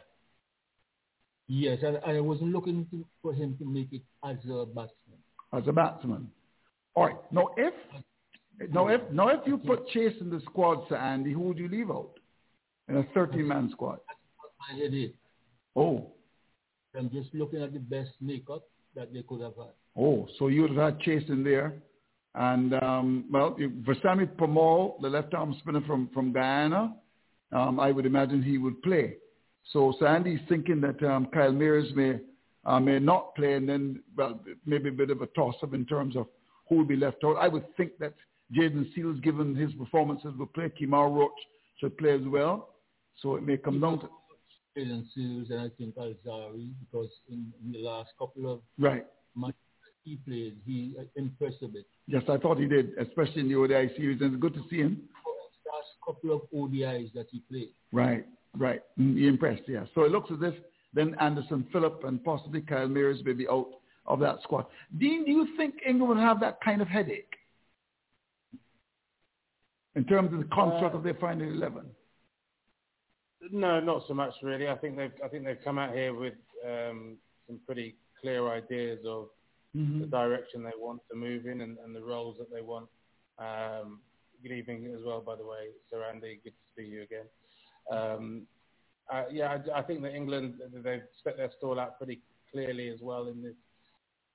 Yes, 1.48 1.78
and, 1.82 1.96
and 1.96 2.16
I 2.16 2.20
wasn't 2.20 2.52
looking 2.52 2.86
to, 2.90 3.04
for 3.20 3.34
him 3.34 3.56
to 3.58 3.64
make 3.64 3.92
it 3.92 4.02
as 4.24 4.36
a 4.48 4.64
batsman. 4.66 5.18
As 5.52 5.62
a 5.66 5.72
batsman. 5.72 6.28
All 6.94 7.06
right. 7.06 7.16
Now, 7.32 7.48
if 7.56 7.74
now 8.70 8.88
if 8.88 9.00
now 9.10 9.28
if 9.28 9.40
you 9.46 9.58
put 9.58 9.88
Chase 9.88 10.14
in 10.20 10.30
the 10.30 10.40
squad, 10.44 10.86
Sir 10.88 10.96
Andy, 10.96 11.32
who 11.32 11.40
would 11.40 11.58
you 11.58 11.68
leave 11.68 11.90
out 11.90 12.10
in 12.88 12.96
a 12.96 13.02
13-man 13.16 13.70
squad? 13.72 13.98
Did 14.76 14.94
it. 14.94 15.14
Oh, 15.74 16.12
I'm 16.96 17.10
just 17.10 17.34
looking 17.34 17.62
at 17.62 17.72
the 17.72 17.80
best 17.80 18.10
makeup 18.20 18.62
that 18.94 19.12
they 19.12 19.22
could 19.22 19.40
have 19.40 19.56
had. 19.56 19.72
oh, 19.96 20.28
so 20.38 20.48
you 20.48 20.62
would 20.62 20.70
have 20.72 20.94
had 20.94 21.00
Chase 21.00 21.24
in 21.28 21.42
there, 21.42 21.74
and 22.34 22.74
um, 22.74 23.24
well, 23.30 23.56
Veerasammy 23.58 24.26
Permaul, 24.36 25.00
the 25.00 25.08
left-arm 25.08 25.56
spinner 25.60 25.80
from 25.86 26.08
from 26.14 26.32
Guyana, 26.32 26.94
um, 27.52 27.80
I 27.80 27.90
would 27.90 28.06
imagine 28.06 28.42
he 28.42 28.58
would 28.58 28.80
play. 28.82 29.16
So 29.70 29.94
Sandy's 30.00 30.40
thinking 30.48 30.80
that 30.80 31.02
um, 31.02 31.26
Kyle 31.32 31.52
Mayers 31.52 31.94
may 31.94 32.20
uh, 32.64 32.78
may 32.78 32.98
not 32.98 33.34
play, 33.34 33.54
and 33.54 33.68
then 33.68 34.02
well, 34.16 34.40
maybe 34.66 34.88
a 34.88 34.92
bit 34.92 35.10
of 35.10 35.20
a 35.20 35.26
toss-up 35.28 35.74
in 35.74 35.84
terms 35.84 36.16
of 36.16 36.26
who 36.68 36.76
will 36.76 36.84
be 36.84 36.96
left 36.96 37.24
out. 37.24 37.36
I 37.36 37.48
would 37.48 37.64
think 37.76 37.98
that 37.98 38.14
Jayden 38.54 38.86
Seales, 38.96 39.22
given 39.22 39.54
his 39.56 39.72
performances, 39.74 40.32
will 40.38 40.46
play. 40.46 40.70
Kemar 40.80 41.14
Roach 41.14 41.30
should 41.80 41.96
play 41.98 42.12
as 42.12 42.22
well. 42.26 42.68
So 43.20 43.36
it 43.36 43.42
may 43.42 43.56
come 43.56 43.80
down 43.80 44.00
to 44.00 44.08
Jayden 44.76 45.06
Seales 45.16 45.50
and 45.50 45.60
I 45.60 45.70
think 45.76 45.96
Alzari 45.96 46.70
because 46.80 47.10
in, 47.28 47.52
in 47.64 47.72
the 47.72 47.80
last 47.80 48.10
couple 48.18 48.50
of 48.50 48.60
right. 48.78 49.06
matches 49.36 49.54
he 50.04 50.16
played, 50.26 50.56
he 50.64 50.96
uh, 50.98 51.04
impressed 51.16 51.62
a 51.62 51.68
bit. 51.68 51.86
Yes, 52.06 52.22
I 52.28 52.36
thought 52.36 52.58
he 52.58 52.66
did, 52.66 52.90
especially 52.98 53.42
in 53.42 53.48
the 53.48 53.56
ODI 53.56 53.94
series, 53.96 54.20
and 54.20 54.32
it's 54.32 54.40
good 54.40 54.54
to 54.54 54.62
see 54.68 54.78
him. 54.78 55.02
Last 55.72 55.88
couple 56.04 56.34
of 56.34 56.42
ODIs 56.54 57.12
that 57.14 57.26
he 57.30 57.40
played. 57.50 57.70
Right, 57.92 58.26
right. 58.56 58.82
Mm, 58.98 59.28
impressed, 59.28 59.62
yeah. 59.68 59.84
So 59.94 60.02
it 60.04 60.10
looks 60.10 60.30
as 60.30 60.38
if 60.42 60.54
then 60.94 61.16
Anderson, 61.20 61.66
Phillip, 61.72 62.04
and 62.04 62.22
possibly 62.22 62.60
Kyle 62.60 62.88
Mayers 62.88 63.24
may 63.24 63.32
be 63.32 63.48
out 63.48 63.68
of 64.06 64.20
that 64.20 64.42
squad. 64.42 64.66
Dean, 64.98 65.24
do 65.24 65.30
you 65.30 65.56
think 65.56 65.76
England 65.86 66.08
would 66.16 66.18
have 66.18 66.40
that 66.40 66.60
kind 66.60 66.82
of 66.82 66.88
headache 66.88 67.34
in 69.94 70.04
terms 70.04 70.32
of 70.32 70.38
the 70.38 70.44
construct 70.46 70.94
Uh, 70.94 70.98
of 70.98 71.04
their 71.04 71.14
final 71.14 71.48
eleven? 71.48 71.86
No, 73.50 73.80
not 73.80 74.06
so 74.06 74.14
much 74.14 74.34
really. 74.42 74.68
I 74.68 74.76
think 74.76 74.96
they've 74.96 75.12
I 75.24 75.28
think 75.28 75.44
they've 75.44 75.64
come 75.64 75.78
out 75.78 75.94
here 75.94 76.14
with 76.14 76.34
um, 76.64 77.16
some 77.46 77.58
pretty 77.66 77.96
clear 78.20 78.48
ideas 78.48 79.00
of 79.06 79.28
the 79.74 80.06
direction 80.06 80.62
they 80.62 80.70
want 80.78 81.00
to 81.10 81.16
move 81.16 81.46
in 81.46 81.62
and, 81.62 81.78
and 81.82 81.96
the 81.96 82.02
roles 82.02 82.36
that 82.38 82.50
they 82.52 82.60
want. 82.60 82.88
Um, 83.38 84.00
good 84.42 84.52
evening 84.52 84.92
as 84.94 85.02
well, 85.04 85.22
by 85.22 85.34
the 85.34 85.46
way, 85.46 85.68
Sir 85.90 86.04
Andy. 86.04 86.40
Good 86.44 86.50
to 86.50 86.66
see 86.76 86.86
you 86.86 87.02
again. 87.02 87.24
Um, 87.90 88.46
uh, 89.12 89.24
yeah, 89.30 89.58
I, 89.74 89.80
I 89.80 89.82
think 89.82 90.02
that 90.02 90.14
England 90.14 90.54
they've 90.72 91.02
set 91.24 91.36
their 91.36 91.50
stall 91.58 91.78
out 91.78 91.98
pretty 91.98 92.20
clearly 92.50 92.88
as 92.88 93.00
well 93.00 93.28
in 93.28 93.42
this 93.42 93.56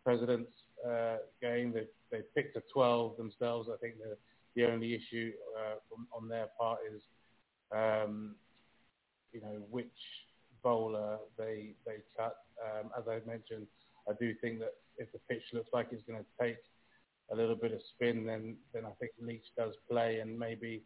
president's 0.03 0.51
uh, 0.87 1.17
game. 1.41 1.71
They've 1.73 1.87
they 2.11 2.21
picked 2.35 2.55
a 2.55 2.63
12 2.73 3.17
themselves. 3.17 3.69
I 3.73 3.77
think 3.77 3.95
the 3.97 4.17
the 4.55 4.71
only 4.71 4.95
issue 4.95 5.31
uh, 5.57 5.75
from, 5.89 6.07
on 6.15 6.27
their 6.27 6.47
part 6.59 6.79
is 6.93 7.01
um, 7.75 8.35
you 9.33 9.41
know, 9.41 9.61
which 9.69 9.85
bowler 10.63 11.17
they 11.37 11.73
they 11.85 11.97
cut. 12.17 12.35
Um, 12.63 12.89
as 12.97 13.07
I 13.07 13.19
mentioned, 13.27 13.67
I 14.09 14.13
do 14.19 14.33
think 14.41 14.59
that 14.59 14.73
if 14.97 15.11
the 15.11 15.19
pitch 15.29 15.43
looks 15.53 15.69
like 15.73 15.89
it's 15.91 16.03
going 16.07 16.19
to 16.19 16.43
take 16.43 16.57
a 17.31 17.35
little 17.35 17.55
bit 17.55 17.73
of 17.73 17.79
spin, 17.95 18.25
then 18.25 18.57
then 18.73 18.85
I 18.85 18.91
think 18.99 19.11
Leach 19.21 19.45
does 19.57 19.73
play, 19.89 20.19
and 20.19 20.37
maybe 20.37 20.83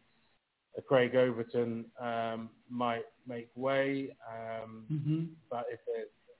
Craig 0.80 1.14
Overton 1.14 1.84
um, 2.00 2.48
might 2.70 3.04
make 3.26 3.50
way. 3.54 4.16
Um, 4.26 4.84
Mm-hmm. 4.90 5.24
But 5.50 5.66
if 5.70 5.80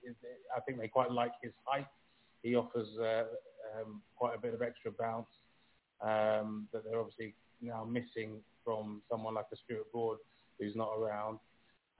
if 0.02 0.16
I 0.56 0.60
think 0.60 0.78
they 0.78 0.88
quite 0.88 1.10
like 1.10 1.32
his 1.42 1.52
height. 1.64 1.86
He 2.42 2.56
offers 2.56 2.88
uh, 2.98 3.24
um, 3.74 4.02
quite 4.16 4.34
a 4.34 4.40
bit 4.40 4.52
of 4.52 4.62
extra 4.62 4.90
bounce 4.90 5.28
um, 6.00 6.66
that 6.72 6.84
they're 6.84 6.98
obviously 6.98 7.34
now 7.60 7.84
missing 7.84 8.40
from 8.64 9.00
someone 9.08 9.34
like 9.34 9.46
a 9.52 9.56
Stuart 9.64 9.90
Broad 9.92 10.18
who's 10.58 10.74
not 10.74 10.90
around. 10.98 11.38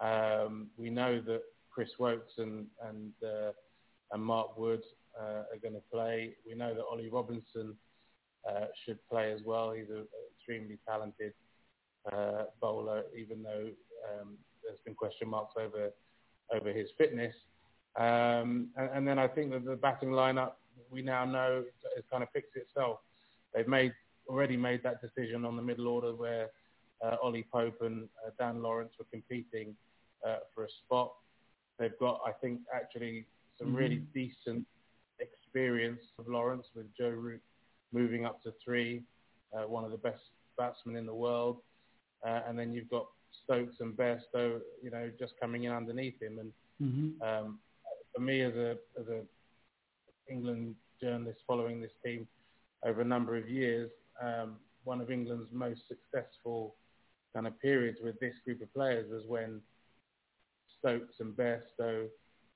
Um, 0.01 0.69
we 0.77 0.91
know 0.91 1.21
that 1.21 1.43
Chris 1.71 1.91
Woakes 1.99 2.33
and 2.39 2.67
and, 2.89 3.13
uh, 3.25 3.53
and 4.11 4.23
Mark 4.23 4.59
Wood 4.59 4.83
uh, 5.21 5.45
are 5.53 5.59
going 5.63 5.75
to 5.75 5.83
play. 5.93 6.35
We 6.47 6.55
know 6.55 6.75
that 6.75 6.83
Ollie 6.83 7.09
Robinson 7.09 7.77
uh, 8.49 8.67
should 8.85 8.99
play 9.09 9.33
as 9.33 9.41
well. 9.45 9.73
He's 9.73 9.89
an 9.91 10.07
extremely 10.37 10.79
talented 10.87 11.35
uh, 12.11 12.45
bowler, 12.61 13.05
even 13.17 13.43
though 13.43 13.69
um, 14.11 14.37
there's 14.65 14.79
been 14.85 14.95
question 14.95 15.29
marks 15.29 15.55
over 15.59 15.91
over 16.53 16.71
his 16.71 16.89
fitness. 16.99 17.35
Um, 17.97 18.69
and, 18.77 18.91
and 18.95 19.09
then 19.09 19.19
I 19.19 19.29
think 19.29 19.51
that 19.53 19.65
the 19.65 19.77
batting 19.77 20.11
lineup 20.11 20.53
we 20.91 21.03
now 21.03 21.25
know 21.25 21.65
it 21.97 22.05
kind 22.11 22.23
of 22.23 22.31
fixed 22.31 22.57
itself. 22.57 22.99
They've 23.55 23.69
made 23.69 23.93
already 24.29 24.57
made 24.57 24.83
that 24.83 25.01
decision 25.01 25.45
on 25.45 25.57
the 25.57 25.63
middle 25.63 25.89
order 25.89 26.15
where 26.15 26.49
uh, 27.05 27.17
Ollie 27.23 27.47
Pope 27.53 27.79
and 27.83 28.09
uh, 28.25 28.31
Dan 28.39 28.63
Lawrence 28.63 28.93
were 28.99 29.07
competing 29.11 29.75
uh, 30.27 30.37
for 30.55 30.65
a 30.65 30.69
spot. 30.85 31.13
They've 31.79 31.99
got, 31.99 32.21
I 32.25 32.33
think, 32.33 32.61
actually 32.73 33.27
some 33.59 33.75
really 33.75 33.97
Mhm. 33.97 34.13
decent 34.13 34.67
experience 35.19 36.03
of 36.19 36.29
Lawrence 36.29 36.67
with 36.75 36.87
Joe 36.95 37.11
Root 37.11 37.43
moving 37.93 38.25
up 38.25 38.43
to 38.45 38.53
three, 38.65 39.03
uh, 39.53 39.65
one 39.65 39.85
of 39.85 39.91
the 39.91 39.99
best 39.99 40.23
batsmen 40.57 40.97
in 40.97 41.07
the 41.07 41.15
world. 41.15 41.63
Uh, 42.27 42.41
and 42.49 42.59
then 42.59 42.73
you've 42.73 42.91
got 42.91 43.07
Stokes 43.45 43.77
and 43.81 43.97
Bairstow, 43.97 44.61
you 44.83 44.91
know, 44.91 45.11
just 45.19 45.33
coming 45.41 45.65
in 45.65 45.73
underneath 45.73 46.21
him. 46.21 46.39
And 46.39 46.53
Mm-hmm. 46.83 47.23
um, 47.23 47.59
for 48.13 48.21
me, 48.21 48.43
as 48.43 48.55
a 48.55 48.77
as 48.99 49.07
a 49.07 49.21
England 50.29 50.75
journalist 51.01 51.39
following 51.47 51.81
this 51.81 51.93
team 52.05 52.27
over 52.85 53.03
a 53.03 53.05
number 53.05 53.37
of 53.37 53.49
years, 53.49 53.91
um, 54.21 54.57
one 54.85 55.01
of 55.01 55.11
England's 55.11 55.49
most 55.53 55.83
successful 55.87 56.75
kind 57.35 57.47
of 57.47 57.59
periods 57.61 57.99
with 58.03 58.19
this 58.19 58.35
group 58.45 58.63
of 58.63 58.73
players 58.75 59.09
was 59.11 59.23
when 59.29 59.61
Stokes 60.79 61.15
and 61.21 61.37
Bairstow 61.37 62.09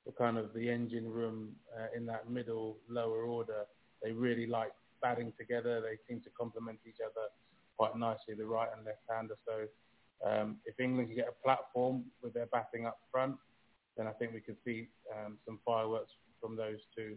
were 0.04 0.12
kind 0.18 0.36
of 0.38 0.52
the 0.54 0.68
engine 0.68 1.08
room 1.08 1.52
uh, 1.78 1.96
in 1.96 2.04
that 2.06 2.28
middle 2.28 2.76
lower 2.88 3.22
order. 3.24 3.64
They 4.02 4.12
really 4.12 4.46
liked 4.46 4.74
batting 5.00 5.32
together. 5.38 5.80
They 5.80 5.98
seemed 6.08 6.24
to 6.24 6.30
complement 6.30 6.80
each 6.86 6.98
other 7.04 7.28
quite 7.76 7.96
nicely, 7.96 8.34
the 8.36 8.44
right 8.44 8.68
and 8.76 8.84
left 8.84 9.00
hander. 9.10 9.36
So 9.46 9.66
um, 10.28 10.58
if 10.64 10.78
England 10.80 11.08
can 11.08 11.16
get 11.16 11.28
a 11.28 11.44
platform 11.44 12.04
with 12.22 12.32
their 12.34 12.46
batting 12.46 12.86
up 12.86 12.98
front, 13.12 13.36
then 13.96 14.06
I 14.06 14.12
think 14.12 14.32
we 14.34 14.40
could 14.40 14.56
see 14.64 14.88
um, 15.14 15.38
some 15.46 15.58
fireworks 15.64 16.10
from 16.40 16.56
those 16.56 16.78
two. 16.96 17.16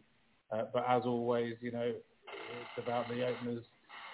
Uh, 0.51 0.63
but 0.73 0.85
as 0.87 1.03
always, 1.05 1.55
you 1.61 1.71
know, 1.71 1.93
it's 2.49 2.77
about 2.77 3.09
the 3.09 3.23
openers. 3.25 3.65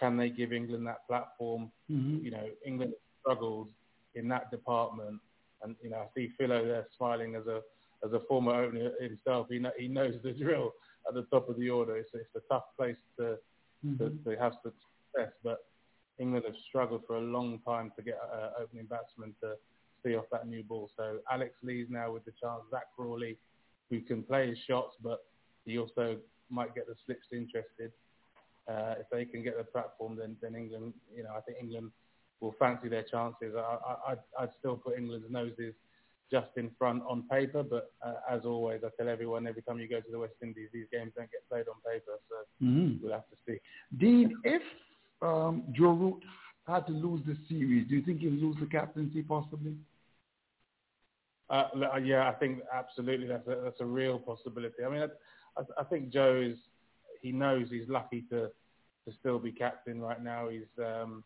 Can 0.02 0.18
they 0.18 0.30
give 0.30 0.52
England 0.52 0.86
that 0.88 1.08
platform? 1.08 1.72
Mhm. 1.90 2.24
You 2.24 2.32
know, 2.32 2.48
England 2.66 2.94
struggles 3.22 3.70
in 4.16 4.28
that 4.30 4.52
department, 4.52 5.22
and 5.62 5.76
you 5.82 5.90
know, 5.90 5.98
I 5.98 6.08
see 6.16 6.30
Philo 6.38 6.66
there 6.66 6.88
smiling 6.98 7.36
as 7.36 7.48
a 7.48 7.62
as 8.06 8.12
a 8.14 8.20
former 8.28 8.54
opener 8.64 8.92
himself. 9.00 9.48
He 9.50 9.58
know, 9.60 9.72
he 9.78 9.88
knows 9.88 10.16
the 10.22 10.34
drill 10.34 10.74
at 11.08 11.14
the 11.14 11.24
top 11.32 11.48
of 11.50 11.58
the 11.58 11.70
order. 11.70 11.96
It's, 11.98 12.10
it's 12.14 12.36
a 12.36 12.42
tough 12.54 12.66
place 12.78 12.98
to, 13.18 13.38
to 14.00 14.04
Mhm. 14.10 14.24
to 14.26 14.38
have 14.38 14.54
success, 14.64 15.32
but 15.44 15.60
England 16.20 16.46
have 16.46 16.56
struggled 16.68 17.02
for 17.06 17.18
a 17.18 17.22
long 17.22 17.60
time 17.66 17.92
to 17.96 18.02
get 18.02 18.18
uh, 18.34 18.50
opening 18.62 18.86
batsmen 18.86 19.34
to 19.42 19.56
see 20.04 20.16
off 20.16 20.26
that 20.32 20.48
new 20.48 20.64
ball. 20.64 20.90
So 20.96 21.20
Alex 21.32 21.54
Lees 21.64 21.88
now 21.90 22.12
with 22.14 22.26
the 22.26 22.32
chance. 22.42 22.62
Zach 22.72 22.88
Crawley, 22.96 23.38
who 23.90 24.02
can 24.02 24.24
play 24.24 24.50
his 24.50 24.58
shots, 24.68 24.96
but 25.04 25.26
he 25.66 25.78
also 25.78 26.18
might 26.50 26.76
get 26.76 26.88
the 26.88 26.96
slips 27.06 27.28
interested. 27.32 27.92
Uh, 28.68 28.96
if 29.00 29.08
they 29.12 29.26
can 29.26 29.44
get 29.44 29.58
the 29.58 29.64
platform, 29.64 30.16
then, 30.16 30.36
then 30.42 30.56
England, 30.56 30.94
you 31.16 31.24
know, 31.24 31.32
I 31.38 31.42
think 31.42 31.58
England 31.62 31.92
will 32.40 32.56
fancy 32.58 32.90
their 32.90 33.04
chances. 33.04 33.54
I, 33.56 33.60
I, 33.60 34.12
I'd, 34.12 34.20
I'd 34.40 34.50
still 34.60 34.76
put 34.76 34.98
England's 34.98 35.28
noses 35.30 35.74
just 36.32 36.50
in 36.58 36.72
front 36.78 37.04
on 37.08 37.24
paper, 37.30 37.62
but 37.62 37.94
uh, 38.04 38.16
as 38.30 38.42
always, 38.46 38.82
I 38.84 38.90
tell 38.98 39.08
everyone 39.12 39.46
every 39.46 39.62
time 39.62 39.80
you 39.80 39.88
go 39.88 40.00
to 40.02 40.12
the 40.12 40.18
West 40.18 40.34
Indies, 40.42 40.70
these 40.74 40.88
games 40.92 41.12
don't 41.16 41.30
get 41.32 41.48
played 41.50 41.66
on 41.68 41.76
paper, 41.86 42.20
so 42.30 42.36
Mhm. 42.66 43.00
we'll 43.02 43.12
have 43.14 43.30
to 43.30 43.38
see. 43.46 43.60
Dean, 43.98 44.36
if 44.44 44.64
um, 45.22 45.64
Joe 45.72 45.92
Root 45.92 46.24
had 46.68 46.86
to 46.88 46.94
lose 46.94 47.22
this 47.26 47.38
series, 47.48 47.88
do 47.88 47.96
you 47.96 48.02
think 48.02 48.20
he'll 48.22 48.32
lose 48.32 48.58
the 48.60 48.66
captaincy 48.66 49.22
possibly? 49.24 49.76
Uh, 51.50 51.68
uh, 51.94 51.98
yeah, 51.98 52.28
I 52.28 52.34
think 52.34 52.60
absolutely 52.74 53.28
that's 53.28 53.48
a, 53.48 53.62
that's 53.64 53.80
a 53.82 53.86
real 53.86 54.18
possibility. 54.20 54.84
I 54.86 54.90
mean, 54.90 55.02
I, 55.02 55.62
I, 55.62 55.82
I 55.82 55.84
think 55.84 56.12
Joe 56.12 56.42
is 56.44 56.58
he 57.22 57.32
knows 57.32 57.68
he's 57.70 57.88
lucky 57.88 58.24
to 58.32 58.50
to 59.08 59.14
still 59.20 59.38
be 59.38 59.52
captain 59.52 60.02
right 60.02 60.22
now. 60.24 60.50
He's 60.50 60.64
um, 60.80 61.24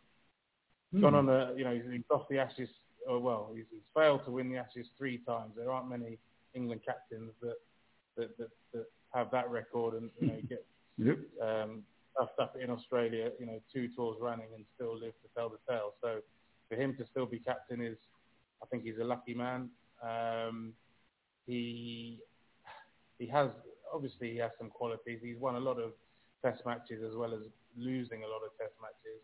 Hmm. 0.91 1.01
gone 1.01 1.15
on 1.15 1.29
a 1.29 1.53
you 1.55 1.63
know 1.63 1.73
he's, 1.73 1.83
he's 1.91 2.01
lost 2.11 2.27
the 2.29 2.39
Ashes. 2.39 2.69
Or 3.07 3.19
well, 3.19 3.51
he's, 3.55 3.65
he's 3.71 3.81
failed 3.95 4.25
to 4.25 4.31
win 4.31 4.51
the 4.51 4.57
Ashes 4.57 4.87
three 4.97 5.19
times. 5.19 5.53
There 5.55 5.71
aren't 5.71 5.89
many 5.89 6.17
England 6.53 6.81
captains 6.85 7.31
that 7.41 7.55
that, 8.17 8.37
that, 8.37 8.49
that 8.73 8.85
have 9.13 9.31
that 9.31 9.49
record 9.49 9.93
and 9.93 10.09
you 10.19 10.27
know 10.27 10.39
get 10.49 10.65
Yep. 10.97 11.17
um, 11.41 11.83
stuffed 12.19 12.39
up 12.39 12.55
in 12.61 12.69
Australia, 12.69 13.31
you 13.39 13.45
know, 13.45 13.59
two 13.73 13.87
tours 13.95 14.17
running 14.19 14.47
and 14.55 14.65
still 14.75 14.93
live 14.93 15.13
to 15.21 15.29
tell 15.35 15.49
the 15.49 15.57
tale. 15.69 15.93
So 16.01 16.19
for 16.67 16.75
him 16.75 16.95
to 16.97 17.05
still 17.11 17.25
be 17.25 17.39
captain 17.39 17.81
is, 17.81 17.97
I 18.61 18.65
think 18.65 18.83
he's 18.83 18.97
a 19.01 19.03
lucky 19.03 19.33
man. 19.33 19.69
Um, 20.03 20.73
he 21.45 22.19
he 23.17 23.27
has 23.27 23.49
obviously 23.93 24.31
he 24.31 24.37
has 24.37 24.51
some 24.57 24.69
qualities. 24.69 25.19
He's 25.23 25.37
won 25.37 25.55
a 25.55 25.59
lot 25.59 25.79
of 25.79 25.91
Test 26.43 26.65
matches 26.65 27.03
as 27.03 27.15
well 27.15 27.33
as 27.33 27.41
losing 27.77 28.23
a 28.23 28.27
lot 28.27 28.41
of 28.45 28.57
Test 28.57 28.73
matches. 28.81 29.19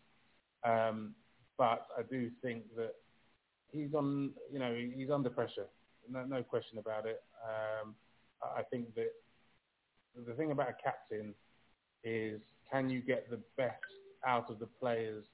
Um, 0.64 1.14
but 1.56 1.86
I 1.98 2.02
do 2.02 2.30
think 2.42 2.64
that 2.76 2.94
he's 3.72 3.94
on, 3.94 4.32
you 4.52 4.58
know, 4.58 4.74
he's 4.94 5.10
under 5.10 5.30
pressure. 5.30 5.66
No, 6.10 6.24
no 6.24 6.42
question 6.42 6.78
about 6.78 7.06
it. 7.06 7.22
Um, 7.42 7.94
I 8.42 8.62
think 8.62 8.94
that 8.96 9.12
the 10.26 10.34
thing 10.34 10.50
about 10.50 10.68
a 10.68 10.74
captain 10.82 11.34
is 12.04 12.40
can 12.70 12.90
you 12.90 13.00
get 13.00 13.30
the 13.30 13.40
best 13.56 13.76
out 14.26 14.50
of 14.50 14.58
the 14.58 14.66
players 14.66 15.24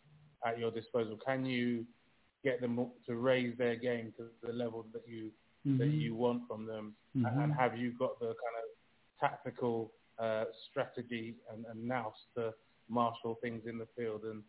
at 0.47 0.59
your 0.59 0.70
disposal? 0.70 1.18
Can 1.24 1.45
you 1.45 1.85
get 2.45 2.61
them 2.61 2.87
to 3.07 3.14
raise 3.14 3.57
their 3.57 3.76
game 3.76 4.12
to 4.16 4.26
the 4.47 4.53
level 4.53 4.87
that 4.93 5.03
you 5.07 5.30
mm-hmm. 5.66 5.78
that 5.78 5.89
you 5.89 6.14
want 6.14 6.43
from 6.49 6.66
them? 6.66 6.95
Mm-hmm. 7.16 7.41
And 7.41 7.55
have 7.55 7.76
you 7.76 7.93
got 7.99 8.18
the 8.18 8.26
kind 8.26 8.57
of 8.59 9.20
tactical 9.20 9.93
uh, 10.18 10.45
strategy 10.70 11.37
and, 11.53 11.64
and 11.70 11.87
nous 11.87 12.12
to 12.37 12.53
marshal 12.89 13.39
things 13.43 13.62
in 13.66 13.78
the 13.78 13.87
field? 13.97 14.22
And 14.24 14.43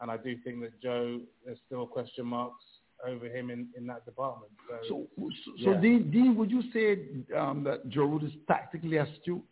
and 0.00 0.10
I 0.10 0.16
do 0.16 0.34
think 0.44 0.60
that 0.62 0.80
Joe, 0.80 1.20
there's 1.44 1.58
still 1.66 1.86
question 1.86 2.26
marks 2.26 2.64
over 3.06 3.26
him 3.26 3.50
in, 3.50 3.68
in 3.76 3.86
that 3.86 4.04
department. 4.04 4.52
So, 4.88 5.06
so, 5.18 5.30
so, 5.64 5.70
yeah. 5.72 5.80
Dean, 5.80 6.10
Dean, 6.10 6.36
would 6.36 6.50
you 6.50 6.62
say 6.72 6.98
um, 7.36 7.64
that 7.64 7.88
Joe 7.88 8.04
Root 8.04 8.24
is 8.24 8.32
tactically 8.46 8.98
astute? 8.98 9.42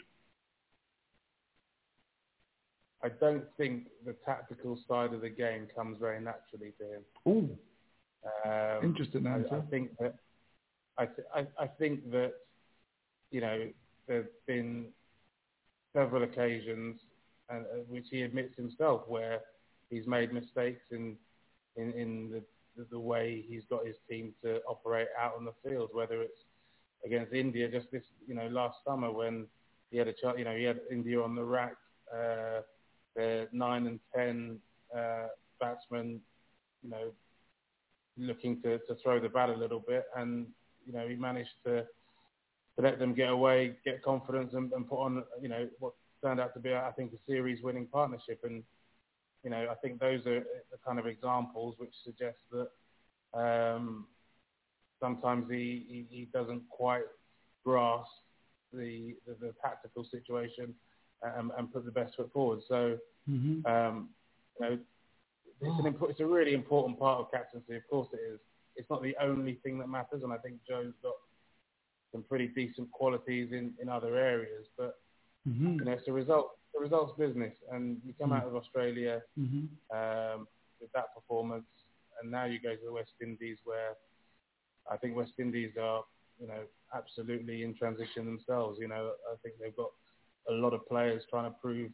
I 3.03 3.09
don't 3.09 3.45
think 3.57 3.85
the 4.05 4.15
tactical 4.25 4.79
side 4.89 5.13
of 5.13 5.21
the 5.21 5.29
game 5.29 5.69
comes 5.75 5.99
very 6.01 6.21
naturally 6.21 6.73
to 6.79 6.85
him. 6.85 7.03
Oh, 7.27 8.79
um, 8.79 8.85
interesting 8.85 9.27
answer. 9.27 9.55
I, 9.55 9.59
I, 9.59 9.61
think 9.71 9.99
that 9.99 10.15
I, 10.99 11.07
th- 11.07 11.29
I, 11.35 11.47
I 11.63 11.67
think 11.67 12.11
that 12.11 12.33
you 13.31 13.41
know 13.41 13.69
there's 14.07 14.27
been 14.47 14.87
several 15.93 16.25
occasions, 16.25 17.01
and 17.49 17.65
uh, 17.67 17.79
which 17.89 18.07
he 18.11 18.23
admits 18.23 18.57
himself, 18.57 19.03
where 19.07 19.41
he's 19.91 20.07
made 20.07 20.33
mistakes 20.33 20.83
in 20.91 21.17
in, 21.77 21.93
in 21.93 22.31
the 22.31 22.43
the 22.91 22.99
way 22.99 23.45
he's 23.49 23.63
got 23.69 23.87
his 23.87 23.97
team 24.09 24.33
to 24.45 24.61
operate 24.69 25.09
out 25.19 25.35
on 25.37 25.45
the 25.45 25.55
field, 25.69 25.91
whether 25.93 26.23
it's 26.23 26.41
against 27.05 27.33
India 27.33 27.69
just 27.69 27.91
this, 27.91 28.03
you 28.27 28.35
know, 28.35 28.49
last 28.49 28.77
summer 28.87 29.11
when 29.13 29.47
he 29.91 29.99
had 29.99 30.09
a 30.09 30.13
chance, 30.13 30.37
you 30.39 30.45
know, 30.45 30.55
he 30.55 30.65
had 30.65 30.81
India 30.91 31.21
on 31.21 31.35
the 31.35 31.45
rack, 31.45 31.77
uh, 32.13 32.61
the 33.19 33.49
nine 33.53 33.89
and 33.89 33.99
ten 34.15 34.61
uh, 34.97 35.27
batsmen, 35.61 36.21
you 36.85 36.91
know, 36.91 37.11
looking 38.17 38.63
to, 38.63 38.79
to 38.79 38.95
throw 39.03 39.19
the 39.19 39.29
bat 39.29 39.51
a 39.51 39.57
little 39.57 39.81
bit, 39.81 40.05
and 40.17 40.47
you 40.87 40.93
know, 40.93 41.07
he 41.07 41.17
managed 41.17 41.57
to 41.67 41.83
to 42.77 42.83
let 42.83 43.01
them 43.01 43.13
get 43.13 43.29
away, 43.29 43.75
get 43.85 44.05
confidence, 44.05 44.55
and, 44.55 44.73
and 44.73 44.89
put 44.89 45.01
on, 45.03 45.25
you 45.43 45.49
know, 45.49 45.69
what 45.81 45.95
turned 46.23 46.39
out 46.39 46.55
to 46.55 46.61
be, 46.61 46.73
I 46.73 46.93
think, 46.93 47.13
a 47.13 47.17
series-winning 47.27 47.89
partnership. 47.93 48.39
And 48.45 48.63
you 49.43 49.51
know, 49.51 49.67
I 49.69 49.75
think 49.75 49.99
those 49.99 50.21
are 50.27 50.41
the 50.71 50.79
kind 50.87 51.01
of 51.01 51.07
examples 51.07 51.75
which 51.79 51.93
suggest 52.05 52.39
that 52.53 52.69
um, 53.35 54.07
sometimes 55.01 55.51
he, 55.51 55.85
he, 55.89 56.07
he, 56.09 56.29
doesn't 56.33 56.63
quite 56.71 57.05
grasp 57.65 58.11
the, 58.73 59.17
the, 59.27 59.35
the 59.41 59.53
tactical 59.63 60.05
situation 60.05 60.75
and, 61.23 61.51
and, 61.57 61.73
put 61.73 61.85
the 61.85 61.91
best 61.91 62.17
foot 62.17 62.31
forward. 62.33 62.61
So, 62.69 62.99
mm-hmm. 63.29 63.67
um, 63.67 64.09
you 64.61 64.67
know, 64.67 64.79
it's, 65.61 65.87
an 65.87 65.93
impo- 65.93 66.11
it's 66.11 66.21
a 66.21 66.27
really 66.27 66.55
important 66.55 66.99
part 66.99 67.21
of 67.21 67.31
captaincy. 67.31 67.77
Of 67.77 67.89
course, 67.89 68.09
it 68.13 68.21
is. 68.33 68.41
It's 68.77 68.89
not 68.89 69.03
the 69.03 69.17
only 69.21 69.59
thing 69.65 69.79
that 69.79 69.89
matters, 69.89 70.23
and 70.23 70.33
I 70.33 70.37
think 70.37 70.57
Joe's 70.69 70.95
got 71.03 71.15
some 72.13 72.23
pretty 72.23 72.47
decent 72.47 72.91
qualities 72.93 73.49
in, 73.53 73.73
in 73.83 73.89
other 73.89 74.17
areas. 74.17 74.67
But 74.77 75.01
mm-hmm. 75.49 75.81
you 75.81 75.85
know, 75.85 75.93
it's 75.93 76.07
a 76.07 76.13
result 76.13 76.53
the 76.75 76.81
results 76.81 77.13
business, 77.19 77.55
and 77.73 77.99
you 78.05 78.15
come 78.19 78.31
mm-hmm. 78.31 78.41
out 78.41 78.47
of 78.47 78.57
Australia 78.57 79.23
mm-hmm. 79.39 79.67
um, 79.97 80.47
with 80.81 80.93
that 80.93 81.15
performance, 81.15 81.67
and 82.23 82.31
now 82.31 82.45
you 82.45 82.61
go 82.61 82.75
to 82.75 82.85
the 82.85 82.93
West 82.93 83.13
Indies, 83.21 83.59
where 83.65 83.95
I 84.91 84.97
think 84.97 85.17
West 85.17 85.33
Indies 85.39 85.73
are, 85.81 86.05
you 86.41 86.47
know, 86.47 86.61
absolutely 86.95 87.63
in 87.63 87.75
transition 87.75 88.25
themselves. 88.25 88.79
You 88.81 88.89
know, 88.89 89.13
I 89.31 89.37
think 89.43 89.57
they've 89.61 89.77
got 89.77 89.91
a 90.49 90.53
lot 90.53 90.73
of 90.73 90.87
players 90.89 91.23
trying 91.31 91.45
to 91.45 91.57
prove 91.63 91.91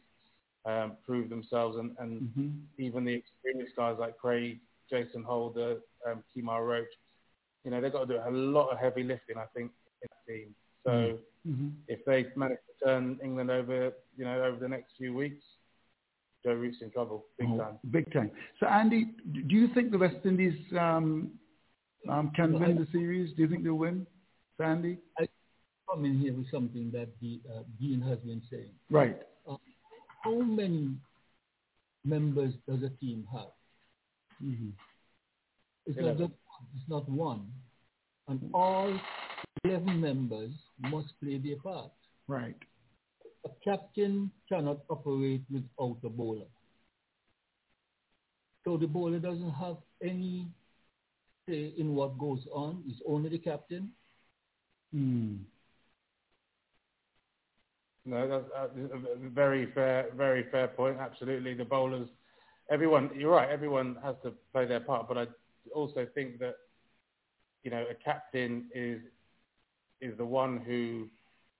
um, 0.65 0.93
prove 1.05 1.29
themselves, 1.29 1.77
and, 1.77 1.95
and 1.99 2.21
mm-hmm. 2.21 2.49
even 2.79 3.05
the 3.05 3.13
experienced 3.13 3.75
guys 3.75 3.97
like 3.99 4.17
Craig, 4.17 4.59
Jason 4.89 5.23
Holder, 5.23 5.77
um, 6.09 6.23
Kemar 6.35 6.67
Roach, 6.67 6.87
you 7.63 7.71
know, 7.71 7.81
they've 7.81 7.91
got 7.91 8.07
to 8.07 8.13
do 8.13 8.19
a 8.25 8.31
lot 8.31 8.69
of 8.69 8.79
heavy 8.79 9.03
lifting, 9.03 9.37
I 9.37 9.45
think, 9.55 9.71
in 10.01 10.07
the 10.25 10.33
team. 10.33 10.55
So 10.83 10.91
mm-hmm. 10.91 11.51
mm-hmm. 11.51 11.67
if 11.87 12.03
they 12.05 12.25
manage 12.35 12.59
to 12.79 12.85
turn 12.85 13.19
England 13.23 13.51
over, 13.51 13.91
you 14.17 14.25
know, 14.25 14.43
over 14.43 14.57
the 14.57 14.67
next 14.67 14.93
few 14.97 15.13
weeks, 15.13 15.43
Joe 16.43 16.53
Root's 16.53 16.77
in 16.81 16.91
trouble, 16.91 17.25
big 17.39 17.49
oh, 17.51 17.57
time. 17.57 17.79
Big 17.89 18.13
time. 18.13 18.31
So 18.59 18.67
Andy, 18.67 19.11
do 19.33 19.55
you 19.55 19.67
think 19.73 19.91
the 19.91 19.97
West 19.97 20.17
Indies 20.25 20.53
um, 20.79 21.31
um, 22.07 22.31
can 22.35 22.53
well, 22.53 22.61
win 22.61 22.77
I, 22.77 22.81
the 22.81 22.87
series? 22.91 23.35
Do 23.35 23.41
you 23.41 23.49
think 23.49 23.63
they'll 23.63 23.73
win, 23.73 24.05
Sandy? 24.59 24.99
I 25.17 25.27
come 25.95 26.05
in 26.05 26.19
here 26.19 26.33
with 26.33 26.49
something 26.51 26.91
that 26.91 27.07
the, 27.21 27.39
uh, 27.49 27.61
Dean 27.79 28.01
has 28.01 28.17
been 28.19 28.41
saying. 28.51 28.71
Right. 28.89 29.17
Uh, 29.49 29.55
how 30.23 30.41
many 30.41 30.95
members 32.03 32.53
does 32.67 32.83
a 32.83 32.89
team 32.99 33.27
have? 33.31 33.53
Mm-hmm. 34.43 34.69
It's, 35.85 35.97
not 35.99 36.17
just, 36.17 36.31
it's 36.75 36.89
not 36.89 37.07
one. 37.09 37.47
And 38.27 38.49
all 38.53 38.93
11 39.63 40.01
members 40.01 40.51
must 40.79 41.07
play 41.23 41.37
their 41.37 41.57
part. 41.57 41.91
Right. 42.27 42.55
A 43.45 43.49
captain 43.63 44.31
cannot 44.49 44.79
operate 44.89 45.43
without 45.51 45.97
a 46.03 46.09
bowler. 46.09 46.47
So 48.65 48.77
the 48.77 48.87
bowler 48.87 49.19
doesn't 49.19 49.51
have 49.51 49.77
any 50.03 50.47
say 51.47 51.73
in 51.77 51.93
what 51.93 52.17
goes 52.17 52.39
on. 52.51 52.83
It's 52.87 52.99
only 53.07 53.29
the 53.29 53.37
captain. 53.37 53.91
Hmm. 54.91 55.35
No, 58.05 58.27
that's 58.27 58.45
a 58.93 59.29
very 59.29 59.71
fair, 59.73 60.09
very 60.15 60.45
fair 60.51 60.67
point. 60.67 60.97
Absolutely, 60.99 61.55
the 61.55 61.65
bowlers, 61.65 62.07
everyone. 62.69 63.09
You're 63.15 63.31
right. 63.31 63.49
Everyone 63.49 63.97
has 64.03 64.15
to 64.23 64.33
play 64.53 64.65
their 64.65 64.79
part, 64.79 65.07
but 65.07 65.17
I 65.17 65.25
also 65.73 66.05
think 66.13 66.37
that 66.39 66.55
you 67.63 67.71
know 67.71 67.83
a 67.89 67.95
captain 67.95 68.69
is 68.75 69.01
is 70.01 70.15
the 70.17 70.25
one 70.25 70.57
who 70.57 71.07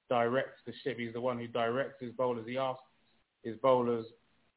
directs 0.08 0.60
the 0.68 0.74
ship. 0.84 1.00
He's 1.00 1.14
the 1.14 1.22
one 1.22 1.40
who 1.40 1.48
directs 1.48 1.96
his 2.00 2.12
bowlers. 2.12 2.46
He 2.48 2.58
asks 2.58 2.84
his 3.44 3.58
bowlers, 3.58 4.06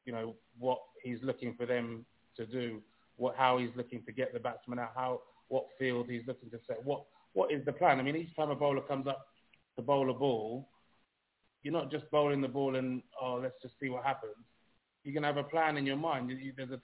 you 0.05 0.13
know, 0.13 0.35
what 0.59 0.79
he's 1.01 1.19
looking 1.23 1.55
for 1.55 1.65
them 1.65 2.05
to 2.37 2.45
do, 2.45 2.81
what 3.17 3.35
how 3.35 3.57
he's 3.57 3.71
looking 3.75 4.03
to 4.03 4.11
get 4.11 4.31
the 4.31 4.39
batsman 4.39 4.77
out, 4.77 4.91
how 4.95 5.21
what 5.47 5.65
field 5.79 6.07
he's 6.07 6.21
looking 6.27 6.51
to 6.51 6.59
set. 6.67 6.85
What 6.85 7.03
what 7.33 7.51
is 7.51 7.65
the 7.65 7.71
plan? 7.73 7.99
I 7.99 8.03
mean, 8.03 8.15
each 8.15 8.35
time 8.35 8.51
a 8.51 8.55
bowler 8.55 8.81
comes 8.81 9.07
up 9.07 9.25
to 9.75 9.81
bowl 9.81 10.11
a 10.11 10.13
ball, 10.13 10.67
you're 11.63 11.73
not 11.73 11.91
just 11.91 12.09
bowling 12.11 12.41
the 12.41 12.47
ball 12.47 12.75
and 12.75 13.01
oh, 13.21 13.39
let's 13.41 13.61
just 13.61 13.75
see 13.79 13.89
what 13.89 14.03
happens. 14.03 14.35
You 15.03 15.13
can 15.13 15.23
have 15.23 15.37
a 15.37 15.43
plan 15.43 15.77
in 15.77 15.85
your 15.85 15.97
mind. 15.97 16.29
You, 16.29 16.53
there's 16.55 16.71
a 16.71 16.79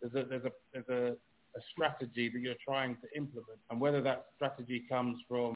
there's 0.00 0.14
a 0.14 0.28
there's 0.28 0.44
a 0.44 0.52
there's 0.72 0.88
a, 0.88 1.16
a 1.56 1.60
strategy 1.72 2.28
that 2.28 2.40
you're 2.40 2.54
trying 2.64 2.96
to 2.96 3.16
implement, 3.16 3.58
and 3.70 3.80
whether 3.80 4.02
that 4.02 4.26
strategy 4.36 4.84
comes 4.88 5.18
from 5.28 5.54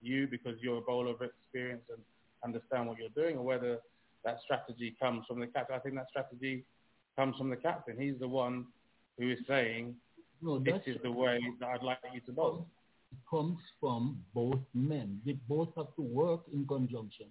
you 0.00 0.26
because 0.26 0.54
you're 0.60 0.78
a 0.78 0.82
bowler 0.82 1.10
of 1.10 1.22
experience 1.22 1.82
and 1.90 1.98
understand 2.44 2.86
what 2.86 2.98
you're 2.98 3.08
doing, 3.10 3.36
or 3.36 3.42
whether 3.42 3.78
that 4.24 4.38
strategy 4.44 4.94
comes 5.00 5.24
from 5.26 5.40
the 5.40 5.46
captain. 5.46 5.76
I 5.76 5.78
think 5.78 5.94
that 5.96 6.08
strategy 6.10 6.64
comes 7.16 7.36
from 7.36 7.50
the 7.50 7.56
captain. 7.56 7.96
He's 7.98 8.18
the 8.20 8.28
one 8.28 8.66
who 9.18 9.30
is 9.30 9.38
saying, 9.48 9.94
no, 10.40 10.58
this 10.58 10.80
is 10.86 10.96
the 11.02 11.10
way 11.10 11.40
that 11.60 11.68
I'd 11.68 11.82
like 11.82 11.98
you 12.14 12.20
to 12.20 12.32
bowl. 12.32 12.66
It 13.10 13.18
comes 13.28 13.58
from 13.80 14.22
both 14.34 14.60
men. 14.74 15.20
They 15.24 15.32
both 15.48 15.70
have 15.76 15.94
to 15.96 16.02
work 16.02 16.42
in 16.52 16.66
conjunction, 16.66 17.26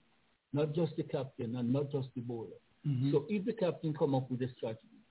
not 0.57 0.73
just 0.73 0.95
the 0.97 1.03
captain 1.03 1.55
and 1.55 1.71
not 1.71 1.91
just 1.91 2.09
the 2.15 2.21
bowler. 2.21 2.59
Mm-hmm. 2.85 3.11
So 3.11 3.25
if 3.29 3.45
the 3.45 3.53
captain 3.53 3.93
come 3.93 4.15
up 4.15 4.29
with 4.31 4.41
a 4.41 4.49
strategy 4.57 5.01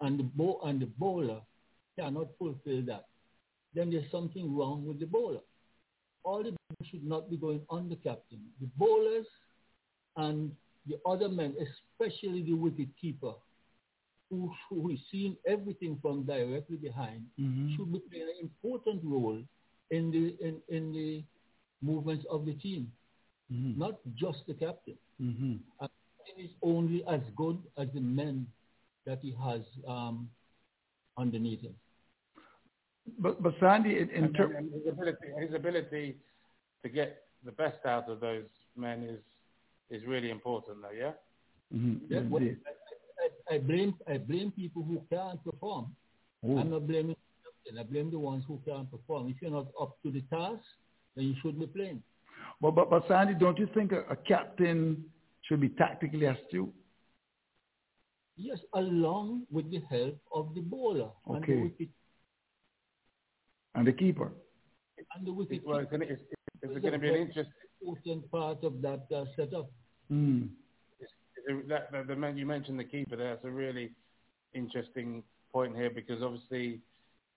and 0.00 0.18
the, 0.18 0.24
bow- 0.24 0.60
and 0.64 0.80
the 0.80 0.86
bowler 0.86 1.40
cannot 1.98 2.28
fulfill 2.38 2.82
that, 2.86 3.06
then 3.74 3.90
there's 3.90 4.10
something 4.10 4.56
wrong 4.56 4.86
with 4.86 5.00
the 5.00 5.06
bowler 5.06 5.40
all 6.24 6.42
the 6.42 6.50
bowlers 6.50 6.90
should 6.90 7.04
not 7.04 7.30
be 7.30 7.36
going 7.36 7.60
on 7.68 7.88
the 7.88 7.96
captain. 7.96 8.40
The 8.60 8.68
bowlers 8.76 9.26
and 10.16 10.52
the 10.86 10.98
other 11.06 11.28
men, 11.28 11.54
especially 11.60 12.42
the 12.42 12.54
wicket 12.54 12.88
keeper, 13.00 13.32
who, 14.30 14.50
who 14.70 14.90
is 14.90 14.98
seeing 15.10 15.36
everything 15.46 15.98
from 16.00 16.24
directly 16.24 16.76
behind, 16.76 17.22
mm-hmm. 17.38 17.76
should 17.76 17.92
be 17.92 18.00
playing 18.10 18.28
an 18.28 18.40
important 18.40 19.02
role 19.04 19.42
in 19.90 20.10
the 20.10 20.34
in, 20.46 20.56
in 20.68 20.92
the 20.92 21.22
movements 21.82 22.24
of 22.30 22.46
the 22.46 22.54
team, 22.54 22.90
mm-hmm. 23.52 23.78
not 23.78 23.98
just 24.16 24.38
the 24.46 24.54
captain. 24.54 24.96
Mm-hmm. 25.20 25.56
And 25.80 25.90
is 26.38 26.50
only 26.62 27.04
as 27.08 27.20
good 27.36 27.58
as 27.76 27.88
the 27.94 28.00
men 28.00 28.46
that 29.06 29.18
he 29.22 29.34
has 29.44 29.60
um, 29.86 30.28
underneath 31.18 31.60
him. 31.60 31.74
But 33.18 33.42
but 33.42 33.54
Sandy, 33.60 33.98
in, 33.98 34.08
in 34.10 34.32
ter- 34.32 34.60
his 34.60 34.86
ability 34.88 35.26
his 35.38 35.54
ability 35.54 36.16
to 36.82 36.88
get 36.88 37.24
the 37.44 37.52
best 37.52 37.84
out 37.84 38.08
of 38.08 38.20
those 38.20 38.44
men 38.76 39.02
is 39.02 39.20
is 39.90 40.06
really 40.06 40.30
important, 40.30 40.78
though. 40.82 40.96
Yeah. 40.96 41.12
Mm-hmm. 41.74 42.12
Yeah, 42.12 42.20
well, 42.30 42.42
I, 42.42 43.54
I, 43.54 43.56
I 43.56 43.58
blame 43.58 43.94
I 44.08 44.18
blame 44.18 44.52
people 44.52 44.82
who 44.84 45.02
can't 45.10 45.42
perform. 45.44 45.94
Ooh. 46.46 46.58
I'm 46.58 46.70
not 46.70 46.86
blaming 46.86 47.16
them. 47.66 47.78
I 47.78 47.82
blame 47.82 48.10
the 48.10 48.18
ones 48.18 48.44
who 48.46 48.60
can't 48.66 48.90
perform. 48.90 49.28
If 49.28 49.36
you're 49.40 49.50
not 49.50 49.66
up 49.80 49.96
to 50.02 50.10
the 50.10 50.20
task, 50.22 50.62
then 51.16 51.26
you 51.26 51.34
shouldn't 51.42 51.60
be 51.60 51.66
playing. 51.66 52.02
Well, 52.62 52.70
but, 52.70 52.88
but 52.88 53.02
Sandy, 53.08 53.34
don't 53.34 53.58
you 53.58 53.68
think 53.74 53.90
a, 53.90 54.02
a 54.08 54.16
captain 54.16 55.04
should 55.42 55.60
be 55.60 55.68
tactically 55.68 56.26
astute? 56.26 56.72
Yes, 58.36 58.58
along 58.74 59.42
with 59.50 59.68
the 59.70 59.82
help 59.90 60.16
of 60.32 60.54
the 60.54 60.60
bowler 60.60 61.10
and 61.26 61.34
the 61.34 61.38
Okay. 61.52 61.62
wicket 61.62 61.88
And 63.74 63.86
the 63.86 63.92
keeper. 63.92 64.32
and 65.16 65.26
the 65.26 65.32
wicket. 65.32 65.62
Well, 65.66 65.80
it's 65.80 65.90
gonna, 65.90 66.04
it's, 66.08 66.22
it's 66.62 66.80
going 66.80 66.92
to 66.92 66.98
be 67.00 67.08
an 67.08 67.16
interesting. 67.16 67.52
important 67.80 68.30
part 68.30 68.62
of 68.62 68.80
that 68.80 69.06
uh, 69.14 69.24
setup. 69.36 69.68
Mm. 70.10 70.50
That, 71.68 71.90
the, 71.90 72.04
the 72.06 72.16
man 72.16 72.38
you 72.38 72.46
mentioned 72.46 72.78
the 72.78 72.84
keeper 72.84 73.16
there. 73.16 73.34
That's 73.34 73.44
a 73.44 73.50
really 73.50 73.90
interesting 74.54 75.24
point 75.52 75.74
here 75.74 75.90
because 75.90 76.22
obviously 76.22 76.80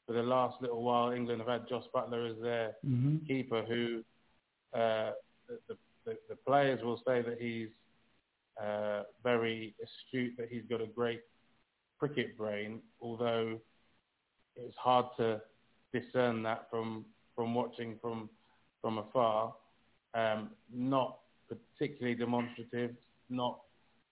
for 0.06 0.14
the 0.14 0.22
last 0.22 0.61
little 0.61 0.84
while 0.84 1.11
England 1.11 1.41
have 1.41 1.49
had 1.49 1.68
Josh 1.68 1.85
Buttler 1.93 2.30
as 2.31 2.39
their 2.39 2.73
Mhm. 2.85 3.26
keeper, 3.27 3.64
who 3.64 4.03
uh, 4.76 5.11
the, 5.47 5.77
the, 6.06 6.18
the, 6.30 6.35
players 6.35 6.84
will 6.84 7.02
say 7.07 7.22
that 7.22 7.38
he's 7.39 7.69
uh, 8.61 9.03
very 9.23 9.76
astute, 9.84 10.34
that 10.38 10.49
he's 10.49 10.64
got 10.69 10.81
a 10.81 10.88
great 10.88 11.22
cricket 11.99 12.38
brain, 12.38 12.81
although 13.02 13.60
it's 14.56 14.77
hard 14.77 15.06
to 15.18 15.41
discern 15.93 16.43
that 16.43 16.68
from 16.69 17.06
from 17.35 17.53
watching 17.53 17.97
from 18.02 18.30
from 18.81 18.97
afar. 18.97 19.53
Um, 20.14 20.52
not 20.73 21.19
particularly 21.49 22.15
demonstrative, 22.15 22.95
not 23.30 23.60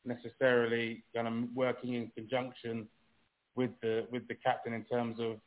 necessarily 0.05 1.03
kind 1.15 1.27
of 1.27 1.33
working 1.55 1.93
in 1.93 2.11
conjunction 2.15 2.87
with 3.55 3.71
the 3.81 4.05
with 4.11 4.27
the 4.27 4.35
captain 4.35 4.73
in 4.73 4.83
terms 4.85 5.19
of 5.19 5.37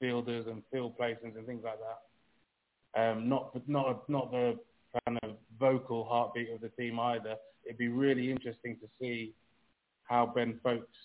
fielders 0.00 0.46
and 0.46 0.62
field 0.72 0.94
placements 0.98 1.36
and 1.36 1.46
things 1.46 1.62
like 1.64 1.78
that. 1.78 1.98
Um, 2.96 3.28
not 3.28 3.52
not 3.68 4.08
not 4.08 4.30
the 4.32 4.58
kind 5.04 5.18
of 5.22 5.30
vocal 5.58 6.04
heartbeat 6.04 6.50
of 6.50 6.60
the 6.60 6.70
team 6.70 6.98
either. 6.98 7.36
It'd 7.64 7.78
be 7.78 7.88
really 7.88 8.30
interesting 8.30 8.76
to 8.80 8.88
see 9.00 9.32
how 10.04 10.32
Ben 10.34 10.58
Foakes 10.62 10.96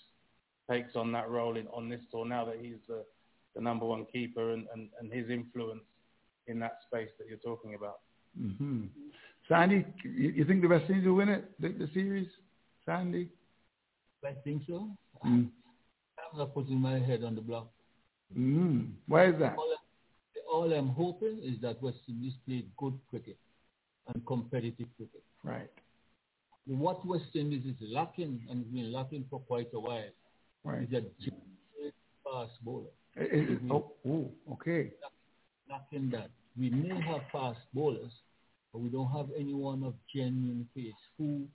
takes 0.70 0.96
on 0.96 1.12
that 1.12 1.30
role 1.30 1.58
in, 1.58 1.68
on 1.68 1.90
this 1.90 2.02
tour 2.12 2.26
now 2.26 2.46
that 2.46 2.58
he's 2.60 2.78
the, 2.88 3.04
the 3.56 3.62
number 3.62 3.86
one 3.86 4.06
keeper 4.12 4.54
and, 4.54 4.66
and, 4.74 4.90
and 5.00 5.12
his 5.12 5.30
influence 5.30 5.84
in 6.48 6.60
that 6.60 6.80
space 6.88 7.10
that 7.20 7.28
you're 7.28 7.38
talking 7.38 7.76
about. 7.76 8.00
hmm 8.38 8.86
Sandy, 9.48 9.86
you, 10.04 10.30
you 10.30 10.46
think 10.46 10.64
the 10.64 10.68
West 10.68 10.90
Indies 10.90 11.06
will 11.06 11.16
win 11.16 11.30
it, 11.30 11.52
the, 11.60 11.70
the 11.70 11.88
series? 11.94 12.28
Sandy? 12.84 13.30
I 14.26 14.32
think 14.44 14.64
so. 14.68 14.90
Mm. 15.24 15.50
I'm 16.34 16.40
not 16.40 16.54
putting 16.56 16.80
my 16.80 16.98
head 16.98 17.24
on 17.24 17.36
the 17.36 17.42
block. 17.42 17.68
Mm. 18.36 18.94
Why 19.08 19.28
is 19.28 19.36
that? 19.40 19.56
All, 20.56 20.72
I'm 20.72 20.88
hoping 20.88 21.40
is 21.44 21.60
that 21.64 21.82
West 21.82 22.00
Indies 22.08 22.32
play 22.48 22.64
good 22.78 22.98
cricket 23.10 23.38
and 24.08 24.26
competitive 24.26 24.88
cricket. 24.96 25.22
Right. 25.44 25.70
What 26.66 27.06
West 27.06 27.36
Indies 27.36 27.66
is 27.66 27.76
lacking, 27.92 28.40
and 28.50 28.64
has 28.64 28.68
been 28.74 28.94
lacking 28.94 29.26
for 29.30 29.42
quite 29.42 29.68
a 29.74 29.80
while, 29.80 30.14
Right. 30.64 30.84
is 30.84 30.94
a 30.94 31.04
fast 32.24 32.54
bowler. 32.64 32.94
It- 33.18 33.34
it- 33.34 33.50
it- 33.50 33.72
oh, 33.72 33.92
oh, 34.08 34.32
okay. 34.54 34.94
Lacking 35.70 36.10
that. 36.12 36.30
We 36.58 36.70
may 36.70 37.02
have 37.02 37.24
fast 37.34 37.60
bowlers, 37.74 38.14
but 38.72 38.80
we 38.80 38.88
don't 38.90 39.12
have 39.12 39.30
anyone 39.36 39.84
of 39.84 39.94
genuine 40.08 40.70
pace 40.74 41.04
who, 41.18 41.50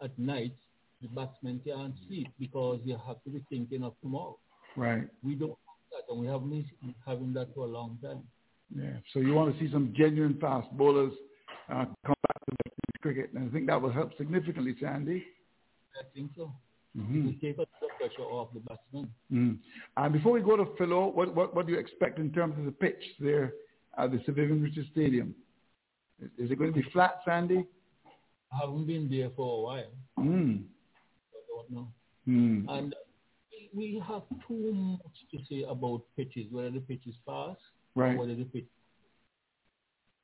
at 0.00 0.16
night, 0.16 0.56
the 1.02 1.08
batsmen 1.08 1.60
can't 1.66 1.96
sleep 2.06 2.28
because 2.38 2.80
they 2.86 2.92
have 2.92 3.20
to 3.24 3.30
be 3.30 3.40
thinking 3.48 3.82
of 3.82 3.98
tomorrow. 4.00 4.38
Right. 4.76 5.08
We 5.24 5.34
don't 5.34 5.58
have 5.66 5.82
that, 5.90 6.04
and 6.08 6.20
we 6.20 6.28
haven't 6.28 6.50
been 6.50 6.94
having 7.04 7.32
that 7.32 7.52
for 7.52 7.64
a 7.66 7.72
long 7.78 7.98
time. 8.00 8.22
Yeah. 8.74 8.96
So 9.12 9.20
you 9.20 9.34
want 9.34 9.56
to 9.56 9.64
see 9.64 9.70
some 9.72 9.94
genuine 9.96 10.38
fast 10.40 10.70
bowlers 10.72 11.12
uh, 11.70 11.84
come 12.04 12.16
back 12.26 12.44
to 12.46 12.54
cricket, 13.00 13.30
and 13.34 13.48
I 13.48 13.52
think 13.52 13.66
that 13.66 13.80
will 13.80 13.92
help 13.92 14.16
significantly, 14.16 14.74
Sandy. 14.80 15.24
I 16.00 16.04
think 16.14 16.32
so. 16.36 16.52
Mhm. 16.96 17.16
It 17.16 17.24
will 17.24 17.40
take 17.40 17.56
a 17.56 17.60
lot 17.60 17.68
of 17.82 17.98
pressure 17.98 18.22
off 18.22 18.48
the 18.54 18.60
batsmen. 18.60 19.10
Mm. 19.30 19.58
And 19.96 20.12
before 20.12 20.32
we 20.32 20.40
go 20.40 20.56
to 20.56 20.66
Philo, 20.78 21.08
what, 21.08 21.34
what, 21.34 21.54
what 21.54 21.66
do 21.66 21.72
you 21.72 21.78
expect 21.78 22.18
in 22.18 22.32
terms 22.32 22.56
of 22.58 22.64
the 22.64 22.72
pitch 22.72 23.02
there 23.18 23.52
at 23.98 24.12
the 24.12 24.20
Sir 24.24 24.32
Vivian 24.32 24.62
Richards 24.62 24.88
Stadium? 24.92 25.34
Is, 26.20 26.30
is 26.38 26.50
it 26.50 26.58
going 26.58 26.72
to 26.72 26.80
be 26.80 26.88
flat, 26.92 27.20
Sandy? 27.24 27.66
I 28.52 28.56
haven't 28.60 28.86
been 28.86 29.10
there 29.10 29.30
for 29.36 29.58
a 29.58 29.62
while. 29.62 29.90
Mm. 30.20 30.62
I 31.34 31.38
don't 31.48 31.70
know. 31.70 31.88
Mm. 32.28 32.64
And 32.68 32.94
we 33.74 34.00
have 34.06 34.22
too 34.46 34.72
much 34.72 35.16
to 35.32 35.38
say 35.50 35.64
about 35.68 36.02
pitches, 36.16 36.46
whether 36.52 36.70
the 36.70 36.80
pitch 36.80 37.02
is 37.06 37.14
fast 37.26 37.58
Right. 37.94 38.18
or 38.18 38.26
the 38.26 38.44
pitch. 38.44 38.66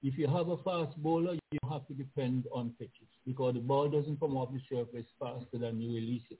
If 0.02 0.16
you 0.16 0.26
have 0.26 0.48
a 0.48 0.56
fast 0.58 0.96
bowler, 0.96 1.34
you 1.34 1.58
have 1.70 1.86
to 1.88 1.94
depend 1.94 2.46
on 2.52 2.72
pitches 2.78 3.08
because 3.26 3.54
the 3.54 3.60
ball 3.60 3.88
doesn't 3.88 4.18
come 4.18 4.36
off 4.36 4.50
the 4.52 4.60
surface 4.68 5.06
faster 5.18 5.58
than 5.58 5.80
you 5.80 5.94
release 5.94 6.22
it. 6.30 6.38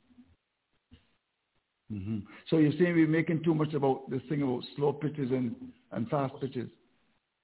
hmm 1.90 2.18
So 2.48 2.56
you're 2.56 2.72
saying 2.72 2.94
we're 2.94 3.06
making 3.06 3.44
too 3.44 3.54
much 3.54 3.74
about 3.74 4.10
this 4.10 4.22
thing 4.28 4.42
about 4.42 4.64
slow 4.76 4.92
pitches 4.92 5.30
and, 5.30 5.54
and 5.92 6.08
fast 6.08 6.34
pitches? 6.40 6.70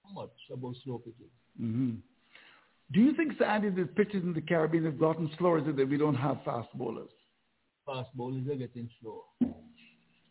How 0.05 0.13
much 0.23 0.31
about 0.51 0.75
slow 0.85 0.99
pitches? 0.99 1.31
hmm 1.59 1.97
Do 2.93 3.01
you 3.01 3.15
think, 3.15 3.33
Sandy, 3.39 3.71
the 3.71 3.87
pitches 3.87 4.23
in 4.23 4.33
the 4.33 4.41
Caribbean 4.41 4.85
have 4.87 4.99
gotten 4.99 5.31
slower? 5.39 5.59
Is 5.59 5.69
it 5.69 5.77
that 5.77 5.89
we 5.89 5.99
don't 5.99 6.15
have 6.15 6.39
fast 6.45 6.69
bowlers? 6.75 7.11
Fast 7.85 8.09
bowlers 8.15 8.49
are 8.49 8.57
getting 8.57 8.89
slower. 9.01 9.53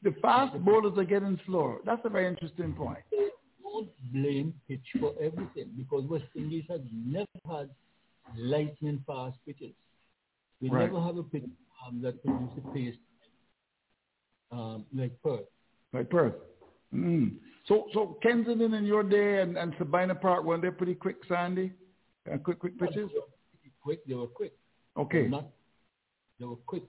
The 0.04 0.14
fast 0.22 0.58
bowlers 0.66 0.98
are 0.98 1.04
getting 1.04 1.40
slower. 1.46 1.78
That's 1.86 2.02
a 2.06 2.10
very 2.10 2.28
interesting 2.28 2.74
point. 2.74 3.00
Don't 3.76 4.14
blame 4.14 4.54
pitch 4.68 4.86
for 5.00 5.14
everything 5.22 5.72
because 5.78 6.06
West 6.06 6.26
Indies 6.36 6.64
has 6.70 6.80
never 6.94 7.26
had 7.50 7.70
lightning 8.38 9.04
fast 9.06 9.38
pitches. 9.46 9.74
We 10.62 10.70
Right. 10.70 10.86
never 10.86 11.02
have 11.02 11.18
a 11.18 11.24
pitch 11.24 11.44
um, 11.86 12.02
that 12.02 12.24
produces 12.24 12.64
pace 12.74 12.96
um, 14.52 14.86
like 14.94 15.12
Perth. 15.22 15.46
Like 15.94 16.10
Perth. 16.10 16.36
Mm. 16.94 17.36
So, 17.68 17.88
so 17.94 18.18
Kensington 18.24 18.74
in 18.74 18.86
your 18.86 19.04
day 19.04 19.42
and, 19.42 19.58
and 19.58 19.74
Sabina 19.78 20.16
Park, 20.16 20.46
weren't 20.46 20.62
they 20.62 20.72
pretty 20.72 20.96
quick, 20.96 21.18
Sandy? 21.28 21.74
Uh, 22.32 22.38
quick, 22.38 22.60
quick 22.60 22.80
pitches? 22.80 23.10
Quick, 23.82 24.06
they 24.08 24.14
were 24.14 24.28
quick. 24.28 24.54
Okay. 24.98 25.28
Not, 25.28 25.50
they 26.40 26.46
were 26.46 26.56
quick. 26.66 26.84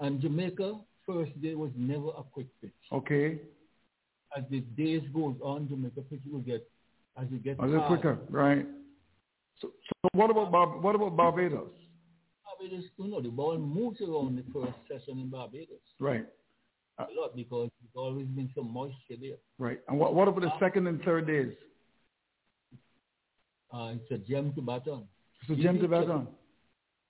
And 0.00 0.20
Jamaica, 0.20 0.80
first 1.06 1.40
day 1.40 1.54
was 1.54 1.70
never 1.76 2.08
a 2.08 2.22
quick 2.24 2.48
pitch. 2.60 2.72
Okay. 2.90 3.40
As 4.36 4.44
the 4.50 4.60
days 4.60 5.02
goes 5.12 5.36
on, 5.42 5.68
Jamaica 5.68 6.00
pitch 6.10 6.20
will 6.30 6.40
get, 6.40 6.66
as 7.20 7.26
it 7.30 7.42
gets 7.44 7.58
A 7.60 7.66
little 7.66 7.80
hard, 7.80 8.00
quicker, 8.00 8.18
right? 8.30 8.66
So, 9.60 9.70
so 9.86 10.08
what 10.14 10.30
about 10.30 10.50
Bar- 10.50 10.78
what 10.78 10.94
about 10.94 11.16
Barbados? 11.16 11.70
Barbados, 12.44 12.84
you 12.96 13.08
know, 13.08 13.20
the 13.20 13.28
ball 13.28 13.58
moves 13.58 14.00
around 14.00 14.36
the 14.36 14.44
first 14.52 14.72
session 14.88 15.18
in 15.18 15.28
Barbados 15.28 15.80
Right, 15.98 16.26
a 16.98 17.02
lot 17.18 17.36
because 17.36 17.70
there's 17.80 17.96
always 17.96 18.26
been 18.28 18.50
some 18.54 18.72
moisture 18.72 19.16
there. 19.20 19.36
right. 19.58 19.80
And 19.88 19.98
what 19.98 20.14
what 20.14 20.28
about 20.28 20.40
the 20.42 20.52
second 20.58 20.86
and 20.86 21.02
third 21.02 21.26
days? 21.26 21.52
Uh, 23.72 23.94
it's 23.96 24.10
a 24.10 24.18
gem 24.18 24.52
to 24.54 24.62
bat 24.62 24.86
on. 24.88 25.04
So 25.46 25.54
If 25.54 25.60
Jim 25.60 25.76
you 25.76 25.82
to 25.82 25.88
bat 25.88 26.10
on. 26.10 26.28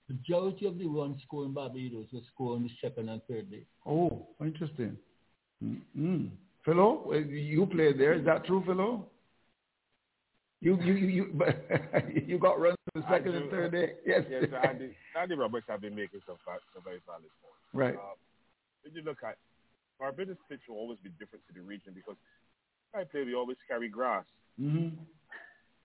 Majority 0.09 0.67
of 0.67 0.79
the 0.79 0.87
runs 0.87 1.21
scored 1.23 1.49
in 1.49 1.55
Barbados 1.55 2.07
was 2.13 2.23
scored 2.35 2.57
on 2.57 2.63
the 2.65 2.71
second 2.81 3.09
and 3.09 3.21
third 3.29 3.51
day. 3.51 3.65
Oh, 3.87 4.27
interesting. 4.41 4.97
Mm-hmm. 5.65 6.27
Philo, 6.65 7.13
you 7.13 7.67
played 7.67 7.99
there. 7.99 8.15
Is 8.15 8.25
that 8.25 8.45
true, 8.45 8.63
Philo? 8.65 9.07
You 10.61 10.79
you 10.81 10.95
you 10.95 11.09
you, 11.09 11.43
you 12.27 12.39
got 12.39 12.61
runs 12.61 12.77
the 12.95 13.03
second 13.11 13.35
and 13.35 13.51
third 13.51 13.73
day. 13.73 13.95
Yes. 14.07 14.23
Yes, 14.31 14.45
Andy, 14.63 14.95
Andy 15.21 15.35
Roberts 15.35 15.67
have 15.69 15.81
been 15.81 15.95
making 15.95 16.21
some, 16.25 16.37
some 16.47 16.85
very 16.85 17.01
valid 17.05 17.33
points. 17.43 17.67
Right. 17.75 17.95
Uh, 17.95 18.15
when 18.85 18.95
you 18.95 19.03
look 19.03 19.19
at 19.27 19.39
Barbados 19.99 20.37
pitch 20.49 20.61
will 20.69 20.77
always 20.77 20.99
be 21.03 21.11
different 21.19 21.43
to 21.49 21.55
the 21.55 21.63
region 21.63 21.93
because 21.95 22.17
I 22.95 23.05
play 23.05 23.25
we 23.25 23.35
always 23.35 23.57
carry 23.67 23.89
grass. 23.89 24.25
Mm-hmm. 24.61 24.97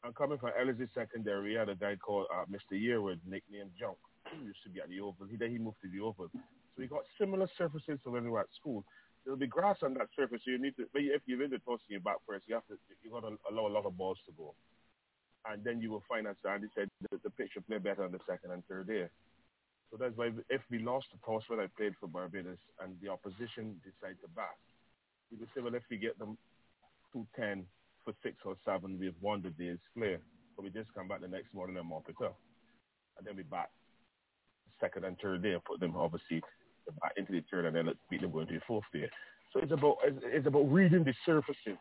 I'm 0.04 0.14
coming 0.14 0.38
from 0.38 0.52
Ellerslie 0.60 0.88
Secondary. 0.94 1.52
We 1.52 1.54
had 1.54 1.70
a 1.70 1.76
guy 1.76 1.96
called 1.96 2.28
uh, 2.34 2.46
Mr. 2.46 2.78
Yearwood, 2.80 3.20
nicknamed 3.26 3.72
Junk. 3.80 3.98
He 4.32 4.46
used 4.46 4.62
to 4.64 4.70
be 4.70 4.80
at 4.80 4.90
the 4.90 5.00
Oval. 5.00 5.26
He 5.30 5.38
then 5.38 5.52
he 5.52 5.58
moved 5.58 5.78
to 5.82 5.90
the 5.90 6.04
Oval. 6.04 6.30
So 6.34 6.78
we 6.78 6.88
got 6.88 7.02
similar 7.20 7.48
surfaces 7.58 8.00
to 8.04 8.12
when 8.12 8.24
we 8.24 8.30
were 8.30 8.42
at 8.42 8.54
school. 8.60 8.84
There'll 9.28 9.38
be 9.38 9.52
grass 9.52 9.84
on 9.84 9.94
that 9.96 10.08
surface, 10.16 10.40
so 10.46 10.52
you 10.52 10.58
need 10.58 10.80
to. 10.80 10.88
If 10.96 11.22
in 11.28 11.52
the 11.52 11.60
tossing 11.60 11.92
your 11.92 12.00
back 12.00 12.24
first, 12.26 12.48
you 12.48 12.56
have 12.56 12.66
to. 12.72 12.80
You 13.04 13.12
got 13.12 13.28
to 13.28 13.36
allow 13.52 13.68
a 13.68 13.76
lot 13.76 13.86
of 13.86 13.98
balls 13.98 14.20
to 14.26 14.32
go, 14.32 14.56
and 15.52 15.62
then 15.66 15.82
you 15.82 15.92
will 15.92 16.04
find, 16.08 16.28
as 16.28 16.38
Andy 16.50 16.68
said, 16.74 16.88
the, 17.12 17.20
the 17.26 17.30
pitch 17.32 17.52
will 17.56 17.64
play 17.68 17.78
better 17.78 18.06
on 18.06 18.14
the 18.14 18.24
second 18.26 18.52
and 18.54 18.64
third 18.68 18.88
day. 18.88 19.08
So 19.92 19.98
that's 20.00 20.16
why 20.16 20.32
if 20.50 20.62
we 20.72 20.80
lost 20.80 21.08
the 21.12 21.20
toss 21.26 21.44
when 21.50 21.60
I 21.60 21.68
played 21.76 21.94
for 22.00 22.08
Barbados 22.08 22.60
and 22.82 22.96
the 23.04 23.10
opposition 23.10 23.76
decide 23.84 24.16
to 24.24 24.30
bat, 24.34 24.56
we 25.30 25.38
would 25.40 25.50
say, 25.54 25.62
well, 25.62 25.76
if 25.76 25.84
we 25.92 25.98
get 25.98 26.18
them 26.20 26.38
210 27.12 27.66
for 28.06 28.14
six 28.24 28.38
or 28.46 28.56
seven, 28.64 28.98
we've 29.00 29.20
won 29.22 29.42
the 29.44 29.52
day's 29.52 29.84
play. 29.98 30.18
But 30.56 30.64
we 30.64 30.72
just 30.72 30.94
come 30.96 31.10
back 31.10 31.22
the 31.22 31.28
next 31.28 31.54
morning 31.54 31.78
and 31.78 31.90
mop 31.90 32.08
it 32.08 32.16
up. 32.24 32.38
And 33.18 33.28
then 33.28 33.36
we 33.36 33.44
bat. 33.44 33.70
second 34.80 35.06
and 35.06 35.18
third 35.20 35.44
day 35.44 35.54
and 35.54 35.64
put 35.66 35.82
them 35.82 35.96
obviously 35.98 36.42
back 37.02 37.14
into 37.18 37.32
the 37.32 37.44
third 37.50 37.66
and 37.66 37.76
then 37.76 37.88
let's 37.88 38.00
beat 38.10 38.22
them 38.22 38.32
going 38.32 38.48
to 38.48 38.54
the 38.54 38.62
fourth 38.68 38.86
day. 38.94 39.10
So 39.54 39.60
it's 39.62 39.72
about 39.72 39.98
it's, 40.04 40.20
it's 40.24 40.48
about 40.48 40.72
reading 40.72 41.04
the 41.04 41.14
surfaces. 41.26 41.78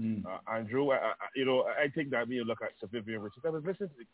Mm. 0.00 0.24
Uh, 0.24 0.38
Andrew, 0.50 0.90
I, 0.90 0.96
I, 0.96 1.12
you 1.36 1.44
know, 1.44 1.64
I 1.64 1.88
think 1.88 2.10
that 2.10 2.26
when 2.26 2.36
you 2.36 2.44
look 2.44 2.58
at 2.62 2.90
Vivian 2.90 3.20
Richards, 3.20 3.44
I 3.46 3.50
was 3.50 3.64
listening 3.64 3.90
to 3.90 3.94
the, 3.98 4.06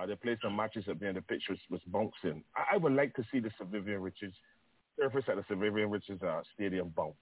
uh, 0.00 0.06
they 0.06 0.14
played 0.14 0.38
some 0.42 0.54
matches 0.54 0.84
at 0.88 1.00
the 1.00 1.08
end. 1.08 1.16
The 1.16 1.22
pitch 1.22 1.44
was, 1.48 1.58
was 1.70 1.80
bouncing. 1.86 2.44
I, 2.54 2.74
I 2.74 2.76
would 2.76 2.92
like 2.92 3.14
to 3.14 3.24
see 3.32 3.40
the 3.40 3.50
Sir 3.58 3.64
Vivian 3.64 4.00
Richards 4.00 4.34
surface 4.98 5.24
at 5.28 5.36
the 5.36 5.44
Sir 5.48 5.56
Vivian 5.56 5.90
Richards 5.90 6.22
uh, 6.22 6.42
Stadium 6.54 6.92
bounce. 6.94 7.14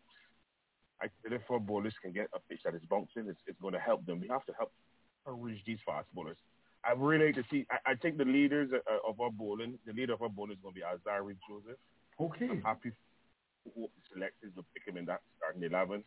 I 1.01 1.07
think 1.23 1.41
if 1.41 1.51
our 1.51 1.61
bowlers 1.61 1.95
can 2.03 2.13
get 2.13 2.29
a 2.35 2.41
pitch 2.49 2.61
that 2.65 2.75
is 2.75 2.83
bouncing, 2.91 3.29
it's, 3.29 3.39
it's 3.47 3.61
going 3.61 3.75
to 3.75 3.81
help 3.81 4.05
them. 4.05 4.21
We 4.21 4.29
have 4.29 4.45
to 4.47 4.53
help 4.59 4.73
reach 5.27 5.63
these 5.67 5.79
fast 5.87 6.07
bowlers. 6.15 6.37
I 6.85 6.93
really 6.97 7.27
like 7.27 7.35
to 7.37 7.45
see. 7.51 7.67
I, 7.71 7.93
I 7.93 7.95
think 7.95 8.19
the 8.19 8.25
leaders 8.25 8.71
uh, 8.73 9.09
of 9.09 9.21
our 9.21 9.31
bowling, 9.31 9.79
the 9.87 9.93
leader 9.93 10.15
of 10.15 10.23
our 10.23 10.29
bowling 10.29 10.53
is 10.53 10.59
going 10.63 10.75
to 10.75 10.81
be 10.81 10.85
Alzarri 10.85 11.37
Joseph. 11.49 11.79
Okay. 12.21 12.49
I'm 12.51 12.63
happy. 12.63 12.93
Hope 13.77 13.91
the 13.95 14.15
selectors 14.15 14.51
will 14.57 14.65
pick 14.75 14.87
him 14.87 14.97
in 14.97 15.05
that 15.07 15.21
starting 15.37 15.63
eleven, 15.63 16.03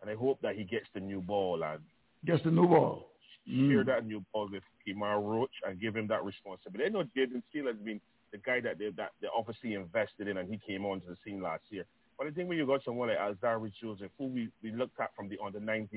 and 0.00 0.10
I 0.10 0.14
hope 0.14 0.40
that 0.42 0.56
he 0.56 0.64
gets 0.64 0.86
the 0.94 1.00
new 1.00 1.20
ball 1.20 1.62
and 1.62 1.80
gets 2.24 2.42
the 2.42 2.50
new 2.50 2.66
ball. 2.66 3.08
Share 3.46 3.82
Mm. 3.82 3.86
that 3.86 4.06
new 4.06 4.24
ball 4.32 4.48
with 4.50 4.62
Kemar 4.86 5.20
Roach 5.20 5.50
and 5.66 5.80
give 5.80 5.96
him 5.96 6.06
that 6.06 6.24
responsibility. 6.24 6.86
I 6.86 6.88
know 6.90 7.02
Jayden 7.16 7.42
Seales 7.52 7.66
has 7.74 7.76
been 7.84 8.00
the 8.30 8.38
guy 8.38 8.60
that 8.60 8.78
they 8.78 8.90
that 8.90 9.10
they 9.20 9.28
obviously 9.36 9.74
invested 9.74 10.28
in, 10.28 10.36
and 10.38 10.48
he 10.48 10.58
came 10.58 10.86
onto 10.86 11.06
the 11.08 11.16
scene 11.24 11.42
last 11.42 11.64
year. 11.70 11.84
But 12.16 12.28
I 12.28 12.30
think 12.30 12.48
when 12.48 12.56
you 12.58 12.66
got 12.66 12.84
someone 12.84 13.08
like 13.08 13.18
Alzarri 13.18 13.72
Joseph, 13.80 14.12
who 14.16 14.26
we, 14.26 14.48
we 14.62 14.70
looked 14.70 15.00
at 15.00 15.10
from 15.16 15.28
the 15.28 15.38
under 15.44 15.58
19s, 15.58 15.90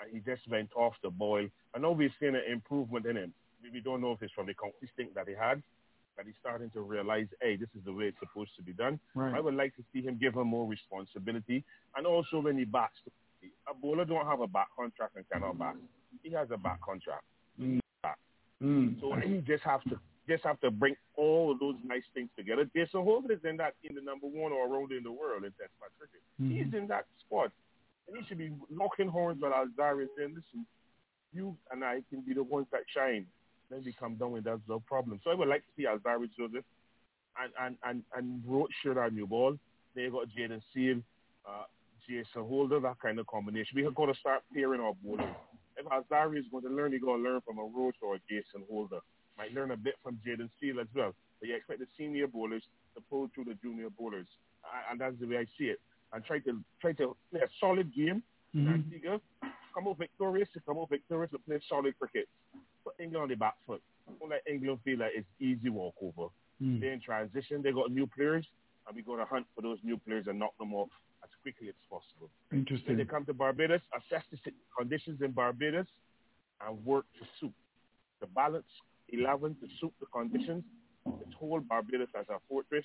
and 0.00 0.10
he 0.12 0.18
just 0.20 0.48
went 0.48 0.70
off 0.74 0.94
the 1.02 1.10
boil. 1.10 1.46
I 1.74 1.78
know 1.78 1.92
we've 1.92 2.10
seen 2.18 2.34
an 2.34 2.42
improvement 2.50 3.06
in 3.06 3.16
him. 3.16 3.32
We, 3.62 3.70
we 3.70 3.80
don't 3.80 4.00
know 4.00 4.12
if 4.12 4.22
it's 4.22 4.32
from 4.32 4.46
the 4.46 4.54
instinct 4.82 5.14
that 5.14 5.28
he 5.28 5.34
had, 5.34 5.62
that 6.20 6.26
he's 6.26 6.36
starting 6.38 6.68
to 6.70 6.82
realize, 6.82 7.26
hey, 7.40 7.56
this 7.56 7.70
is 7.74 7.82
the 7.86 7.92
way 7.92 8.04
it's 8.04 8.18
supposed 8.20 8.50
to 8.54 8.62
be 8.62 8.74
done. 8.74 9.00
Right. 9.14 9.34
I 9.34 9.40
would 9.40 9.54
like 9.54 9.74
to 9.76 9.82
see 9.90 10.02
him 10.02 10.18
give 10.20 10.34
him 10.34 10.48
more 10.48 10.68
responsibility. 10.68 11.64
And 11.96 12.06
also 12.06 12.40
when 12.40 12.58
he 12.58 12.64
bats, 12.64 12.92
a 13.42 13.74
bowler 13.74 14.04
don't 14.04 14.26
have 14.26 14.42
a 14.42 14.46
back 14.46 14.68
contract 14.76 15.16
and 15.16 15.24
cannot 15.32 15.58
bat. 15.58 15.76
He 16.22 16.30
has 16.32 16.48
a 16.52 16.58
back 16.58 16.82
contract. 16.82 17.24
Mm. 17.58 17.80
Back. 18.02 18.18
Mm. 18.62 19.00
So 19.00 19.14
he 19.14 19.38
just 19.38 19.64
have 19.64 19.82
to 19.84 19.98
just 20.28 20.44
have 20.44 20.60
to 20.60 20.70
bring 20.70 20.94
all 21.16 21.50
of 21.50 21.58
those 21.58 21.76
nice 21.84 22.04
things 22.12 22.28
together. 22.36 22.68
Jason 22.76 23.02
Holder 23.02 23.32
is 23.32 23.40
in 23.42 23.56
that 23.56 23.74
in 23.82 23.94
the 23.94 24.02
number 24.02 24.26
one 24.26 24.52
or 24.52 24.68
around 24.68 24.92
in 24.92 25.02
the 25.02 25.10
world 25.10 25.44
in 25.44 25.50
Test 25.52 25.72
match 25.80 25.90
cricket. 25.98 26.20
Mhm. 26.38 26.52
He's 26.52 26.74
in 26.74 26.86
that 26.88 27.06
squad. 27.24 27.50
And 28.06 28.18
he 28.18 28.24
should 28.26 28.38
be 28.38 28.52
knocking 28.68 29.08
horns 29.08 29.40
with 29.40 29.52
Alzari 29.52 30.02
and 30.02 30.10
saying, 30.16 30.34
listen, 30.36 30.66
you 31.32 31.56
and 31.72 31.82
I 31.82 32.02
can 32.10 32.20
be 32.20 32.34
the 32.34 32.42
ones 32.42 32.66
that 32.72 32.82
shine. 32.94 33.26
Then 33.70 33.82
we 33.84 33.92
come 33.92 34.16
down 34.16 34.32
with 34.32 34.44
that's 34.44 34.60
no 34.68 34.80
problem. 34.80 35.20
So 35.22 35.30
I 35.30 35.34
would 35.34 35.48
like 35.48 35.62
to 35.62 35.68
see 35.76 35.84
Alzari 35.86 36.28
Joseph 36.36 36.64
and, 37.40 37.52
and, 37.60 37.76
and, 37.84 38.02
and 38.16 38.42
Roach 38.46 38.72
our 38.86 39.10
new 39.10 39.26
ball. 39.26 39.56
They 39.94 40.08
got 40.08 40.28
Jayden 40.28 40.60
Seales, 40.74 41.02
uh, 41.48 41.64
Jason 42.08 42.42
Holder, 42.48 42.80
that 42.80 42.98
kind 43.00 43.18
of 43.18 43.26
combination. 43.26 43.76
We 43.76 43.84
have 43.84 43.94
got 43.94 44.06
to 44.06 44.14
start 44.18 44.42
pairing 44.54 44.80
our 44.80 44.94
bowlers. 45.02 45.34
If 45.76 45.86
Alzari 45.86 46.38
is 46.38 46.44
going 46.50 46.64
to 46.64 46.70
learn, 46.70 46.92
he's 46.92 47.00
going 47.00 47.22
to 47.22 47.30
learn 47.30 47.40
from 47.46 47.58
a 47.58 47.62
Roach 47.62 47.96
or 48.02 48.16
a 48.16 48.18
Jason 48.28 48.62
Holder. 48.68 48.98
Might 49.38 49.54
learn 49.54 49.70
a 49.70 49.76
bit 49.76 49.94
from 50.02 50.18
Jayden 50.26 50.50
Seales 50.60 50.80
as 50.82 50.88
well. 50.94 51.14
But 51.38 51.48
you 51.48 51.54
expect 51.56 51.78
the 51.80 51.86
senior 51.96 52.26
bowlers 52.26 52.62
to 52.96 53.00
pull 53.08 53.30
through 53.34 53.44
the 53.44 53.54
junior 53.62 53.88
bowlers. 53.90 54.26
And- 54.64 54.84
And 54.90 55.00
that's 55.00 55.18
the 55.20 55.26
way 55.26 55.38
I 55.38 55.46
see 55.56 55.70
it. 55.70 55.80
And 56.12 56.24
try 56.24 56.40
to 56.40 56.60
try 56.80 56.92
to 56.94 57.16
play 57.30 57.40
a 57.40 57.48
solid 57.60 57.94
game. 57.94 58.22
Mhm. 58.54 58.74
Antigua, 58.74 59.20
come 59.72 59.86
out 59.88 59.96
victorious, 59.98 60.48
to 60.54 60.60
come 60.60 60.78
out 60.78 60.88
victorious, 60.90 61.30
but 61.30 61.44
play 61.46 61.60
solid 61.68 61.96
cricket. 61.98 62.28
Put 62.84 62.94
England 62.98 63.22
on 63.22 63.28
the 63.28 63.36
back 63.36 63.54
foot. 63.66 63.82
Don't 64.18 64.30
let 64.30 64.42
England 64.50 64.78
feel 64.84 64.98
like 64.98 65.12
it's 65.14 65.28
easy 65.38 65.68
walkover. 65.68 66.32
Mm. 66.62 66.80
They're 66.80 66.92
in 66.92 67.00
transition. 67.00 67.62
They 67.62 67.72
got 67.72 67.90
new 67.90 68.06
players, 68.06 68.46
and 68.86 68.96
we're 68.96 69.04
going 69.04 69.18
to 69.20 69.24
hunt 69.24 69.46
for 69.54 69.62
those 69.62 69.78
new 69.82 69.96
players 69.98 70.26
and 70.26 70.38
knock 70.38 70.56
them 70.58 70.74
off 70.74 70.88
as 71.22 71.30
quickly 71.42 71.68
as 71.68 71.74
possible. 71.88 72.28
Interesting. 72.52 72.96
When 72.96 72.98
they 72.98 73.04
come 73.04 73.24
to 73.26 73.34
Barbados, 73.34 73.80
assess 73.94 74.24
the 74.32 74.38
conditions 74.76 75.20
in 75.22 75.32
Barbados 75.32 75.86
and 76.66 76.84
work 76.84 77.06
to 77.18 77.26
suit 77.40 77.52
the 78.20 78.26
balance 78.26 78.66
11 79.12 79.56
to 79.60 79.66
suit 79.80 79.92
the 80.00 80.06
conditions. 80.06 80.64
The 81.04 81.34
whole 81.36 81.60
Barbados 81.60 82.08
as 82.18 82.26
a 82.28 82.38
fortress. 82.48 82.84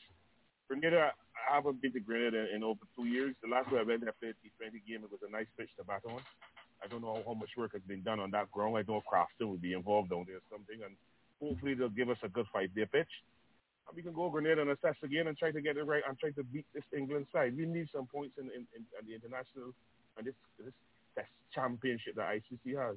Grenada, 0.67 1.11
I 1.35 1.55
haven't 1.55 1.81
been 1.81 1.93
to 1.93 1.99
Grenada 1.99 2.49
in, 2.49 2.57
in 2.57 2.63
over 2.63 2.79
two 2.95 3.05
years. 3.05 3.35
The 3.43 3.49
last 3.49 3.69
time 3.69 3.79
I 3.79 3.83
went 3.83 4.01
there, 4.01 4.09
I 4.09 4.17
played 4.17 4.33
a 4.33 4.39
T20 4.41 4.81
game. 4.87 5.03
It 5.03 5.11
was 5.11 5.21
a 5.27 5.31
nice 5.31 5.45
pitch 5.57 5.69
to 5.77 5.83
bat 5.83 6.01
on. 6.09 6.21
I 6.85 6.87
don't 6.87 7.01
know 7.01 7.17
how 7.25 7.33
much 7.33 7.49
work 7.57 7.73
has 7.73 7.81
been 7.87 8.03
done 8.03 8.19
on 8.19 8.29
that 8.31 8.51
ground. 8.51 8.77
I 8.77 8.83
know 8.87 9.01
Crafton 9.11 9.47
will 9.49 9.57
be 9.57 9.73
involved 9.73 10.11
down 10.11 10.25
there 10.27 10.37
or 10.37 10.47
something, 10.51 10.77
and 10.85 10.93
hopefully 11.41 11.73
they'll 11.73 11.89
give 11.89 12.09
us 12.09 12.17
a 12.23 12.29
good 12.29 12.45
five-day 12.53 12.85
pitch. 12.91 13.09
And 13.87 13.95
we 13.95 14.03
can 14.03 14.13
go 14.13 14.29
Grenada 14.29 14.61
and 14.61 14.69
assess 14.69 14.95
again 15.03 15.27
and 15.27 15.37
try 15.37 15.51
to 15.51 15.61
get 15.61 15.77
it 15.77 15.83
right 15.83 16.03
and 16.07 16.17
try 16.19 16.29
to 16.31 16.43
beat 16.43 16.65
this 16.75 16.83
England 16.95 17.25
side. 17.33 17.57
We 17.57 17.65
need 17.65 17.87
some 17.93 18.05
points 18.05 18.35
in, 18.37 18.45
in, 18.45 18.67
in, 18.75 18.85
in 18.99 19.07
the 19.07 19.15
international 19.15 19.73
and 20.17 20.25
this 20.27 20.33
this 20.63 20.73
test 21.15 21.29
championship 21.53 22.15
that 22.15 22.29
ICC 22.37 22.77
has. 22.77 22.95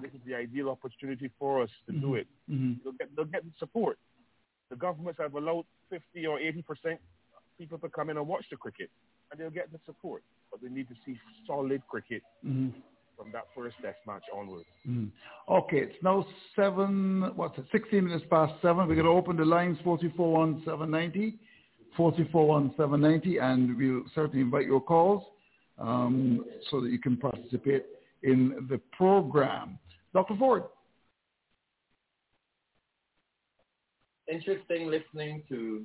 This 0.00 0.12
is 0.14 0.20
the 0.26 0.34
ideal 0.34 0.70
opportunity 0.70 1.30
for 1.38 1.62
us 1.62 1.70
to 1.86 1.92
do 1.92 2.14
it. 2.14 2.26
Mhm. 2.50 2.82
They'll 2.82 2.92
get, 2.94 3.14
they'll 3.14 3.26
get 3.26 3.44
the 3.44 3.52
support. 3.58 3.98
The 4.70 4.76
governments 4.76 5.20
have 5.20 5.34
allowed 5.34 5.66
50 5.90 6.26
or 6.26 6.38
80 6.40 6.62
percent 6.62 7.00
people 7.58 7.78
to 7.78 7.88
come 7.90 8.08
in 8.10 8.16
and 8.16 8.26
watch 8.26 8.46
the 8.50 8.56
cricket, 8.56 8.90
and 9.30 9.38
they'll 9.38 9.50
get 9.50 9.70
the 9.72 9.78
support. 9.84 10.22
But 10.50 10.62
they 10.62 10.68
need 10.68 10.88
to 10.88 10.94
see 11.04 11.18
solid 11.46 11.82
cricket 11.86 12.22
Mhm. 12.44 12.72
From 13.16 13.32
that 13.32 13.44
first 13.54 13.76
test 13.82 13.98
match 14.06 14.24
onwards. 14.34 14.66
Mm. 14.88 15.10
Okay, 15.48 15.78
it's 15.78 16.02
now 16.02 16.26
seven, 16.56 17.32
what's 17.36 17.58
it, 17.58 17.64
16 17.72 18.04
minutes 18.04 18.24
past 18.30 18.52
seven. 18.62 18.88
We're 18.88 18.94
going 18.94 19.06
to 19.06 19.12
open 19.12 19.36
the 19.36 19.44
lines 19.44 19.78
441-790, 19.84 21.34
441-790, 21.98 23.42
and 23.42 23.76
we'll 23.76 24.02
certainly 24.14 24.40
invite 24.40 24.66
your 24.66 24.80
calls 24.80 25.22
um, 25.78 26.44
so 26.70 26.80
that 26.80 26.90
you 26.90 26.98
can 26.98 27.16
participate 27.16 27.84
in 28.22 28.66
the 28.70 28.80
program. 28.96 29.78
Dr. 30.12 30.36
Ford. 30.36 30.64
interesting 34.28 34.88
listening 34.88 35.42
to 35.48 35.84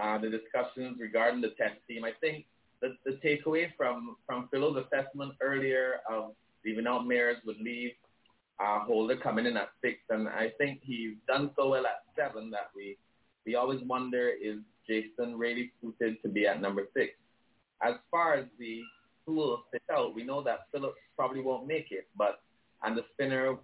uh, 0.00 0.18
the 0.18 0.28
discussions 0.28 0.98
regarding 1.00 1.40
the 1.40 1.52
test 1.58 1.76
team. 1.88 2.04
I 2.04 2.12
think 2.20 2.46
the, 2.80 2.96
the 3.04 3.18
takeaway 3.24 3.70
from, 3.76 4.16
from 4.26 4.48
Philo's 4.50 4.84
assessment 4.84 5.34
earlier 5.40 6.00
of 6.10 6.32
leaving 6.64 6.86
out 6.86 7.02
Mayers 7.02 7.44
would 7.44 7.60
leave 7.60 7.92
uh, 8.60 8.80
Holder 8.80 9.16
coming 9.16 9.46
in 9.46 9.56
at 9.56 9.70
six, 9.82 9.98
and 10.10 10.28
I 10.28 10.52
think 10.58 10.80
he's 10.82 11.14
done 11.26 11.50
so 11.56 11.70
well 11.70 11.86
at 11.86 12.02
seven 12.16 12.50
that 12.50 12.70
we 12.74 12.96
we 13.46 13.56
always 13.56 13.80
wonder 13.82 14.30
is 14.30 14.58
Jason 14.88 15.36
really 15.36 15.72
suited 15.80 16.22
to 16.22 16.28
be 16.28 16.46
at 16.46 16.62
number 16.62 16.88
six. 16.96 17.12
As 17.82 17.94
far 18.10 18.34
as 18.34 18.46
the 18.58 18.82
pool 19.26 19.64
fit 19.70 19.82
out, 19.92 20.14
we 20.14 20.22
know 20.22 20.42
that 20.42 20.68
Phillips 20.72 20.96
probably 21.16 21.42
won't 21.42 21.66
make 21.66 21.88
it, 21.90 22.08
but 22.16 22.40
and 22.82 22.96
the 22.96 23.04
spinner 23.12 23.56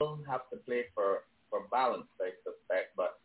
will 0.00 0.20
have 0.28 0.48
to 0.50 0.58
play 0.58 0.84
for 0.94 1.24
for 1.50 1.62
balance, 1.70 2.06
I 2.20 2.30
suspect. 2.44 2.94
But 2.96 3.18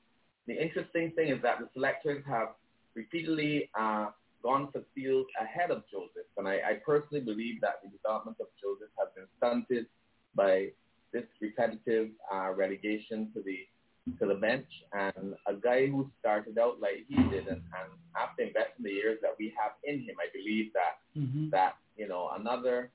the 0.47 0.53
interesting 0.61 1.11
thing 1.11 1.29
is 1.29 1.41
that 1.41 1.59
the 1.59 1.67
selectors 1.73 2.23
have 2.27 2.49
repeatedly 2.95 3.69
uh, 3.77 4.07
gone 4.41 4.69
for 4.71 4.81
field 4.95 5.25
ahead 5.41 5.71
of 5.71 5.83
Joseph, 5.91 6.27
and 6.37 6.47
I, 6.47 6.55
I 6.55 6.73
personally 6.85 7.23
believe 7.23 7.61
that 7.61 7.81
the 7.83 7.89
development 7.89 8.37
of 8.39 8.47
Joseph 8.61 8.91
has 8.99 9.09
been 9.15 9.27
stunted 9.37 9.85
by 10.35 10.69
this 11.13 11.25
repetitive 11.41 12.09
uh, 12.33 12.51
relegation 12.51 13.31
to 13.33 13.41
the 13.41 13.59
to 14.19 14.25
the 14.25 14.33
bench, 14.33 14.65
and 14.93 15.35
a 15.47 15.53
guy 15.53 15.85
who 15.85 16.09
started 16.19 16.57
out 16.57 16.81
like 16.81 17.05
he 17.07 17.15
did, 17.29 17.47
and, 17.47 17.61
and 17.61 17.89
after 18.17 18.41
investing 18.43 18.83
the 18.83 18.89
years 18.89 19.19
that 19.21 19.35
we 19.37 19.53
have 19.61 19.73
in 19.83 19.99
him, 19.99 20.15
I 20.19 20.27
believe 20.33 20.73
that 20.73 20.95
that 21.51 21.75
you 21.97 22.07
know 22.07 22.31
another 22.39 22.89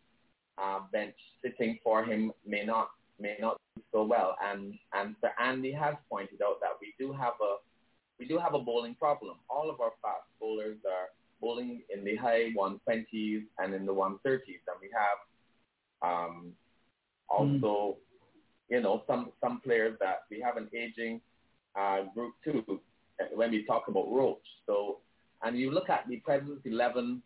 uh, 0.59 0.81
bench 0.93 1.14
sitting 1.43 1.78
for 1.85 2.05
him 2.05 2.32
may 2.47 2.64
not 2.64 2.90
may 3.20 3.36
not 3.40 3.60
do 3.77 3.82
so 3.93 4.05
well. 4.05 4.36
And 4.43 4.74
and 4.94 5.14
Sir 5.20 5.31
Andy 5.39 5.73
has 5.73 5.94
pointed 6.10 6.43
out 6.43 6.60
that 6.60 6.73
we 6.81 6.94
do 6.98 7.12
have 7.12 7.35
a 7.40 7.56
we 8.18 8.27
do 8.27 8.39
have 8.39 8.55
a 8.55 8.59
bowling 8.59 8.94
problem. 8.94 9.36
All 9.48 9.70
of 9.70 9.81
our 9.81 9.93
fast 10.02 10.27
bowlers 10.40 10.78
are 10.86 11.09
bowling 11.47 11.82
in 11.94 12.05
the 12.05 12.16
high 12.16 12.52
120s 12.59 13.43
and 13.59 13.74
in 13.74 13.86
the 13.86 13.94
130s, 13.94 14.64
and 14.70 14.78
we 14.81 14.90
have 15.02 15.18
um, 16.09 16.52
also 17.28 17.97
you 18.68 18.81
know 18.81 19.02
some 19.06 19.31
some 19.40 19.60
players 19.60 19.97
that 20.01 20.20
we 20.31 20.40
have 20.40 20.56
an 20.56 20.68
aging 20.74 21.20
uh, 21.78 22.01
group 22.14 22.35
too 22.44 22.64
uh, 23.20 23.24
when 23.35 23.51
we 23.51 23.64
talk 23.64 23.85
about 23.89 24.06
Roach. 24.10 24.47
So 24.66 24.98
and 25.43 25.59
you 25.59 25.70
look 25.70 25.89
at 25.89 26.09
the 26.09 26.16
present 26.16 26.60
11 26.64 27.23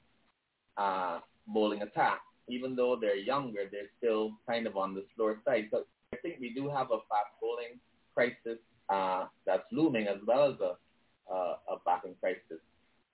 uh, 0.77 1.19
bowling 1.47 1.83
attack, 1.83 2.21
even 2.49 2.77
though 2.77 2.99
they're 3.01 3.17
younger, 3.17 3.63
they're 3.71 3.93
still 3.99 4.33
kind 4.49 4.67
of 4.67 4.77
on 4.77 4.95
the 4.95 5.05
slower 5.17 5.39
side. 5.47 5.69
So 5.71 5.85
I 6.13 6.17
think 6.17 6.37
we 6.41 6.53
do 6.53 6.69
have 6.69 6.89
a 6.91 6.99
fast 7.09 7.33
bowling 7.41 7.79
crisis 8.15 8.59
uh, 8.89 9.27
that's 9.47 9.65
looming 9.73 10.09
as 10.09 10.19
well 10.27 10.53
as 10.53 10.61
a, 10.61 10.73
uh, 11.33 11.55
a 11.73 11.77
batting 11.87 12.17
crisis. 12.21 12.61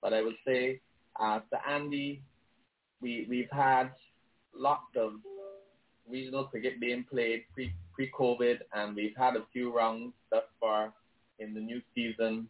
But 0.01 0.13
I 0.13 0.21
would 0.21 0.35
say, 0.45 0.81
uh, 1.19 1.39
to 1.51 1.69
Andy, 1.69 2.21
we, 3.01 3.27
we've 3.29 3.51
had 3.51 3.91
lots 4.55 4.95
of 4.95 5.13
regional 6.09 6.45
cricket 6.45 6.79
being 6.79 7.05
played 7.09 7.43
pre, 7.53 7.73
pre-COVID, 7.93 8.59
and 8.73 8.95
we've 8.95 9.15
had 9.17 9.35
a 9.35 9.45
few 9.53 9.75
rounds 9.75 10.13
thus 10.31 10.43
far 10.59 10.93
in 11.39 11.53
the 11.53 11.59
new 11.59 11.81
season. 11.95 12.47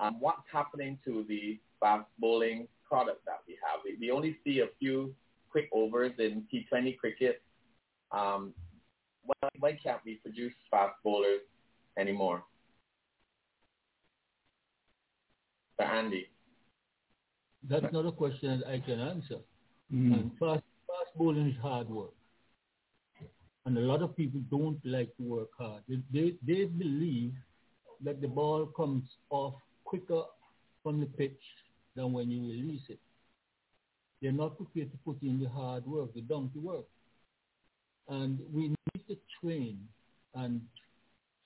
um, 0.00 0.16
what's 0.18 0.42
happening 0.52 0.98
to 1.04 1.24
the 1.28 1.58
fast 1.78 2.06
bowling 2.18 2.66
product 2.88 3.24
that 3.26 3.40
we 3.46 3.56
have. 3.62 3.80
We, 3.84 3.96
we 4.00 4.10
only 4.10 4.36
see 4.44 4.60
a 4.60 4.66
few 4.78 5.14
quick 5.50 5.68
overs 5.72 6.12
in 6.18 6.44
T20 6.52 6.98
cricket. 6.98 7.42
Um, 8.10 8.54
why, 9.24 9.48
why 9.58 9.78
can't 9.82 10.00
we 10.04 10.16
produce 10.16 10.54
fast 10.70 10.94
bowlers 11.04 11.40
anymore? 11.98 12.42
So 15.78 15.86
Andy. 15.86 16.28
That's 17.68 17.92
not 17.92 18.06
a 18.06 18.12
question 18.12 18.60
that 18.60 18.68
I 18.68 18.80
can 18.80 19.00
answer. 19.00 19.38
Mm. 19.92 20.12
And 20.14 20.30
fast, 20.38 20.62
fast 20.86 21.16
bowling 21.16 21.48
is 21.48 21.56
hard 21.60 21.88
work. 21.88 22.12
And 23.66 23.76
a 23.76 23.80
lot 23.80 24.02
of 24.02 24.16
people 24.16 24.40
don't 24.50 24.80
like 24.84 25.14
to 25.18 25.22
work 25.22 25.50
hard. 25.58 25.82
They, 25.88 26.02
they, 26.12 26.36
they 26.46 26.64
believe 26.64 27.34
that 28.02 28.20
the 28.22 28.28
ball 28.28 28.66
comes 28.66 29.04
off 29.28 29.54
quicker 29.84 30.22
from 30.82 31.00
the 31.00 31.06
pitch 31.06 31.40
than 31.94 32.12
when 32.12 32.30
you 32.30 32.42
release 32.42 32.82
it. 32.88 32.98
They're 34.22 34.32
not 34.32 34.56
prepared 34.56 34.90
to 34.92 34.98
put 35.04 35.22
in 35.22 35.40
the 35.40 35.48
hard 35.48 35.86
work, 35.86 36.14
the 36.14 36.22
donkey 36.22 36.58
work. 36.58 36.84
And 38.08 38.38
we 38.52 38.68
need 38.68 39.06
to 39.08 39.16
train. 39.40 39.78
And 40.34 40.60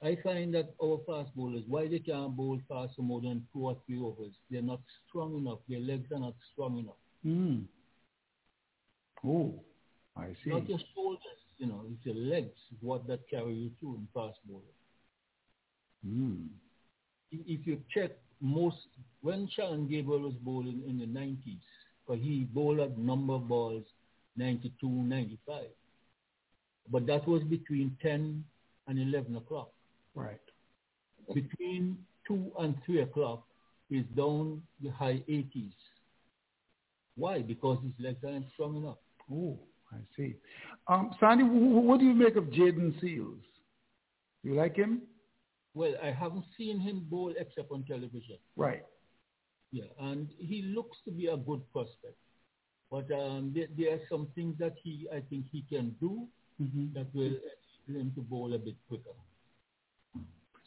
I 0.05 0.19
find 0.23 0.55
that 0.55 0.75
our 0.83 1.01
fast 1.07 1.35
bowlers, 1.35 1.63
why 1.67 1.89
they 1.89 1.99
can't 1.99 2.37
bowl 2.37 2.61
fast 2.69 2.95
for 2.95 3.03
more 3.03 3.23
than 3.23 3.47
two 3.55 3.67
or 3.67 3.77
three 3.87 3.99
overs, 3.99 4.33
they're 4.51 4.61
not 4.61 4.81
strong 5.09 5.35
enough. 5.39 5.61
Their 5.67 5.81
legs 5.81 6.13
are 6.13 6.21
not 6.21 6.35
strong 6.53 6.79
enough. 6.79 6.95
Mm. 7.25 7.65
Oh, 9.27 9.55
I 10.15 10.27
see. 10.45 10.51
Not 10.51 10.69
your 10.69 10.79
shoulders, 10.95 11.41
you 11.57 11.67
know, 11.67 11.87
it's 11.91 12.05
your 12.05 12.17
legs, 12.17 12.59
what 12.83 13.07
that 13.07 13.21
carry 13.31 13.55
you 13.55 13.71
through 13.81 13.95
in 13.95 14.09
fast 14.13 14.39
bowling. 14.47 14.63
Mm. 16.07 16.49
If 17.33 17.67
you 17.67 17.81
check 17.93 18.11
most, 18.43 18.77
when 19.23 19.49
Shannon 19.57 19.89
Gabriel 19.89 20.21
was 20.21 20.35
bowling 20.43 20.83
in 20.87 20.99
the 20.99 21.07
90s, 21.07 21.61
because 22.07 22.23
he 22.23 22.47
bowled 22.53 22.81
at 22.81 22.99
number 22.99 23.33
of 23.33 23.49
balls 23.49 23.85
92, 24.37 24.87
95. 24.87 25.65
But 26.93 27.07
that 27.07 27.27
was 27.27 27.43
between 27.45 27.97
10 28.03 28.45
and 28.87 28.99
11 28.99 29.37
o'clock. 29.37 29.71
Right. 30.15 30.41
Between 31.33 31.99
2 32.29 32.53
and 32.59 32.75
3 32.87 33.03
o'clock 33.03 33.45
is 33.91 34.05
down 34.17 34.63
the 34.83 34.91
high 34.91 35.23
80s. 35.29 35.73
Why? 37.17 37.43
Because 37.43 37.79
his 37.83 37.93
legs 38.05 38.25
aren't 38.27 38.47
strong 38.53 38.77
enough. 38.77 38.99
Oh, 39.33 39.59
I 39.93 39.99
see. 40.17 40.37
Um, 40.89 41.15
Sandy, 41.21 41.45
what 41.45 42.01
do 42.01 42.07
you 42.07 42.15
make 42.15 42.37
of 42.37 42.45
Jayden 42.45 43.01
Seales? 43.03 43.41
You 44.43 44.55
like 44.55 44.77
him? 44.77 45.03
Well, 45.75 45.95
I 46.03 46.11
haven't 46.11 46.45
seen 46.57 46.79
him 46.81 47.07
bowl 47.11 47.33
except 47.39 47.71
on 47.73 47.85
television. 47.85 48.39
Right. 48.57 48.85
Yeah, 49.73 49.85
and 50.01 50.29
he 50.39 50.63
looks 50.63 50.99
to 51.05 51.11
be 51.11 51.27
a 51.27 51.37
good 51.37 51.61
prospect. 51.73 52.17
But 52.91 53.11
um, 53.11 53.53
there, 53.55 53.67
there, 53.77 53.95
are 53.95 54.01
some 54.09 54.29
things 54.37 54.57
that 54.61 54.75
he, 54.83 55.09
I 55.13 55.21
think 55.29 55.47
he 55.51 55.65
can 55.69 55.97
do 56.01 56.29
mm-hmm. 56.63 56.95
that 56.95 57.13
will 57.13 57.35
enable 57.89 58.01
him 58.01 58.13
to 58.15 58.21
bowl 58.21 58.55
a 58.55 58.59
bit 58.59 58.77
quicker. 58.87 59.11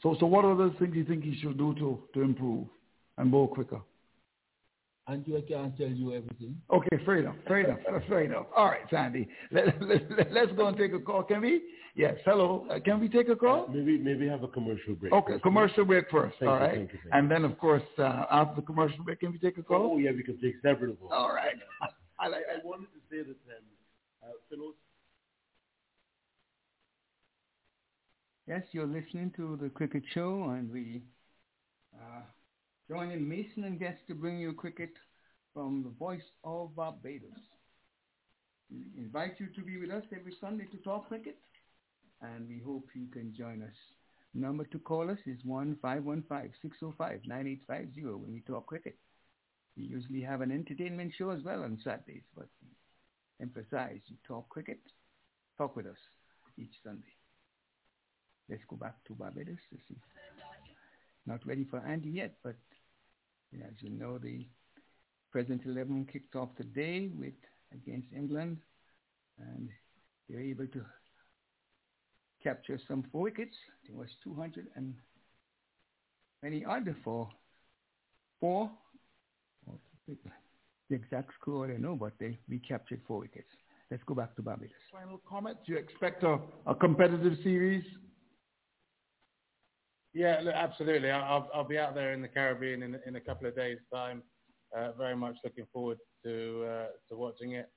So, 0.03 0.15
so 0.19 0.25
what 0.25 0.45
other 0.45 0.69
things 0.79 0.93
do 0.93 0.99
you 0.99 1.05
think 1.05 1.23
he 1.23 1.39
should 1.41 1.57
do 1.57 1.73
to, 1.75 2.03
to 2.13 2.21
improve 2.21 2.67
and 3.17 3.31
bowl 3.31 3.47
quicker? 3.47 3.81
And 5.09 5.23
I 5.25 5.41
can't 5.49 5.77
tell 5.77 5.87
you 5.87 6.13
everything. 6.13 6.57
Okay, 6.69 6.97
fair 7.05 7.19
enough, 7.19 7.35
fair 7.47 7.59
enough, 7.59 7.79
fair 8.09 8.25
enough. 8.25 8.45
All 8.55 8.65
right, 8.65 8.81
Sandy, 8.89 9.29
let, 9.51 9.81
let, 9.81 10.33
let's 10.33 10.51
go 10.51 10.67
and 10.67 10.75
take 10.75 10.91
a 10.91 10.99
call. 10.99 11.23
Can 11.23 11.39
we? 11.39 11.61
Yes, 11.95 12.15
hello. 12.25 12.67
Uh, 12.69 12.79
can 12.81 12.99
we 12.99 13.07
take 13.07 13.29
a 13.29 13.35
call? 13.35 13.67
Uh, 13.69 13.71
maybe 13.71 13.97
maybe 13.97 14.27
have 14.27 14.43
a 14.43 14.49
commercial 14.49 14.95
break. 14.95 15.13
Okay, 15.13 15.33
first. 15.33 15.43
commercial 15.43 15.85
break 15.85 16.11
first. 16.11 16.35
Thank 16.39 16.49
all 16.49 16.57
you, 16.57 16.61
right, 16.61 16.75
thank 16.75 16.91
you, 16.91 16.99
thank 17.03 17.15
and 17.15 17.31
then 17.31 17.45
of 17.45 17.57
course 17.57 17.83
uh, 17.97 18.25
after 18.29 18.59
the 18.59 18.67
commercial 18.67 19.01
break, 19.05 19.21
can 19.21 19.31
we 19.31 19.39
take 19.39 19.57
a 19.57 19.63
call? 19.63 19.93
Oh 19.93 19.97
yeah, 19.97 20.11
we 20.11 20.23
can 20.23 20.39
take 20.41 20.55
several 20.61 20.93
calls. 20.95 21.11
All 21.15 21.33
right. 21.33 21.55
I, 22.19 22.27
like, 22.27 22.43
I 22.51 22.65
wanted 22.65 22.87
to 22.87 22.99
say 23.09 23.19
that 23.19 23.29
um, 23.29 23.63
uh, 24.23 24.57
Yes, 28.47 28.63
you're 28.71 28.87
listening 28.87 29.31
to 29.35 29.57
the 29.61 29.67
Cricket 29.67 30.03
Show, 30.13 30.51
and 30.51 30.71
we 30.71 31.03
uh, 31.93 32.21
joining 32.89 33.27
Mason 33.27 33.65
and 33.65 33.77
guests 33.77 33.99
to 34.07 34.15
bring 34.15 34.39
you 34.39 34.53
cricket 34.53 34.91
from 35.53 35.83
the 35.83 35.89
Voice 35.89 36.23
of 36.45 36.73
Barbados. 36.73 37.35
We 38.71 38.85
invite 38.95 39.33
you 39.39 39.47
to 39.47 39.61
be 39.61 39.75
with 39.77 39.91
us 39.91 40.03
every 40.17 40.33
Sunday 40.39 40.63
to 40.71 40.77
talk 40.77 41.09
cricket, 41.09 41.37
and 42.21 42.47
we 42.47 42.61
hope 42.65 42.87
you 42.95 43.07
can 43.11 43.35
join 43.37 43.61
us. 43.61 43.75
Number 44.33 44.63
to 44.63 44.79
call 44.79 45.11
us 45.11 45.19
is 45.25 45.39
1-515-605-9850 45.45 48.03
when 48.05 48.31
we 48.31 48.39
talk 48.47 48.67
cricket. 48.67 48.95
We 49.75 49.83
usually 49.83 50.21
have 50.21 50.39
an 50.39 50.53
entertainment 50.53 51.11
show 51.17 51.31
as 51.31 51.43
well 51.43 51.63
on 51.63 51.81
Saturdays, 51.83 52.23
but 52.33 52.47
emphasize 53.41 53.99
you 54.07 54.15
talk 54.25 54.47
cricket, 54.47 54.79
talk 55.57 55.75
with 55.75 55.87
us 55.87 55.99
each 56.57 56.75
Sunday. 56.81 57.16
Let's 58.49 58.63
go 58.69 58.75
back 58.75 58.95
to 59.07 59.13
Barbados. 59.13 59.57
This 59.71 59.81
is 59.89 59.97
not 61.25 61.45
ready 61.45 61.65
for 61.65 61.79
Andy 61.79 62.09
yet, 62.09 62.35
but 62.43 62.55
as 63.53 63.73
you 63.79 63.89
know, 63.89 64.17
the 64.17 64.45
present 65.31 65.61
11 65.65 66.07
kicked 66.11 66.35
off 66.35 66.49
today 66.55 67.09
with 67.13 67.33
against 67.73 68.07
England, 68.15 68.57
and 69.39 69.69
they 70.27 70.35
were 70.35 70.41
able 70.41 70.67
to 70.67 70.81
capture 72.41 72.79
some 72.87 73.03
four 73.11 73.23
wickets. 73.23 73.55
It 73.87 73.93
was 73.93 74.07
200 74.23 74.67
and 74.75 74.93
many 76.41 76.63
other 76.65 76.95
for 77.03 77.29
four. 78.39 78.71
The 80.07 80.95
exact 80.95 81.31
score 81.41 81.65
I 81.65 81.71
don't 81.71 81.81
know, 81.81 81.95
but 81.95 82.13
they 82.17 82.37
we 82.47 82.59
captured 82.59 83.01
four 83.05 83.19
wickets. 83.19 83.49
Let's 83.91 84.03
go 84.05 84.13
back 84.13 84.35
to 84.37 84.41
Barbados. 84.41 84.75
Final 84.91 85.19
comment. 85.27 85.57
Do 85.65 85.73
you 85.73 85.77
expect 85.77 86.23
a, 86.23 86.39
a 86.65 86.75
competitive 86.75 87.37
series? 87.43 87.83
Yeah, 90.17 90.39
look, 90.43 90.55
absolutely. 90.55 91.11
I'll, 91.11 91.47
I'll 91.53 91.63
be 91.63 91.77
out 91.77 91.93
there 91.93 92.11
in 92.11 92.23
the 92.23 92.27
Caribbean 92.27 92.81
in, 92.81 92.99
in 93.05 93.17
a 93.17 93.21
couple 93.21 93.47
of 93.47 93.55
days' 93.55 93.77
time. 93.93 94.23
Uh, 94.75 94.91
very 94.93 95.15
much 95.15 95.35
looking 95.43 95.67
forward 95.71 95.99
to 96.25 96.65
uh, 96.67 96.87
to 97.07 97.15
watching 97.15 97.51
it. 97.51 97.69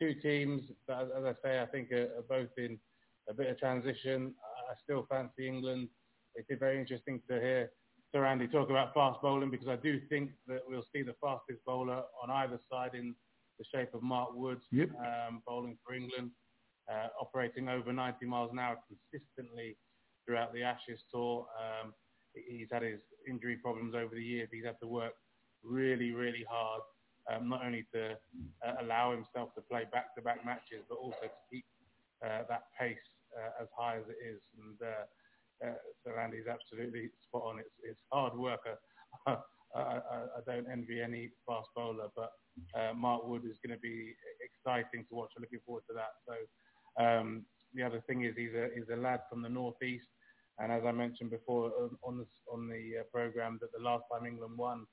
Two 0.00 0.14
teams, 0.14 0.62
as, 0.88 1.08
as 1.18 1.24
I 1.24 1.34
say, 1.42 1.60
I 1.60 1.66
think 1.66 1.90
are, 1.90 2.08
are, 2.16 2.22
both 2.28 2.50
in 2.56 2.78
a 3.28 3.34
bit 3.34 3.48
of 3.48 3.58
transition. 3.58 4.32
I 4.70 4.74
still 4.84 5.04
fancy 5.10 5.48
England. 5.48 5.88
It's 6.36 6.48
very 6.60 6.78
interesting 6.78 7.20
to 7.28 7.40
hear 7.40 7.70
Sir 8.12 8.24
Andy 8.24 8.46
talk 8.46 8.70
about 8.70 8.94
fast 8.94 9.20
bowling 9.20 9.50
because 9.50 9.68
I 9.68 9.76
do 9.76 10.00
think 10.08 10.30
that 10.46 10.60
we'll 10.68 10.86
see 10.94 11.02
the 11.02 11.16
fastest 11.20 11.58
bowler 11.66 12.04
on 12.22 12.30
either 12.30 12.60
side 12.72 12.94
in 12.94 13.16
the 13.58 13.64
shape 13.74 13.94
of 13.94 14.02
Mark 14.04 14.28
Wood 14.32 14.60
yep. 14.70 14.90
um, 15.00 15.42
bowling 15.44 15.76
for 15.84 15.94
England, 15.94 16.30
uh, 16.88 17.08
operating 17.20 17.68
over 17.68 17.92
90 17.92 18.26
miles 18.26 18.52
an 18.52 18.60
hour 18.60 18.78
consistently 18.86 19.76
throughout 20.30 20.54
the 20.54 20.62
Ashes 20.62 21.02
tour. 21.12 21.46
Um, 21.58 21.92
he's 22.34 22.68
had 22.70 22.82
his 22.82 23.00
injury 23.28 23.56
problems 23.56 23.94
over 23.96 24.14
the 24.14 24.22
years. 24.22 24.48
He's 24.52 24.64
had 24.64 24.78
to 24.80 24.86
work 24.86 25.14
really, 25.64 26.12
really 26.12 26.44
hard, 26.48 26.82
um, 27.30 27.48
not 27.48 27.64
only 27.66 27.84
to 27.92 28.12
uh, 28.64 28.74
allow 28.80 29.10
himself 29.10 29.52
to 29.56 29.60
play 29.62 29.86
back-to-back 29.92 30.44
matches, 30.46 30.86
but 30.88 30.98
also 30.98 31.18
to 31.22 31.40
keep 31.50 31.64
uh, 32.24 32.42
that 32.48 32.62
pace 32.78 32.96
uh, 33.36 33.62
as 33.62 33.68
high 33.76 33.96
as 33.96 34.04
it 34.06 34.24
is. 34.24 34.40
And 34.62 34.78
uh, 34.80 35.68
uh, 35.68 35.74
so 36.04 36.12
Andy's 36.16 36.46
absolutely 36.46 37.10
spot 37.26 37.42
on. 37.46 37.58
It's, 37.58 37.74
it's 37.82 38.00
hard 38.12 38.38
work. 38.38 38.60
I, 39.26 39.36
I, 39.74 39.80
I, 39.80 40.40
don't 40.46 40.66
envy 40.70 41.00
any 41.00 41.30
fast 41.46 41.68
bowler, 41.74 42.08
but 42.16 42.30
uh, 42.74 42.92
Mark 42.94 43.26
Wood 43.26 43.42
is 43.44 43.58
going 43.64 43.76
to 43.76 43.80
be 43.80 44.14
exciting 44.40 45.04
to 45.08 45.14
watch. 45.14 45.30
I'm 45.36 45.42
looking 45.42 45.60
forward 45.66 45.82
to 45.88 45.94
that. 45.94 46.14
So 46.26 47.04
um, 47.04 47.44
the 47.74 47.82
other 47.82 48.02
thing 48.06 48.24
is 48.24 48.34
he's 48.36 48.54
a, 48.54 48.68
he's 48.74 48.88
a 48.92 48.96
lad 48.96 49.20
from 49.28 49.42
the 49.42 49.48
northeast. 49.48 50.06
And 50.62 50.70
as 50.70 50.82
I 50.86 50.92
mentioned 50.92 51.30
before 51.30 51.72
on 52.02 52.18
the, 52.18 52.26
on 52.52 52.68
the 52.68 53.00
uh, 53.00 53.02
program, 53.12 53.58
that 53.60 53.72
the 53.72 53.82
last 53.82 54.04
time 54.12 54.26
England 54.26 54.56
won 54.56 54.86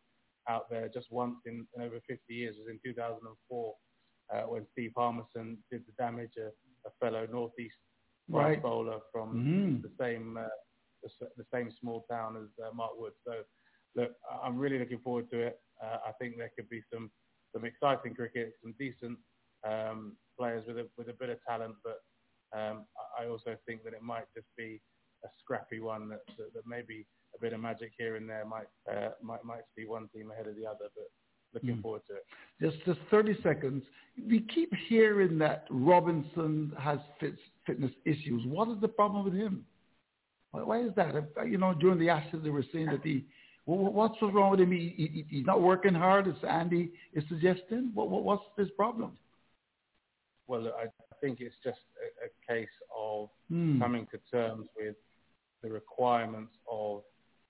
out 0.49 0.69
there 0.69 0.87
just 0.87 1.11
once 1.11 1.39
in, 1.45 1.67
in 1.75 1.81
over 1.81 1.99
50 2.07 2.21
years 2.33 2.55
was 2.57 2.67
in 2.69 2.79
2004 2.83 3.75
uh, 4.33 4.41
when 4.43 4.65
Steve 4.71 4.91
Harmison 4.95 5.57
did 5.69 5.83
the 5.85 5.91
damage 6.01 6.31
a, 6.37 6.47
a 6.87 6.91
fellow 7.01 7.27
northeast 7.31 7.75
right. 8.29 8.61
bowler 8.61 8.99
from 9.11 9.33
mm-hmm. 9.35 9.81
the 9.81 9.91
same 9.99 10.37
uh, 10.37 10.47
the, 11.03 11.27
the, 11.37 11.45
same 11.53 11.69
small 11.79 12.05
town 12.09 12.37
as 12.37 12.49
uh, 12.65 12.73
Mark 12.73 12.91
Wood. 12.97 13.13
So 13.25 13.33
look, 13.95 14.11
I'm 14.43 14.57
really 14.57 14.79
looking 14.79 14.99
forward 14.99 15.29
to 15.31 15.39
it. 15.39 15.59
Uh, 15.83 15.97
I 16.07 16.11
think 16.19 16.37
there 16.37 16.51
could 16.57 16.69
be 16.69 16.81
some 16.91 17.11
some 17.53 17.65
exciting 17.65 18.15
cricket, 18.15 18.53
some 18.61 18.73
decent 18.79 19.17
um, 19.67 20.17
players 20.39 20.63
with 20.67 20.77
a 20.77 20.87
with 20.97 21.09
a 21.09 21.13
bit 21.13 21.29
of 21.29 21.37
talent, 21.47 21.75
but 21.83 21.99
um, 22.57 22.85
I 23.19 23.27
also 23.27 23.55
think 23.65 23.83
that 23.83 23.93
it 23.93 24.01
might 24.01 24.25
just 24.35 24.47
be 24.57 24.81
a 25.23 25.27
scrappy 25.43 25.79
one 25.79 26.09
that, 26.09 26.21
that, 26.37 26.53
that 26.53 26.63
maybe 26.67 27.05
a 27.35 27.41
bit 27.41 27.53
of 27.53 27.59
magic 27.59 27.91
here 27.97 28.15
and 28.15 28.29
there 28.29 28.45
might 28.45 28.67
uh, 28.91 29.09
might 29.21 29.43
might 29.43 29.63
see 29.75 29.85
one 29.85 30.09
team 30.15 30.31
ahead 30.31 30.47
of 30.47 30.55
the 30.55 30.65
other. 30.65 30.89
But 30.95 31.09
looking 31.53 31.77
mm. 31.77 31.81
forward 31.81 32.01
to 32.07 32.15
it. 32.15 32.25
Just 32.61 32.83
just 32.85 32.99
30 33.09 33.37
seconds. 33.43 33.83
We 34.27 34.45
keep 34.53 34.71
hearing 34.89 35.37
that 35.39 35.65
Robinson 35.69 36.73
has 36.79 36.99
fit, 37.19 37.35
fitness 37.65 37.91
issues. 38.05 38.43
What 38.45 38.67
is 38.69 38.79
the 38.81 38.87
problem 38.87 39.23
with 39.23 39.33
him? 39.33 39.65
Why, 40.51 40.63
why 40.63 40.81
is 40.81 40.91
that? 40.95 41.15
Uh, 41.15 41.43
you 41.43 41.57
know, 41.57 41.73
during 41.73 41.99
the 41.99 42.09
Ashes, 42.09 42.41
they 42.43 42.49
were 42.49 42.65
saying 42.73 42.87
that 42.87 43.01
he 43.03 43.25
Well, 43.65 43.91
what's 43.91 44.15
wrong 44.21 44.51
with 44.51 44.59
him? 44.59 44.71
He, 44.71 44.93
he, 44.97 45.25
he's 45.29 45.45
not 45.45 45.61
working 45.61 45.93
hard, 45.93 46.27
as 46.27 46.35
Andy 46.47 46.91
is 47.13 47.23
suggesting. 47.29 47.91
What, 47.93 48.09
what, 48.09 48.23
what's 48.23 48.43
his 48.57 48.69
problem? 48.71 49.11
Well, 50.47 50.67
I 50.81 50.87
think 51.21 51.39
it's 51.41 51.55
just 51.63 51.79
a, 52.01 52.25
a 52.25 52.55
case 52.55 52.69
of 52.97 53.29
Hmm. 53.49 53.79
coming 53.79 54.07
to 54.11 54.19
terms 54.29 54.67
with 54.77 54.95
the 55.61 55.69
requirements 55.69 56.53
of 56.69 57.03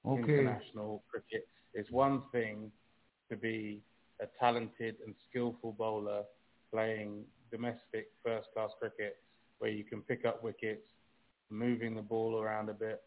Okay. 0.06 0.22
international 0.22 1.04
cricket. 1.10 1.48
It's 1.74 1.92
one 1.92 2.24
thing 2.32 2.72
to 3.30 3.36
be 3.36 3.82
a 4.22 4.26
talented 4.40 4.96
and 5.06 5.14
skillful 5.30 5.74
bowler 5.74 6.24
playing 6.72 7.26
domestic 7.52 8.10
first-class 8.24 8.72
cricket 8.80 9.18
where 9.60 9.72
you 9.72 9.84
can 9.84 10.02
pick 10.02 10.26
up 10.26 10.44
wickets, 10.44 10.88
moving 11.50 11.96
the 11.96 12.02
ball 12.02 12.40
around 12.40 12.70
a 12.70 12.74
bit, 12.74 13.02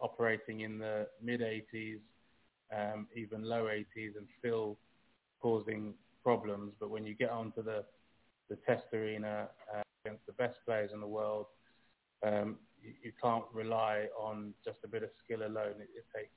operating 0.00 0.60
in 0.60 0.78
the 0.78 1.06
mid-80s, 1.22 2.00
um, 2.74 3.06
even 3.14 3.42
low 3.42 3.64
80s, 3.64 4.16
and 4.16 4.26
still 4.38 4.78
causing 5.40 5.94
problems. 6.22 6.72
But 6.80 6.90
when 6.90 7.04
you 7.04 7.14
get 7.14 7.30
onto 7.30 7.62
the, 7.62 7.84
the 8.48 8.56
test 8.66 8.84
arena 8.92 9.48
uh, 9.74 9.82
against 10.04 10.26
the 10.26 10.32
best 10.32 10.56
players 10.66 10.90
in 10.92 11.00
the 11.00 11.06
world, 11.06 11.46
um, 12.26 12.56
you, 12.82 12.92
you 13.02 13.12
can't 13.22 13.44
rely 13.52 14.06
on 14.18 14.54
just 14.64 14.78
a 14.84 14.88
bit 14.88 15.02
of 15.02 15.10
skill 15.24 15.42
alone. 15.42 15.74
It, 15.80 15.90
it 15.96 16.06
takes 16.14 16.32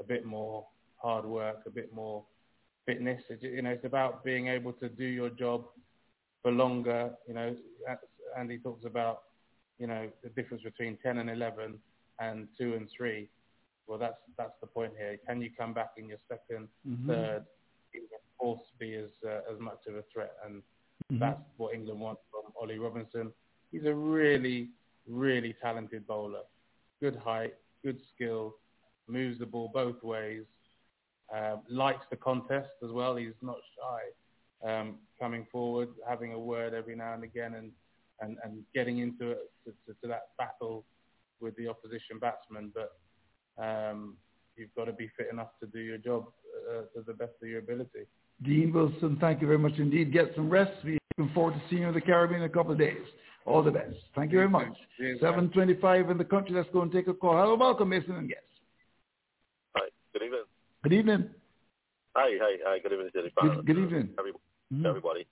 a 0.00 0.04
bit 0.04 0.24
more 0.24 0.66
hard 0.96 1.24
work, 1.24 1.62
a 1.66 1.70
bit 1.70 1.92
more 1.92 2.24
fitness. 2.86 3.22
It, 3.28 3.42
you 3.42 3.62
know, 3.62 3.70
it's 3.70 3.84
about 3.84 4.24
being 4.24 4.48
able 4.48 4.72
to 4.74 4.88
do 4.88 5.04
your 5.04 5.30
job 5.30 5.64
for 6.42 6.50
longer. 6.52 7.10
You 7.28 7.34
know, 7.34 7.48
as 7.88 7.96
Andy 8.38 8.58
talks 8.58 8.84
about, 8.84 9.22
you 9.78 9.86
know, 9.86 10.08
the 10.22 10.30
difference 10.30 10.62
between 10.62 10.98
10 11.02 11.18
and 11.18 11.30
11 11.30 11.78
and 12.20 12.48
2 12.58 12.74
and 12.74 12.88
3. 12.96 13.28
Well, 13.86 13.98
that's 13.98 14.16
that's 14.36 14.54
the 14.60 14.66
point 14.66 14.92
here. 14.98 15.16
Can 15.28 15.40
you 15.40 15.50
come 15.56 15.72
back 15.72 15.90
in 15.96 16.08
your 16.08 16.18
2nd 16.30 16.68
Mhm. 16.86 17.06
third, 17.06 17.44
even 17.94 18.08
fourth 18.38 18.60
be 18.78 18.94
as 18.94 19.10
uh, 19.24 19.42
as 19.52 19.60
much 19.60 19.86
of 19.86 19.94
a 19.96 20.02
threat? 20.12 20.34
And 20.44 20.62
Mhm. 21.12 21.20
that's 21.20 21.40
what 21.56 21.72
England 21.74 22.00
wants 22.00 22.22
from 22.30 22.52
Ollie 22.60 22.78
Robinson. 22.78 23.32
He's 23.70 23.84
a 23.84 23.94
really, 23.94 24.70
really 25.08 25.54
talented 25.62 26.06
bowler. 26.06 26.42
Good 27.00 27.16
height, 27.16 27.54
good 27.84 27.98
skill, 28.14 28.56
moves 29.08 29.38
the 29.38 29.46
ball 29.46 29.70
both 29.72 30.02
ways, 30.02 30.42
uh, 31.34 31.56
likes 31.68 32.04
the 32.10 32.16
contest 32.16 32.70
as 32.84 32.90
well. 32.90 33.16
He's 33.16 33.32
not 33.42 33.56
shy, 33.76 34.68
um, 34.70 34.96
coming 35.20 35.46
forward, 35.50 35.88
having 36.08 36.32
a 36.32 36.38
word 36.38 36.74
every 36.74 36.96
now 36.96 37.14
and 37.14 37.24
again, 37.24 37.54
and, 37.54 37.70
and, 38.20 38.38
and 38.44 38.62
getting 38.74 38.98
into 38.98 39.32
it 39.32 39.50
to, 39.64 39.72
to, 39.92 40.08
that 40.08 40.28
battle 40.38 40.84
with 41.40 41.56
the 41.56 41.68
opposition 41.68 42.18
batsman. 42.20 42.72
But 42.74 42.96
um, 43.62 44.16
you've 44.56 44.74
got 44.74 44.86
to 44.86 44.92
be 44.92 45.10
fit 45.16 45.28
enough 45.30 45.50
to 45.60 45.66
do 45.66 45.80
your 45.80 45.98
job 45.98 46.26
uh, 46.70 46.82
to 46.94 47.04
the 47.06 47.12
best 47.12 47.32
of 47.42 47.48
your 47.48 47.58
ability. 47.58 48.06
Dean 48.42 48.72
Wilson, 48.72 49.16
thank 49.20 49.40
you 49.40 49.46
very 49.46 49.58
much 49.58 49.74
indeed. 49.78 50.12
Get 50.12 50.32
some 50.34 50.50
rest. 50.50 50.72
We're 50.84 50.98
looking 51.18 51.32
forward 51.34 51.54
to 51.54 51.62
seeing 51.70 51.82
you 51.82 51.88
in 51.88 51.94
the 51.94 52.00
Caribbean 52.00 52.42
in 52.42 52.50
a 52.50 52.52
couple 52.52 52.72
of 52.72 52.78
days. 52.78 53.06
All 53.46 53.62
the 53.62 53.70
best. 53.70 53.94
Thank 54.14 54.32
you 54.32 54.38
very 54.38 54.48
much. 54.50 54.74
725 54.98 56.10
in 56.10 56.18
the 56.18 56.24
country. 56.24 56.54
Let's 56.54 56.68
go 56.72 56.82
and 56.82 56.90
take 56.90 57.06
a 57.06 57.14
call. 57.14 57.38
Hello, 57.38 57.54
welcome, 57.54 57.88
Mason 57.90 58.16
and 58.18 58.28
guests. 58.28 58.42
Hi. 59.76 59.86
Good 60.12 60.22
evening. 60.26 60.44
Good 60.82 60.92
evening. 60.92 61.30
Hi, 62.16 62.30
hi, 62.42 62.52
hi. 62.66 62.78
Good 62.82 62.92
evening, 62.92 63.10
Jerry. 63.14 63.32
Good, 63.40 63.66
good 63.66 63.78
evening. 63.78 64.10
Every, 64.18 64.32
Mhm. 64.72 64.84
Everybody. 64.84 65.26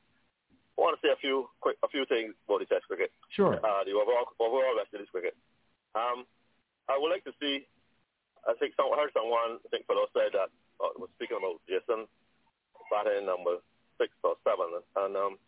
I 0.78 0.80
want 0.80 0.94
to 1.00 1.06
say 1.06 1.10
a 1.12 1.16
few 1.16 1.50
quick, 1.60 1.76
a 1.82 1.88
few 1.88 2.04
things 2.06 2.34
about 2.46 2.60
the 2.60 2.66
Test 2.66 2.86
cricket. 2.86 3.10
Sure. 3.30 3.54
Uh, 3.58 3.82
the 3.84 3.92
overall, 3.92 4.30
overall 4.38 4.76
West 4.76 4.94
Indies 4.94 5.10
cricket. 5.10 5.34
Um, 5.94 6.24
I 6.88 6.98
would 6.98 7.10
like 7.10 7.24
to 7.24 7.32
see. 7.40 7.66
I 8.46 8.54
think 8.60 8.74
some, 8.76 8.86
I 8.92 8.96
heard 9.00 9.10
someone, 9.14 9.58
I 9.64 9.68
think 9.70 9.86
fellow 9.86 10.06
said 10.12 10.30
that 10.34 10.50
uh, 10.78 10.92
was 10.98 11.08
speaking 11.16 11.38
about 11.38 11.58
Jason 11.66 12.06
batting 12.90 13.24
number 13.26 13.58
six 13.98 14.12
or 14.22 14.36
seven, 14.44 14.68
and 15.02 15.16
um, 15.16 15.38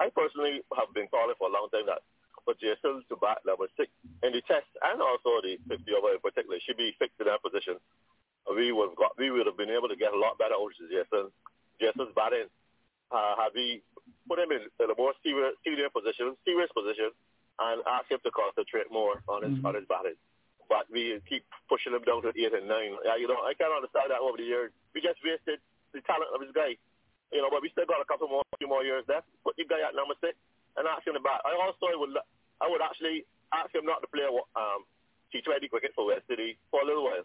I 0.00 0.08
personally 0.10 0.62
have 0.76 0.90
been 0.94 1.08
calling 1.08 1.34
for 1.38 1.48
a 1.48 1.52
long 1.52 1.68
time 1.72 1.86
that 1.86 2.02
for 2.44 2.54
Jason 2.58 3.04
to 3.08 3.14
bat 3.22 3.38
level 3.46 3.66
six 3.76 3.86
in 4.22 4.32
the 4.34 4.42
Test 4.50 4.66
and 4.82 4.98
also 5.00 5.38
the 5.42 5.58
50 5.70 5.86
over 5.94 6.10
in 6.14 6.18
particular 6.18 6.58
should 6.66 6.76
be 6.76 6.90
fixed 6.98 7.18
in 7.22 7.26
that 7.30 7.42
position. 7.42 7.78
We 8.50 8.72
would 8.74 8.90
have 8.90 8.98
got, 8.98 9.14
we 9.14 9.30
would 9.30 9.46
have 9.46 9.56
been 9.56 9.70
able 9.70 9.86
to 9.86 9.94
get 9.94 10.10
a 10.12 10.18
lot 10.18 10.38
better 10.38 10.58
out 10.58 10.66
of 10.66 10.90
Jason. 10.90 11.30
Jason's 11.78 12.10
batting. 12.18 12.50
Uh, 13.14 13.36
have 13.38 13.54
we 13.54 13.82
put 14.26 14.40
him 14.42 14.50
in, 14.50 14.66
in 14.82 14.88
a 14.90 14.96
more 14.98 15.14
serious, 15.22 15.54
serious 15.62 15.92
position, 15.94 16.34
serious 16.42 16.70
position, 16.74 17.14
and 17.62 17.78
ask 17.86 18.10
him 18.10 18.18
to 18.26 18.30
concentrate 18.34 18.90
more 18.90 19.22
on 19.28 19.44
his 19.46 19.54
Mhm. 19.54 19.64
on 19.68 19.74
his 19.78 19.86
batting. 19.86 20.18
But 20.66 20.90
we 20.90 21.20
keep 21.28 21.44
pushing 21.68 21.92
him 21.92 22.02
down 22.02 22.22
to 22.22 22.32
eight 22.34 22.54
and 22.54 22.66
nine. 22.66 22.96
Yeah, 23.04 23.16
you 23.20 23.28
know, 23.28 23.38
I 23.44 23.54
can't 23.54 23.70
understand 23.70 24.10
that 24.10 24.18
over 24.24 24.38
the 24.40 24.48
years. 24.48 24.72
We 24.94 25.02
just 25.04 25.22
wasted 25.22 25.60
the 25.92 26.00
talent 26.02 26.32
of 26.34 26.40
this 26.40 26.50
guy. 26.50 26.74
You 27.32 27.40
know, 27.40 27.48
but 27.48 27.64
we 27.64 27.72
still 27.72 27.88
got 27.88 28.04
a 28.04 28.08
couple 28.08 28.28
more, 28.28 28.44
few 28.60 28.68
more 28.68 28.84
years 28.84 29.08
left. 29.08 29.24
Put 29.40 29.56
the 29.56 29.64
guy 29.64 29.80
at 29.80 29.96
number 29.96 30.12
six 30.20 30.36
and 30.76 30.84
ask 30.84 31.04
him 31.08 31.16
to 31.16 31.22
bat. 31.24 31.40
I 31.48 31.56
also 31.56 31.88
would, 31.96 32.12
I 32.60 32.68
would 32.68 32.84
actually 32.84 33.24
ask 33.56 33.72
him 33.72 33.88
not 33.88 34.04
to 34.04 34.08
play 34.12 34.28
um, 34.28 34.84
T20 35.32 35.68
cricket 35.72 35.96
for 35.96 36.08
West 36.08 36.28
City 36.28 36.60
for 36.68 36.84
a 36.84 36.86
little 36.86 37.08
while. 37.08 37.24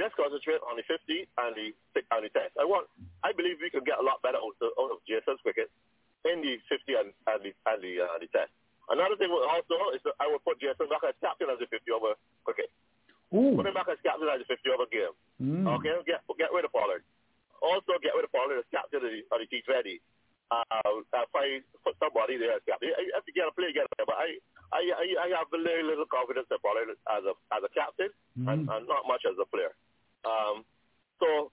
Just 0.00 0.16
concentrate 0.16 0.64
on 0.64 0.80
the 0.80 0.84
50 0.88 1.28
and 1.36 1.52
the 1.52 1.68
and 2.00 2.22
the 2.24 2.32
test. 2.32 2.56
I 2.56 2.64
want, 2.64 2.88
I 3.20 3.36
believe 3.36 3.60
we 3.60 3.68
can 3.68 3.84
get 3.84 4.00
a 4.00 4.04
lot 4.04 4.24
better 4.24 4.40
out 4.40 4.56
of, 4.56 4.72
out 4.80 4.90
of 4.96 5.04
JSL's 5.04 5.44
cricket 5.44 5.68
in 6.24 6.40
the 6.40 6.56
50 6.72 6.96
and, 6.96 7.08
and 7.28 7.40
the 7.44 7.52
and 7.68 7.78
the, 7.84 7.92
uh, 8.00 8.16
the 8.16 8.28
test. 8.32 8.50
Another 8.88 9.14
thing 9.20 9.28
would 9.30 9.44
also 9.46 9.92
is 9.92 10.02
that 10.08 10.16
I 10.18 10.26
would 10.32 10.42
put 10.42 10.58
JSL 10.58 10.88
back 10.88 11.04
as 11.06 11.14
captain 11.20 11.52
as 11.52 11.60
a 11.60 11.68
50 11.68 11.84
over 11.92 12.16
cricket. 12.42 12.72
Ooh. 13.36 13.56
Put 13.56 13.68
him 13.68 13.76
back 13.76 13.88
as 13.92 14.00
captain 14.00 14.28
as 14.32 14.40
a 14.42 14.48
50 14.48 14.64
over 14.72 14.88
game. 14.88 15.14
Mm. 15.40 15.68
Okay, 15.78 15.92
get 16.08 16.24
get 16.40 16.50
rid 16.56 16.64
of 16.64 16.72
Pollard. 16.72 17.04
Also 17.62 17.94
get 18.02 18.12
rid 18.18 18.26
of 18.26 18.32
Pollard 18.34 18.58
as 18.58 18.68
captain 18.74 19.00
of 19.00 19.10
the, 19.10 19.22
of 19.30 19.38
the 19.38 19.46
T20. 19.46 20.02
Uh, 20.50 21.00
if 21.00 21.32
I 21.32 21.64
put 21.80 21.96
somebody 21.96 22.36
there 22.36 22.58
as 22.58 22.62
captain, 22.68 22.92
I 22.92 23.08
have 23.16 23.24
to 23.24 23.32
get 23.32 23.48
a 23.48 23.54
play 23.54 23.72
again. 23.72 23.88
But 23.96 24.12
I, 24.12 24.36
I, 24.74 24.82
I, 24.84 25.06
I 25.24 25.26
have 25.38 25.48
very 25.48 25.80
little 25.80 26.04
confidence 26.10 26.50
in 26.50 26.58
Pollard 26.60 26.92
as 26.92 27.22
a 27.24 27.32
as 27.54 27.62
a 27.64 27.72
captain 27.72 28.12
and, 28.36 28.68
and 28.68 28.84
not 28.84 29.08
much 29.08 29.24
as 29.24 29.38
a 29.40 29.48
player. 29.48 29.72
Um, 30.28 30.66
so 31.22 31.48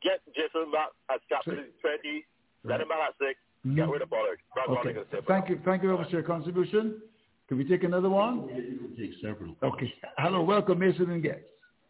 get 0.00 0.24
Jason 0.32 0.72
back 0.72 0.96
as 1.12 1.20
captain 1.28 1.60
of 1.60 1.66
the 1.68 1.74
T20. 1.84 2.24
Let 2.64 2.80
him 2.80 2.88
back 2.88 3.12
at 3.12 3.14
six. 3.20 3.36
Get 3.74 3.88
rid 3.88 4.00
of 4.00 4.08
Pollard. 4.08 4.40
That's 4.56 4.68
all 4.68 4.78
I 4.80 4.88
Okay. 4.88 5.20
Thank 5.26 5.48
you. 5.48 5.60
Thank 5.64 5.82
you 5.82 5.88
very 5.92 5.98
much 5.98 6.08
for 6.08 6.16
your 6.16 6.28
contribution. 6.28 7.00
Can 7.48 7.58
we 7.58 7.64
take 7.64 7.84
another 7.84 8.08
one? 8.08 8.48
Take 8.96 9.12
several. 9.20 9.56
Okay. 9.62 9.92
Hello, 10.16 10.42
welcome, 10.42 10.78
Mason 10.78 11.10
and 11.10 11.22
guests. 11.22 11.44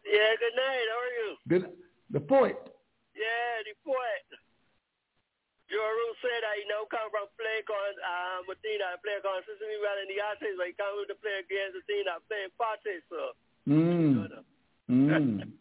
Yeah, 0.05 0.35
good 0.39 0.55
night. 0.55 0.85
How 0.91 0.99
are 0.99 1.13
you? 1.15 1.35
Good. 1.47 1.71
The 2.11 2.19
poet. 2.19 2.74
Yeah, 3.65 3.73
the 3.73 3.81
poet. 3.81 4.25
Said 6.21 6.41
that 6.47 6.55
he 6.57 6.63
now 6.71 6.85
come 6.87 7.11
from 7.11 7.27
play 7.35 7.59
con 7.67 7.91
um 8.01 8.47
a 8.47 8.55
team 8.63 8.79
that 8.79 9.01
play 9.03 9.19
consistently 9.19 9.77
well 9.81 9.99
in 9.99 10.07
the 10.07 10.21
artists, 10.23 10.57
but 10.57 10.69
he 10.69 10.73
come 10.77 10.95
with 10.95 11.09
to 11.11 11.17
play 11.19 11.43
against 11.43 11.81
a 11.81 11.83
team 11.89 12.05
that 12.07 12.23
play 12.29 12.47
parties, 12.55 13.03
so 13.09 13.35
Mm. 13.67 14.29
Mm. 14.89 15.41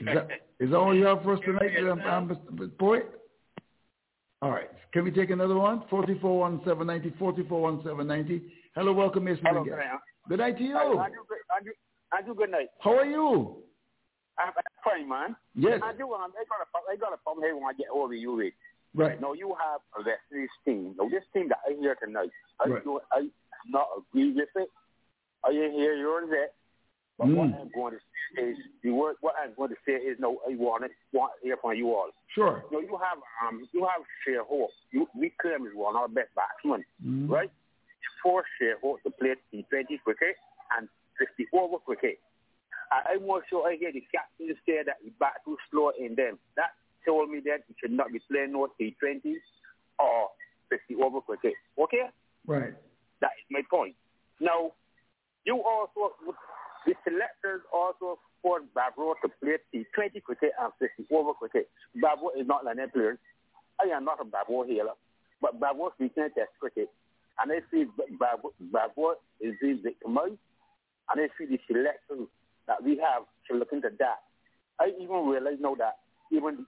Is 0.00 0.06
that, 0.12 0.28
is 0.60 0.70
that 0.70 0.76
all 0.76 0.94
you 0.94 1.06
have 1.06 1.22
for 1.22 1.34
us 1.34 1.40
tonight, 1.44 1.72
um, 1.88 2.00
um, 2.02 2.36
Mr. 2.52 2.78
Poet? 2.78 3.08
All 4.42 4.50
right. 4.50 4.68
Can 4.92 5.04
we 5.04 5.10
take 5.10 5.30
another 5.30 5.54
one? 5.54 5.84
441790, 5.88 7.16
441790. 7.18 8.52
Hello, 8.74 8.92
welcome, 8.92 9.24
Mason 9.24 9.44
Hello, 9.46 9.60
and 9.60 9.66
guests. 9.66 9.80
Graham. 9.80 9.98
Good 10.28 10.38
night 10.40 10.58
to 10.58 10.64
you. 10.64 10.76
Andrew, 10.76 11.00
Andrew, 11.00 11.72
Andrew, 12.14 12.34
good 12.34 12.50
night. 12.50 12.68
How 12.80 12.94
are 12.98 13.06
you? 13.06 13.62
I'm 14.38 14.52
I'm 14.56 14.76
fine, 14.84 15.08
man. 15.08 15.36
Yes. 15.54 15.80
Andrew, 15.82 16.12
um, 16.12 16.32
I 16.36 16.44
got 16.44 16.60
a, 16.62 16.92
I 16.92 16.96
got 16.96 17.12
a 17.12 17.16
problem 17.18 17.44
here 17.44 17.54
when 17.54 17.64
I 17.64 17.72
get 17.72 17.88
over 17.92 18.14
you, 18.14 18.36
Rick. 18.36 18.54
Right. 18.94 19.20
Now, 19.20 19.32
you 19.34 19.54
have 19.60 19.80
a 19.96 20.08
Indies 20.32 20.48
team. 20.64 20.94
Now, 20.98 21.08
this 21.08 21.24
team 21.34 21.48
that 21.48 21.58
I 21.68 21.74
hear 21.78 21.94
tonight, 21.96 22.30
I, 22.60 22.68
Right. 22.68 22.84
do, 22.84 23.00
I 23.12 23.28
not 23.68 23.88
agree 23.98 24.32
with 24.32 24.48
it. 24.56 24.70
I 25.44 25.52
hear 25.52 25.94
you're 25.94 26.26
that. 26.28 26.52
But 27.18 27.28
what 27.28 27.48
Mm. 27.48 27.60
I'm 27.60 27.70
going 27.74 27.92
to 27.94 28.00
say 28.36 28.50
is, 28.50 28.58
the 28.82 28.90
word, 28.90 29.16
what 29.20 29.34
I'm 29.42 29.54
going 29.54 29.70
to 29.70 29.76
say 29.86 29.92
is, 29.94 30.18
no, 30.20 30.38
I 30.48 30.54
want 30.56 30.84
it, 30.84 30.92
want 31.12 31.32
to 31.40 31.46
hear 31.46 31.56
from 31.56 31.74
you 31.74 31.94
all. 31.94 32.10
Sure. 32.34 32.62
Know, 32.70 32.80
you 32.80 32.96
have, 32.96 33.18
um, 33.46 33.66
you 33.72 33.84
have 33.84 34.02
Shai 34.24 34.36
Hope. 34.46 34.70
You, 34.92 35.08
we 35.14 35.30
claim 35.40 35.66
is 35.66 35.72
one 35.74 35.96
of 35.96 36.02
our 36.02 36.08
best 36.08 36.28
batsmen, 36.34 36.84
Mm. 37.04 37.28
right? 37.30 37.50
Force 38.22 38.46
Shai 38.60 38.74
Hope 38.82 39.02
to 39.04 39.10
play 39.10 39.34
T20 39.52 40.00
cricket 40.04 40.36
and 40.76 40.88
50 41.18 41.46
over 41.52 41.78
cricket. 41.78 42.18
I, 42.90 43.14
I'm 43.14 43.26
not 43.26 43.42
sure 43.48 43.66
I 43.66 43.76
hear 43.76 43.92
the 43.92 44.04
captain 44.12 44.54
say 44.66 44.82
that 44.84 44.96
the 45.04 45.10
bat 45.18 45.42
too 45.44 45.56
slow 45.70 45.90
in 45.98 46.14
them. 46.14 46.38
That 46.56 46.70
told 47.06 47.30
me 47.30 47.40
that 47.46 47.62
he 47.68 47.74
should 47.80 47.92
not 47.92 48.12
be 48.12 48.20
playing 48.30 48.52
no 48.52 48.68
T20s 48.80 49.42
or 49.98 50.28
50 50.70 51.02
over 51.02 51.20
cricket. 51.20 51.54
Okay? 51.78 52.10
Right. 52.46 52.74
That 53.20 53.30
is 53.38 53.46
my 53.50 53.62
point. 53.70 53.94
Now, 54.40 54.72
you 55.44 55.62
also, 55.62 56.14
the 56.86 56.94
selectors 57.04 57.62
also 57.72 58.18
for 58.42 58.60
Babro 58.74 59.14
to 59.22 59.28
play 59.42 59.56
T20 59.74 60.22
cricket 60.22 60.52
and 60.60 60.72
50 60.78 61.14
over 61.14 61.32
cricket. 61.34 61.68
Babro 61.96 62.38
is 62.38 62.46
not 62.46 62.64
like 62.64 62.76
that 62.76 62.92
player. 62.92 63.18
I 63.80 63.94
am 63.94 64.04
not 64.04 64.20
a 64.20 64.24
Babro 64.24 64.66
healer, 64.66 64.94
but 65.40 65.60
Babro 65.60 65.92
speaking 65.94 66.28
test 66.34 66.50
cricket. 66.60 66.90
And 67.38 67.52
I 67.52 67.60
see 67.70 67.84
Babro 68.18 69.14
is 69.40 69.54
being 69.60 69.80
victimized. 69.82 70.38
And 71.08 71.20
I 71.20 71.28
see 71.38 71.46
the 71.46 71.60
selectors 71.68 72.26
that 72.66 72.82
we 72.82 72.98
have 72.98 73.24
should 73.46 73.58
look 73.58 73.72
into 73.72 73.90
that. 73.98 74.20
I 74.80 74.92
even 75.00 75.26
realize 75.26 75.58
now 75.60 75.74
that 75.76 75.98
even 76.32 76.66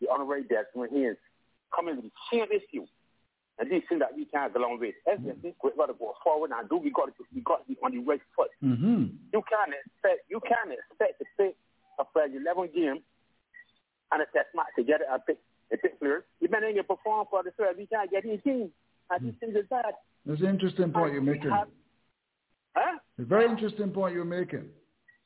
the 0.00 0.08
honorary 0.10 0.44
deaths 0.44 0.68
when 0.74 0.90
he 0.90 1.04
is 1.04 1.16
coming 1.74 1.96
with 1.96 2.04
the 2.04 2.10
same 2.32 2.48
issue. 2.50 2.86
And 3.58 3.70
this 3.70 3.82
thing 3.88 3.98
that 3.98 4.16
we 4.16 4.24
can't 4.24 4.52
get 4.52 4.60
along 4.60 4.80
with. 4.80 4.94
As 5.04 5.20
mm-hmm. 5.20 5.36
we 5.44 5.52
got 5.76 5.86
to 5.86 5.92
go 5.92 6.14
forward 6.24 6.50
and 6.56 6.68
do, 6.68 6.78
we 6.78 6.90
got 6.90 7.12
to 7.12 7.24
we 7.34 7.42
got 7.42 7.60
to 7.60 7.68
be 7.68 7.76
on 7.84 7.92
the 7.92 7.98
right 7.98 8.20
foot. 8.34 8.48
Mm-hmm. 8.64 9.12
You 9.32 9.42
can't 9.44 9.74
expect 9.76 10.24
you 10.32 10.40
can't 10.40 10.72
expect 10.72 11.20
to 11.20 11.24
play 11.36 11.52
a 12.00 12.04
Fred 12.12 12.32
eleven 12.32 12.72
game 12.74 13.04
and 14.12 14.22
a 14.22 14.24
test 14.32 14.48
match 14.56 14.72
together 14.76 15.04
and 15.12 15.20
pick 15.26 15.36
a 15.72 15.76
pick 15.76 16.00
players. 16.00 16.24
You 16.40 16.48
better 16.48 16.70
you 16.70 16.82
perform 16.82 17.26
for 17.30 17.42
the 17.42 17.50
third 17.52 17.76
we 17.76 17.84
can't 17.84 18.10
get 18.10 18.24
any 18.24 18.38
team. 18.38 18.70
And 19.10 19.28
this 19.28 19.34
thing 19.40 19.50
is 19.50 19.68
bad. 19.68 19.92
That's 20.24 20.40
an 20.40 20.46
interesting 20.48 20.92
point 20.92 21.12
you're 21.12 21.22
making. 21.22 21.50
Have, 21.50 21.68
huh? 22.74 22.98
A 23.18 23.22
very 23.22 23.44
interesting 23.44 23.90
point 23.90 24.14
you're 24.14 24.24
making. 24.24 24.70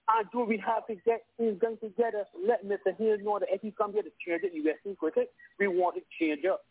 And 0.06 0.28
do 0.32 0.44
we 0.44 0.62
have 0.64 0.86
to 0.86 0.94
get 1.06 1.24
things 1.38 1.58
done 1.60 1.78
together? 1.80 2.24
Let 2.46 2.64
Mr. 2.66 2.96
Hill 2.96 3.18
know 3.22 3.38
that 3.38 3.48
if 3.50 3.62
he 3.62 3.70
come 3.70 3.92
here 3.92 4.02
to 4.02 4.12
change 4.26 4.42
it, 4.44 4.52
U.S. 4.52 4.76
cricket, 4.98 5.32
we 5.58 5.66
want 5.66 5.96
to 5.96 6.02
change 6.20 6.44
up. 6.44 6.64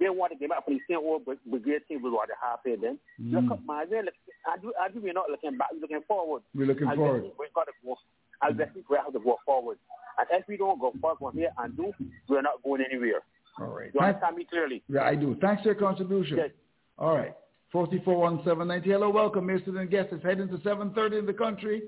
We 0.00 0.08
want 0.08 0.32
to 0.32 0.38
get 0.38 0.48
back 0.48 0.64
for 0.64 0.70
the 0.70 0.80
same 0.88 0.98
old 0.98 1.24
brigade 1.24 1.82
team 1.86 2.02
we 2.02 2.10
want 2.10 2.30
to 2.30 2.38
have 2.40 2.60
here 2.64 2.78
then. 2.80 2.98
Mm. 3.20 3.34
Look 3.36 3.52
up, 3.52 3.64
my 3.66 3.84
man. 3.84 4.06
I 4.48 4.56
do, 4.56 4.72
I 4.80 4.88
do, 4.88 4.98
we're 5.00 5.12
not 5.12 5.28
looking 5.30 5.58
back, 5.58 5.68
we're 5.72 5.80
looking 5.80 6.00
forward. 6.08 6.42
We're 6.54 6.66
looking 6.66 6.88
I 6.88 6.96
forward. 6.96 7.24
We've 7.38 7.52
got 7.54 7.66
to 7.66 7.72
go. 7.84 7.96
I 8.40 8.52
guess 8.52 8.68
we 8.74 8.82
have 8.96 9.12
to 9.12 9.20
go 9.20 9.36
forward. 9.44 9.76
And 10.18 10.26
if 10.40 10.48
we 10.48 10.56
don't 10.56 10.80
go 10.80 10.92
forward 11.00 11.18
from 11.18 11.38
here 11.38 11.50
and 11.58 11.76
do, 11.76 11.92
we're 12.28 12.40
not 12.40 12.62
going 12.64 12.82
anywhere. 12.90 13.20
All 13.60 13.66
right. 13.66 13.90
You 13.92 14.00
understand 14.00 14.36
me 14.36 14.46
clearly? 14.48 14.82
Yeah, 14.88 15.02
I 15.02 15.14
do. 15.14 15.36
Thanks 15.40 15.62
for 15.62 15.68
your 15.68 15.74
contribution. 15.74 16.38
Yes. 16.38 16.50
All 16.98 17.16
right. 17.16 17.34
441790. 17.72 18.90
Hello, 18.90 19.10
welcome, 19.10 19.46
Mr. 19.46 19.78
and 19.78 19.90
guests. 19.90 20.12
It's 20.12 20.24
heading 20.24 20.48
to 20.48 20.56
7.30 20.56 21.20
in 21.20 21.26
the 21.26 21.32
country. 21.32 21.82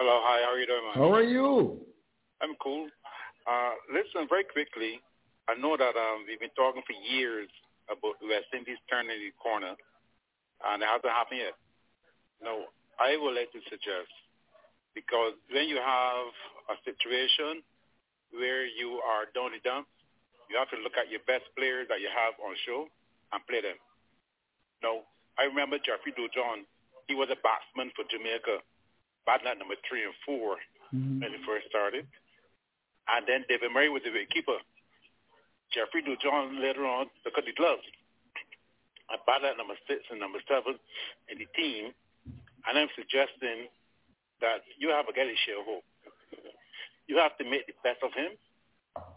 Hello, 0.00 0.24
hi, 0.24 0.40
how 0.48 0.56
are 0.56 0.60
you 0.64 0.64
doing, 0.64 0.80
man? 0.80 0.96
How 0.96 1.12
are 1.12 1.28
you? 1.28 1.76
I'm 2.40 2.56
cool. 2.56 2.88
Uh, 3.44 3.76
listen, 3.92 4.24
very 4.32 4.48
quickly, 4.48 4.96
I 5.44 5.52
know 5.60 5.76
that 5.76 5.92
um, 5.92 6.24
we've 6.24 6.40
been 6.40 6.56
talking 6.56 6.80
for 6.88 6.96
years 7.04 7.52
about 7.84 8.16
West 8.24 8.48
Indies 8.56 8.80
turning 8.88 9.20
the 9.20 9.28
corner, 9.36 9.76
and 9.76 10.80
it 10.80 10.88
hasn't 10.88 11.12
happened 11.12 11.44
yet. 11.44 11.56
No, 12.40 12.72
I 12.96 13.20
would 13.20 13.36
like 13.36 13.52
to 13.52 13.60
suggest, 13.68 14.08
because 14.96 15.36
when 15.52 15.68
you 15.68 15.76
have 15.76 16.32
a 16.72 16.80
situation 16.88 17.60
where 18.32 18.64
you 18.64 19.04
are 19.04 19.28
down 19.36 19.52
the 19.52 19.60
dumps, 19.60 19.92
you 20.48 20.56
have 20.56 20.72
to 20.72 20.80
look 20.80 20.96
at 20.96 21.12
your 21.12 21.20
best 21.28 21.44
players 21.60 21.92
that 21.92 22.00
you 22.00 22.08
have 22.08 22.40
on 22.40 22.56
show 22.64 22.88
and 23.36 23.44
play 23.44 23.60
them. 23.60 23.76
No, 24.80 25.04
I 25.36 25.44
remember 25.44 25.76
Jeffrey 25.76 26.16
Dujon. 26.16 26.64
He 27.04 27.12
was 27.12 27.28
a 27.28 27.36
batsman 27.44 27.92
for 27.92 28.08
Jamaica 28.08 28.64
at 29.28 29.58
number 29.58 29.78
three 29.88 30.04
and 30.04 30.16
4 30.26 30.56
mm-hmm. 30.94 31.20
when 31.20 31.30
he 31.30 31.38
first 31.46 31.68
started. 31.68 32.06
And 33.08 33.26
then 33.26 33.44
David 33.48 33.72
Murray 33.72 33.88
was 33.88 34.02
the 34.02 34.10
wicketkeeper. 34.10 34.58
Jeffrey 35.70 36.02
Dujon 36.02 36.58
later 36.58 36.86
on 36.86 37.06
took 37.22 37.38
up 37.38 37.46
the 37.46 37.54
gloves. 37.54 37.86
I 39.10 39.18
batted 39.26 39.54
at 39.54 39.58
number 39.58 39.74
six 39.86 40.02
and 40.10 40.18
number 40.18 40.38
seven 40.46 40.78
in 41.30 41.38
the 41.38 41.46
team. 41.54 41.94
And 42.66 42.78
I'm 42.78 42.90
suggesting 42.94 43.70
that 44.40 44.62
you 44.78 44.90
have 44.90 45.06
a 45.08 45.14
guy 45.14 45.26
Shai 45.46 45.58
Hope. 45.62 45.84
You 47.06 47.18
have 47.18 47.36
to 47.38 47.44
make 47.44 47.66
the 47.66 47.74
best 47.82 47.98
of 48.06 48.14
him, 48.14 48.38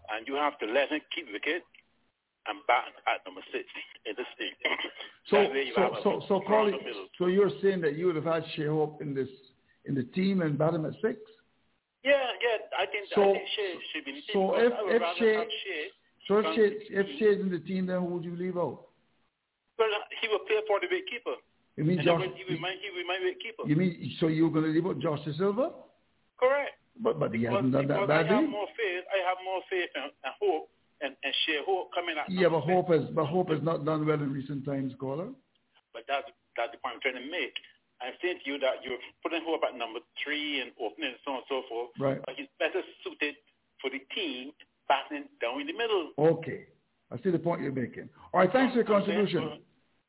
and 0.10 0.26
you 0.26 0.34
have 0.34 0.58
to 0.60 0.66
let 0.66 0.90
him 0.90 1.02
keep 1.14 1.28
the 1.28 1.34
wicket 1.34 1.62
and 2.48 2.60
bat 2.68 2.90
at 3.06 3.22
number 3.26 3.46
six 3.54 3.66
in 4.06 4.14
this 4.18 4.28
team. 4.38 4.54
So, 5.30 5.48
so, 5.76 5.98
so, 6.04 6.22
so, 6.28 6.42
Carly, 6.46 6.74
so 7.18 7.28
you're 7.28 7.52
saying 7.62 7.82
that 7.82 7.96
you 7.96 8.08
would 8.08 8.16
have 8.16 8.26
had 8.26 8.44
Shai 8.56 8.66
Hope 8.66 9.02
in 9.02 9.14
this 9.14 9.30
in 9.86 9.96
the 9.96 10.04
team 10.04 10.42
and 10.42 10.58
batting 10.58 10.86
at 10.86 10.94
six? 11.02 11.20
Yeah, 12.04 12.12
yeah, 12.12 12.58
I 12.78 12.86
think, 12.86 13.08
so, 13.16 13.22
I 13.22 13.34
think 13.34 13.48
Shai 13.56 13.70
should 13.94 14.06
be 14.06 14.12
in 14.12 14.18
the 14.18 14.22
team. 14.28 14.34
So 14.34 14.56
if, 14.56 14.74
if 14.92 15.02
Shai, 15.18 15.48
Shai, 15.48 15.84
so 16.28 16.32
if 16.40 16.46
Shai, 16.56 17.00
if 17.00 17.08
Shai's 17.20 17.40
in 17.40 17.50
the 17.50 17.60
team, 17.60 17.88
then 17.88 18.00
who 18.00 18.06
would 18.16 18.26
you 18.26 18.36
leave 18.36 18.58
out? 18.58 18.92
Well, 19.80 19.90
he 20.22 20.28
will 20.28 20.44
play 20.46 20.60
for 20.68 20.80
the 20.80 20.88
wicketkeeper. 20.88 21.40
You 21.78 21.84
mean 21.86 22.00
and 22.00 22.06
Josh? 22.06 22.22
He 22.36 22.44
will 22.44 22.60
mind, 22.60 22.78
he 22.84 22.92
will 22.92 23.08
wicketkeeper. 23.08 23.68
You 23.68 23.76
mean 23.76 24.16
so 24.20 24.28
you're 24.28 24.52
going 24.52 24.66
to 24.66 24.72
leave 24.72 24.86
out 24.86 25.00
Josh 25.00 25.20
Da 25.26 25.34
Silva? 25.38 25.72
Correct. 26.40 26.76
But 27.02 27.20
but 27.20 27.34
he 27.34 27.44
hasn't 27.44 27.72
done 27.72 27.88
that 27.88 28.08
badly. 28.08 28.36
I 28.36 28.42
have 28.42 28.50
more 28.50 28.68
faith. 28.78 29.04
I 29.10 29.20
have 29.28 29.38
more 29.44 29.62
faith 29.70 29.90
and, 29.96 30.12
and 30.24 30.34
hope 30.40 30.70
and, 31.02 31.16
and 31.24 31.34
Shai 31.46 31.60
Hope 31.66 31.90
coming 31.94 32.16
at. 32.18 32.30
Yeah, 32.30 32.50
but 32.50 32.62
hope 32.62 32.90
has 32.90 33.04
but 33.16 33.26
hope 33.26 33.50
has 33.50 33.62
not 33.62 33.86
done 33.86 34.06
well 34.06 34.22
in 34.22 34.32
recent 34.32 34.66
times, 34.66 34.94
caller. 35.00 35.30
But 35.94 36.04
that's 36.08 36.30
that's 36.56 36.72
the 36.72 36.78
point 36.78 36.96
I'm 36.96 37.02
trying 37.02 37.24
to 37.24 37.32
make. 37.32 37.54
I'm 38.04 38.14
saying 38.22 38.40
to 38.44 38.52
you 38.52 38.60
that 38.60 38.84
you're 38.84 39.00
putting 39.24 39.42
Hope 39.48 39.62
at 39.64 39.78
number 39.78 40.00
three 40.24 40.60
and 40.60 40.72
opening 40.76 41.16
and 41.16 41.22
so 41.24 41.32
on 41.32 41.38
and 41.38 41.48
so 41.48 41.64
forth. 41.70 41.90
Right. 42.00 42.20
But 42.26 42.36
he's 42.36 42.52
better 42.60 42.84
suited 43.04 43.36
for 43.80 43.90
the 43.90 44.04
team 44.14 44.52
batting 44.88 45.26
down 45.42 45.62
in 45.62 45.68
the 45.68 45.74
middle. 45.74 46.12
Okay. 46.20 46.68
I 47.12 47.18
see 47.24 47.32
the 47.32 47.40
point 47.40 47.62
you're 47.62 47.72
making. 47.72 48.10
All 48.34 48.42
right, 48.42 48.52
thanks 48.52 48.74
for 48.74 48.80
your 48.82 48.88
contribution. 48.88 49.60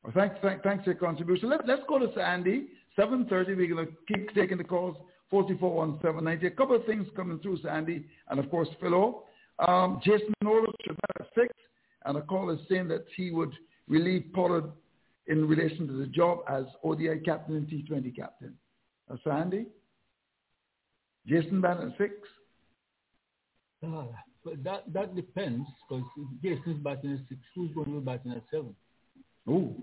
Well, 0.03 0.13
thanks, 0.13 0.35
thanks, 0.41 0.61
thanks 0.63 0.83
for 0.83 0.91
your 0.91 0.99
contribution. 0.99 1.49
Let, 1.49 1.67
let's 1.67 1.83
go 1.87 1.99
to 1.99 2.11
Sandy. 2.15 2.67
7.30, 2.97 3.55
we're 3.55 3.73
going 3.73 3.87
to 3.87 3.91
keep 4.07 4.33
taking 4.33 4.57
the 4.57 4.63
calls. 4.63 4.97
441790. 5.29 6.47
A 6.47 6.51
couple 6.51 6.75
of 6.75 6.85
things 6.85 7.07
coming 7.15 7.39
through, 7.39 7.59
Sandy, 7.61 8.05
and 8.29 8.39
of 8.39 8.49
course, 8.49 8.69
Philo. 8.79 9.23
Um, 9.67 9.99
Jason 10.03 10.33
Norwood 10.41 10.75
should 10.85 10.97
have 11.17 11.27
six, 11.35 11.47
and 12.05 12.17
a 12.17 12.21
call 12.21 12.49
is 12.51 12.59
saying 12.69 12.87
that 12.89 13.05
he 13.15 13.31
would 13.31 13.53
relieve 13.87 14.25
Pollard 14.33 14.65
in 15.27 15.47
relation 15.47 15.87
to 15.87 15.93
the 15.93 16.07
job 16.07 16.39
as 16.49 16.65
ODI 16.83 17.19
captain 17.23 17.55
and 17.55 17.67
T20 17.67 18.15
captain. 18.15 18.53
That's 19.07 19.21
Sandy. 19.23 19.67
Jason 21.27 21.61
Bennett 21.61 21.93
six. 21.97 22.13
Uh, 23.83 24.05
but 24.43 24.63
that 24.63 24.83
that 24.93 25.15
depends 25.15 25.67
because 25.89 26.03
Jason's 26.43 26.83
batting 26.83 27.13
at 27.13 27.19
six. 27.29 27.41
Who's 27.55 27.71
going 27.73 27.87
to 27.87 27.99
be 27.99 28.05
batting 28.05 28.31
at 28.31 28.43
seven? 28.51 28.75
Oh, 29.49 29.75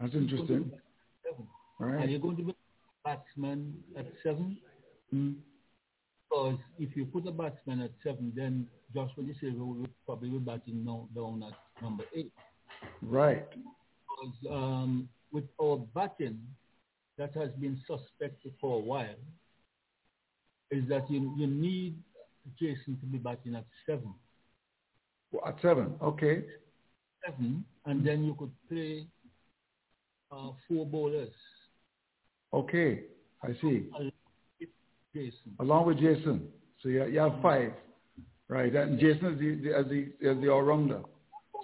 that's 0.00 0.14
interesting. 0.14 0.70
Seven. 1.24 1.46
All 1.80 1.86
right. 1.86 2.04
Are 2.04 2.10
you 2.10 2.18
going 2.18 2.36
to 2.36 2.42
be 2.42 2.54
batsman 3.04 3.74
at 3.96 4.06
seven? 4.22 4.56
Mm. 5.14 5.36
Because 6.28 6.58
if 6.78 6.96
you 6.96 7.04
put 7.06 7.26
a 7.28 7.32
batsman 7.32 7.80
at 7.80 7.92
seven, 8.02 8.32
then 8.34 8.66
Joshua 8.92 9.22
Da 9.24 9.32
Silva 9.40 9.64
will 9.64 9.86
probably 10.06 10.30
be 10.30 10.38
batting 10.38 10.84
now 10.84 11.08
down 11.14 11.44
at 11.46 11.82
number 11.82 12.04
eight. 12.14 12.32
Right. 13.02 13.46
Um, 14.50 15.08
with 15.32 15.44
our 15.60 15.78
batting, 15.94 16.38
that 17.18 17.34
has 17.34 17.50
been 17.60 17.80
suspected 17.86 18.52
for 18.60 18.76
a 18.76 18.80
while, 18.80 19.16
is 20.70 20.88
that 20.88 21.10
you, 21.10 21.34
you 21.36 21.46
need 21.46 21.96
Jason 22.58 22.98
to 23.00 23.06
be 23.06 23.18
batting 23.18 23.54
at 23.54 23.64
seven. 23.86 24.14
Well, 25.32 25.42
at 25.46 25.56
seven, 25.62 25.94
okay. 26.02 26.44
Seven, 27.24 27.64
and 27.86 28.06
then 28.06 28.24
you 28.24 28.34
could 28.38 28.52
play 28.68 29.06
uh, 30.30 30.50
four 30.68 30.86
bowlers. 30.86 31.32
Okay, 32.52 33.04
I 33.42 33.48
see. 33.60 33.88
Jason. 35.14 35.56
Along 35.60 35.86
with 35.86 35.98
Jason. 35.98 36.48
So 36.82 36.88
you, 36.88 37.04
you 37.06 37.18
have 37.20 37.40
five. 37.42 37.72
Right, 38.46 38.74
and 38.74 39.00
Jason 39.00 39.32
is 39.32 39.38
the, 39.38 39.54
the, 39.54 39.74
as 39.74 39.86
the, 39.86 40.28
as 40.28 40.36
the 40.42 40.50
all-rounder. 40.50 41.00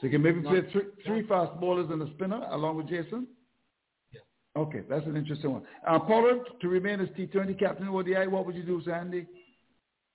So 0.00 0.06
you 0.06 0.10
can 0.10 0.22
maybe 0.22 0.40
play 0.40 0.62
th- 0.62 0.94
three 1.04 1.26
fast 1.26 1.60
bowlers 1.60 1.90
and 1.90 2.00
a 2.02 2.10
spinner 2.14 2.46
along 2.50 2.78
with 2.78 2.88
Jason? 2.88 3.26
Yeah. 4.12 4.20
Okay, 4.56 4.80
that's 4.88 5.06
an 5.06 5.14
interesting 5.14 5.52
one. 5.52 5.62
Uh, 5.86 5.98
Pollard, 5.98 6.40
to 6.62 6.68
remain 6.68 7.00
as 7.00 7.08
T20 7.10 7.58
captain 7.58 7.86
of 7.86 7.94
ODI, 7.94 8.26
what 8.26 8.46
would 8.46 8.54
you 8.54 8.62
do, 8.62 8.80
Sandy? 8.84 9.26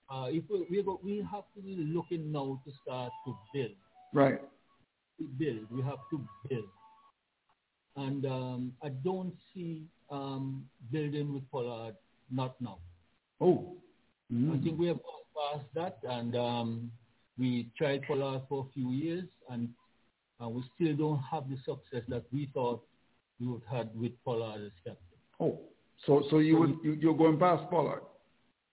Uh, 0.10 0.28
if 0.30 0.44
we, 0.50 0.66
we, 0.72 0.98
we 1.04 1.18
have 1.32 1.44
to 1.56 1.62
be 1.62 1.76
looking 1.78 2.32
now 2.32 2.60
to 2.66 2.72
start 2.82 3.12
to 3.26 3.36
build. 3.54 3.72
Right. 4.14 4.42
To 5.20 5.28
build. 5.38 5.70
We 5.72 5.84
have 5.84 6.00
to 6.12 6.22
build. 6.50 6.66
And 7.96 8.26
um, 8.26 8.74
I 8.84 8.90
don't 8.90 9.34
see 9.54 9.84
um, 10.10 10.66
building 10.92 11.32
with 11.32 11.50
Pollard, 11.52 11.96
not 12.32 12.56
now. 12.60 12.80
Oh. 13.40 13.76
Mm. 14.34 14.60
I 14.60 14.64
think 14.64 14.80
we 14.80 14.88
have 14.88 15.00
passed 15.54 15.68
that, 15.76 16.00
and 16.04 16.36
um, 16.36 16.92
we 17.38 17.70
tried 17.78 18.04
Pollard 18.08 18.42
for 18.48 18.66
a 18.70 18.74
few 18.74 18.92
years, 18.92 19.26
and 19.50 19.70
uh, 20.42 20.50
we 20.50 20.64
still 20.76 20.96
don't 20.96 21.20
have 21.20 21.50
the 21.50 21.58
success 21.58 22.04
that 22.08 22.24
we 22.32 22.50
thought 22.54 22.84
we 23.40 23.48
would 23.48 23.62
have 23.70 23.90
with 23.96 24.12
Pollard 24.24 24.66
as 24.66 24.72
captain. 24.84 25.20
Oh, 25.40 25.60
so 26.06 26.24
so 26.30 26.40
you 26.40 26.56
So 26.56 26.60
would 26.60 26.78
you, 26.84 26.94
you're 26.94 27.18
going 27.18 27.38
past 27.40 27.70
Pollard? 27.70 28.02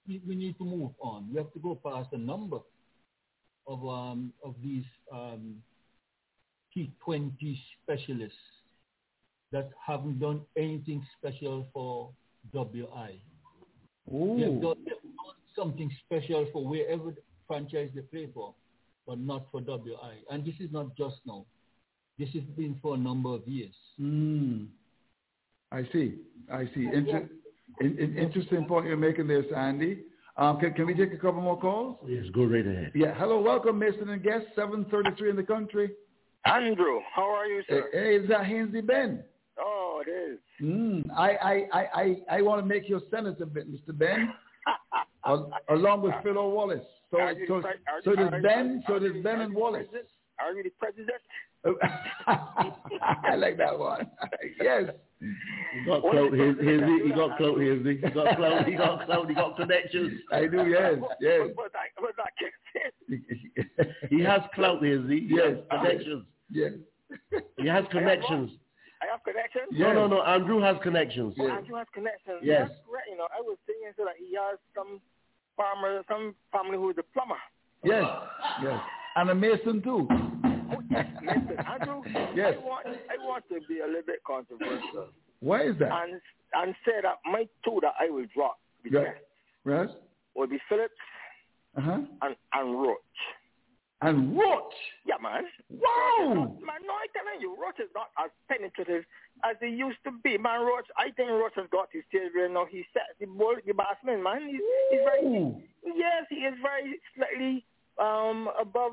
We, 0.06 0.20
we 0.26 0.34
need 0.34 0.58
to 0.58 0.64
move 0.64 0.90
on. 1.00 1.28
We 1.30 1.38
have 1.38 1.52
to 1.52 1.58
go 1.58 1.78
past 1.84 2.08
a 2.12 2.18
number 2.18 2.58
of 3.66 3.86
um, 3.86 4.32
of 4.44 4.54
these 4.62 4.84
um, 5.12 5.56
T20 6.76 7.58
specialists 7.82 8.36
that 9.52 9.70
haven't 9.86 10.18
done 10.18 10.40
anything 10.56 11.04
special 11.18 11.66
for 11.72 12.10
WI. 12.54 13.18
Ooh. 14.12 14.36
They 14.36 14.44
have 14.44 14.62
done, 14.62 14.76
they 14.84 14.90
have 14.90 15.02
done 15.02 15.36
something 15.54 15.90
special 16.06 16.46
for 16.52 16.66
wherever 16.66 17.14
franchise 17.52 17.90
they 17.94 18.00
play 18.00 18.28
for, 18.32 18.54
but 19.06 19.18
not 19.18 19.46
for 19.52 19.60
WI. 19.60 20.14
And 20.30 20.42
this 20.44 20.54
is 20.58 20.72
not 20.72 20.96
just 20.96 21.16
now. 21.26 21.44
This 22.18 22.30
has 22.30 22.42
been 22.56 22.76
for 22.80 22.94
a 22.94 22.98
number 22.98 23.28
of 23.34 23.46
years. 23.46 23.74
Mm. 24.00 24.68
I 25.70 25.82
see. 25.92 26.14
I 26.50 26.64
see. 26.74 26.86
Inter- 26.92 27.28
In, 27.80 27.98
in, 27.98 28.16
interesting 28.16 28.64
point 28.66 28.86
you're 28.86 28.96
making 28.96 29.26
there, 29.28 29.44
Sandy. 29.50 30.00
Um, 30.38 30.58
can, 30.60 30.72
can 30.72 30.86
we 30.86 30.94
take 30.94 31.12
a 31.12 31.16
couple 31.18 31.42
more 31.42 31.58
calls? 31.60 31.98
Yes, 32.06 32.24
go 32.32 32.44
right 32.44 32.66
ahead. 32.66 32.92
Yeah. 32.94 33.14
Hello, 33.14 33.40
welcome, 33.40 33.78
Mason 33.78 34.08
and 34.08 34.22
guest. 34.22 34.46
733 34.56 35.30
in 35.30 35.36
the 35.36 35.42
country. 35.42 35.90
Andrew, 36.46 37.00
how 37.14 37.28
are 37.30 37.46
you, 37.46 37.62
sir? 37.68 37.88
Hey, 37.92 38.16
is 38.16 38.28
that 38.30 38.46
Hainsley 38.46 38.80
Ben? 38.80 39.22
Oh, 39.58 40.02
it 40.06 40.10
is. 40.10 40.38
Mm, 40.60 41.04
I, 41.16 41.30
I, 41.30 41.54
I, 41.72 41.86
I, 41.94 42.16
I 42.38 42.42
want 42.42 42.62
to 42.62 42.66
make 42.66 42.88
your 42.88 43.00
senator, 43.10 43.44
Mr. 43.46 43.96
Ben, 43.96 44.32
along 45.24 46.02
with 46.02 46.14
Philo 46.22 46.48
Wallace. 46.50 46.80
So, 47.10 47.18
Are 47.20 47.34
so, 47.46 47.60
the 47.60 47.68
so 48.04 48.10
you- 48.10 48.16
there's 48.16 48.32
you- 48.32 48.42
Ben, 48.42 48.82
so 48.86 48.94
are 48.94 49.00
there's 49.00 49.16
you- 49.16 49.22
Ben 49.22 49.40
and 49.42 49.54
Wallace. 49.54 49.86
president? 49.90 50.08
Are 50.38 50.52
you 50.54 50.62
the 50.62 50.70
president? 50.70 51.22
I 52.26 53.36
like 53.36 53.56
that 53.58 53.78
one. 53.78 54.10
yes. 54.60 54.84
He 55.20 55.84
got 55.86 56.00
clout, 56.02 56.32
his, 56.32 56.56
his, 56.58 56.80
he 57.04 57.12
got 57.14 57.36
clout, 57.38 57.60
his, 57.60 57.86
he 57.86 57.94
got 57.94 58.36
clout, 58.36 58.66
he 58.66 58.74
got 58.74 59.06
clout, 59.06 59.28
he 59.28 59.34
got 59.34 59.56
connections. 59.56 60.20
I 60.32 60.46
do, 60.48 60.66
yes, 60.68 60.94
yes. 61.20 61.48
But 61.54 61.70
I, 61.76 61.86
but 62.00 62.14
I 62.18 62.28
can't. 62.40 63.22
He 64.10 64.20
has 64.22 64.40
clout, 64.54 64.82
his, 64.82 65.02
he 65.08 65.28
Yes. 65.30 65.58
connections. 65.70 66.24
Yes. 66.50 66.72
He 67.58 67.68
has 67.68 67.84
connections. 67.92 68.50
I 69.02 69.10
have 69.10 69.24
connections. 69.24 69.66
No, 69.72 69.92
no, 69.92 70.06
no. 70.06 70.22
Andrew 70.22 70.60
has 70.62 70.76
connections. 70.82 71.34
Well, 71.36 71.50
Andrew 71.50 71.76
has 71.76 71.86
connections. 71.92 72.38
Yes. 72.42 72.68
That's 72.68 72.80
correct. 72.88 73.06
You 73.10 73.18
know, 73.18 73.26
I 73.36 73.40
was 73.42 73.58
thinking 73.66 73.90
so 73.96 74.04
that 74.04 74.14
he 74.16 74.34
has 74.38 74.58
some 74.74 75.00
farmer, 75.56 76.02
some 76.08 76.34
family 76.52 76.76
who 76.78 76.90
is 76.90 76.96
a 76.98 77.02
plumber. 77.12 77.40
Yes. 77.84 78.04
Yes. 78.62 78.80
And 79.16 79.30
a 79.30 79.34
Mason 79.34 79.82
too. 79.82 80.06
Listen, 80.08 81.58
Andrew, 81.66 82.02
Yes. 82.34 82.54
I 82.56 82.64
want, 82.64 82.86
I 82.86 83.16
want 83.26 83.44
to 83.50 83.60
be 83.68 83.80
a 83.80 83.86
little 83.86 84.06
bit 84.06 84.20
controversial 84.26 85.08
Why 85.40 85.62
is 85.62 85.76
that? 85.78 85.90
and 85.92 86.20
and 86.54 86.74
say 86.84 86.92
that 87.02 87.16
my 87.24 87.46
two 87.64 87.78
that 87.82 87.94
I 88.00 88.08
will 88.10 88.26
drop 88.34 88.58
Right. 88.90 89.16
Right. 89.64 89.88
will 90.34 90.46
be 90.46 90.58
Phillips 90.68 90.94
Uh-huh. 91.76 91.98
and 92.22 92.36
and 92.52 92.80
Roach. 92.82 92.98
And 94.02 94.36
Roach. 94.36 94.74
Yeah, 95.06 95.14
man. 95.22 95.44
Wow. 95.70 96.58
Man, 96.58 96.82
no, 96.82 96.92
I 96.92 97.06
telling 97.14 97.40
you, 97.40 97.54
Roach 97.54 97.78
is 97.78 97.90
not 97.94 98.10
as 98.18 98.30
penetrative 98.48 99.04
as 99.44 99.56
he 99.60 99.68
used 99.68 99.98
to 100.04 100.10
be. 100.24 100.36
Man, 100.38 100.60
Roach, 100.60 100.86
I 100.98 101.10
think 101.14 101.30
Roach 101.30 101.54
has 101.56 101.66
got 101.70 101.88
his 101.92 102.02
where 102.34 102.48
now 102.48 102.66
he 102.66 102.84
sets 102.92 103.14
the 103.20 103.26
ball, 103.26 103.56
the 103.64 103.72
batsman, 103.72 104.22
man. 104.22 104.42
He's, 104.48 104.60
he's 104.90 105.00
very, 105.06 105.54
yes, 105.86 106.26
he 106.28 106.42
is 106.42 106.54
very 106.60 107.00
slightly 107.16 107.64
um 108.00 108.48
above 108.58 108.92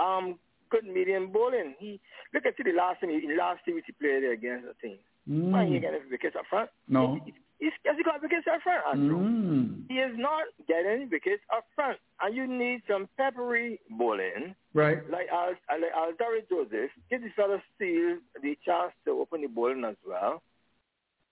um 0.00 0.38
good 0.70 0.84
medium 0.84 1.30
bowling. 1.30 1.74
He 1.78 2.00
look 2.34 2.46
at 2.46 2.56
the 2.56 2.72
last 2.72 2.98
he, 3.02 3.36
last 3.38 3.60
series 3.64 3.84
he 3.86 3.92
played 3.92 4.24
against 4.24 4.66
the 4.66 4.74
team. 4.82 4.98
Mm. 5.28 5.50
Man, 5.50 5.68
he 5.68 5.74
ain't 5.74 5.82
getting 5.82 6.00
wickets 6.10 6.36
up 6.36 6.44
front. 6.48 6.70
No. 6.88 7.20
He's, 7.24 7.34
yes, 7.34 7.34
he 7.60 8.02
got 8.02 8.22
wickets 8.22 8.46
up 8.52 8.62
front, 8.62 8.82
Andrew. 8.90 9.18
Mm. 9.18 9.84
He 9.88 9.94
is 9.96 10.12
not 10.16 10.44
getting 10.66 11.08
wickets 11.10 11.42
up 11.54 11.64
front, 11.74 11.98
and 12.22 12.34
you 12.34 12.46
need 12.46 12.82
some 12.88 13.08
peppery 13.16 13.78
bowling 13.90 14.54
Right. 14.72 14.98
like 15.10 15.28
Al, 15.32 15.54
like 15.70 15.92
Alzari 15.92 16.48
Joseph, 16.48 16.90
give 17.10 17.22
this 17.22 17.32
fellow 17.36 17.60
Steele 17.74 18.18
the 18.42 18.56
chance 18.64 18.92
to 19.04 19.10
open 19.20 19.42
the 19.42 19.48
bowling 19.48 19.84
as 19.84 19.96
well. 20.06 20.42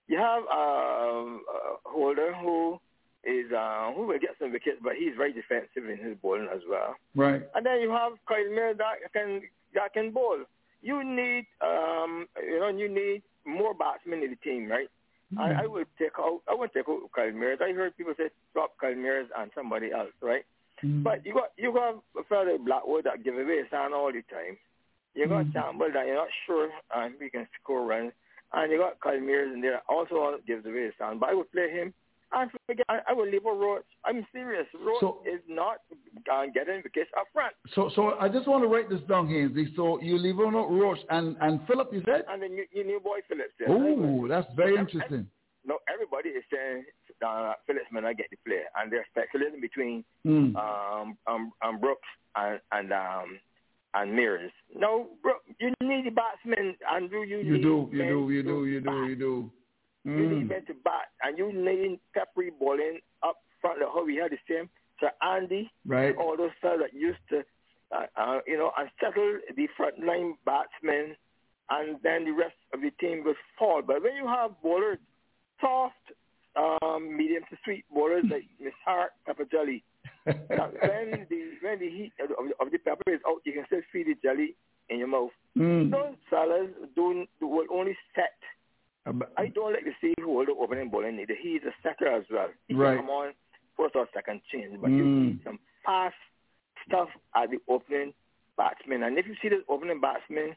You 0.07 0.19
have 0.19 0.43
um, 0.45 1.43
a 1.49 1.89
holder 1.89 2.35
who 2.35 2.79
is 3.25 3.51
uh, 3.53 3.93
who 3.93 4.07
will 4.07 4.19
get 4.19 4.37
some 4.39 4.53
wickets, 4.53 4.79
but 4.83 4.95
he's 4.99 5.15
very 5.17 5.33
defensive 5.33 5.89
in 5.89 5.99
his 5.99 6.17
bowling 6.23 6.49
as 6.55 6.61
well. 6.69 6.95
Right. 7.15 7.43
And 7.55 7.65
then 7.65 7.81
you 7.81 7.91
have 7.91 8.13
Kyle 8.27 8.39
Mayers 8.51 8.79
that 8.79 9.13
can 9.13 9.43
that 9.75 9.93
can 9.93 10.11
bowl. 10.11 10.39
You 10.83 11.05
need 11.05 11.47
um, 11.61 12.27
you 12.43 12.59
know 12.59 12.69
you 12.69 12.89
need 12.89 13.23
more 13.45 13.75
batsmen 13.75 14.23
in 14.23 14.31
the 14.31 14.37
team, 14.37 14.69
right? 14.71 14.89
I, 15.37 15.65
I 15.65 15.67
would 15.67 15.87
take 15.99 16.17
out 16.19 16.41
I 16.49 16.55
would 16.55 16.73
take 16.73 16.89
out 16.89 17.11
Mayers. 17.35 17.61
I 17.61 17.73
heard 17.73 17.97
people 17.97 18.15
say 18.17 18.31
drop 18.55 18.73
Mayers 18.83 19.29
and 19.37 19.51
somebody 19.55 19.93
else, 19.93 20.13
right? 20.23 20.45
But 21.03 21.27
you 21.27 21.35
got 21.35 21.51
you 21.57 21.73
got 21.73 22.01
a 22.19 22.25
fellow 22.29 22.53
like 22.53 22.65
Blackwood 22.65 23.05
that 23.05 23.25
give 23.25 23.35
away 23.35 23.63
sign 23.71 23.93
all 23.93 24.13
the 24.13 24.23
time. 24.33 24.57
You 25.15 25.27
got 25.27 25.47
Mm. 25.47 25.53
Campbell 25.53 25.91
that 25.93 26.07
you're 26.07 26.15
not 26.15 26.29
sure 26.47 26.71
um, 26.95 27.17
he 27.21 27.29
can 27.29 27.49
score 27.61 27.85
runs, 27.85 28.13
and 28.53 28.71
you 28.71 28.79
got 28.79 29.01
Mayers 29.01 29.53
in 29.53 29.61
there 29.61 29.73
that 29.73 29.83
also 29.89 30.39
gives 30.47 30.65
away 30.65 30.93
sign. 30.99 31.19
But 31.19 31.31
I 31.31 31.35
would 31.35 31.51
play 31.53 31.71
him. 31.71 31.93
Forget, 32.67 32.85
I, 32.89 32.99
I 33.09 33.13
would 33.15 33.31
leave 33.31 33.47
a 33.47 33.53
Roach. 33.53 33.85
I'm 34.05 34.27
serious. 34.33 34.67
Roach 34.75 35.01
So- 35.01 35.23
is 35.27 35.41
not 35.49 35.79
uh, 36.33 36.45
getting 36.55 36.83
wickets 36.85 37.11
up 37.19 37.27
front. 37.33 37.55
So, 37.75 37.91
so 37.97 38.15
I 38.21 38.29
just 38.29 38.47
want 38.47 38.63
to 38.65 38.69
write 38.69 38.91
this 38.91 39.01
down, 39.09 39.29
Hainsley. 39.29 39.73
So 39.77 40.01
you 40.01 40.19
leave 40.19 40.39
on 40.39 40.55
Roach 40.55 40.99
and 41.11 41.37
and 41.41 41.61
Philip, 41.67 41.89
you 41.93 42.03
said? 42.05 42.25
And 42.29 42.43
then 42.43 42.53
you, 42.53 42.65
you 42.73 42.85
new 42.85 43.01
boy 43.01 43.19
Phillips. 43.29 43.55
yes. 43.59 43.69
Oh, 43.73 44.27
that's 44.29 44.47
very 44.55 44.77
interesting. 44.77 45.27
No, 45.67 45.79
everybody 45.93 46.31
is 46.31 46.45
saying 46.53 46.85
uh, 47.27 47.53
Phillips 47.67 47.87
may 47.93 48.01
not 48.01 48.17
get 48.17 48.27
the 48.31 48.37
play, 48.47 48.63
and 48.77 48.91
they're 48.93 49.07
speculating 49.11 49.61
between 49.61 50.05
Mm. 50.27 50.55
um, 50.57 51.17
um, 51.27 51.53
um, 51.63 51.81
Brooks 51.81 52.09
and 52.37 52.61
and 52.73 52.93
um, 52.93 53.39
and 53.95 54.13
Mayers. 54.19 54.51
No, 54.75 55.09
Brooks, 55.23 55.45
you 55.61 55.73
need 55.83 56.05
the 56.07 56.11
batsmen, 56.11 56.75
Andrew. 56.95 57.23
You, 57.23 57.39
You 57.39 57.57
do, 57.63 57.89
you 57.93 58.03
do, 58.05 58.31
you 58.31 58.43
do, 58.43 58.65
you 58.67 58.81
do, 58.81 59.07
you 59.07 59.17
do. 59.17 59.51
You 60.05 60.27
need 60.29 60.45
Mm. 60.45 60.49
men 60.49 60.65
to 60.67 60.75
bat, 60.85 61.09
and 61.23 61.37
you 61.39 61.53
need 61.53 62.01
peppery 62.15 62.51
bowling 62.51 63.01
up 63.23 63.37
front. 63.61 63.81
Like 63.81 63.89
how 63.93 64.05
we 64.05 64.17
had 64.17 64.31
the 64.33 64.39
same 64.49 64.71
Sir 65.01 65.13
Andy, 65.23 65.71
Right. 65.87 66.17
all 66.17 66.37
those 66.37 66.51
fellas 66.61 66.81
that 66.81 66.95
used 66.95 67.21
to, 67.29 67.45
uh, 67.93 68.07
uh, 68.17 68.41
you 68.47 68.57
know, 68.57 68.73
unsettle 68.77 69.39
the 69.55 69.67
front 69.77 69.99
line 70.05 70.35
batsmen, 70.45 71.17
and 71.71 72.01
then 72.03 72.25
the 72.25 72.33
rest 72.33 72.57
of 72.73 72.81
the 72.81 72.91
team 72.93 73.23
would 73.25 73.37
fall. 73.59 73.83
But 73.83 74.03
when 74.03 74.17
you 74.17 74.27
have 74.27 74.61
bowlers, 74.63 74.99
soft, 75.61 76.13
um, 76.57 77.17
medium 77.17 77.45
to 77.51 77.57
sweet 77.65 77.85
bowlers 77.93 78.25
like 78.31 78.45
Miss 78.59 78.75
Hart, 78.85 79.13
Pepper 79.27 79.45
Jelly, 79.45 79.85
when 80.25 81.27
the 81.29 81.41
when 81.61 81.79
the 81.79 81.89
heat 81.91 82.13
of, 82.21 82.31
of- 82.33 82.53
of 82.61 82.71
the 82.73 82.79
pepper 82.79 83.13
is 83.13 83.21
out, 83.27 83.41
you 83.45 83.53
can 83.53 83.67
still 83.67 83.83
feel 83.93 84.05
the 84.07 84.15
jelly 84.23 84.55
in 84.89 84.99
your 84.99 85.09
mouth. 85.09 85.31
Mm. 85.57 85.91
Those 85.91 86.17
fellas 86.31 86.71
don't 86.97 87.29
will 87.41 87.67
only 87.71 87.97
set. 88.15 88.35
But- 89.13 89.33
I 89.37 89.47
don't 89.49 89.73
like 89.73 89.85
to 89.85 89.93
see 90.01 90.15
who 90.21 90.27
hold 90.35 90.49
the 90.49 90.53
opening 90.55 90.89
bowling 90.91 91.17
neither. 91.17 91.35
He's 91.35 91.63
a 91.65 91.73
setter 91.83 92.09
as 92.09 92.25
well. 92.31 92.49
He 92.69 92.75
Right. 92.75 92.97
can 92.97 93.07
come 93.07 93.11
on 93.11 93.33
first 93.77 93.97
or 93.97 94.09
second 94.13 94.43
change, 94.51 94.81
but 94.81 94.91
you 94.91 95.05
Mm. 95.05 95.23
need 95.23 95.43
some 95.45 95.59
fast 95.85 96.17
stuff 96.87 97.09
at 97.35 97.51
the 97.51 97.59
opening 97.69 98.13
batsman. 98.57 99.03
And 99.05 99.19
if 99.19 99.27
you 99.27 99.35
see 99.37 99.49
the 99.49 99.65
opening 99.69 100.01
batsman 100.01 100.57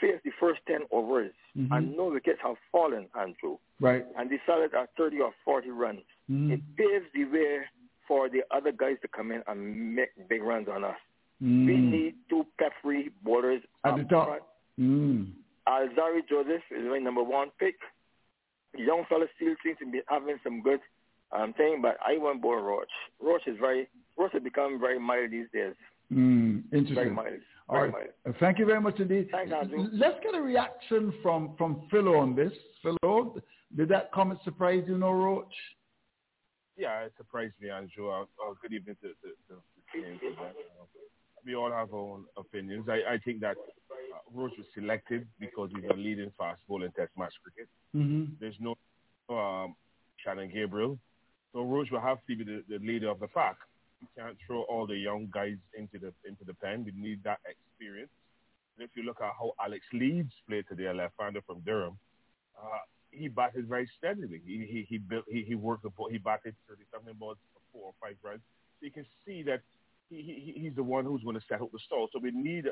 face 0.00 0.20
the 0.24 0.30
first 0.40 0.60
ten 0.66 0.82
overs 0.90 1.32
Mhm. 1.56 1.68
and 1.76 1.96
no 1.96 2.06
wickets 2.08 2.40
have 2.40 2.56
fallen, 2.72 3.08
Andrew, 3.14 3.58
Right. 3.80 4.04
and 4.16 4.30
the 4.30 4.38
fellas 4.38 4.72
are 4.72 4.86
thirty 4.96 5.20
or 5.20 5.32
forty 5.44 5.70
runs, 5.70 6.04
Mm. 6.30 6.52
it 6.52 6.60
paves 6.76 7.06
the 7.12 7.24
way 7.26 7.64
for 8.06 8.28
the 8.28 8.42
other 8.50 8.72
guys 8.72 8.98
to 9.02 9.08
come 9.08 9.30
in 9.30 9.42
and 9.46 9.94
make 9.94 10.10
big 10.28 10.42
runs 10.42 10.68
on 10.68 10.84
us. 10.84 10.98
Mm. 11.42 11.66
We 11.66 11.76
need 11.76 12.14
two 12.28 12.46
peppery 12.58 13.10
bowlers 13.22 13.62
At 13.84 13.96
the 13.96 14.04
top. 14.04 14.26
front. 14.28 14.42
Mm. 14.78 15.32
Alzari 15.70 16.26
Joseph 16.28 16.62
is 16.70 16.84
my 16.88 16.98
number 16.98 17.22
one 17.22 17.48
pick. 17.58 17.76
The 18.74 18.82
young 18.82 19.04
fella 19.08 19.26
still 19.36 19.54
seems 19.64 19.78
to 19.78 19.90
be 19.90 20.00
having 20.08 20.36
some 20.42 20.62
good 20.62 20.80
um, 21.32 21.52
thing, 21.54 21.78
but 21.80 21.96
I 22.04 22.18
want 22.18 22.42
bowl 22.42 22.56
Roach. 22.56 22.90
Roach 23.20 23.46
is 23.46 23.56
very 23.60 23.88
Roach 24.18 24.32
has 24.32 24.42
become 24.42 24.80
very 24.80 24.98
mild 24.98 25.30
these 25.30 25.46
days. 25.52 25.74
Mm. 26.12 26.64
Very 26.70 26.82
Interesting. 26.82 27.14
mild. 27.14 27.28
Very 27.70 27.90
right. 27.90 27.92
mild. 27.92 28.34
Uh, 28.34 28.38
Thank 28.40 28.58
you 28.58 28.66
very 28.66 28.80
much 28.80 28.98
indeed. 28.98 29.28
Thanks, 29.30 29.52
Andrew. 29.52 29.88
Let's 29.92 30.18
get 30.24 30.34
a 30.34 30.40
reaction 30.40 31.12
from 31.22 31.54
from 31.56 31.86
Philo 31.90 32.16
on 32.16 32.34
this. 32.34 32.52
Philo, 32.82 33.40
did 33.76 33.88
that 33.90 34.10
comment 34.12 34.40
surprise 34.44 34.82
you, 34.88 34.98
no 34.98 35.12
Roach? 35.12 35.54
Yeah, 36.76 37.02
it 37.02 37.12
surprised 37.16 37.54
me, 37.60 37.70
Andrew. 37.70 38.08
Uh, 38.08 38.22
uh, 38.22 38.54
good 38.60 38.72
evening 38.72 38.96
to, 39.02 39.08
to, 39.08 39.34
to, 39.48 39.54
to 39.54 40.00
James 41.46 41.56
and 41.56 41.56
that. 41.56 41.56
We 41.56 41.56
all 41.56 41.70
have 41.70 41.92
our 41.92 42.00
own 42.00 42.24
opinions. 42.36 42.88
I, 42.88 43.14
I 43.14 43.18
think 43.18 43.40
that 43.40 43.56
uh, 43.56 44.18
Roach 44.32 44.52
was 44.58 44.66
selected 44.74 45.26
because 45.38 45.70
he's 45.74 45.84
a 45.90 45.94
leading 45.94 46.32
fast 46.38 46.60
bowler 46.68 46.86
in 46.86 46.92
Test 46.92 47.10
match 47.16 47.34
cricket. 47.42 47.68
Mm-hmm. 47.96 48.34
There's 48.40 48.56
no 48.60 48.76
um, 49.34 49.74
Shannon 50.24 50.50
Gabriel. 50.52 50.98
So 51.52 51.62
Roach 51.62 51.90
will 51.90 52.00
have 52.00 52.18
to 52.28 52.36
be 52.36 52.44
the, 52.44 52.62
the 52.68 52.78
leader 52.78 53.10
of 53.10 53.20
the 53.20 53.28
pack. 53.28 53.56
You 54.00 54.08
can't 54.16 54.36
throw 54.46 54.62
all 54.62 54.86
the 54.86 54.96
young 54.96 55.28
guys 55.32 55.56
into 55.76 55.98
the 55.98 56.12
into 56.28 56.44
the 56.44 56.54
pen. 56.54 56.84
We 56.84 56.92
need 56.94 57.22
that 57.24 57.38
experience. 57.44 58.10
And 58.78 58.88
if 58.88 58.96
you 58.96 59.02
look 59.02 59.20
at 59.20 59.32
how 59.38 59.52
Alex 59.62 59.84
Lees 59.92 60.24
played 60.48 60.64
today, 60.68 60.86
a 60.86 60.94
left-hander 60.94 61.42
from 61.46 61.60
Durham, 61.66 61.98
uh, 62.56 62.78
he 63.10 63.28
batted 63.28 63.68
very 63.68 63.88
steadily. 63.98 64.40
He 64.46 64.66
he 64.70 64.86
he 64.88 64.98
built 64.98 65.24
he, 65.28 65.42
he 65.42 65.54
worked 65.54 65.82
the 65.82 65.90
ball. 65.90 66.08
He 66.10 66.18
batted 66.18 66.54
37 66.68 67.14
balls 67.18 67.36
for 67.52 67.60
four 67.72 67.86
or 67.88 67.94
five 68.00 68.16
runs. 68.22 68.40
So 68.80 68.86
you 68.86 68.92
can 68.92 69.04
see 69.26 69.42
that 69.42 69.60
he, 70.10 70.54
he 70.54 70.60
he's 70.60 70.74
the 70.74 70.82
one 70.82 71.04
who's 71.04 71.22
going 71.22 71.36
to 71.36 71.46
set 71.48 71.62
up 71.62 71.72
the 71.72 71.78
stall. 71.86 72.08
So 72.12 72.18
we 72.18 72.30
need 72.32 72.66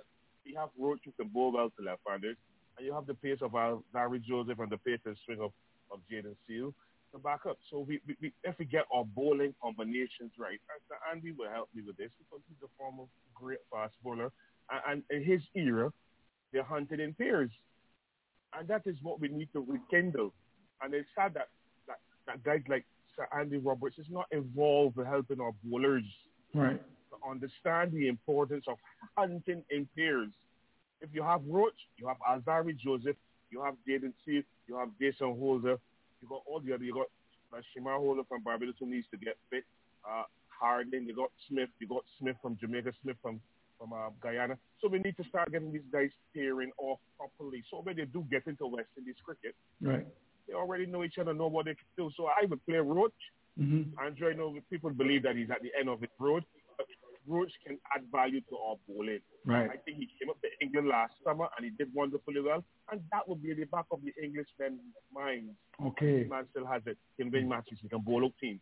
we 0.44 0.55
have 0.55 0.70
Roach 0.78 1.01
who 1.05 1.12
can 1.12 1.32
to 1.32 1.85
left-handers, 1.85 2.36
and 2.77 2.86
you 2.86 2.93
have 2.93 3.06
the 3.06 3.15
pace 3.15 3.39
of 3.43 3.52
Alzari 3.52 4.23
Joseph 4.23 4.59
and 4.59 4.70
the 4.70 4.78
pace 4.78 5.01
and 5.06 5.16
swing 5.24 5.40
of 5.40 5.52
of 5.90 6.01
Jayden 6.10 6.36
Seales 6.48 6.74
to 7.12 7.19
back 7.19 7.40
up. 7.48 7.56
So 7.70 7.81
we, 7.81 8.01
we, 8.06 8.16
we 8.20 8.32
if 8.44 8.59
we 8.59 8.65
get 8.65 8.85
our 8.93 9.05
bowling 9.05 9.55
combinations 9.62 10.32
right, 10.39 10.59
and 10.69 11.16
Andy 11.16 11.32
will 11.32 11.51
help 11.51 11.69
me 11.74 11.82
with 11.86 11.97
this 11.97 12.10
because 12.19 12.43
he's 12.48 12.62
a 12.62 12.70
former 12.77 13.05
great 13.35 13.59
fast 13.70 13.94
bowler, 14.02 14.31
and, 14.70 15.02
and 15.10 15.23
in 15.23 15.24
his 15.24 15.40
era, 15.55 15.90
they're 16.52 16.65
hunted 16.65 17.01
in 17.01 17.15
pairs, 17.15 17.51
and 18.59 18.69
that 18.69 18.82
is 18.85 18.97
what 19.02 19.20
we 19.20 19.28
need 19.28 19.48
to 19.52 19.60
rekindle. 19.60 20.32
And 20.82 20.93
it's 20.94 21.09
sad 21.16 21.35
that 21.35 21.48
that 21.86 21.98
that 22.27 22.43
guys 22.43 22.62
like 22.69 22.85
Sir 23.16 23.27
Andy 23.39 23.59
Roberts 23.59 23.98
is 23.98 24.06
not 24.10 24.27
involved 24.32 24.97
with 24.97 25.06
helping 25.06 25.40
our 25.40 25.52
bowlers 25.65 26.05
Right. 26.55 26.81
Understand 27.28 27.93
the 27.93 28.09
importance 28.09 28.65
of 28.69 28.77
hunting 29.16 29.62
in 29.70 29.89
pairs. 29.97 30.31
If 31.01 31.11
you 31.12 31.23
have 31.23 31.40
Roach, 31.47 31.78
you 31.97 32.09
have 32.09 32.16
Alzari 32.28 32.77
Joseph, 32.77 33.16
you 33.51 33.62
have 33.62 33.74
Jayden 33.89 34.12
Seales, 34.27 34.45
you 34.66 34.77
have 34.77 34.89
Jason 35.01 35.36
Holder, 35.39 35.78
you 36.20 36.28
got 36.28 36.43
all 36.47 36.61
the 36.61 36.74
other, 36.74 36.85
you 36.85 36.95
got 36.95 37.07
Chemar 37.77 37.97
Holder 37.99 38.23
from 38.28 38.43
Barbados 38.43 38.74
who 38.81 38.86
needs 38.86 39.07
to 39.11 39.16
get 39.16 39.36
fit, 39.51 39.65
uh, 40.09 40.24
Harding, 40.49 41.07
you 41.07 41.15
got 41.15 41.31
Smith, 41.49 41.69
you 41.78 41.86
got 41.86 42.05
Smith 42.19 42.36
from 42.43 42.57
Jamaica, 42.61 42.93
Smith 43.03 43.16
from 43.23 43.40
from 43.78 43.93
uh, 43.93 44.11
Guyana. 44.20 44.59
So 44.82 44.89
we 44.89 44.99
need 44.99 45.16
to 45.19 45.24
start 45.28 45.53
getting 45.53 45.73
these 45.73 45.86
guys 45.93 46.11
pairing 46.35 46.73
off 46.78 46.99
properly. 47.16 47.62
So 47.70 47.81
when 47.81 47.95
they 47.95 48.07
do 48.07 48.27
get 48.28 48.43
into 48.49 48.66
West 48.66 48.89
Indies 48.99 49.15
cricket, 49.24 49.55
Right. 49.81 50.05
they 50.49 50.55
already 50.55 50.86
know 50.86 51.05
each 51.05 51.16
other, 51.19 51.32
know 51.32 51.47
what 51.47 51.66
they 51.66 51.74
can 51.74 51.86
do. 51.97 52.11
So 52.16 52.27
I 52.27 52.45
would 52.47 52.65
play 52.66 52.78
Roach. 52.78 53.12
Mm-hmm. 53.57 53.97
Andre, 54.05 54.32
I 54.32 54.36
know 54.36 54.59
people 54.69 54.90
believe 54.90 55.23
that 55.23 55.36
he's 55.36 55.51
at 55.51 55.62
the 55.62 55.70
end 55.78 55.89
of 55.89 56.01
his 56.01 56.11
road, 56.19 56.45
Roach 57.28 57.52
can 57.66 57.78
add 57.94 58.02
value 58.10 58.40
to 58.48 58.56
our 58.56 58.76
bowling. 58.88 59.20
Right. 59.44 59.68
I 59.70 59.76
think 59.84 59.98
he 59.98 60.09
came 60.18 60.30
up 60.30 60.40
to 60.40 60.48
England 60.60 60.88
last 60.88 61.12
summer 61.24 61.46
and 61.56 61.64
he 61.64 61.70
did 61.76 61.92
wonderfully 61.94 62.40
well, 62.40 62.64
and 62.90 63.00
that 63.12 63.28
would 63.28 63.42
be 63.42 63.55
the 63.55 63.64
back 63.64 63.86
of 63.90 64.00
the 64.02 64.12
Englishmen's 64.22 64.80
minds. 65.12 65.52
Okay. 65.84 66.22
This 66.22 66.30
man 66.30 66.44
still 66.50 66.66
has 66.66 66.82
it. 66.86 66.96
He 67.16 67.22
can 67.24 67.32
win 67.32 67.48
matches. 67.48 67.78
He 67.82 67.88
can 67.88 68.00
bowl 68.00 68.24
out 68.24 68.32
teams. 68.40 68.60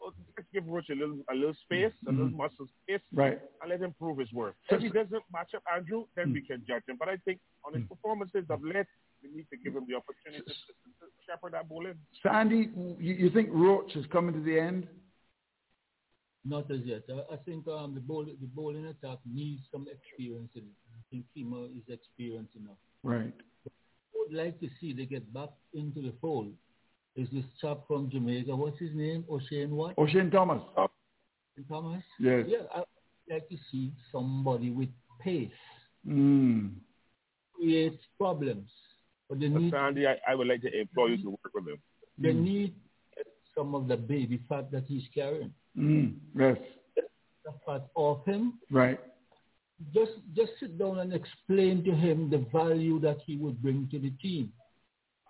So 0.00 0.12
let's 0.36 0.48
give 0.52 0.66
Roach 0.66 0.90
a 0.90 0.94
little, 0.94 1.18
a 1.30 1.34
little 1.34 1.54
space, 1.64 1.92
a 2.06 2.10
little 2.10 2.28
Mhm. 2.28 2.36
muscle 2.36 2.66
space, 2.82 3.00
Right. 3.12 3.40
and 3.62 3.70
let 3.70 3.80
him 3.80 3.94
prove 3.94 4.18
his 4.18 4.32
worth. 4.32 4.54
So- 4.68 4.76
if 4.76 4.82
he 4.82 4.88
doesn't 4.90 5.24
match 5.32 5.54
up 5.54 5.62
Andrew, 5.74 6.06
then 6.14 6.32
we 6.32 6.42
can 6.42 6.64
judge 6.66 6.82
him. 6.88 6.96
But 6.98 7.08
I 7.08 7.16
think 7.18 7.40
on 7.64 7.74
his 7.74 7.86
performances 7.88 8.44
of 8.50 8.62
late, 8.62 8.86
we 9.22 9.30
need 9.30 9.48
to 9.50 9.56
give 9.56 9.74
him 9.74 9.86
the 9.88 9.94
opportunity 9.94 10.42
to, 10.44 10.52
to 10.52 11.10
shepherd 11.26 11.52
that 11.52 11.68
bowling. 11.68 11.94
Sandy, 12.22 12.68
you, 12.98 13.14
you 13.14 13.30
think 13.30 13.48
Roach 13.50 13.96
is 13.96 14.04
coming 14.06 14.34
to 14.34 14.40
the 14.40 14.58
end? 14.60 14.86
Not 16.46 16.70
as 16.70 16.80
yet. 16.84 17.02
I, 17.08 17.34
I 17.34 17.36
think 17.38 17.66
um, 17.68 17.94
the 17.94 18.00
bowl, 18.00 18.24
the 18.26 18.46
bowling 18.54 18.86
attack 18.86 19.18
needs 19.24 19.62
some 19.72 19.86
experience 19.90 20.50
in 20.54 20.62
it. 20.62 20.76
I 20.92 21.00
think 21.10 21.24
Kemar 21.36 21.66
is 21.76 21.82
experienced 21.88 22.54
enough. 22.56 22.76
Right. 23.02 23.32
I 23.66 23.70
would 24.14 24.32
like 24.36 24.60
to 24.60 24.68
see 24.80 24.92
they 24.92 25.06
get 25.06 25.32
back 25.32 25.50
into 25.72 26.02
the 26.02 26.12
fold. 26.20 26.52
Is 27.16 27.28
this 27.32 27.44
chap 27.60 27.78
from 27.86 28.10
Jamaica? 28.10 28.54
What's 28.54 28.78
his 28.78 28.94
name? 28.94 29.24
O'Shane 29.30 29.70
what? 29.74 29.96
Oshane 29.96 30.30
Thomas. 30.30 30.60
Thomas? 31.68 32.02
Yes. 32.18 32.44
Yeah, 32.48 32.58
I 32.74 32.78
would 32.78 32.86
like 33.30 33.48
to 33.48 33.56
see 33.70 33.92
somebody 34.12 34.70
with 34.70 34.88
pace 35.20 35.50
Mm. 36.06 36.72
create 37.54 37.98
problems. 38.18 38.68
But 39.30 39.40
they 39.40 39.48
But 39.48 39.62
need, 39.62 39.72
Sandy, 39.72 40.06
I, 40.06 40.16
I 40.28 40.34
would 40.34 40.46
like 40.48 40.60
to 40.62 40.78
employ 40.78 41.06
you 41.06 41.22
to 41.22 41.30
work 41.30 41.54
with 41.54 41.66
him. 41.68 41.78
they 42.18 42.34
need 42.34 42.74
some 43.56 43.74
of 43.74 43.88
the 43.88 43.96
baby 43.96 44.40
fat 44.48 44.70
that 44.72 44.84
he's 44.86 45.04
carrying. 45.14 45.50
Mm. 45.78 46.14
Yes. 46.36 46.56
The 46.96 47.52
fat 47.66 47.86
off 47.94 48.24
him. 48.26 48.54
Right. 48.70 48.98
Just 49.92 50.12
just 50.34 50.52
sit 50.60 50.78
down 50.78 51.00
and 51.00 51.12
explain 51.12 51.84
to 51.84 51.92
him 51.92 52.30
the 52.30 52.46
value 52.52 53.00
that 53.00 53.18
he 53.26 53.36
would 53.36 53.60
bring 53.60 53.88
to 53.90 53.98
the 53.98 54.10
team. 54.22 54.52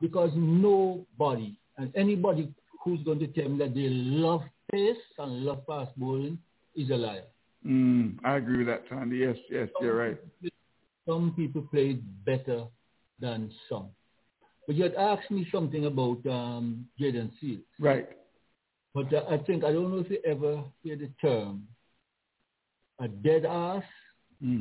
Because 0.00 0.30
nobody 0.34 1.56
and 1.78 1.90
anybody 1.96 2.52
who's 2.84 3.02
going 3.02 3.18
to 3.20 3.26
tell 3.28 3.46
him 3.46 3.58
that 3.58 3.74
they 3.74 3.88
love 3.88 4.42
pace 4.70 4.96
and 5.18 5.44
love 5.44 5.62
fast 5.66 5.90
bowling 5.96 6.38
is 6.76 6.90
a 6.90 6.96
liar. 6.96 7.24
Mm. 7.66 8.18
I 8.22 8.36
agree 8.36 8.58
with 8.58 8.66
that, 8.66 8.84
Sandy. 8.90 9.18
Yes, 9.18 9.36
yes, 9.50 9.68
you're 9.80 9.96
right. 9.96 10.18
Some 11.06 11.32
people 11.34 11.62
played 11.62 12.02
better 12.24 12.64
than 13.20 13.50
some. 13.68 13.88
But 14.66 14.76
you 14.76 14.82
had 14.84 14.94
asked 14.94 15.30
me 15.30 15.46
something 15.52 15.86
about 15.86 16.24
um, 16.26 16.86
Jayden 17.00 17.30
Seales. 17.42 17.64
Right. 17.78 18.08
But 18.94 19.12
I 19.28 19.38
think, 19.38 19.64
I 19.64 19.72
don't 19.72 19.90
know 19.90 19.98
if 19.98 20.10
you 20.10 20.20
ever 20.24 20.62
hear 20.82 20.96
the 20.96 21.08
term, 21.20 21.66
a 23.00 23.08
dead 23.08 23.44
ass 23.44 23.82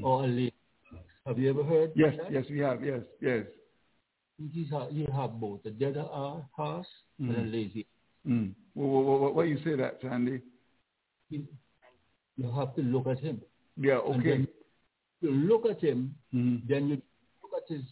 or 0.01 0.23
a 0.23 0.27
lazy 0.27 0.53
ass. 0.91 0.99
Have 1.27 1.37
you 1.39 1.49
ever 1.51 1.63
heard 1.63 1.91
Mm. 1.93 1.97
Yes, 1.97 2.17
that? 2.17 2.31
yes, 2.31 2.45
we 2.49 2.59
have. 2.59 2.83
Yes, 2.83 3.03
yes. 3.21 3.45
He's 4.51 4.69
ha- 4.71 4.87
You 4.89 5.05
have 5.13 5.39
both, 5.39 5.63
a 5.65 5.69
dead 5.69 5.97
ass 5.97 6.43
and 7.19 7.29
a 7.29 7.41
Mm. 7.41 7.51
lazy. 7.51 7.85
Mm. 8.25 8.55
Well, 8.73 8.89
well, 9.03 9.19
well, 9.19 9.33
why 9.33 9.43
you 9.43 9.57
say 9.63 9.75
that, 9.75 10.01
Sandy? 10.01 10.41
You 11.29 11.47
you 12.35 12.49
have 12.49 12.73
to 12.75 12.81
look 12.81 13.05
at 13.05 13.19
him. 13.19 13.39
Yeah, 13.77 13.99
okay. 13.99 14.47
you 15.21 15.31
look 15.31 15.65
at 15.67 15.79
him, 15.79 16.15
Mhm. 16.33 16.67
then 16.67 16.89
you 16.89 17.01
look 17.43 17.53
at 17.61 17.67
his 17.69 17.85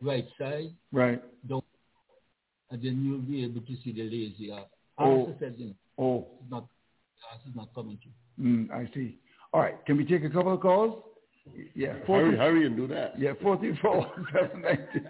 right 0.00 0.26
side, 0.38 0.74
Right. 0.90 1.22
don't, 1.46 1.64
and 2.70 2.80
then 2.82 3.04
you'll 3.04 3.18
be 3.20 3.44
able 3.44 3.60
to 3.60 3.76
see 3.76 3.92
the 3.92 4.04
lazy 4.04 4.50
ass. 4.50 4.66
Oh. 5.00 5.28
Ass 5.28 5.34
said, 5.40 5.74
Oh, 5.98 6.26
it's 6.40 6.50
not, 6.50 6.66
ass 7.32 7.40
is 7.48 7.54
not 7.56 7.74
coming 7.74 7.98
to. 8.02 8.42
mm, 8.42 8.70
I 8.70 8.88
see. 8.94 9.18
All 9.52 9.60
right. 9.60 9.84
Can 9.86 9.96
we 9.96 10.04
take 10.04 10.24
a 10.24 10.30
couple 10.30 10.54
of 10.54 10.60
calls? 10.60 11.02
Yeah. 11.74 11.94
Hurry, 12.06 12.36
hurry 12.36 12.66
and 12.66 12.76
do 12.76 12.86
that. 12.88 13.18
Yeah, 13.18 13.32
44 13.42 14.12
790. 14.32 15.08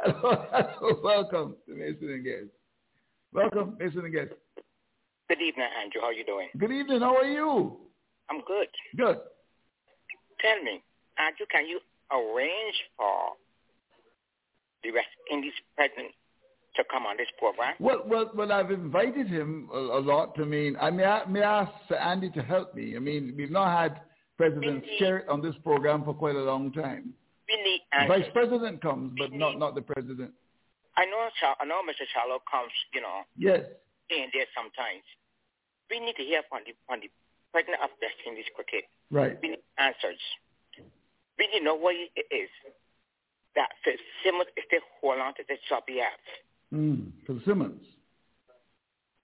hello, 0.00 0.46
hello, 0.52 1.00
welcome 1.02 1.56
to 1.66 1.74
Mason 1.74 2.08
and 2.10 2.24
Guest. 2.24 2.46
Welcome, 3.32 3.76
Mason 3.78 4.00
and 4.00 4.12
Guest. 4.14 4.32
Good 5.28 5.40
evening, 5.40 5.66
Andrew. 5.82 6.00
How 6.00 6.08
are 6.08 6.12
you 6.12 6.24
doing? 6.24 6.48
Good 6.58 6.72
evening. 6.72 7.00
How 7.00 7.16
are 7.16 7.24
you? 7.24 7.76
I'm 8.30 8.40
good. 8.46 8.68
Good. 8.96 9.16
Tell 10.40 10.62
me, 10.62 10.82
Andrew, 11.18 11.46
can 11.50 11.66
you 11.66 11.80
arrange 12.12 12.76
for 12.96 13.32
the 14.84 14.92
West 14.92 15.08
Indies 15.32 15.52
president 15.76 16.12
to 16.76 16.84
come 16.90 17.06
on 17.06 17.16
this 17.16 17.28
program? 17.38 17.74
Well, 17.80 18.02
well, 18.06 18.30
well. 18.34 18.52
I've 18.52 18.70
invited 18.70 19.28
him 19.28 19.68
a, 19.72 19.78
a 19.78 20.00
lot. 20.00 20.36
I 20.38 20.44
mean, 20.44 20.76
I 20.80 20.90
may, 20.90 21.04
I 21.04 21.24
may 21.26 21.42
ask 21.42 21.72
Andy 21.98 22.30
to 22.30 22.42
help 22.42 22.74
me. 22.74 22.94
I 22.96 22.98
mean, 22.98 23.34
we've 23.36 23.50
not 23.50 23.76
had 23.76 24.00
President 24.36 24.84
Skerritt 25.00 25.28
on 25.28 25.40
this 25.40 25.54
program 25.62 26.04
for 26.04 26.14
quite 26.14 26.36
a 26.36 26.42
long 26.42 26.72
time. 26.72 27.14
We 27.48 27.56
need 27.62 27.80
uh, 27.92 28.06
Vice 28.08 28.28
President 28.32 28.80
comes, 28.82 29.12
but 29.18 29.32
not 29.32 29.58
not 29.58 29.74
the 29.74 29.82
President. 29.82 30.32
I 30.96 31.04
know, 31.06 31.26
I 31.60 31.64
know 31.66 31.82
Mr. 31.82 32.06
Shallow 32.14 32.38
comes, 32.50 32.70
you 32.94 33.00
know, 33.00 33.26
Yes. 33.36 33.66
and 34.10 34.30
there 34.32 34.46
sometimes. 34.54 35.02
We 35.90 35.98
need 35.98 36.14
to 36.16 36.22
hear 36.22 36.42
from 36.48 36.60
the, 36.66 36.72
from 36.86 37.00
the 37.02 37.10
president 37.52 37.82
of 37.82 37.90
West 38.00 38.14
Indies 38.26 38.46
cricket. 38.54 38.84
Right. 39.10 39.36
We 39.42 39.58
need 39.58 39.64
answers. 39.78 40.22
We 41.38 41.50
need 41.50 41.58
to 41.60 41.64
know 41.64 41.74
what 41.74 41.94
it 41.98 42.26
is 42.30 42.48
that 43.56 43.70
Phil 43.84 43.94
Simmons 44.24 44.48
is 44.56 44.64
still 44.66 44.80
hold 45.00 45.18
on 45.20 45.34
to 45.34 45.42
the 45.48 45.56
job 45.68 45.82
he 45.86 45.98
has. 45.98 46.20
Mm, 46.72 47.12
Phil 47.26 47.40
Simmons. 47.46 47.82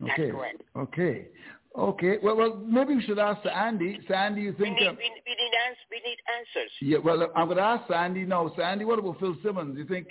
That's 0.01 0.12
Okay. 0.12 0.31
correct. 0.31 0.62
Okay. 0.77 1.28
Okay. 1.77 2.19
Well, 2.23 2.36
well, 2.36 2.57
maybe 2.57 2.97
we 2.97 3.02
should 3.02 3.19
ask 3.19 3.43
Sir 3.43 3.51
Andy. 3.51 4.01
Sir 4.09 4.15
Andy, 4.15 4.43
you 4.43 4.52
We 4.59 4.65
think? 4.65 4.78
need, 4.81 4.86
um, 4.89 4.97
we, 4.97 5.05
we 5.27 5.35
need 5.35 5.55
ans- 5.66 5.86
we 5.90 5.97
need 6.05 6.19
answers. 6.39 6.70
yeah. 6.81 6.98
Well, 6.98 7.31
I'm 7.36 7.47
going 7.47 7.59
to 7.59 7.62
ask 7.62 7.86
Sandy 7.89 8.24
now. 8.24 8.52
Sandy, 8.57 8.85
what 8.85 8.98
about 8.98 9.20
Phil 9.20 9.36
Simmons? 9.43 9.77
You 9.78 9.85
think 9.86 10.09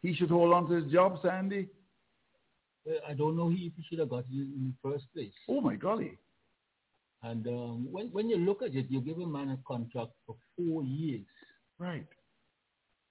he 0.00 0.14
should 0.14 0.30
hold 0.30 0.52
on 0.54 0.68
to 0.68 0.74
his 0.82 0.90
job, 0.92 1.18
Sandy? 1.22 1.68
Uh, 2.88 2.94
I 3.06 3.14
don't 3.14 3.36
know 3.36 3.50
if 3.50 3.72
he 3.76 3.82
should 3.88 3.98
have 3.98 4.08
got 4.08 4.24
it 4.30 4.32
in 4.32 4.74
the 4.82 4.90
first 4.90 5.04
place. 5.14 5.32
Oh 5.48 5.60
my 5.60 5.76
golly. 5.76 6.16
And 7.22 7.46
um, 7.46 7.86
when 7.92 8.06
when 8.08 8.28
you 8.28 8.36
look 8.38 8.62
at 8.62 8.74
it, 8.74 8.86
you 8.90 9.00
give 9.00 9.18
a 9.18 9.26
man 9.26 9.50
a 9.50 9.58
contract 9.66 10.10
for 10.26 10.34
four 10.56 10.82
years. 10.82 11.26
Right. 11.78 12.06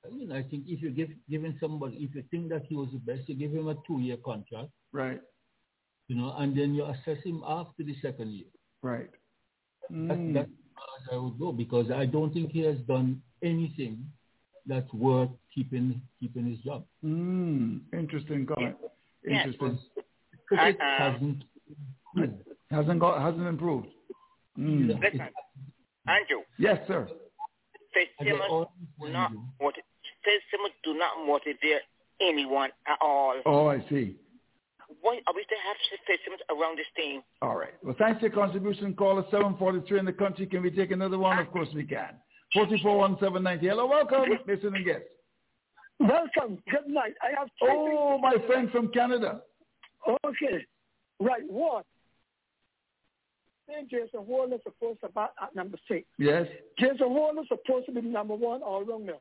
I 0.06 0.10
mean, 0.10 0.32
I 0.32 0.42
think 0.44 0.64
if 0.68 0.82
you 0.82 0.90
give 0.92 1.10
giving 1.30 1.56
somebody, 1.60 1.98
if 1.98 2.16
you 2.16 2.24
think 2.32 2.50
that 2.50 2.64
he 2.68 2.76
was 2.76 2.90
the 2.92 3.00
best, 3.00 3.30
you 3.30 3.36
give 3.36 3.52
him 3.52 3.68
a 3.68 3.76
two-year 3.88 4.18
contract, 4.26 4.70
Right. 4.92 5.22
you 6.08 6.16
know, 6.16 6.34
and 6.38 6.58
then 6.58 6.74
you 6.74 6.86
assess 6.86 7.22
him 7.24 7.44
after 7.46 7.84
the 7.84 7.94
second 8.02 8.32
year. 8.32 8.48
Right. 8.82 9.10
That, 9.90 10.18
Mm. 10.18 10.34
that's 10.34 10.50
as 10.50 11.08
I 11.12 11.18
would 11.18 11.38
go 11.38 11.52
because 11.52 11.92
I 11.92 12.06
don't 12.06 12.34
think 12.34 12.52
he 12.52 12.62
has 12.62 12.80
done 12.88 13.22
anything 13.44 14.12
that's 14.66 14.92
worth 14.94 15.30
keeping 15.54 16.02
keeping 16.20 16.46
his 16.46 16.60
job. 16.62 16.86
Mm. 17.04 17.82
Interesting 17.94 18.46
comment. 18.46 18.78
Interesting. 19.24 19.78
Cricket 20.48 20.80
Uh, 20.82 20.98
hasn't 20.98 21.44
Hasn't 22.70 23.00
got 23.00 23.22
hasn't 23.22 23.48
improved. 23.48 23.88
Mm. 24.58 24.88
Listen, 25.00 25.30
Andrew, 26.08 26.42
Yes, 26.58 26.86
sir. 26.88 27.06
Phil 27.94 28.04
And 28.20 28.28
they 28.28 28.32
Simmons 28.32 28.50
all- 28.52 28.72
not 29.12 29.32
motivate, 29.60 29.86
Phil 30.24 30.40
Simmons 30.50 30.76
do 30.84 30.90
not 31.02 31.26
motivate 31.26 31.82
anyone 32.22 32.70
at 32.88 32.98
all. 33.02 33.36
Oh, 33.46 33.68
I 33.68 33.84
see. 33.90 34.16
Why 35.02 35.20
are 35.26 35.34
we 35.34 35.42
to 35.42 35.56
have 35.66 35.78
Phil 36.06 36.56
around 36.56 36.78
this 36.78 36.86
team? 36.96 37.22
All 37.42 37.56
right. 37.56 37.74
Well, 37.84 37.96
thanks 37.98 38.20
for 38.20 38.28
your 38.28 38.36
contribution. 38.36 38.94
Call 38.94 39.18
us 39.18 39.26
743 39.32 40.00
in 40.00 40.06
the 40.06 40.14
country. 40.14 40.46
Can 40.46 40.62
we 40.62 40.70
take 40.70 40.92
another 40.92 41.18
one? 41.18 41.40
Of 41.40 41.52
course 41.52 41.70
we 41.74 41.84
can. 41.84 42.16
441790. 42.54 43.68
Hello, 43.68 43.88
welcome. 43.88 44.38
Listen 44.48 44.76
and 44.76 44.86
guest. 44.86 45.04
Welcome. 46.00 46.62
Good 46.70 46.88
night. 46.88 47.14
I 47.22 47.40
have 47.40 47.48
three 47.58 47.70
Oh, 47.72 48.18
my 48.22 48.36
friend 48.46 48.70
from 48.72 48.90
Canada. 48.90 49.42
Okay. 50.26 50.66
Right. 51.20 51.44
One. 51.48 51.84
Then 53.68 53.88
Jason 53.90 54.28
Warner 54.28 54.58
supposed 54.64 55.00
to 55.02 55.10
bat 55.10 55.32
at 55.42 55.56
number 55.56 55.78
six. 55.88 56.06
Yes. 56.18 56.48
Jason 56.78 57.12
Warner 57.12 57.44
supposed 57.48 57.86
to 57.86 57.94
be 57.94 58.02
number 58.02 58.36
one 58.36 58.62
all 58.62 58.84
around 58.84 59.08
there. 59.08 59.16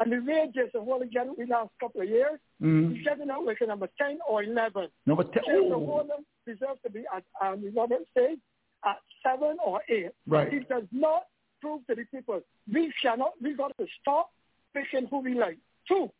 And 0.00 0.10
the 0.10 0.50
Jason 0.54 0.86
Waller 0.86 1.04
got 1.12 1.26
it 1.26 1.36
the 1.36 1.44
last 1.46 1.70
couple 1.78 2.00
of 2.00 2.08
years, 2.08 2.40
Mhm. 2.60 2.94
he's 2.96 3.04
getting 3.04 3.30
out 3.30 3.44
like 3.44 3.60
a 3.60 3.66
number 3.66 3.86
10 3.98 4.18
or 4.26 4.42
11. 4.42 4.90
Number 5.06 5.24
10. 5.24 5.42
Jason 5.44 5.72
Oh. 5.72 5.78
Waller 5.78 6.16
deserves 6.46 6.80
to 6.82 6.90
be 6.90 7.04
at, 7.14 7.22
um, 7.40 7.70
Robert 7.74 8.06
said, 8.14 8.40
at 8.82 8.98
7 9.22 9.58
or 9.62 9.82
8. 9.88 10.10
Right. 10.26 10.50
He 10.50 10.60
does 10.60 10.84
not 10.90 11.26
prove 11.60 11.86
to 11.86 11.94
the 11.94 12.04
people, 12.06 12.42
we 12.72 12.90
cannot, 13.02 13.40
we 13.42 13.52
got 13.52 13.76
to 13.76 13.86
stop 14.00 14.32
picking 14.72 15.06
who 15.06 15.18
we 15.18 15.34
like. 15.34 15.58
Two, 15.86 16.10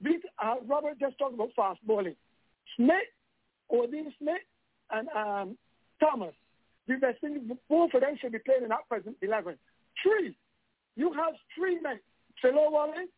we, 0.00 0.22
uh, 0.38 0.56
Robert 0.62 0.98
just 0.98 1.18
talked 1.18 1.34
about 1.34 1.52
fast 1.52 1.86
bowling. 1.86 2.16
Smith, 2.76 3.08
Odean 3.70 4.16
Smith, 4.16 4.42
and 4.90 5.08
um, 5.10 5.58
Thomas. 6.00 6.34
The 6.86 6.96
West 6.96 7.22
Indies, 7.22 7.54
both 7.68 7.92
of 7.92 8.00
them 8.00 8.16
should 8.16 8.32
be 8.32 8.38
playing 8.38 8.62
in 8.62 8.70
that 8.70 8.88
present 8.88 9.18
11. 9.20 9.58
Three, 10.02 10.34
you 10.96 11.12
have 11.12 11.34
three 11.54 11.78
men, 11.80 12.00
Philo 12.40 12.70
Wallace 12.70 13.10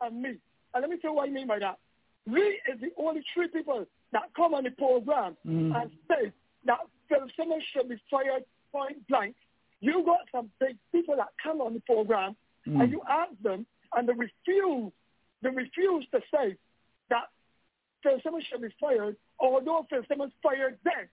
and 0.00 0.22
me. 0.22 0.36
And 0.74 0.82
let 0.82 0.90
me 0.90 0.96
tell 0.98 1.10
you 1.10 1.16
what 1.16 1.28
I 1.28 1.32
mean 1.32 1.46
by 1.46 1.58
that. 1.58 1.78
We 2.26 2.40
is 2.40 2.80
the 2.80 2.90
only 2.98 3.22
three 3.34 3.48
people 3.48 3.86
that 4.12 4.22
come 4.36 4.54
on 4.54 4.64
the 4.64 4.70
program 4.70 5.36
Mm. 5.46 5.74
and 5.80 5.90
say 6.08 6.32
that 6.64 6.80
Phil 7.08 7.26
Simmons 7.36 7.64
should 7.72 7.88
be 7.88 7.96
fired 8.10 8.44
point 8.72 9.06
blank. 9.08 9.34
You 9.80 10.04
got 10.04 10.20
some 10.30 10.50
big 10.60 10.76
people 10.92 11.16
that 11.16 11.28
come 11.42 11.60
on 11.60 11.74
the 11.74 11.80
program 11.80 12.36
Mm. 12.66 12.82
and 12.82 12.92
you 12.92 13.02
ask 13.08 13.32
them 13.42 13.66
and 13.94 14.08
they 14.08 14.12
refuse, 14.12 14.92
they 15.42 15.48
refuse 15.50 16.06
to 16.12 16.20
say 16.32 16.56
that 17.08 17.28
Phil 18.02 18.20
Simmons 18.22 18.44
should 18.44 18.60
be 18.62 18.68
fired, 18.80 19.16
although 19.38 19.86
Phil 19.88 20.04
Simmons 20.08 20.32
fired 20.42 20.78
them. 20.84 21.08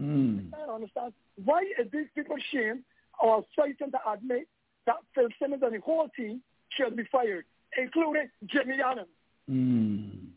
Mm. 0.00 0.54
I 0.54 0.66
don't 0.66 0.76
understand. 0.76 1.12
Why 1.44 1.62
is 1.78 1.90
these 1.90 2.08
people 2.14 2.36
ashamed 2.36 2.84
or 3.22 3.44
fighting 3.56 3.90
to 3.90 4.10
admit 4.10 4.48
that 4.86 4.96
Phil 5.14 5.28
Simmons 5.40 5.62
and 5.62 5.74
the 5.74 5.80
whole 5.80 6.08
team 6.16 6.42
should 6.70 6.96
be 6.96 7.04
fired, 7.12 7.44
including 7.76 8.28
Jimmy 8.46 8.76
Adams? 8.84 9.08
Mm. 9.50 10.28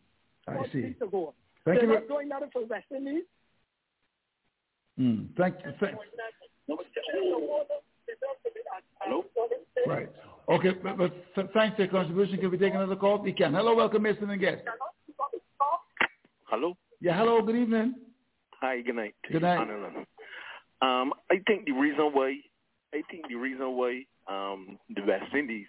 I 0.48 0.56
What 0.58 0.72
see. 0.72 0.80
needs 0.82 1.00
to 1.00 1.08
go? 1.08 1.34
Thank 1.66 1.80
They're 1.82 1.90
you. 1.90 1.96
not 1.96 2.08
doing 2.08 2.30
nothing 2.30 2.50
for 2.54 2.66
West 2.66 2.86
Indies. 2.96 3.24
Mm. 5.00 5.28
Thank 5.38 5.56
you. 5.66 5.74
Thank, 5.80 5.98
Hello? 9.00 9.24
right. 9.88 10.10
Okay, 10.48 10.70
but, 10.82 10.98
but 10.98 11.14
thanks 11.54 11.76
for 11.76 11.84
your 11.84 11.92
contribution. 11.92 12.38
Can 12.38 12.52
we 12.52 12.58
take 12.58 12.74
another 12.74 12.96
call? 12.96 13.18
We 13.20 13.34
can. 13.34 13.54
Hello, 13.54 13.76
welcome, 13.76 14.04
Mr. 14.04 14.30
and 14.30 14.40
guest. 14.40 14.62
Hello. 16.46 16.78
Yeah, 17.02 17.18
hello, 17.18 17.42
good 17.42 17.56
evening. 17.56 17.96
Hi. 18.62 18.82
Good 18.82 18.96
night. 18.96 19.16
Good 19.32 19.42
night. 19.42 19.60
Anand. 19.68 20.06
Um, 20.82 21.14
I 21.32 21.36
think 21.48 21.66
the 21.66 21.72
reason 21.72 22.12
why, 22.14 22.38
I 22.94 23.02
think 23.10 23.28
the 23.28 23.36
reason 23.36 23.76
why 23.76 24.04
um, 24.30 24.78
the 24.96 25.02
West 25.06 25.34
Indies 25.38 25.68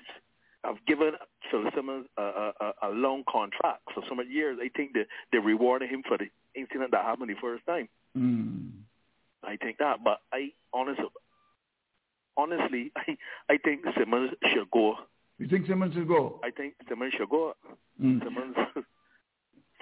have 0.65 0.77
given 0.87 1.12
Phil 1.51 1.65
Simmons 1.74 2.07
a, 2.19 2.23
a, 2.23 2.53
a- 2.61 2.89
a 2.89 2.91
long 2.91 3.23
contract 3.31 3.83
for 3.95 4.03
so 4.09 4.15
many 4.15 4.31
years, 4.31 4.59
I 4.61 4.69
think 4.77 4.93
that 4.95 5.07
they 5.33 5.39
rewarded 5.39 5.89
him 5.91 6.03
for 6.07 6.19
the 6.19 6.27
incident 6.55 6.91
that 6.93 7.05
happened 7.05 7.31
the 7.31 7.35
first 7.41 7.65
time. 7.66 7.89
Mm. 8.16 8.70
I 9.45 9.57
think 9.57 9.78
that, 9.78 10.03
but 10.03 10.19
I 10.33 10.51
honestly, 10.73 11.05
honestly, 12.37 12.93
I 12.97 13.16
I 13.49 13.57
think 13.59 13.83
Simmons 13.99 14.31
should 14.53 14.70
go. 14.73 14.95
You 15.39 15.47
think 15.49 15.66
Simmons 15.66 15.95
should 15.95 16.09
go? 16.09 16.41
I 16.43 16.51
think 16.51 16.74
Simmons 16.89 17.12
should 17.19 17.28
go. 17.28 17.55
Mm. 18.03 18.23
Simmons, 18.24 18.57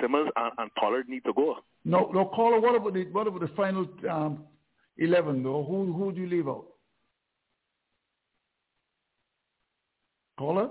Simmons 0.00 0.30
and, 0.36 0.52
and 0.58 0.74
Pollard 0.74 1.08
need 1.08 1.24
to 1.24 1.32
go. 1.32 1.56
No, 1.84 2.10
no, 2.12 2.26
caller. 2.26 2.60
What 2.60 2.74
about 2.74 2.94
the 2.94 3.04
what 3.12 3.26
about 3.26 3.40
the 3.40 3.48
final 3.56 3.86
um, 4.10 4.44
eleven 4.98 5.42
though? 5.42 5.64
Who 5.64 5.92
who 5.92 6.12
do 6.12 6.20
you 6.20 6.26
leave 6.26 6.48
out? 6.48 6.66
Caller, 10.38 10.70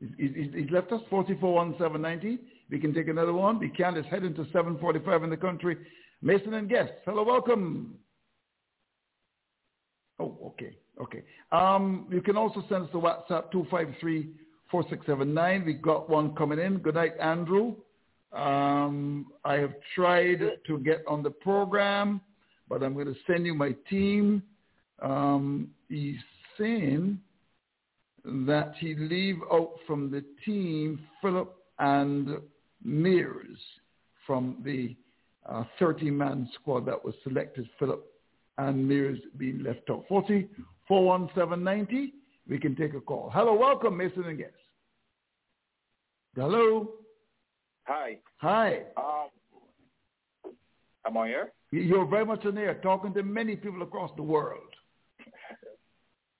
he's, 0.00 0.30
he's, 0.34 0.54
he's 0.54 0.70
left 0.70 0.92
us 0.92 1.00
forty 1.08 1.36
four 1.40 1.54
one 1.54 1.74
seven 1.78 2.02
ninety. 2.02 2.38
We 2.70 2.78
can 2.78 2.92
take 2.94 3.08
another 3.08 3.32
one. 3.32 3.58
We 3.58 3.68
can. 3.68 3.96
It's 3.96 4.08
heading 4.08 4.34
to 4.34 4.46
seven 4.52 4.78
forty 4.78 5.00
five 5.00 5.22
in 5.22 5.30
the 5.30 5.36
country. 5.36 5.76
Mason 6.22 6.54
and 6.54 6.68
guests, 6.68 6.94
hello, 7.04 7.22
welcome. 7.22 7.94
Oh, 10.18 10.38
okay, 10.46 10.76
okay. 11.00 11.22
Um, 11.52 12.06
you 12.10 12.22
can 12.22 12.36
also 12.36 12.64
send 12.68 12.84
us 12.84 12.90
a 12.94 12.96
WhatsApp 12.96 13.50
two 13.50 13.66
five 13.70 13.88
three 14.00 14.30
four 14.70 14.84
six 14.88 15.04
seven 15.06 15.34
nine. 15.34 15.64
We've 15.64 15.82
got 15.82 16.08
one 16.08 16.34
coming 16.34 16.58
in. 16.58 16.78
Good 16.78 16.94
night, 16.94 17.14
Andrew. 17.20 17.76
Um, 18.32 19.26
I 19.44 19.54
have 19.54 19.74
tried 19.94 20.40
to 20.66 20.78
get 20.78 21.04
on 21.06 21.22
the 21.22 21.30
program, 21.30 22.20
but 22.68 22.82
I'm 22.82 22.94
going 22.94 23.06
to 23.06 23.14
send 23.26 23.46
you 23.46 23.54
my 23.54 23.76
team. 23.88 24.42
Um, 25.00 25.70
he's 25.88 26.16
saying 26.58 27.20
that 28.24 28.74
he 28.78 28.94
leave 28.94 29.38
out 29.52 29.72
from 29.86 30.10
the 30.10 30.24
team 30.44 31.00
Philip 31.20 31.54
and 31.78 32.38
Mayers 32.86 33.58
from 34.26 34.56
the 34.64 34.96
uh, 35.46 35.64
30-man 35.80 36.48
squad 36.54 36.86
that 36.86 37.04
was 37.04 37.14
selected. 37.22 37.68
Philip 37.78 38.04
and 38.58 38.90
Mayers 38.90 39.20
being 39.36 39.62
left 39.62 39.90
out. 39.90 40.04
40 40.08 40.48
41790. 40.88 42.14
We 42.48 42.58
can 42.58 42.76
take 42.76 42.94
a 42.94 43.00
call. 43.00 43.30
Hello, 43.32 43.54
welcome, 43.54 43.96
Mason 43.96 44.24
and 44.24 44.38
guests. 44.38 44.54
Hello. 46.34 46.90
Hi. 47.84 48.18
Hi. 48.38 48.82
Um, 48.96 50.52
am 51.06 51.16
I 51.16 51.28
here? 51.28 51.52
You're 51.70 52.06
very 52.06 52.24
much 52.24 52.44
on 52.44 52.58
air, 52.58 52.74
talking 52.82 53.14
to 53.14 53.22
many 53.22 53.56
people 53.56 53.82
across 53.82 54.10
the 54.16 54.22
world. 54.22 54.73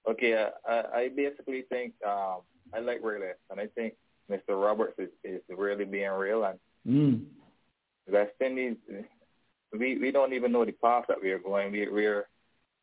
Okay, 0.08 0.34
uh, 0.34 0.50
I, 0.68 0.98
I 1.00 1.08
basically 1.08 1.62
think 1.68 1.94
um, 2.06 2.40
I 2.74 2.80
like 2.80 3.02
realists, 3.02 3.42
and 3.50 3.58
I 3.58 3.66
think 3.68 3.94
Mr. 4.30 4.50
Roberts 4.60 4.98
is, 4.98 5.08
is 5.24 5.40
really 5.48 5.84
being 5.84 6.10
real. 6.10 6.44
And 6.44 6.58
Mm. 6.86 7.24
West 8.06 8.32
Indies, 8.44 8.76
we 9.72 9.96
we 9.96 10.10
don't 10.12 10.34
even 10.34 10.52
know 10.52 10.66
the 10.66 10.72
path 10.72 11.06
that 11.08 11.22
we 11.22 11.30
are 11.30 11.38
going. 11.38 11.72
We 11.72 11.88
we're 11.88 12.28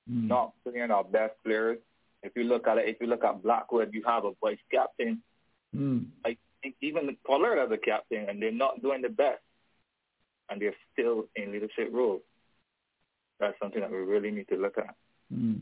Mm. 0.10 0.28
not 0.28 0.54
putting 0.64 0.82
our 0.90 1.04
best 1.04 1.36
players. 1.46 1.78
If 2.24 2.32
you 2.36 2.46
look 2.46 2.68
at 2.68 2.80
it, 2.80 2.90
if 2.90 2.98
you 3.00 3.06
look 3.06 3.24
at 3.24 3.44
Blackwood, 3.44 3.94
you 3.94 4.02
have 4.08 4.26
a 4.26 4.32
vice 4.42 4.58
captain. 4.72 5.22
Mm. 5.76 6.08
I 6.26 6.38
think 6.64 6.74
even 6.82 7.16
Pollard 7.28 7.60
as 7.60 7.70
a 7.72 7.78
captain, 7.78 8.28
and 8.28 8.42
they're 8.42 8.52
not 8.52 8.82
doing 8.82 9.04
the 9.04 9.10
best, 9.10 9.44
and 10.50 10.60
they're 10.60 10.76
still 10.92 11.26
in 11.36 11.52
leadership 11.52 11.90
roles. 11.92 12.24
That's 13.40 13.58
something 13.60 13.82
that 13.82 13.92
we 13.92 13.98
really 13.98 14.32
need 14.32 14.48
to 14.50 14.56
look 14.56 14.80
at. 14.80 14.96
Mm. 15.32 15.60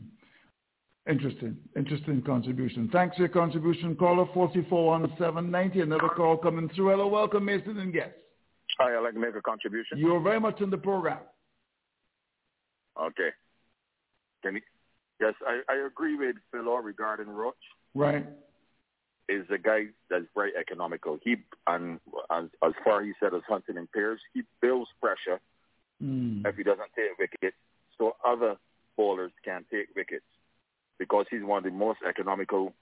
Interesting. 1.08 1.56
Interesting 1.76 2.22
contribution. 2.22 2.88
Thanks 2.92 3.16
for 3.16 3.22
your 3.22 3.30
contribution, 3.30 3.96
caller 3.96 4.26
441790. 4.34 5.80
Another 5.80 6.08
call 6.14 6.36
coming 6.36 6.68
through. 6.74 6.90
Hello, 6.90 7.08
welcome, 7.08 7.44
Mason 7.44 7.78
and 7.78 7.92
guests. 7.92 8.14
Hi, 8.78 8.94
I'd 8.96 9.02
like 9.02 9.14
to 9.14 9.20
make 9.20 9.34
a 9.34 9.40
contribution. 9.42 9.98
You're 9.98 10.20
very 10.20 10.38
much 10.40 10.60
in 10.60 10.70
the 10.70 10.78
program. 10.78 11.18
Okay. 13.00 13.30
Can 14.42 14.56
you, 14.56 14.60
yes, 15.20 15.34
I, 15.46 15.60
I 15.68 15.86
agree 15.86 16.16
with 16.16 16.36
Philo 16.52 16.76
regarding 16.76 17.28
Roach. 17.28 17.54
Right. 17.94 18.26
Is 19.28 19.46
a 19.52 19.58
guy 19.58 19.84
that's 20.10 20.24
very 20.34 20.50
economical. 20.58 21.18
He 21.22 21.36
and 21.66 22.00
as, 22.30 22.44
as 22.64 22.72
far 22.84 23.02
he 23.02 23.12
said 23.20 23.32
as 23.32 23.42
hunting 23.48 23.76
in 23.76 23.86
pairs, 23.94 24.20
he 24.34 24.42
builds 24.60 24.90
pressure 25.00 25.40
Mm. 26.02 26.46
if 26.46 26.56
he 26.56 26.62
doesn't 26.62 26.88
take 26.96 27.18
wickets, 27.18 27.56
so 27.98 28.16
other 28.26 28.56
bowlers 28.96 29.32
can 29.44 29.66
take 29.70 29.88
wickets 29.94 30.24
because 31.00 31.26
he's 31.30 31.42
one 31.42 31.58
of 31.58 31.64
the 31.64 31.70
most 31.76 31.98
economical 32.08 32.72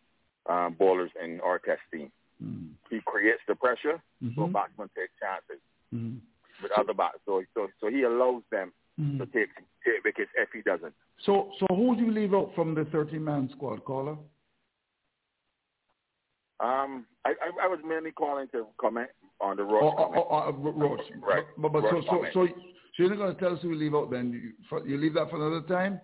um, 0.51 0.75
bowlers 0.79 1.11
in 1.25 1.41
our 1.41 1.59
test 1.59 1.81
team. 1.93 2.11
Mm. 2.45 2.71
He 2.91 3.01
creates 3.07 3.41
the 3.49 3.55
pressure, 3.55 4.03
so 4.35 4.43
Mhm. 4.47 4.53
batsmen 4.53 4.91
take 4.95 5.11
chances 5.23 5.63
Mm. 5.95 6.21
with 6.63 6.73
other 6.73 6.93
bats. 6.93 7.19
So, 7.25 7.43
so, 7.55 7.69
so 7.81 7.89
he 7.89 8.03
allows 8.03 8.43
them 8.51 8.73
Mm. 9.01 9.19
to 9.19 9.27
take 9.27 9.49
take 9.85 10.03
wickets 10.05 10.31
if 10.37 10.51
he 10.53 10.61
doesn't. 10.63 10.95
So, 11.21 11.53
so 11.59 11.67
who 11.75 11.95
do 11.97 12.03
you 12.07 12.11
leave 12.11 12.35
out 12.35 12.53
from 12.55 12.75
the 12.75 12.85
30-man 12.87 13.51
squad, 13.51 13.85
caller? 13.85 14.17
Um, 16.61 17.07
I, 17.25 17.31
I, 17.31 17.65
I 17.65 17.67
was 17.69 17.79
mainly 17.85 18.11
calling 18.11 18.49
to 18.49 18.67
comment 18.81 19.11
on 19.41 19.57
the 19.57 19.63
Oh, 19.63 19.95
oh, 19.97 20.13
oh, 20.17 20.27
oh, 20.31 20.53
Ro- 20.53 20.73
Roach. 20.73 21.07
Right. 21.23 21.45
But, 21.57 21.73
but 21.73 21.83
so, 21.85 22.03
so, 22.11 22.25
so, 22.35 22.47
so 22.47 22.53
you're 22.99 23.11
not 23.11 23.19
going 23.19 23.35
to 23.35 23.41
tell 23.41 23.53
us 23.55 23.63
who 23.63 23.69
you 23.71 23.77
leave 23.77 23.95
out 23.95 24.11
then? 24.11 24.33
You, 24.33 24.81
you 24.85 24.97
leave 24.99 25.15
that 25.15 25.31
for 25.31 25.37
another 25.37 25.65
time? 25.69 26.01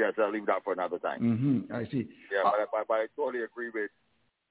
Yes, 0.00 0.14
I'll 0.18 0.32
leave 0.32 0.46
that 0.46 0.64
for 0.64 0.72
another 0.72 0.98
time. 0.98 1.20
Mm-hmm. 1.20 1.74
I 1.74 1.84
see. 1.92 2.08
Yeah, 2.32 2.40
but, 2.44 2.54
I, 2.54 2.64
but, 2.72 2.88
but 2.88 2.94
I 2.94 3.06
totally 3.16 3.44
agree 3.44 3.70
with 3.78 3.90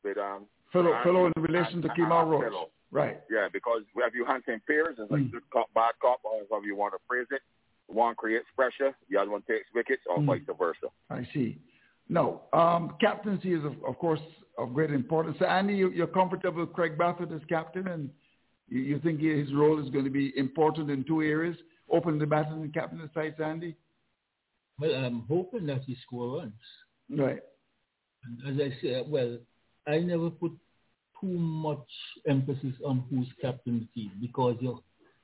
with 0.04 0.18
um. 0.18 0.46
Fellow, 0.72 0.94
and- 0.94 1.04
fellow 1.04 1.26
in 1.26 1.34
relation 1.42 1.82
to 1.82 1.90
Kemar 1.90 2.30
Roach. 2.30 2.54
Right. 2.92 3.20
Yeah, 3.30 3.48
because 3.52 3.82
if 3.96 4.14
you 4.14 4.26
hunt 4.26 4.44
in 4.48 4.62
pairs, 4.68 4.96
it's 5.00 5.12
like 5.12 5.32
good 5.32 5.44
cop, 5.54 5.68
bad 5.76 5.94
cop, 6.02 6.20
or 6.24 6.42
however 6.50 6.66
you 6.66 6.76
want 6.76 6.94
to 6.94 7.00
phrase 7.08 7.28
it. 7.32 7.42
One 7.88 8.14
creates 8.16 8.46
pressure, 8.56 8.92
the 9.10 9.18
other 9.20 9.32
one 9.32 9.42
takes 9.44 9.68
wickets, 9.74 10.02
or 10.10 10.18
Mm. 10.20 10.26
vice 10.28 10.42
versa. 10.58 10.88
I 11.10 11.28
see. 11.34 11.60
No, 12.08 12.42
um, 12.54 12.96
captaincy 13.00 13.54
is, 13.54 13.64
of, 13.66 13.74
of 13.88 13.98
course, 14.00 14.20
of 14.58 14.74
great 14.74 14.92
importance. 14.92 15.38
So 15.40 15.46
Andy, 15.46 15.76
you, 15.76 15.90
you're 15.92 16.08
comfortable 16.08 16.62
with 16.66 16.74
Craig 16.74 16.98
Brathwaite 16.98 17.36
as 17.36 17.42
captain, 17.48 17.88
and 17.88 18.10
you, 18.68 18.80
you 18.82 19.00
think 19.00 19.22
his 19.22 19.54
role 19.54 19.84
is 19.84 19.90
going 19.92 20.06
to 20.06 20.12
be 20.12 20.34
important 20.38 20.90
in 20.90 21.04
two 21.04 21.22
areas, 21.22 21.58
opening 21.92 22.20
the 22.20 22.28
batting 22.28 22.62
and 22.62 22.74
captain 22.74 23.00
the 23.00 23.10
sides, 23.14 23.40
Andy? 23.40 23.76
Well, 24.80 24.96
I'm 24.96 25.24
hoping 25.28 25.66
that 25.68 25.84
he 25.86 25.98
score 26.06 26.38
runs. 26.38 26.54
Right. 27.10 27.42
And 28.24 28.62
as 28.62 28.68
I 28.68 28.82
said, 28.82 29.10
well, 29.10 29.38
I 29.88 30.00
never 30.00 30.30
put 30.30 30.52
too 31.20 31.28
much 31.28 31.88
emphasis 32.28 32.74
on 32.86 33.04
who's 33.10 33.28
captain 33.42 33.80
the 33.80 34.02
team 34.02 34.12
because 34.22 34.56
you 34.60 34.82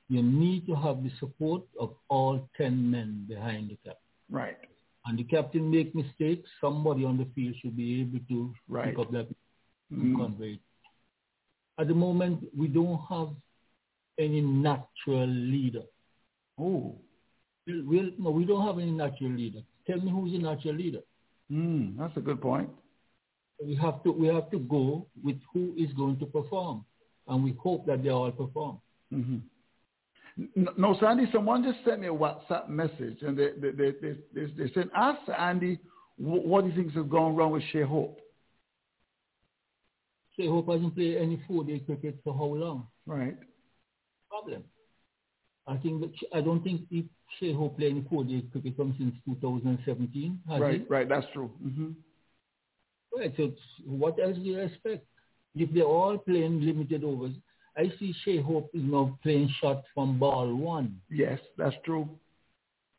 you 0.08 0.22
need 0.22 0.66
to 0.66 0.74
have 0.74 1.02
the 1.02 1.10
support 1.18 1.62
of 1.80 1.94
all 2.08 2.48
ten 2.56 2.90
men 2.90 3.24
behind 3.28 3.70
the 3.70 3.76
captain. 3.76 4.00
Right. 4.30 4.56
And 5.04 5.18
the 5.18 5.24
captain 5.24 5.70
make 5.70 5.94
mistakes, 5.94 6.48
somebody 6.60 7.04
on 7.04 7.16
the 7.16 7.26
field 7.34 7.54
should 7.60 7.76
be 7.76 8.00
able 8.00 8.20
to 8.28 8.54
right. 8.68 8.86
pick 8.86 8.98
up 8.98 9.10
that 9.12 9.28
mm-hmm. 9.28 10.00
and 10.00 10.16
convey. 10.16 10.60
At 11.78 11.88
the 11.88 11.94
moment, 11.94 12.44
we 12.56 12.68
don't 12.68 13.00
have 13.08 13.28
any 14.18 14.40
natural 14.40 15.26
leader. 15.26 15.82
Oh. 16.58 16.96
No, 17.66 18.30
we 18.30 18.44
don't 18.44 18.66
have 18.66 18.78
any 18.78 18.92
natural 18.92 19.30
leader. 19.30 19.60
Tell 19.86 20.00
me 20.00 20.10
who's 20.10 20.32
the 20.32 20.38
natural 20.38 20.74
leader. 20.74 21.00
Mm, 21.50 21.96
that's 21.98 22.16
a 22.16 22.20
good 22.20 22.40
point. 22.40 22.70
We 23.64 23.74
have 23.76 24.02
to 24.04 24.12
we 24.12 24.26
have 24.28 24.50
to 24.50 24.58
go 24.58 25.06
with 25.24 25.36
who 25.52 25.74
is 25.76 25.92
going 25.94 26.18
to 26.18 26.26
perform, 26.26 26.84
and 27.26 27.42
we 27.42 27.52
hope 27.52 27.86
that 27.86 28.02
they 28.02 28.10
all 28.10 28.30
perform. 28.30 28.78
Mm-hmm. 29.12 29.38
No, 30.76 30.96
Sandy, 31.00 31.24
someone 31.32 31.64
just 31.64 31.82
sent 31.84 32.00
me 32.00 32.08
a 32.08 32.12
WhatsApp 32.12 32.68
message, 32.68 33.18
and 33.22 33.38
they 33.38 33.50
they 33.58 33.70
they 33.70 33.90
they, 34.02 34.16
they, 34.34 34.52
they 34.58 34.72
said, 34.74 34.90
"Ask 34.94 35.20
Andy 35.36 35.78
what 36.18 36.62
do 36.62 36.70
you 36.70 36.76
think 36.76 36.92
has 36.92 37.06
gone 37.06 37.34
wrong 37.34 37.52
with 37.52 37.62
Shai 37.72 37.82
Hope." 37.82 38.20
Shai 40.38 40.46
Hope 40.46 40.68
hasn't 40.68 40.94
played 40.94 41.16
any 41.16 41.42
four-day 41.48 41.78
cricket 41.80 42.18
for 42.22 42.34
how 42.34 42.44
long? 42.44 42.86
Right. 43.06 43.36
Problem. 44.28 44.64
I 45.66 45.76
think 45.76 46.00
that 46.00 46.12
I 46.32 46.40
don't 46.40 46.62
think 46.62 46.82
if 46.90 47.04
played 47.40 47.90
any 47.90 48.06
four-day 48.08 48.44
cricket 48.52 48.76
from 48.76 48.94
since 48.98 49.14
2017. 49.24 50.40
right, 50.48 50.86
right, 50.88 51.08
that's 51.08 51.26
true. 51.32 51.50
Mm-hmm. 51.64 51.90
Right. 53.16 53.32
So 53.36 53.52
what 53.84 54.18
else 54.22 54.36
do 54.36 54.42
you 54.42 54.60
expect? 54.60 55.06
If 55.54 55.72
they're 55.72 55.84
all 55.84 56.18
playing 56.18 56.60
limited 56.60 57.02
overs, 57.02 57.32
I 57.76 57.92
see 57.98 58.14
Shai 58.24 58.42
Hope 58.42 58.70
is 58.74 58.82
now 58.84 59.18
playing 59.22 59.52
shots 59.60 59.86
from 59.94 60.18
ball 60.18 60.54
one. 60.54 61.00
Yes, 61.10 61.38
that's 61.56 61.76
true. 61.84 62.08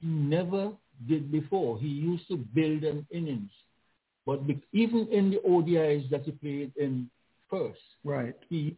He 0.02 0.08
never 0.08 0.72
did 1.08 1.32
before. 1.32 1.80
He 1.80 1.88
used 1.88 2.28
to 2.30 2.38
build 2.38 2.84
an 2.84 3.06
innings. 3.12 3.52
But 4.26 4.42
even 4.74 5.08
in 5.12 5.32
the 5.32 5.40
ODIs 5.48 6.10
that 6.10 6.24
he 6.24 6.32
played 6.32 6.74
in 6.76 7.10
first, 7.50 7.80
right, 8.04 8.36
he 8.50 8.76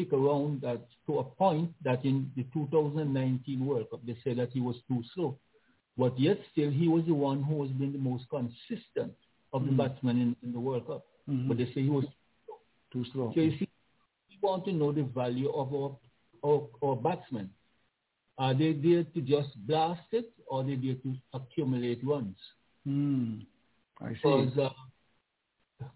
stick 0.00 0.12
around 0.12 0.60
that 0.62 0.86
to 1.06 1.18
a 1.18 1.24
point 1.24 1.70
that 1.82 2.04
in 2.04 2.30
the 2.36 2.44
2019 2.52 3.64
World 3.66 3.90
Cup 3.90 4.00
they 4.06 4.16
said 4.24 4.38
that 4.38 4.50
he 4.52 4.60
was 4.60 4.76
too 4.88 5.02
slow. 5.14 5.38
But 5.98 6.18
yet 6.18 6.38
still 6.52 6.70
he 6.70 6.88
was 6.88 7.04
the 7.06 7.14
one 7.14 7.42
who 7.42 7.62
has 7.62 7.72
been 7.72 7.92
the 7.92 7.98
most 7.98 8.24
consistent 8.30 9.12
of 9.52 9.64
the 9.66 9.72
Mhm. 9.72 9.76
batsmen 9.76 10.20
in, 10.20 10.36
in 10.42 10.52
the 10.52 10.60
World 10.60 10.86
Cup. 10.86 11.04
Mhm. 11.28 11.48
But 11.48 11.58
they 11.58 11.66
say 11.66 11.82
he 11.82 11.90
was 11.90 12.06
too 12.92 13.04
slow. 13.12 13.32
So 13.34 13.40
you 13.40 13.58
see, 13.58 13.68
we 14.30 14.38
want 14.42 14.64
to 14.66 14.72
know 14.72 14.92
the 14.92 15.02
value 15.02 15.50
of 15.50 15.74
our, 15.74 15.96
our, 16.44 16.68
our 16.82 16.96
batsmen. 16.96 17.50
Are 18.38 18.54
they 18.54 18.72
there 18.72 19.04
to 19.04 19.20
just 19.20 19.50
blast 19.66 20.06
it 20.12 20.32
or 20.46 20.60
are 20.60 20.64
they 20.64 20.76
there 20.76 20.94
to 20.94 21.14
accumulate 21.34 22.02
runs? 22.02 22.36
Hmm. 22.84 23.40
I 24.00 24.14
see. 24.14 24.16
Because 24.22 24.56
uh, 24.58 24.70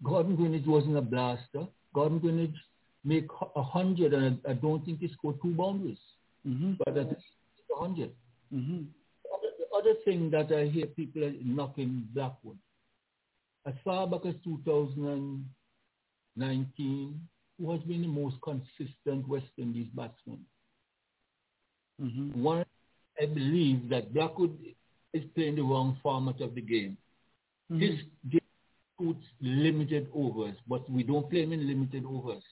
Gordon 0.03 0.35
Greenidge 0.37 0.67
wasn't 0.67 0.97
a 0.97 1.01
blaster. 1.01 1.67
Gordon 1.93 2.19
Greenidge 2.19 2.53
make 3.05 3.27
a 3.55 3.63
hundred, 3.63 4.13
and 4.13 4.39
I, 4.45 4.51
I 4.51 4.53
don't 4.53 4.83
think 4.83 4.99
he 4.99 5.07
scored 5.09 5.41
two 5.41 5.53
boundaries. 5.53 5.99
Mm-hmm. 6.45 6.73
But 6.79 6.97
at 6.97 7.07
least 7.07 7.23
a 7.71 7.79
100 7.79 8.11
Mm-hmm. 8.53 8.83
The 9.59 9.65
other 9.77 9.95
thing 10.05 10.29
that 10.29 10.51
I 10.51 10.67
hear 10.67 10.85
people 10.85 11.23
are 11.23 11.33
knocking 11.43 12.07
Blackwood, 12.13 12.59
as 13.65 13.73
far 13.83 14.05
back 14.07 14.23
as 14.25 14.35
2019, 14.43 17.27
who 17.59 17.71
has 17.71 17.81
been 17.81 18.03
the 18.03 18.07
most 18.07 18.35
consistent 18.43 19.27
West 19.27 19.47
Indies 19.57 19.87
batsman? 19.95 20.45
Mm-hmm. 22.01 22.41
One, 22.41 22.65
I 23.21 23.25
believe 23.25 23.89
that 23.89 24.13
Blackwood 24.13 24.57
is 25.13 25.23
playing 25.33 25.55
the 25.55 25.63
wrong 25.63 25.97
format 26.03 26.41
of 26.41 26.53
the 26.53 26.61
game. 26.61 26.97
Mm-hmm. 27.71 27.79
This 27.79 28.01
game 28.29 28.41
suits 28.99 29.25
limited 29.41 30.07
overs, 30.13 30.57
but 30.67 30.87
we 30.89 31.03
don't 31.03 31.29
play 31.29 31.43
him 31.43 31.53
in 31.53 31.65
limited 31.67 32.03
overs. 32.05 32.43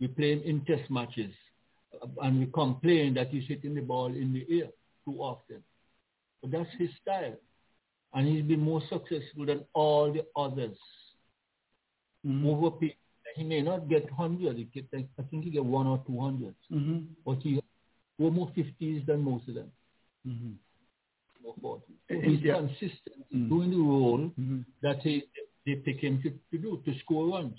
We 0.00 0.08
play 0.08 0.32
him 0.32 0.42
in 0.44 0.64
test 0.64 0.90
matches. 0.90 1.32
Uh, 2.02 2.06
And 2.22 2.38
we 2.40 2.46
complain 2.46 3.14
that 3.14 3.28
he's 3.28 3.46
hitting 3.48 3.74
the 3.74 3.80
ball 3.82 4.06
in 4.06 4.32
the 4.32 4.44
air 4.60 4.68
too 5.04 5.16
often. 5.20 5.62
But 6.40 6.50
that's 6.52 6.70
his 6.78 6.90
style. 7.02 7.34
And 8.14 8.26
he's 8.28 8.42
been 8.44 8.60
more 8.60 8.82
successful 8.88 9.44
than 9.46 9.64
all 9.74 10.12
the 10.12 10.24
others. 10.36 10.76
Over 12.46 12.70
pe- 12.72 12.94
he 13.36 13.44
may 13.44 13.62
not 13.62 13.88
get 13.88 14.04
100. 14.10 14.56
He 14.56 14.64
get, 14.64 14.86
I 14.92 15.22
think 15.30 15.44
he 15.44 15.50
get 15.50 15.64
one 15.64 15.86
or 15.86 16.02
200. 16.06 16.54
Mm-hmm. 16.72 16.98
But 17.24 17.38
he 17.42 17.60
were 18.18 18.30
more 18.30 18.50
50s 18.56 19.06
than 19.06 19.20
most 19.22 19.48
of 19.48 19.54
them. 19.54 19.70
Mm-hmm. 20.26 20.52
More 21.62 21.80
40s. 21.80 21.82
So 22.10 22.20
he's 22.28 22.40
yeah. 22.42 22.54
consistent 22.56 23.24
in 23.30 23.48
doing 23.48 23.70
the 23.70 23.76
role 23.78 24.18
Mm-hmm. 24.18 24.60
that 24.82 25.00
he, 25.02 25.24
they 25.66 25.74
pick 25.76 25.98
him 26.00 26.20
to, 26.22 26.30
to 26.30 26.62
do, 26.62 26.82
to 26.84 26.98
score 27.00 27.28
runs. 27.28 27.58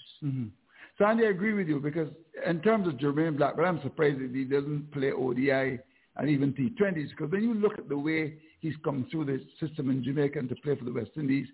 Sandy, 0.99 1.25
I 1.25 1.29
agree 1.29 1.53
with 1.53 1.69
you 1.69 1.79
because 1.79 2.09
in 2.45 2.61
terms 2.61 2.87
of 2.87 2.95
Jermaine 2.95 3.37
Black, 3.37 3.55
but 3.55 3.63
I'm 3.63 3.81
surprised 3.81 4.19
that 4.19 4.31
he 4.33 4.43
doesn't 4.43 4.91
play 4.91 5.11
ODI 5.11 5.79
and 6.17 6.29
even 6.29 6.53
T20s 6.53 7.09
because 7.11 7.31
when 7.31 7.41
you 7.41 7.53
look 7.53 7.79
at 7.79 7.87
the 7.87 7.97
way 7.97 8.35
he's 8.59 8.73
come 8.83 9.07
through 9.09 9.25
the 9.25 9.39
system 9.65 9.89
in 9.89 10.03
Jamaica 10.03 10.37
and 10.37 10.49
to 10.49 10.55
play 10.55 10.75
for 10.75 10.83
the 10.83 10.91
West 10.91 11.11
Indies, 11.15 11.47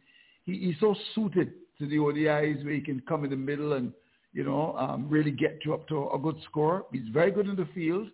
he, 0.45 0.57
he's 0.57 0.75
so 0.79 0.95
suited 1.13 1.53
to 1.77 1.87
the 1.87 1.97
ODIs 1.97 2.65
where 2.65 2.73
he 2.73 2.81
can 2.81 3.01
come 3.07 3.23
in 3.23 3.29
the 3.29 3.35
middle 3.35 3.73
and, 3.73 3.93
you 4.33 4.43
know, 4.43 4.75
um, 4.79 5.07
really 5.07 5.31
get 5.31 5.59
you 5.63 5.75
up 5.75 5.87
to 5.89 6.09
a 6.09 6.17
good 6.17 6.37
score. 6.45 6.87
He's 6.91 7.07
very 7.13 7.29
good 7.29 7.47
in 7.47 7.55
the 7.55 7.67
field 7.75 8.07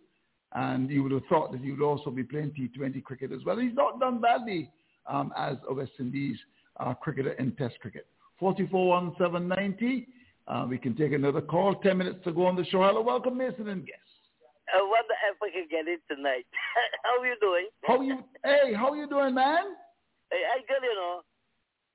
and 0.54 0.90
you 0.90 1.02
would 1.04 1.14
have 1.14 1.26
thought 1.30 1.54
that 1.54 1.62
he 1.62 1.72
would 1.72 1.82
also 1.82 2.10
be 2.10 2.24
playing 2.24 2.52
T20 2.60 3.02
cricket 3.06 3.32
as 3.32 3.40
well. 3.46 3.58
He's 3.58 3.74
not 3.74 4.02
done 4.02 4.20
badly 4.20 4.70
um, 5.08 5.32
as 5.38 5.56
a 5.70 5.74
West 5.74 5.94
Indies 5.98 6.38
uh, 6.78 6.94
cricketer 6.94 7.32
in 7.34 7.54
Test 7.54 7.80
cricket. 7.80 8.06
441790. 8.38 10.08
Uh, 10.48 10.66
we 10.68 10.78
can 10.78 10.96
take 10.96 11.14
another 11.14 11.42
call. 11.42 11.76
Ten 11.76 11.98
minutes 11.98 12.20
to 12.26 12.32
go 12.32 12.46
on 12.46 12.56
the 12.56 12.66
show. 12.66 12.82
Hello, 12.84 13.02
welcome, 13.02 13.38
Mason 13.38 13.70
and 13.70 13.86
guests. 13.86 14.02
I 14.74 14.82
wonder 14.82 15.16
if 15.30 15.38
I 15.42 15.50
can 15.52 15.68
get 15.70 15.88
it 15.88 16.00
tonight. 16.08 16.46
How 17.04 17.24
you 17.24 17.36
doing? 17.42 17.68
How 17.84 18.02
you? 18.02 18.24
Hey, 18.44 18.74
how 18.74 18.94
you 18.94 19.08
doing, 19.08 19.36
man? 19.36 19.76
Hey, 20.32 20.44
I 20.48 20.60
good, 20.68 20.84
you 20.84 20.96
know. 20.96 21.22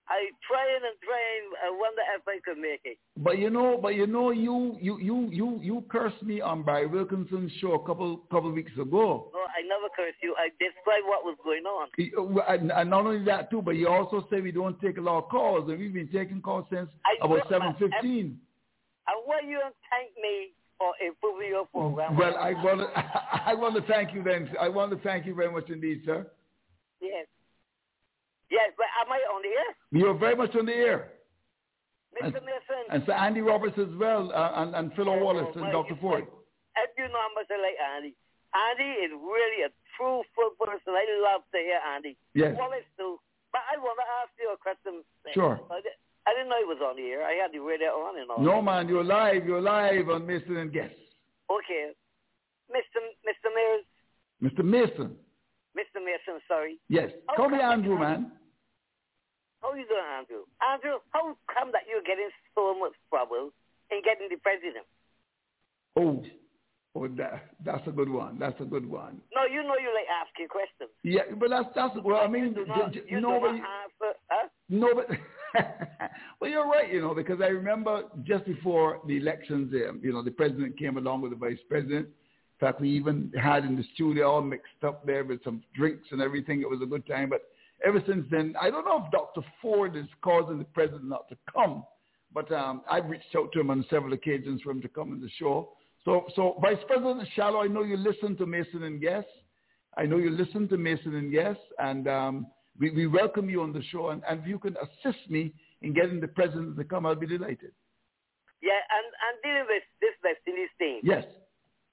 I 0.08 0.30
trying 0.46 0.82
and 0.86 0.96
trying. 1.02 1.46
I 1.66 1.70
wonder 1.70 2.02
if 2.14 2.22
I 2.28 2.38
could 2.44 2.58
make 2.58 2.80
it. 2.84 2.96
But 3.16 3.38
you 3.38 3.50
know, 3.50 3.76
but 3.80 3.96
you 3.96 4.06
know, 4.06 4.30
you 4.30 4.76
you 4.80 4.98
you 5.00 5.28
you 5.32 5.58
you 5.60 5.84
cursed 5.88 6.22
me 6.22 6.40
on 6.40 6.62
Barry 6.62 6.86
Wilkinson's 6.86 7.50
show 7.60 7.72
a 7.72 7.84
couple 7.84 8.18
couple 8.30 8.52
weeks 8.52 8.72
ago. 8.74 9.30
No, 9.34 9.40
I 9.40 9.66
never 9.66 9.88
cursed 9.96 10.22
you. 10.22 10.34
I 10.38 10.48
described 10.62 11.06
what 11.06 11.24
was 11.24 11.36
going 11.42 11.64
on. 11.64 11.88
Uh, 11.98 12.52
and 12.52 12.70
and 12.70 12.90
not 12.90 13.04
only 13.04 13.24
that 13.24 13.50
too, 13.50 13.62
but 13.62 13.72
you 13.72 13.88
also 13.88 14.26
say 14.30 14.40
we 14.40 14.52
don't 14.52 14.80
take 14.80 14.96
a 14.98 15.00
lot 15.00 15.24
of 15.24 15.28
calls, 15.28 15.68
and 15.68 15.78
we've 15.78 15.92
been 15.92 16.10
taking 16.12 16.40
calls 16.40 16.66
since 16.70 16.88
I 17.04 17.24
about 17.24 17.48
seven 17.48 17.74
fifteen. 17.78 18.38
And 19.08 19.16
why 19.24 19.40
you 19.44 19.58
don't 19.58 19.74
thank 19.90 20.10
me 20.22 20.52
for 20.78 20.92
improving 21.04 21.48
your 21.48 21.66
program? 21.66 22.16
Well, 22.16 22.36
I 22.36 22.52
want 22.52 22.80
to 22.80 22.86
I 23.46 23.54
want 23.54 23.74
to 23.74 23.82
thank 23.92 24.14
you 24.14 24.22
then. 24.22 24.50
I 24.60 24.68
want 24.68 24.92
to 24.92 24.98
thank 24.98 25.26
you 25.26 25.34
very 25.34 25.50
much 25.50 25.68
indeed, 25.68 26.02
sir. 26.04 26.26
Yes. 27.00 27.26
Yes, 28.50 28.70
but 28.76 28.86
am 29.02 29.10
I 29.10 29.18
on 29.34 29.42
the 29.42 29.52
air? 29.52 29.70
You're 29.90 30.18
very 30.18 30.36
much 30.36 30.54
on 30.54 30.66
the 30.66 30.74
air. 30.74 31.10
Mr. 32.16 32.40
Mason, 32.40 32.80
And 32.90 33.02
Sir 33.04 33.12
Andy 33.12 33.42
Roberts 33.42 33.76
as 33.76 33.92
well, 34.00 34.32
uh, 34.32 34.62
and, 34.62 34.74
and 34.74 34.92
Phil 34.96 35.04
Wallace 35.04 35.52
and 35.54 35.68
well, 35.68 35.84
Dr. 35.84 35.96
Ford. 36.00 36.24
if 36.24 36.90
you 36.96 37.04
know 37.12 37.20
I 37.20 37.28
like 37.36 37.76
Andy, 37.76 38.16
Andy 38.56 38.90
is 39.04 39.12
really 39.12 39.68
a 39.68 39.70
true 39.96 40.24
full 40.32 40.56
person. 40.56 40.96
I 40.96 41.04
love 41.20 41.44
to 41.52 41.58
hear 41.60 41.80
Andy. 41.92 42.16
Yes. 42.32 42.56
Wallace 42.56 42.88
too. 42.96 43.20
But 43.52 43.60
I 43.68 43.76
want 43.76 44.00
to 44.00 44.08
ask 44.24 44.32
you 44.40 44.48
a 44.48 44.56
question. 44.56 45.04
Sure. 45.34 45.60
I, 45.68 46.32
didn't 46.32 46.48
know 46.48 46.58
he 46.58 46.64
was 46.64 46.80
on 46.80 46.96
the 46.96 47.04
air. 47.04 47.24
I 47.24 47.36
had 47.36 47.52
the 47.52 47.60
radio 47.60 47.92
on 48.00 48.18
and 48.18 48.30
all. 48.30 48.40
No, 48.40 48.62
man, 48.62 48.88
you're 48.88 49.04
live. 49.04 49.44
You're 49.44 49.60
live 49.60 50.08
on 50.08 50.26
Mason 50.26 50.56
and 50.56 50.72
Guest. 50.72 50.96
Okay. 51.52 51.92
Mr. 52.72 52.98
Mr. 53.28 53.48
Mayor, 53.54 53.78
Mr. 54.42 54.64
Mason. 54.64 55.16
Mr. 55.76 56.00
Mason, 56.00 56.40
sorry. 56.48 56.78
Yes. 56.88 57.10
How 57.28 57.36
Call 57.36 57.50
me 57.50 57.60
Andrew, 57.60 57.98
man. 57.98 58.32
How 59.62 59.74
you 59.74 59.84
doing, 59.86 60.08
Andrew? 60.18 60.42
Andrew, 60.62 60.98
how 61.10 61.36
come 61.52 61.70
that 61.72 61.82
you're 61.90 62.02
getting 62.02 62.30
so 62.54 62.78
much 62.78 62.92
trouble 63.10 63.50
in 63.90 64.00
getting 64.02 64.28
the 64.30 64.36
president? 64.40 64.86
Oh, 65.96 66.22
oh, 66.94 67.08
that, 67.16 67.50
that's 67.64 67.86
a 67.86 67.90
good 67.90 68.08
one. 68.08 68.38
That's 68.38 68.60
a 68.60 68.64
good 68.64 68.88
one. 68.88 69.20
No, 69.34 69.44
you 69.44 69.62
know 69.62 69.76
you 69.80 69.92
like 69.92 70.08
asking 70.08 70.48
questions. 70.48 70.90
Yeah, 71.02 71.22
but 71.38 71.50
that's 71.50 71.68
that's 71.74 71.94
well. 72.04 72.20
I 72.22 72.28
mean, 72.28 72.54
You 72.56 72.66
not, 72.66 72.92
j- 72.92 73.00
j- 73.00 73.06
you 73.08 73.20
no, 73.20 73.34
do 73.34 73.40
but 73.40 73.52
not 73.52 73.68
answer, 73.84 74.18
huh? 74.28 74.48
no, 74.68 74.88
but 74.94 75.06
well, 76.40 76.50
you're 76.50 76.66
right. 76.68 76.92
You 76.92 77.00
know, 77.00 77.14
because 77.14 77.40
I 77.40 77.46
remember 77.48 78.04
just 78.24 78.44
before 78.44 79.00
the 79.06 79.16
elections, 79.16 79.72
um, 79.88 80.00
you 80.02 80.12
know, 80.12 80.22
the 80.22 80.30
president 80.30 80.78
came 80.78 80.96
along 80.98 81.22
with 81.22 81.32
the 81.32 81.36
vice 81.38 81.58
president. 81.68 82.08
In 82.58 82.66
fact, 82.66 82.80
we 82.80 82.88
even 82.90 83.30
had 83.40 83.64
in 83.64 83.76
the 83.76 83.84
studio 83.94 84.30
all 84.30 84.40
mixed 84.40 84.82
up 84.82 85.04
there 85.04 85.24
with 85.24 85.44
some 85.44 85.62
drinks 85.74 86.06
and 86.10 86.22
everything. 86.22 86.62
It 86.62 86.70
was 86.70 86.80
a 86.82 86.86
good 86.86 87.06
time. 87.06 87.28
But 87.28 87.42
ever 87.84 88.02
since 88.06 88.26
then, 88.30 88.54
I 88.60 88.70
don't 88.70 88.86
know 88.86 89.04
if 89.04 89.12
Dr. 89.12 89.46
Ford 89.60 89.94
is 89.94 90.06
causing 90.22 90.58
the 90.58 90.64
president 90.64 91.04
not 91.04 91.28
to 91.28 91.36
come. 91.52 91.84
but 92.32 92.50
um, 92.52 92.82
I've 92.90 93.06
reached 93.06 93.34
out 93.36 93.52
to 93.52 93.60
him 93.60 93.70
on 93.70 93.84
several 93.90 94.14
occasions 94.14 94.62
for 94.62 94.70
him 94.70 94.80
to 94.82 94.88
come 94.88 95.12
on 95.12 95.20
the 95.20 95.28
show. 95.38 95.70
So, 96.04 96.24
so 96.34 96.56
Vice 96.62 96.82
President 96.86 97.28
Shallow, 97.34 97.62
I 97.62 97.66
know 97.66 97.82
you 97.82 97.96
listen 97.96 98.36
to 98.36 98.46
Mason 98.46 98.84
and 98.84 99.00
Guest. 99.00 99.26
I 99.98 100.06
know 100.06 100.16
you 100.16 100.30
listen 100.30 100.68
to 100.68 100.78
Mason 100.78 101.14
and 101.14 101.32
Guest, 101.32 101.60
and 101.78 102.08
um, 102.08 102.46
we, 102.78 102.90
we 102.90 103.06
welcome 103.06 103.50
you 103.50 103.62
on 103.62 103.72
the 103.72 103.82
show. 103.90 104.10
And, 104.10 104.22
and 104.28 104.40
if 104.40 104.46
you 104.46 104.58
can 104.58 104.76
assist 104.76 105.28
me 105.28 105.52
in 105.82 105.92
getting 105.92 106.20
the 106.20 106.28
president 106.28 106.76
to 106.78 106.84
come, 106.84 107.04
I'll 107.06 107.14
be 107.16 107.26
delighted. 107.26 107.72
Yeah, 108.62 108.80
and, 108.96 109.06
and 109.26 109.42
dealing 109.42 109.66
with 109.68 109.82
this 110.00 110.12
West 110.24 110.40
Indies 110.46 110.68
thing. 110.78 111.00
Yes. 111.02 111.24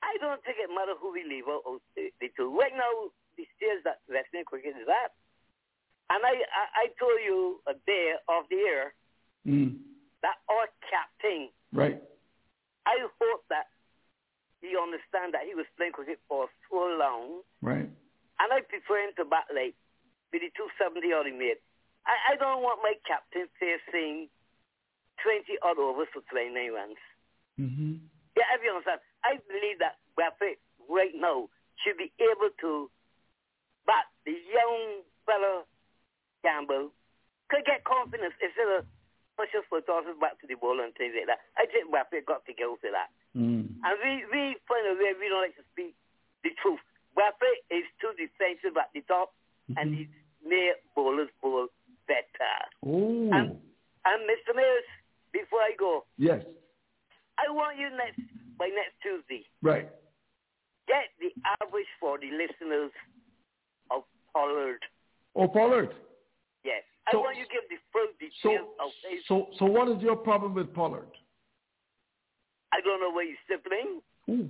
I 0.03 0.19
don't 0.19 0.43
think 0.43 0.59
it 0.59 0.67
matters 0.69 0.99
who 0.99 1.15
we 1.15 1.23
leave 1.23 1.47
out 1.47 1.63
the, 1.95 2.11
two. 2.35 2.51
Right 2.51 2.75
now, 2.75 3.09
the 3.39 3.47
stage 3.55 3.79
that 3.87 4.03
West 4.11 4.29
Indies 4.35 4.45
cricket 4.51 4.75
is 4.75 4.87
at. 4.91 5.15
And 6.11 6.19
I, 6.21 6.35
I, 6.43 6.63
I 6.83 6.85
told 6.99 7.17
you 7.23 7.63
a 7.65 7.73
day 7.87 8.13
of 8.27 8.45
the 8.51 8.59
year 8.59 8.93
Mm. 9.43 9.75
that 10.23 10.39
our 10.47 10.71
captain, 10.87 11.51
Right. 11.75 11.99
I 12.87 12.95
hope 13.19 13.43
that 13.51 13.67
he 14.63 14.71
understand 14.79 15.35
that 15.35 15.43
he 15.43 15.51
was 15.51 15.67
playing 15.75 15.91
cricket 15.91 16.19
for 16.31 16.47
so 16.71 16.79
long. 16.95 17.43
Right. 17.59 17.91
And 18.39 18.47
I 18.51 18.63
prefer 18.63 19.03
him 19.03 19.11
to 19.19 19.25
bat 19.27 19.51
late 19.51 19.75
with 20.31 20.39
the 20.43 20.51
270 20.55 21.11
odd 21.11 21.27
he 21.27 21.35
made. 21.35 21.59
I, 22.07 22.15
I 22.31 22.33
don't 22.39 22.63
want 22.63 22.79
my 22.79 22.95
captain 23.03 23.51
facing 23.59 24.31
20 25.19 25.43
odd 25.59 25.75
overs 25.79 26.07
for 26.15 26.23
29 26.31 26.55
runs. 26.71 26.99
Mm-hmm. 27.59 27.99
Yeah, 28.39 28.47
you 28.63 28.71
understand. 28.71 29.03
I 29.23 29.39
believe 29.47 29.79
that 29.79 29.99
Brathwaite 30.19 30.59
right 30.87 31.15
now 31.15 31.47
should 31.81 31.97
be 31.97 32.11
able 32.19 32.51
to 32.61 32.91
bat 33.87 34.07
the 34.25 34.35
young 34.35 35.03
fellow 35.25 35.67
Campbell 36.43 36.91
could 37.49 37.63
get 37.65 37.83
confidence 37.83 38.35
instead 38.39 38.67
of 38.79 38.83
pushing 39.35 39.63
for 39.67 39.81
tosses 39.81 40.19
back 40.19 40.37
to 40.43 40.45
the 40.47 40.55
ball 40.55 40.77
and 40.79 40.93
things 40.95 41.15
like 41.17 41.27
that. 41.27 41.41
I 41.57 41.65
think 41.65 41.89
Brathwaite 41.89 42.27
got 42.27 42.45
to 42.45 42.53
go 42.53 42.77
to 42.77 42.89
that. 42.93 43.09
Mm. 43.33 43.79
And 43.81 43.95
we, 44.03 44.11
we 44.29 44.41
find 44.69 44.85
a 44.85 44.95
way 44.99 45.15
we 45.17 45.31
don't 45.31 45.41
like 45.41 45.57
to 45.57 45.65
speak 45.73 45.95
the 46.43 46.51
truth. 46.61 46.83
Brathwaite 47.17 47.63
is 47.73 47.87
too 47.97 48.13
defensive 48.19 48.77
at 48.77 48.93
the 48.93 49.01
top 49.07 49.33
and 49.77 49.95
he 49.95 50.09
made 50.45 50.77
bowlers 50.95 51.31
bowl 51.41 51.67
better. 52.07 52.55
Oh. 52.85 53.31
And, 53.31 53.57
and 54.05 54.19
Mr. 54.27 54.53
Mills, 54.53 54.89
before 55.31 55.63
I 55.63 55.73
go, 55.79 56.05
Yes. 56.17 56.43
I 57.39 57.49
want 57.49 57.79
you 57.79 57.89
next 57.97 58.21
by 58.63 58.69
next 58.71 58.95
Tuesday 59.03 59.43
Right. 59.61 59.89
get 60.87 61.11
the 61.19 61.31
average 61.59 61.87
for 61.99 62.17
the 62.17 62.31
listeners 62.31 62.91
of 63.91 64.03
Pollard. 64.31 64.79
Oh, 65.35 65.47
Pollard. 65.49 65.91
Yes. 66.63 66.83
So- 67.11 67.19
I 67.19 67.21
want 67.23 67.37
you 67.37 67.43
to 67.43 67.51
give 67.51 67.67
the 67.69 67.77
full 67.91 68.07
So, 68.41 68.51
of 68.79 68.91
his. 69.09 69.25
so, 69.27 69.49
so 69.59 69.65
what 69.65 69.89
is 69.89 70.01
your 70.01 70.15
problem 70.15 70.53
with 70.53 70.73
Pollard? 70.73 71.11
I 72.71 72.79
don't 72.81 73.01
know 73.01 73.11
where 73.11 73.25
you're 73.25 73.37
stippling. 73.43 74.01
Ooh. 74.29 74.49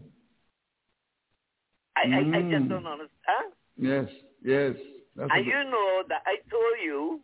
I, 1.98 2.02
I, 2.02 2.20
I 2.38 2.42
just 2.54 2.66
Mm. 2.66 2.70
don't 2.70 2.86
understand. 2.88 3.26
Huh? 3.26 3.50
Yes. 3.78 4.10
Yes. 4.44 4.76
That's 5.16 5.32
And 5.34 5.46
you 5.46 5.64
know 5.74 6.04
that 6.10 6.22
I 6.26 6.38
told 6.50 6.78
you 6.84 7.22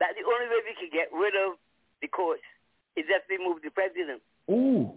that 0.00 0.12
the 0.16 0.24
only 0.28 0.46
way 0.48 0.60
we 0.68 0.74
can 0.76 0.90
get 0.92 1.08
rid 1.12 1.34
of 1.36 1.56
the 2.02 2.08
coach 2.08 2.40
is 2.96 3.04
if 3.08 3.22
we 3.28 3.38
move 3.38 3.62
the 3.62 3.70
president. 3.70 4.22
Ooh. 4.50 4.92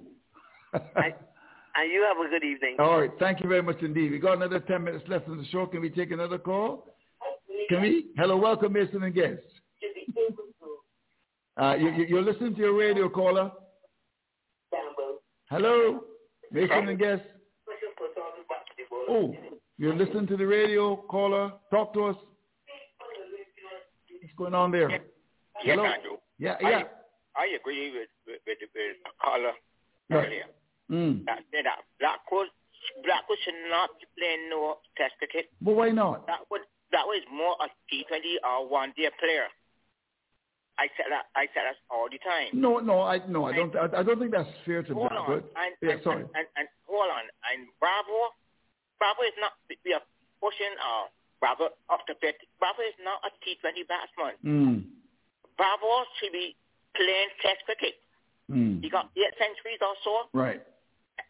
And 0.74 1.92
you 1.92 2.04
have 2.08 2.18
a 2.18 2.30
good 2.30 2.44
evening. 2.44 2.78
All 2.80 3.00
right. 3.00 3.12
Thank 3.20 3.42
you 3.42 3.48
very 3.48 3.62
much 3.62 3.82
indeed. 3.82 4.12
We 4.12 4.18
got 4.18 4.34
another 4.38 4.60
10 4.60 4.84
minutes 4.84 5.04
left 5.08 5.28
in 5.28 5.38
the 5.38 5.46
show. 5.46 5.68
Can 5.68 5.82
we 5.82 5.92
take 5.92 6.12
another 6.12 6.40
call? 6.40 6.88
Can 7.70 7.82
we? 7.82 8.08
Hello. 8.18 8.36
Welcome, 8.36 8.74
Mason 8.74 9.04
and 9.04 9.14
guests. 9.14 9.44
Uh, 11.56 11.76
you, 11.76 11.90
you, 11.92 12.06
you're 12.06 12.22
listening 12.24 12.56
to 12.56 12.62
your 12.62 12.76
radio 12.76 13.10
caller. 13.10 13.52
Hello. 15.52 16.02
Mason 16.52 16.90
and 16.90 17.00
guests. 17.00 17.26
Oh, 19.10 19.36
you're 19.78 19.96
listening 19.96 20.28
to 20.28 20.38
the 20.38 20.46
radio 20.46 20.96
caller. 20.96 21.52
Talk 21.72 21.94
to 21.94 22.06
us. 22.06 22.16
What's 24.22 24.34
going 24.36 24.56
on 24.56 24.72
there? 24.72 24.90
Yes, 24.90 25.02
Hello. 25.64 25.86
Andrew. 25.86 26.18
Yeah, 26.40 26.56
I, 26.64 26.70
yeah. 26.70 26.84
I 27.36 27.56
agree 27.60 27.92
with 27.92 28.10
with, 28.26 28.40
with, 28.46 28.58
with 28.62 28.72
the 28.74 29.10
caller 29.24 29.52
Right. 30.10 30.44
Mm. 30.92 31.26
That, 31.26 31.44
that 31.52 31.84
Blackwood, 32.00 32.48
Blackwood 33.04 33.38
should 33.44 33.60
not 33.70 33.90
be 34.00 34.08
playing 34.18 34.50
no 34.50 34.80
test 34.96 35.14
cricket. 35.20 35.52
But 35.62 35.76
why 35.76 35.90
not? 35.90 36.26
That 36.28 36.48
would 36.52 36.62
that 36.92 37.04
was 37.04 37.20
more 37.28 37.56
a 37.60 37.68
T20 37.92 38.40
or 38.48 38.70
one 38.72 38.94
day 38.96 39.12
player. 39.20 39.52
I 40.80 40.88
said 40.96 41.10
that 41.10 41.26
I 41.36 41.50
said 41.52 41.66
that 41.68 41.78
all 41.90 42.08
the 42.08 42.22
time. 42.22 42.54
No, 42.54 42.78
no, 42.80 43.02
I 43.02 43.20
no, 43.28 43.46
I 43.50 43.54
don't. 43.58 43.76
I, 43.76 43.90
I 44.00 44.04
don't 44.04 44.20
think 44.20 44.32
that's 44.32 44.48
fair 44.64 44.84
to 44.84 44.94
Hold 44.94 45.10
Blackwood. 45.10 45.44
on. 45.58 45.66
And, 45.66 45.72
Yeah, 45.82 45.98
and, 45.98 46.04
sorry. 46.06 46.22
And, 46.24 46.32
and, 46.38 46.48
and 46.56 46.68
hold 46.86 47.10
on. 47.10 47.26
And 47.52 47.68
Bravo, 47.82 48.32
Bravo 49.02 49.26
is 49.26 49.36
not 49.42 49.58
we 49.68 49.92
are 49.92 50.06
pushing 50.40 50.72
uh 50.80 51.10
Bravo 51.42 51.74
up 51.90 52.06
to 52.08 52.14
50. 52.16 52.30
Bravo 52.62 52.82
is 52.86 52.96
not 53.04 53.20
a 53.26 53.34
T20 53.44 53.84
batsman. 53.90 54.36
Mm. 54.46 54.78
Bravo 55.58 56.06
should 56.22 56.32
be 56.32 56.56
playing 56.96 57.30
test 57.42 57.66
cricket. 57.66 57.98
Mm. 58.50 58.80
He 58.82 58.90
got 58.90 59.10
eight 59.18 59.34
centuries 59.38 59.82
or 59.82 59.94
so, 60.06 60.30
Right. 60.32 60.62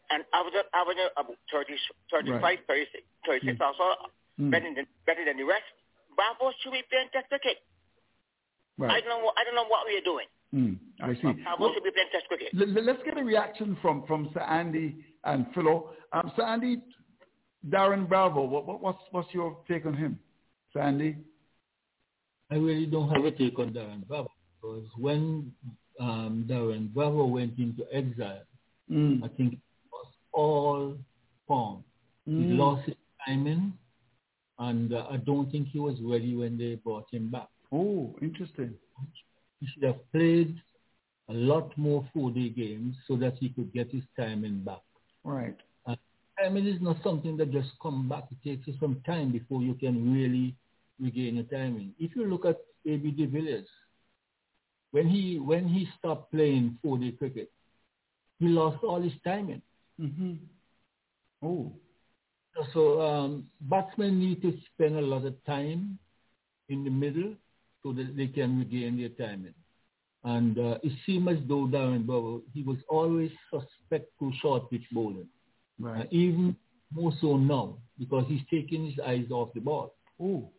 And 0.09 0.23
average 0.33 0.55
average 0.73 0.97
about 1.17 1.37
30, 1.51 1.75
35, 2.11 2.41
Right. 2.41 2.59
36, 2.67 3.03
36 3.25 3.57
Mm. 3.59 3.65
or 3.67 3.73
so, 3.77 3.87
Mm. 4.39 4.51
better 4.51 4.73
than 4.73 4.87
better 5.05 5.25
than 5.25 5.37
the 5.37 5.43
rest. 5.43 5.65
Bravo 6.15 6.51
should 6.61 6.71
be 6.73 6.81
playing 6.89 7.09
test 7.13 7.27
cricket. 7.29 7.57
I 8.79 9.01
don't 9.01 9.09
know. 9.09 9.31
I 9.35 9.43
don't 9.43 9.55
know 9.55 9.65
what 9.67 9.87
we 9.87 9.97
are 9.97 10.01
doing. 10.05 10.27
Mm. 10.53 10.77
I 11.01 11.13
see. 11.15 11.33
Bravo 11.43 11.63
Well, 11.65 11.73
should 11.73 11.83
be 11.83 11.91
playing 11.91 12.09
test 12.11 12.27
cricket. 12.27 12.49
l- 12.53 12.77
l- 12.77 12.83
let's 12.83 13.01
get 13.03 13.17
a 13.17 13.23
reaction 13.23 13.75
from 13.81 14.05
from 14.05 14.29
Sir 14.33 14.41
Andy 14.41 15.03
and 15.23 15.51
Philo. 15.53 15.93
Um, 16.13 16.31
Sir 16.35 16.43
Andy, 16.43 16.81
Darren 17.67 18.07
Bravo. 18.07 18.43
What, 18.45 18.65
what 18.65 18.79
what's 18.81 19.03
what's 19.11 19.33
your 19.33 19.57
take 19.67 19.85
on 19.85 19.93
him, 19.95 20.19
Sir 20.73 20.81
Andy? 20.81 21.17
I 22.49 22.55
really 22.55 22.85
don't 22.85 23.09
have 23.09 23.25
a 23.25 23.31
take 23.31 23.57
on 23.59 23.73
Darren 23.73 24.07
Bravo 24.07 24.31
because 24.61 24.87
when 24.97 25.51
um, 25.99 26.45
Darren 26.47 26.93
Bravo 26.93 27.25
went 27.25 27.57
into 27.59 27.85
exile, 27.91 28.43
Mm. 28.89 29.21
I 29.21 29.27
think 29.35 29.53
it 29.55 29.59
was 29.59 29.66
all 30.43 30.95
form. 31.47 31.83
He 32.25 32.31
Mm. 32.45 32.57
lost 32.61 32.85
his 32.85 32.95
timing, 33.25 33.73
and 34.59 34.93
uh, 34.93 35.07
I 35.09 35.17
don't 35.17 35.49
think 35.51 35.69
he 35.69 35.79
was 35.79 35.95
ready 36.13 36.35
when 36.35 36.57
they 36.57 36.75
brought 36.75 37.07
him 37.11 37.29
back. 37.31 37.49
Oh, 37.71 38.15
interesting. 38.21 38.73
He 39.59 39.67
should 39.67 39.83
have 39.83 39.99
played 40.11 40.53
a 41.29 41.33
lot 41.33 41.75
more 41.77 42.01
four-day 42.13 42.49
games 42.49 42.95
so 43.07 43.15
that 43.17 43.35
he 43.41 43.49
could 43.49 43.71
get 43.73 43.91
his 43.91 44.03
timing 44.15 44.59
back. 44.63 44.83
Right. 45.23 45.57
And 45.87 45.97
timing 46.39 46.67
is 46.67 46.81
not 46.81 46.97
something 47.03 47.37
that 47.37 47.51
just 47.51 47.71
come 47.81 48.07
back. 48.07 48.25
It 48.31 48.41
takes 48.49 48.67
you 48.67 48.75
some 48.79 49.01
time 49.05 49.31
before 49.31 49.61
you 49.61 49.73
can 49.73 49.95
really 50.13 50.55
regain 50.99 51.35
your 51.35 51.45
timing. 51.45 51.93
If 51.99 52.15
you 52.15 52.25
look 52.25 52.45
at 52.45 52.57
A.B. 52.85 53.11
de 53.11 53.25
Villiers, 53.25 53.67
when 54.91 55.07
he 55.07 55.39
when 55.39 55.67
he 55.67 55.87
stopped 55.97 56.31
playing 56.31 56.77
four-day 56.81 57.11
cricket, 57.19 57.49
he 58.39 58.47
lost 58.47 58.83
all 58.83 59.01
his 59.01 59.17
timing. 59.23 59.61
Mm-hmm. 60.01 60.33
Oh. 61.43 61.71
So 62.73 63.01
um, 63.01 63.47
batsmen 63.61 64.19
need 64.19 64.41
to 64.41 64.57
spend 64.73 64.97
a 64.97 65.01
lot 65.01 65.25
of 65.25 65.33
time 65.45 65.99
in 66.69 66.83
the 66.83 66.89
middle 66.89 67.33
so 67.83 67.93
that 67.93 68.15
they 68.17 68.27
can 68.27 68.59
regain 68.59 68.97
their 68.97 69.09
timing. 69.09 69.53
And 70.23 70.57
uh, 70.57 70.77
it 70.83 70.91
seemed 71.05 71.29
as 71.29 71.37
though 71.47 71.67
Darren 71.67 72.05
Bravo, 72.05 72.41
he 72.53 72.63
was 72.63 72.77
always 72.89 73.31
suspect 73.51 74.09
to 74.19 74.31
short 74.41 74.69
pitch 74.69 74.83
bowling. 74.91 75.27
Right. 75.79 76.01
Uh, 76.01 76.05
even 76.09 76.55
more 76.91 77.13
so 77.21 77.37
now 77.37 77.77
because 77.99 78.25
he's 78.27 78.41
taking 78.49 78.87
his 78.87 78.99
eyes 79.05 79.27
off 79.31 79.53
the 79.53 79.61
ball. 79.61 79.93
Oh, 80.21 80.49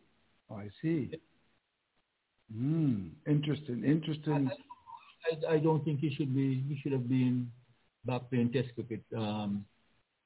I 0.51 0.69
see. 0.81 1.11
Hmm. 2.55 3.09
Interesting. 3.27 3.85
Interesting. 3.85 4.51
I, 5.27 5.55
I 5.55 5.59
don't 5.59 5.85
think 5.85 6.01
he 6.01 6.15
should 6.15 6.35
be. 6.35 6.65
He 6.69 6.79
should 6.83 6.93
have 6.93 7.09
been 7.09 7.51
back 8.05 8.23
playing 8.31 8.53
Test 8.53 8.69
cricket 8.75 9.03
um, 9.17 9.65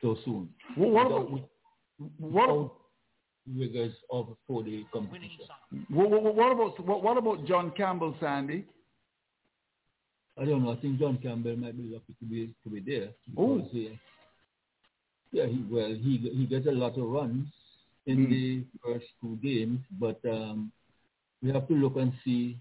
so 0.00 0.16
soon. 0.24 0.48
Well, 0.76 0.90
what 0.90 1.04
Without- 1.06 1.20
about- 1.20 1.30
what- 1.30 1.48
without 2.32 2.72
rigors 3.56 3.92
of 4.10 4.36
four-day 4.46 4.84
competition. 4.92 5.46
What, 5.88 6.10
what, 6.10 6.34
what 6.34 6.52
about 6.52 6.80
what, 6.86 7.02
what 7.02 7.16
about 7.18 7.44
John 7.46 7.70
Campbell, 7.76 8.14
Sandy? 8.20 8.64
I 10.38 10.44
don't 10.44 10.64
know. 10.64 10.72
I 10.72 10.76
think 10.76 10.98
John 10.98 11.18
Campbell 11.22 11.56
might 11.56 11.76
be 11.76 11.84
lucky 11.92 12.14
to 12.18 12.24
be 12.24 12.50
to 12.64 12.70
be 12.70 12.80
there. 12.80 13.10
Oh. 13.36 13.60
uh, 13.60 13.64
yeah, 15.32 15.46
he, 15.46 15.64
well, 15.70 15.88
he 15.88 16.18
he 16.34 16.46
gets 16.46 16.66
a 16.66 16.70
lot 16.72 16.96
of 16.98 17.04
runs 17.08 17.46
in 18.06 18.24
Hmm. 18.24 18.30
the 18.30 18.64
first 18.84 19.06
two 19.20 19.36
games, 19.42 19.80
but 20.00 20.20
um, 20.28 20.72
we 21.42 21.50
have 21.52 21.68
to 21.68 21.74
look 21.74 21.96
and 21.96 22.12
see, 22.24 22.58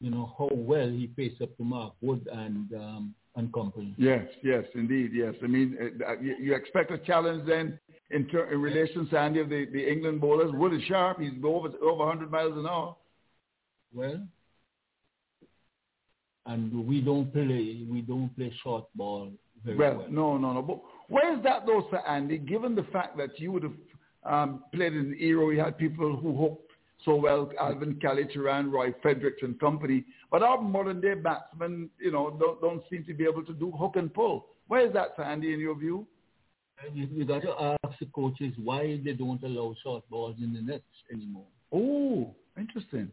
you 0.00 0.10
know, 0.10 0.32
how 0.38 0.48
well 0.52 0.88
he 0.88 1.10
faced 1.16 1.40
up 1.42 1.56
to 1.56 1.64
Mark 1.64 1.94
Wood 2.00 2.26
and 2.32 2.72
um, 2.74 3.14
and 3.36 3.52
company. 3.52 3.94
Yes, 3.98 4.26
yes, 4.42 4.64
indeed, 4.74 5.10
yes. 5.12 5.34
I 5.42 5.46
mean, 5.46 5.76
uh, 5.80 6.12
uh, 6.12 6.14
you, 6.20 6.54
expect 6.54 6.90
a 6.92 6.98
challenge 6.98 7.46
then 7.46 7.78
in, 8.10 8.26
ter- 8.28 8.52
in 8.52 8.60
relation, 8.60 9.08
Sandy, 9.10 9.40
of 9.40 9.48
the, 9.48 9.66
the 9.72 9.90
England 9.90 10.20
bowlers. 10.20 10.52
Wood 10.52 10.72
is 10.74 10.82
sharp. 10.82 11.20
He's 11.20 11.32
over 11.42 11.68
over 11.82 12.04
100 12.06 12.30
miles 12.30 12.56
an 12.56 12.66
hour. 12.66 12.96
Well, 13.92 14.20
and 16.46 16.86
we 16.86 17.00
don't 17.00 17.32
play 17.32 17.86
we 17.90 18.02
don't 18.06 18.34
play 18.36 18.52
short 18.62 18.86
ball 18.94 19.30
very 19.64 19.76
well, 19.76 19.98
well. 19.98 20.06
no, 20.10 20.36
no, 20.36 20.52
no. 20.52 20.62
But 20.62 20.80
where 21.08 21.36
is 21.36 21.42
that 21.44 21.66
though, 21.66 21.86
Sir 21.90 22.02
Andy? 22.06 22.38
Given 22.38 22.74
the 22.74 22.82
fact 22.84 23.16
that 23.16 23.38
you 23.38 23.52
would 23.52 23.62
have 23.62 23.72
um, 24.24 24.64
played 24.74 24.92
in 24.92 24.98
an 24.98 25.16
era 25.18 25.44
where 25.44 25.54
you 25.54 25.60
had 25.60 25.78
people 25.78 26.16
who 26.16 26.58
hooked 27.04 27.16
so 27.16 27.16
well, 27.16 27.50
Alvin 27.60 27.94
Kallicharran, 27.96 28.72
Roy 28.72 28.92
Fredericks 29.02 29.42
and 29.42 29.58
company, 29.60 30.04
but 30.30 30.42
our 30.42 30.60
modern 30.60 31.00
day 31.00 31.14
batsmen, 31.14 31.90
you 31.98 32.12
know, 32.12 32.30
don't, 32.38 32.60
don't 32.60 32.82
seem 32.90 33.04
to 33.04 33.14
be 33.14 33.24
able 33.24 33.44
to 33.44 33.52
do 33.52 33.70
hook 33.72 33.96
and 33.96 34.12
pull. 34.12 34.46
Where 34.68 34.86
is 34.86 34.92
that, 34.94 35.14
Sandy, 35.16 35.52
in 35.52 35.60
your 35.60 35.78
view? 35.78 36.06
You, 36.92 37.08
you 37.12 37.24
got 37.24 37.42
to 37.42 37.76
ask 37.84 37.98
the 37.98 38.06
coaches 38.06 38.52
why 38.62 39.00
they 39.04 39.12
don't 39.12 39.42
allow 39.42 39.74
short 39.82 40.08
balls 40.10 40.36
in 40.42 40.52
the 40.52 40.60
nets 40.60 40.84
anymore. 41.12 41.46
Oh, 41.72 42.34
interesting. 42.58 43.10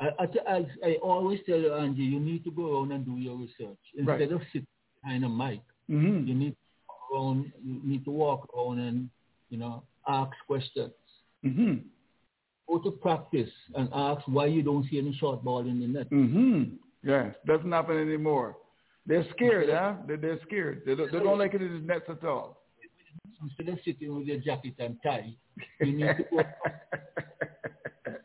I, 0.00 0.08
I, 0.18 0.26
I, 0.48 0.66
I 0.84 0.94
always 1.02 1.40
tell 1.46 1.58
you, 1.58 1.74
Angie, 1.74 2.02
you 2.02 2.20
need 2.20 2.44
to 2.44 2.50
go 2.50 2.78
around 2.78 2.92
and 2.92 3.04
do 3.04 3.16
your 3.16 3.36
research 3.36 3.78
instead 3.96 4.20
Right. 4.20 4.32
of 4.32 4.40
sitting 4.52 4.66
behind 5.02 5.24
a 5.24 5.28
mic. 5.28 5.60
Mm-hmm. 5.90 6.26
You 6.26 6.34
need 6.34 6.50
to 6.50 6.56
walk 6.88 7.12
around. 7.14 7.52
You 7.64 7.80
need 7.84 8.04
to 8.04 8.10
walk 8.10 8.48
around 8.56 8.80
and 8.80 9.10
you 9.50 9.58
know 9.58 9.84
ask 10.08 10.32
questions. 10.46 10.90
Mm-hmm. 11.44 11.74
Go 12.68 12.78
to 12.78 12.90
practice 12.90 13.50
and 13.74 13.88
ask 13.92 14.22
why 14.26 14.46
you 14.46 14.62
don't 14.62 14.88
see 14.90 14.98
any 14.98 15.14
short 15.14 15.44
ball 15.44 15.60
in 15.60 15.80
the 15.80 15.86
net. 15.86 16.10
Mm-hmm. 16.10 16.74
Yes, 17.04 17.34
doesn't 17.46 17.70
happen 17.70 17.96
anymore. 17.96 18.56
They're 19.06 19.26
scared, 19.34 19.68
huh? 19.70 19.94
They're, 20.06 20.16
they're 20.16 20.40
scared. 20.46 20.82
They 20.84 20.96
don't, 20.96 21.12
they 21.12 21.20
don't 21.20 21.38
like 21.38 21.54
it 21.54 21.62
in 21.62 21.72
the 21.72 21.78
nets 21.78 22.06
at 22.08 22.24
all. 22.24 22.62
Instead 23.42 23.68
of 23.68 23.78
sitting 23.84 24.16
with 24.16 24.26
your 24.26 24.38
jacket 24.38 24.74
and 24.78 24.96
tie, 25.04 25.34
you 25.80 25.92
need 25.92 26.16
to 26.16 26.24
go. 26.30 26.42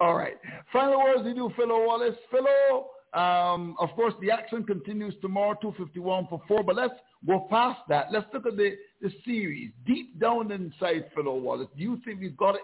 All 0.00 0.14
right. 0.14 0.38
Final 0.72 1.02
words 1.02 1.22
you 1.26 1.34
do, 1.34 1.52
Philo 1.56 1.84
Wallace. 1.84 2.16
Philo, 2.30 2.86
um, 3.12 3.76
of 3.78 3.90
course, 3.90 4.14
the 4.22 4.30
action 4.30 4.64
continues 4.64 5.14
tomorrow, 5.20 5.54
251 5.60 6.28
for 6.28 6.40
4, 6.48 6.62
but 6.62 6.76
let's 6.76 6.94
go 7.26 7.46
past 7.50 7.80
that. 7.88 8.06
Let's 8.10 8.26
look 8.32 8.46
at 8.46 8.56
the, 8.56 8.76
the 9.02 9.10
series. 9.24 9.72
Deep 9.86 10.18
down 10.18 10.50
inside, 10.52 11.10
Philo 11.14 11.36
Wallace, 11.36 11.68
do 11.76 11.82
you 11.82 12.00
think 12.04 12.20
we've 12.20 12.36
got 12.36 12.54
it 12.54 12.62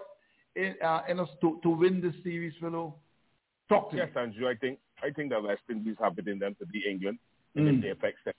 in, 0.57 0.75
uh, 0.83 1.01
in 1.07 1.19
us 1.19 1.29
to, 1.41 1.59
to 1.63 1.69
win 1.69 2.01
this 2.01 2.15
series, 2.23 2.53
Philo? 2.59 2.95
Talk 3.69 3.91
to 3.91 3.97
Yes, 3.97 4.09
me. 4.15 4.21
Andrew. 4.23 4.47
I 4.49 4.55
think 4.55 4.79
I 5.03 5.11
think 5.11 5.29
the 5.31 5.39
West 5.39 5.61
Indies 5.69 5.95
have 6.01 6.17
it 6.17 6.27
in 6.27 6.39
them 6.39 6.55
to 6.59 6.65
beat 6.65 6.85
England 6.89 7.19
in 7.55 7.63
Mm. 7.65 7.81
the 7.81 7.91
apex. 7.91 8.15
If 8.25 8.33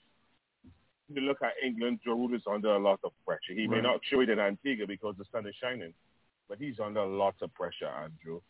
you 1.15 1.21
look 1.21 1.41
at 1.41 1.53
England, 1.65 1.99
Joe 2.03 2.13
Root 2.15 2.35
is 2.35 2.43
under 2.45 2.75
a 2.75 2.79
lot 2.79 2.99
of 3.03 3.11
pressure. 3.25 3.53
He 3.55 3.65
may 3.67 3.81
not 3.81 3.99
show 4.09 4.19
it 4.19 4.29
in 4.29 4.39
Antigua 4.39 4.85
because 4.85 5.15
the 5.17 5.25
sun 5.31 5.47
is 5.47 5.55
shining, 5.61 5.93
but 6.47 6.57
he's 6.59 6.79
under 6.79 6.99
a 6.99 7.07
lot 7.07 7.35
of 7.41 7.53
pressure, 7.53 7.87
Andrew. 7.87 8.41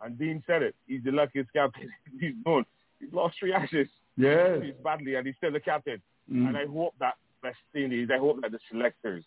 And 0.00 0.18
Dean 0.18 0.42
said 0.46 0.62
it. 0.62 0.74
He's 0.86 1.02
the 1.04 1.12
luckiest 1.12 1.52
captain 1.52 1.90
he's 2.20 2.34
known. 2.44 2.64
He's 2.98 3.12
lost 3.12 3.36
three 3.38 3.52
ashes. 3.52 3.88
Yes. 4.16 4.60
He's 4.62 4.74
badly, 4.82 5.14
and 5.16 5.26
he's 5.26 5.36
still 5.36 5.52
the 5.52 5.60
captain. 5.60 6.00
Mm. 6.30 6.48
And 6.48 6.56
I 6.56 6.66
hope 6.66 6.94
that 6.98 7.14
West 7.42 7.58
Indies, 7.74 8.08
I 8.12 8.18
hope 8.18 8.40
that 8.42 8.52
the 8.52 8.58
selectors 8.70 9.24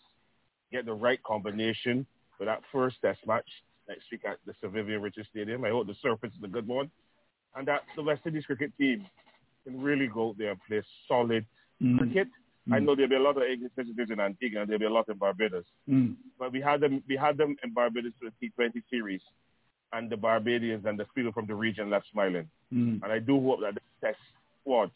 get 0.72 0.84
the 0.86 0.92
right 0.92 1.22
combination 1.22 2.06
for 2.36 2.44
that 2.44 2.60
first 2.72 2.96
test 3.02 3.20
match 3.26 3.48
next 3.88 4.04
week 4.10 4.22
at 4.28 4.38
the 4.46 4.54
Sir 4.60 4.68
Vivian 4.68 5.02
Richards 5.02 5.28
Stadium. 5.30 5.64
I 5.64 5.70
hope 5.70 5.86
the 5.86 5.94
surface 6.02 6.32
is 6.36 6.44
a 6.44 6.48
good 6.48 6.66
one. 6.66 6.90
And 7.54 7.66
that 7.68 7.82
the 7.94 8.02
West 8.02 8.22
Indies 8.26 8.44
cricket 8.46 8.72
team 8.78 9.06
can 9.64 9.80
really 9.80 10.08
go 10.08 10.30
out 10.30 10.38
there 10.38 10.50
and 10.50 10.60
play 10.68 10.82
solid 11.08 11.44
Mm. 11.82 11.98
cricket. 11.98 12.28
I 12.72 12.78
know 12.80 12.96
there'll 12.96 13.10
be 13.10 13.16
a 13.16 13.20
lot 13.20 13.36
of 13.36 13.44
English 13.44 13.72
visitors 13.76 14.10
in 14.10 14.18
Antigua 14.18 14.62
and 14.62 14.68
there'll 14.68 14.80
be 14.80 14.86
a 14.86 14.90
lot 14.90 15.08
in 15.08 15.16
Barbados. 15.18 15.66
Mm. 15.88 16.16
But 16.38 16.52
we 16.52 16.60
had 16.60 16.80
them 16.80 17.02
we 17.06 17.16
had 17.16 17.36
them 17.36 17.54
in 17.62 17.72
Barbados 17.72 18.12
for 18.18 18.30
the 18.30 18.48
T20 18.48 18.82
series 18.90 19.20
and 19.92 20.10
the 20.10 20.16
Barbadians 20.16 20.84
and 20.86 20.98
the 20.98 21.04
people 21.14 21.32
from 21.32 21.46
the 21.46 21.54
region 21.54 21.90
left 21.90 22.06
smiling. 22.10 22.48
Mm. 22.72 23.02
And 23.02 23.12
I 23.12 23.18
do 23.18 23.40
hope 23.40 23.60
that 23.60 23.74
the 23.74 23.80
test 24.00 24.18
squad 24.62 24.90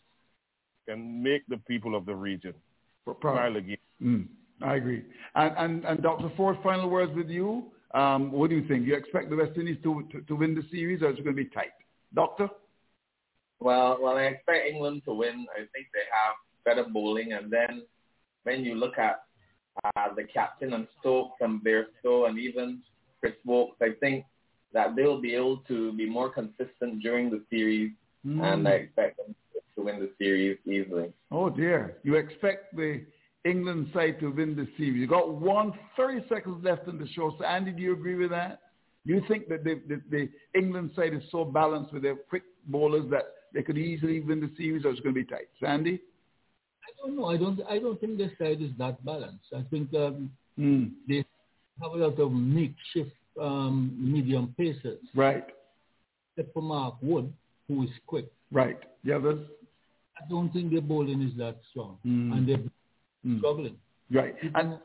can 0.89 1.23
make 1.23 1.47
the 1.49 1.59
people 1.59 1.95
of 1.95 2.07
the 2.07 2.15
region 2.15 2.55
smile 3.21 3.57
again. 3.57 3.77
Mm. 4.03 4.27
I 4.63 4.77
agree. 4.77 5.05
And, 5.35 5.55
and, 5.57 5.85
and 5.85 6.03
Dr. 6.03 6.31
Ford, 6.37 6.57
final 6.63 6.89
words 6.91 7.13
with 7.15 7.29
you. 7.29 7.65
Um, 7.93 8.31
what 8.33 8.51
do 8.51 8.57
you 8.57 8.67
think? 8.69 8.87
You 8.87 8.95
expect 8.95 9.31
the 9.31 9.37
West 9.37 9.57
Indies 9.57 9.79
to, 9.83 10.07
to, 10.13 10.21
to 10.23 10.37
win 10.37 10.55
the 10.55 10.63
series 10.71 11.03
or 11.03 11.11
is 11.11 11.19
it 11.19 11.25
going 11.25 11.37
to 11.37 11.43
be 11.43 11.51
tight? 11.51 11.73
Doctor? 12.15 12.49
Well, 13.59 13.99
well, 14.01 14.17
I 14.17 14.23
expect 14.25 14.67
England 14.69 15.03
to 15.07 15.13
win. 15.15 15.47
I 15.55 15.61
think 15.73 15.87
they 15.93 16.07
have 16.25 16.35
better 16.65 16.89
bowling, 16.89 17.33
and 17.33 17.51
then 17.51 17.83
when 18.45 18.65
you 18.65 18.75
look 18.75 18.97
at 18.99 19.23
uh, 19.85 20.15
the 20.15 20.25
captain 20.25 20.73
and 20.73 20.87
Stokes 21.01 21.37
and 21.41 21.61
Bairstow 21.63 22.29
and 22.29 22.39
even 22.39 22.81
Chris 23.21 23.35
Woakes, 23.45 23.77
I 23.83 23.91
think 24.01 24.25
that 24.73 24.97
they'll 24.97 25.21
be 25.21 25.35
able 25.35 25.59
to 25.69 25.93
be 25.93 26.09
more 26.09 26.31
consistent 26.31 27.01
during 27.03 27.31
the 27.31 27.43
series, 27.51 27.93
Mm. 28.27 28.43
and 28.43 28.69
I 28.69 28.73
expect 28.73 29.17
them 29.17 29.35
to 29.75 29.83
win 29.83 29.99
the 29.99 30.11
series 30.19 30.59
easily. 30.67 31.11
Oh 31.31 31.49
dear. 31.49 31.97
You 32.03 32.17
expect 32.17 32.77
the 32.77 33.01
England 33.45 33.89
side 33.95 34.21
to 34.21 34.29
win 34.31 34.55
the 34.55 34.67
series. 34.77 35.01
You 35.01 35.07
got 35.07 35.33
one, 35.33 35.73
30 35.97 36.25
seconds 36.29 36.63
left 36.65 36.87
in 36.89 36.99
the 36.99 37.09
show. 37.09 37.35
So 37.39 37.45
Andy, 37.45 37.73
do 37.73 37.81
you 37.83 37.93
agree 37.95 38.17
with 38.17 38.31
that? 38.31 38.61
You 39.05 39.23
think 39.29 39.49
that 39.49 39.65
the, 39.65 39.81
the, 39.89 40.03
the 40.11 40.29
England 40.59 40.91
side 40.95 41.15
is 41.15 41.23
so 41.31 41.45
balanced 41.45 41.93
with 41.93 42.03
their 42.03 42.17
quick 42.17 42.43
bowlers 42.67 43.11
that 43.11 43.25
they 43.55 43.63
could 43.63 43.79
easily 43.79 44.21
win 44.21 44.41
the 44.41 44.51
series 44.59 44.85
or 44.85 44.91
it's 44.91 45.01
going 45.01 45.15
to 45.15 45.21
be 45.23 45.27
tight? 45.27 45.49
Sandy, 45.59 46.01
I 46.85 47.07
don't 47.07 47.17
know. 47.17 47.27
I 47.27 47.37
don't. 47.39 47.61
I 47.69 47.79
don't 47.79 47.99
think 48.01 48.19
their 48.19 48.33
side 48.39 48.61
is 48.61 48.71
that 48.79 49.03
balanced. 49.05 49.47
I 49.57 49.63
think 49.71 49.93
um, 49.95 50.31
Mm. 50.59 50.91
they 51.09 51.25
have 51.81 51.93
a 51.93 51.97
lot 51.97 52.19
of 52.19 52.33
makeshift 52.33 53.13
um, 53.41 53.97
medium 53.99 54.55
pacers. 54.59 54.99
Right. 55.15 55.47
Except 56.37 56.53
for 56.53 56.63
Mark 56.63 56.97
Wood, 57.01 57.33
who 57.69 57.85
is 57.85 57.91
quick. 58.07 58.27
Right. 58.53 58.79
The 59.05 59.13
others? 59.15 59.39
I 60.21 60.29
don't 60.29 60.53
think 60.53 60.71
their 60.73 60.83
bowling 60.83 61.23
is 61.23 61.35
that 61.39 61.57
strong, 61.71 61.97
Mm. 62.05 62.33
and 62.37 62.49
they're 62.49 62.59
Mm. 62.59 62.70
Struggling. 63.39 63.77
Right. 64.11 64.35
And 64.55 64.79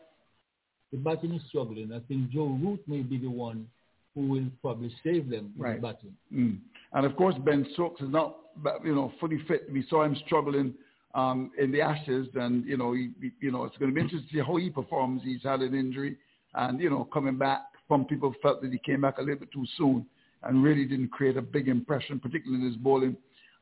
the 0.92 0.98
batting 0.98 1.34
is 1.34 1.42
struggling. 1.50 1.92
I 1.92 2.00
think 2.08 2.30
Joe 2.30 2.48
Root 2.62 2.82
may 2.88 3.02
be 3.02 3.18
the 3.18 3.30
one 3.30 3.68
who 4.14 4.28
will 4.28 4.46
probably 4.62 4.94
save 5.04 5.30
them 5.30 5.52
in 5.56 5.62
Right. 5.62 5.76
the 5.76 5.82
batting. 5.82 6.16
Mm. 6.34 6.58
And 6.94 7.06
of 7.06 7.16
course, 7.16 7.36
Ben 7.44 7.66
Stokes 7.74 8.02
is 8.02 8.10
not, 8.10 8.38
you 8.84 8.96
know, 8.96 9.12
fully 9.20 9.40
fit. 9.48 9.70
We 9.72 9.84
saw 9.90 10.04
him 10.04 10.16
struggling 10.26 10.74
um, 11.14 11.52
in 11.58 11.72
the 11.72 11.82
Ashes, 11.82 12.28
and 12.36 12.66
you 12.66 12.78
know, 12.78 12.92
he- 12.94 13.12
you 13.40 13.50
know, 13.52 13.64
it's 13.64 13.78
going 13.78 13.90
to 13.90 13.96
be 13.96 14.02
interesting 14.02 14.28
to 14.30 14.34
see 14.36 14.42
how 14.46 14.58
he 14.58 14.70
performs. 14.70 15.22
He's 15.24 15.44
had 15.44 15.62
an 15.62 15.74
injury, 15.74 16.18
and 16.56 16.80
you 16.80 16.90
know, 16.90 17.06
coming 17.06 17.38
back. 17.38 17.62
Some 17.88 18.04
people 18.06 18.34
felt 18.42 18.62
that 18.62 18.72
he 18.72 18.80
came 18.80 19.02
back 19.02 19.18
a 19.18 19.22
little 19.22 19.40
bit 19.40 19.52
too 19.52 19.66
soon, 19.78 20.06
and 20.44 20.62
really 20.64 20.86
didn't 20.86 21.10
create 21.10 21.38
a 21.38 21.42
big 21.42 21.68
impression, 21.70 22.20
particularly 22.20 22.62
in 22.64 22.68
his 22.68 22.78
bowling 22.78 23.16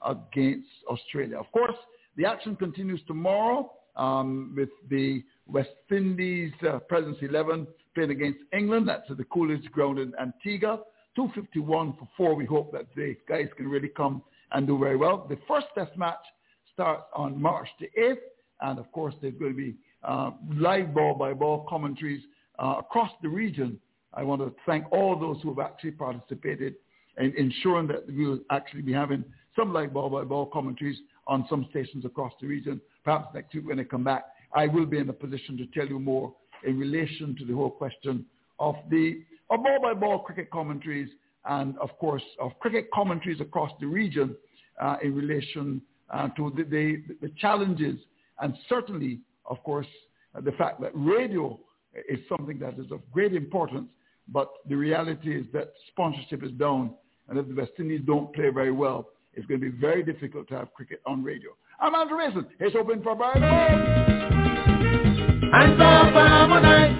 against 0.04 0.68
Australia. 0.90 1.38
Of 1.38 1.52
course, 1.52 1.76
the 2.18 2.26
action 2.26 2.56
continues 2.56 3.02
tomorrow 3.06 3.72
um, 3.95 4.53
with 4.56 4.70
the 4.90 5.24
West 5.48 5.70
Indies 5.91 6.52
uh, 6.68 6.80
President's 6.80 7.22
11 7.22 7.68
playing 7.95 8.11
against 8.11 8.40
England. 8.52 8.88
That's 8.88 9.10
at 9.10 9.18
the 9.18 9.26
Coolidge 9.26 9.65
ground 9.72 9.99
in 9.99 10.14
Antigua. 10.20 10.80
251 11.15 11.94
for 11.94 12.07
four. 12.18 12.36
We 12.36 12.45
hope 12.45 12.72
that 12.72 12.86
the 12.95 13.15
guys 13.30 13.48
can 13.56 13.68
really 13.68 13.90
come 13.90 14.24
and 14.52 14.65
do 14.65 14.78
very 14.78 14.98
well. 14.98 15.28
The 15.30 15.38
first 15.48 15.68
test 15.76 15.95
match 15.98 16.24
starts 16.74 17.03
on 17.15 17.40
March 17.40 17.68
the 17.80 17.90
8th. 17.99 18.18
And 18.61 18.80
of 18.80 18.91
course, 18.91 19.14
there's 19.22 19.36
going 19.36 19.52
to 19.52 19.57
be 19.57 19.76
uh, 20.03 20.32
live 20.56 20.94
ball 20.94 21.15
by 21.15 21.34
ball 21.34 21.65
commentaries 21.70 22.22
uh, 22.60 22.76
across 22.80 23.11
the 23.22 23.30
region. 23.30 23.80
I 24.14 24.24
want 24.24 24.41
to 24.41 24.53
thank 24.65 24.91
all 24.91 25.20
those 25.20 25.41
who 25.41 25.49
have 25.49 25.60
actually 25.60 25.91
participated 25.91 26.76
in 27.18 27.34
ensuring 27.38 27.88
that 27.88 28.06
we'll 28.07 28.40
actually 28.49 28.82
be 28.82 28.94
having 28.94 29.24
some 29.56 29.74
live 29.74 29.94
ball 29.94 30.10
by 30.10 30.24
ball 30.24 30.48
commentaries 30.48 30.98
on 31.28 31.45
some 31.49 31.68
stations 31.70 32.06
across 32.06 32.34
the 32.41 32.48
region. 32.48 32.82
Perhaps 33.04 33.34
next 33.34 33.54
week 33.54 33.68
when 33.68 33.80
I 33.80 33.84
come 33.84 34.04
back, 34.04 34.26
I 34.54 34.68
will 34.68 34.86
be 34.86 34.98
in 34.98 35.10
a 35.10 35.14
position 35.14 35.58
to 35.58 35.66
tell 35.68 35.88
you 35.88 36.00
more 36.00 36.34
in 36.66 36.78
relation 36.80 37.36
to 37.40 37.46
the 37.46 37.54
whole 37.54 37.72
question 37.72 38.26
of 38.60 38.76
the 38.90 39.24
of 39.50 39.62
ball 39.64 39.80
by 39.82 39.94
ball 39.94 40.20
cricket 40.20 40.50
commentaries 40.52 41.10
and 41.46 41.78
of 41.80 41.90
course 42.00 42.24
of 42.40 42.52
cricket 42.60 42.88
commentaries 42.94 43.42
across 43.42 43.72
the 43.80 43.86
region 43.86 44.36
uh, 44.82 44.96
in 45.04 45.14
relation 45.14 45.82
uh, 46.10 46.30
to 46.30 46.52
the, 46.56 46.64
the, 46.64 47.04
the 47.22 47.34
challenges 47.38 48.00
and 48.40 48.56
certainly 48.70 49.20
of 49.46 49.62
course 49.64 49.88
uh, 50.36 50.42
the 50.42 50.52
fact 50.54 50.80
that 50.82 50.92
radio 50.94 51.60
is 52.10 52.20
something 52.30 52.58
that 52.58 52.80
is 52.80 52.92
of 52.92 53.02
great 53.12 53.34
importance 53.34 53.90
but 54.30 54.50
the 54.70 54.76
reality 54.76 55.36
is 55.36 55.46
that 55.52 55.74
sponsorship 55.90 56.44
is 56.44 56.52
down 56.52 56.94
and 57.28 57.38
if 57.38 57.48
the 57.48 57.56
West 57.56 57.72
Indies 57.78 58.02
don't 58.06 58.34
play 58.34 58.50
very 58.50 58.72
well 58.72 59.10
it's 59.36 59.46
going 59.48 59.60
to 59.62 59.72
be 59.72 59.78
very 59.78 60.04
difficult 60.04 60.48
to 60.50 60.56
have 60.56 60.74
cricket 60.74 61.02
on 61.06 61.24
radio. 61.24 61.52
I'm 61.80 61.96
Andrew 61.96 62.18
Mason. 62.18 62.46
It's 62.60 62.76
open 62.76 63.02
for 63.02 63.16
Barry 63.16 63.42
And 65.54 65.80
harmonize. 65.80 67.00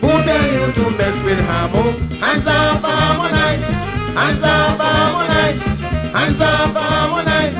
Who 0.00 0.08
tell 0.08 0.42
you 0.42 0.72
to 0.72 0.90
mess 0.90 1.24
with 1.24 1.38
Hamo? 1.38 1.90
Up, 2.46 2.82
harmonize. 2.82 3.62
Up, 4.42 4.78
harmonize. 4.78 5.60
Up, 6.40 6.74
harmonize. 6.74 7.54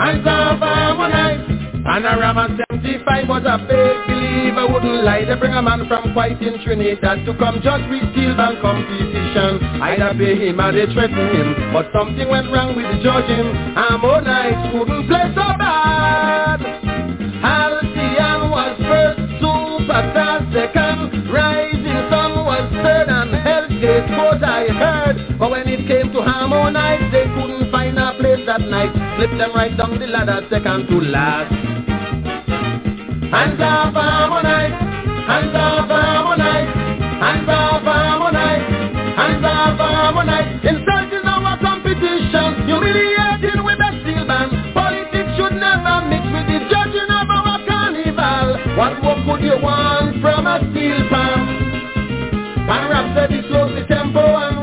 Hands 0.00 0.26
up, 0.26 0.58
harmonize. 0.58 1.84
Panorama 1.84 2.63
75 3.04 3.28
was 3.28 3.44
a 3.44 3.58
fake 3.68 4.00
believer 4.08 4.64
would 4.72 4.82
wouldn't 4.82 5.04
lie. 5.04 5.24
They 5.24 5.36
bring 5.36 5.52
a 5.52 5.62
man 5.62 5.86
from 5.88 6.12
quite 6.12 6.40
in 6.40 6.56
Trinidad 6.64 7.24
to 7.26 7.36
come 7.36 7.60
judge 7.60 7.84
with 7.90 8.00
steel 8.12 8.36
band 8.36 8.60
competition. 8.64 9.60
I'd 9.80 10.00
pay 10.16 10.36
him 10.40 10.60
and 10.60 10.76
they 10.76 10.88
threaten 10.92 11.26
him, 11.36 11.72
but 11.72 11.92
something 11.92 12.28
went 12.28 12.48
wrong 12.48 12.72
with 12.72 12.88
the 12.88 12.98
judging. 13.04 13.52
Harmonize 13.76 14.56
couldn't 14.72 15.04
play 15.08 15.26
so 15.36 15.46
bad. 15.60 16.60
Halcyon 17.44 18.40
was 18.48 18.74
first, 18.88 19.20
Superstar 19.36 20.40
second, 20.52 21.28
Rising 21.28 22.00
Sun 22.08 22.32
was 22.40 22.64
third, 22.80 23.08
and 23.12 23.36
Hellgate 23.36 24.08
fourth 24.16 24.42
I 24.42 24.72
heard. 24.72 25.38
But 25.38 25.50
when 25.50 25.68
it 25.68 25.84
came 25.86 26.08
to 26.12 26.20
Harmonize, 26.24 27.04
they 27.12 27.28
couldn't 27.36 27.70
find 27.70 27.98
a 27.98 28.16
place 28.16 28.44
that 28.46 28.62
night. 28.64 28.96
Slipped 29.16 29.36
them 29.36 29.52
right 29.52 29.76
down 29.76 29.98
the 29.98 30.06
ladder, 30.06 30.40
second 30.48 30.88
to 30.88 31.00
last. 31.00 31.93
Hands 33.34 33.58
up, 33.58 33.90
hands 33.92 35.50
up, 35.56 35.90
hands 35.90 37.50
up, 37.50 37.82
hands 39.18 39.42
up. 39.42 39.82
Insulting 40.62 41.26
our 41.26 41.58
competition, 41.58 42.62
humiliating 42.62 43.64
with. 43.66 43.82
Politics 44.70 45.34
should 45.34 45.58
never 45.58 46.06
mix 46.06 46.22
with 46.30 46.46
the 46.46 46.62
judging 46.70 47.10
of 47.10 47.26
our 47.26 47.58
carnival. 47.66 48.54
What 48.78 49.02
more 49.02 49.18
could 49.26 49.42
you 49.42 49.58
want 49.60 50.22
from 50.22 50.46
a 50.46 50.62
steel? 50.70 50.94
And 52.70 52.86
the 53.18 53.84
tempo 53.88 54.22
and. 54.22 54.62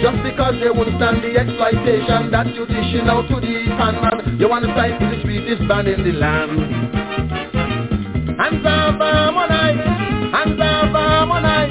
Just 0.00 0.22
because 0.24 0.54
they 0.64 0.70
won't 0.70 0.96
stand 0.96 1.22
the 1.22 1.36
exploitation 1.36 2.30
that 2.30 2.54
you 2.54 2.64
dishing 2.64 3.06
out 3.06 3.28
to 3.28 3.34
the 3.36 3.68
pan 3.76 4.00
man. 4.00 4.40
You 4.40 4.48
want 4.48 4.64
to 4.64 4.72
fight 4.72 4.98
with 4.98 5.10
the 5.10 5.20
sweetest 5.22 5.68
band 5.68 5.88
in 5.88 6.04
the 6.04 6.12
land. 6.12 6.97
Hands 8.48 8.64
up, 8.64 8.96
harmonize, 8.96 9.76
hands 10.32 10.58
up, 10.58 10.88
harmonize. 10.96 11.68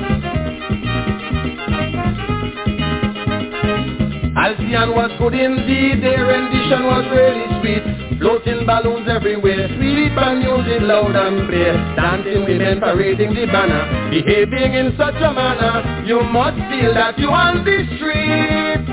Halcyon 4.37 4.93
was 4.93 5.09
good 5.17 5.33
indeed, 5.33 6.03
their 6.03 6.27
rendition 6.27 6.85
was 6.85 7.01
really 7.09 7.49
sweet. 7.57 8.19
Floating 8.19 8.67
balloons 8.67 9.09
everywhere, 9.09 9.67
sweet 9.73 10.13
and 10.13 10.37
music 10.37 10.85
loud 10.85 11.15
and 11.17 11.49
clear. 11.49 11.73
Dancing 11.97 12.45
women 12.45 12.79
parading 12.79 13.33
the 13.33 13.47
banner, 13.47 14.11
behaving 14.11 14.77
in 14.77 14.93
such 15.01 15.17
a 15.17 15.33
manner. 15.33 16.05
You 16.05 16.21
must 16.21 16.61
feel 16.69 16.93
that 16.93 17.17
you 17.17 17.29
on 17.29 17.65
the 17.65 17.89
street. 17.97 18.85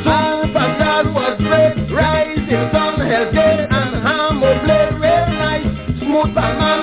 Superstar 0.00 1.12
was 1.12 1.36
great, 1.44 1.76
rising 1.92 2.72
sun, 2.72 3.04
Hellgate 3.04 3.68
and 3.68 4.00
Hammer 4.00 4.64
played 4.64 4.96
real 4.96 5.28
nice. 5.36 6.00
Smooth 6.00 6.34
man 6.34 6.81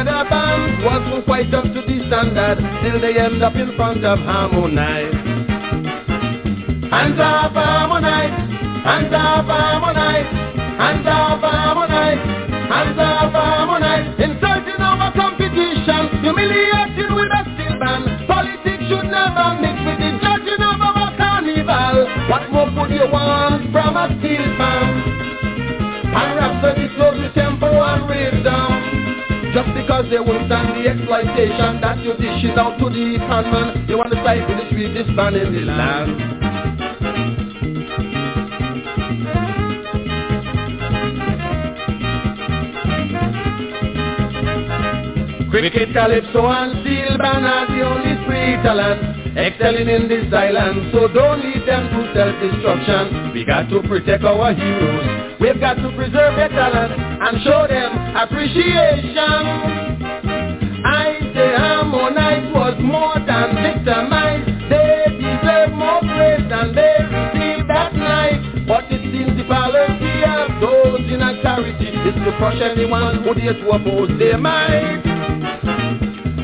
other 0.00 0.30
bands 0.30 0.84
wasn't 0.84 1.24
quite 1.26 1.52
up 1.52 1.64
to 1.64 1.80
the 1.84 1.96
standard, 2.08 2.56
till 2.80 3.00
they 3.00 3.18
end 3.20 3.42
up 3.42 3.54
in 3.54 3.76
front 3.76 4.02
of 4.04 4.18
Harmonize. 4.20 5.12
Hands 6.88 7.20
up, 7.20 7.52
Harmonize. 7.52 8.32
Hands 8.80 9.12
up, 9.12 9.44
Harmonize. 9.44 10.30
Hands 10.80 11.06
up, 11.06 11.40
Harmonize. 11.44 12.22
Hands 12.72 12.98
up, 12.98 13.32
Harmonize. 13.32 14.08
Insulting 14.16 14.80
our 14.80 15.12
competition, 15.12 16.02
humiliating 16.24 17.12
with 17.12 17.28
a 17.36 17.42
steel 17.52 17.76
band. 17.76 18.24
Politics 18.24 18.84
should 18.88 19.04
never 19.04 19.60
mix 19.60 19.76
with 19.84 20.00
the 20.00 20.16
judging 20.16 20.64
of 20.64 20.80
our 20.80 21.12
carnival. 21.20 22.08
What 22.32 22.48
more 22.48 22.72
could 22.72 22.96
you 22.96 23.04
want 23.12 23.68
from 23.68 23.96
a 24.00 24.08
steel 24.16 24.48
band? 24.56 24.96
And 26.08 26.30
Rhapsody 26.40 26.88
slows 26.96 27.20
the 27.20 27.28
tempo 27.36 27.68
and 27.68 28.44
down. 28.44 28.79
Just 29.52 29.74
because 29.74 30.06
they 30.10 30.20
won't 30.20 30.46
stand 30.46 30.78
the 30.78 30.88
exploitation 30.88 31.80
that 31.80 31.98
you're 32.04 32.16
dishing 32.16 32.54
out 32.56 32.78
to 32.78 32.86
the 32.88 33.18
conman. 33.26 33.88
You 33.88 33.98
want 33.98 34.12
to 34.12 34.22
fight 34.22 34.46
with 34.48 34.58
the 34.58 34.70
sweetest 34.70 35.16
band 35.16 35.34
in 35.34 35.52
the 35.52 35.66
land. 35.66 36.30
Cricket, 45.50 45.92
Calypso 45.92 46.46
and 46.46 46.86
Steel 46.86 47.18
Band 47.18 47.44
are 47.44 47.66
the 47.66 47.82
only 47.82 48.24
free 48.24 48.54
talent 48.62 49.36
excelling 49.36 49.88
in 49.88 50.06
this 50.06 50.32
island. 50.32 50.92
So 50.92 51.08
don't 51.08 51.42
lead 51.42 51.66
them 51.66 51.90
to 51.90 52.14
self-destruction. 52.14 53.32
We 53.34 53.44
got 53.44 53.68
to 53.70 53.82
protect 53.82 54.22
our 54.22 54.54
heroes. 54.54 55.40
We've 55.40 55.58
got 55.58 55.74
to 55.74 55.90
preserve 55.96 56.36
their 56.36 56.50
talent 56.50 57.09
and 57.30 57.42
show 57.44 57.62
them 57.68 58.16
appreciation. 58.16 59.38
I 60.82 61.14
say 61.32 61.54
Harmonize 61.54 62.50
was 62.52 62.74
more 62.82 63.14
than 63.22 63.54
victimized. 63.54 64.50
They 64.66 65.14
deserve 65.14 65.70
more 65.78 66.00
praise 66.00 66.42
than 66.50 66.74
they 66.74 66.96
received 67.06 67.70
that 67.70 67.94
night. 67.94 68.66
But 68.66 68.90
it 68.90 69.02
seems 69.14 69.38
the 69.38 69.46
policy 69.46 70.26
of 70.26 70.58
those 70.58 71.06
in 71.06 71.22
authority 71.22 71.94
is 71.94 72.14
to 72.18 72.34
crush 72.38 72.58
anyone 72.60 73.22
who 73.22 73.34
dare 73.34 73.54
to 73.54 73.68
oppose 73.78 74.10
their 74.18 74.38
might. 74.38 75.06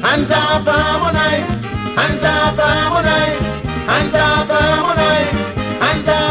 Hands 0.07 0.31
up, 0.31 0.71
harmonize. 0.71 1.51
Hands 1.99 2.23
up, 2.23 2.55
harmonize. 2.63 3.43
Hands 3.91 4.15
up, 4.15 4.47
harmonize. 4.55 5.35
Hands 5.83 6.09
up, 6.09 6.26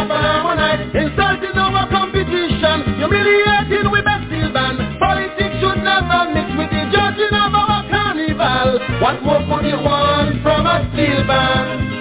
What 9.06 9.22
more 9.22 9.38
could 9.38 9.70
you 9.70 9.78
want 9.78 10.42
from 10.42 10.66
a 10.66 10.82
steel 10.90 11.22
band? 11.30 11.94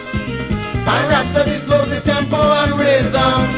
And 0.88 1.04
Rhapsody 1.12 1.60
slows 1.66 1.90
the 1.92 2.00
tempo 2.00 2.40
and 2.40 2.80
raise 2.80 3.12
down. 3.12 3.52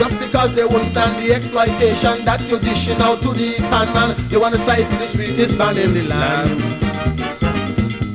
Just 0.00 0.16
because 0.16 0.56
they 0.56 0.64
won't 0.64 0.88
stand 0.96 1.20
the 1.20 1.28
exploitation 1.28 2.24
that 2.24 2.40
you're 2.48 2.58
dishing 2.58 2.96
out 3.04 3.20
to 3.20 3.36
the 3.36 3.60
pan 3.68 3.92
man. 3.92 4.30
You 4.30 4.40
want 4.40 4.56
to 4.56 4.64
side 4.64 4.88
with 4.88 4.96
the 4.96 5.12
sweetest 5.12 5.58
band 5.58 5.76
in 5.76 5.92
the 5.92 6.08
land. 6.08 6.56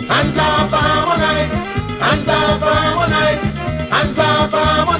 Hands 0.10 0.34
up, 0.34 0.74
harmonize. 0.74 1.54
Hands 2.02 2.26
up, 2.26 2.62
harmonize. 2.66 3.46
Hands 3.94 4.18
up, 4.18 4.50
harmonize. 4.50 4.94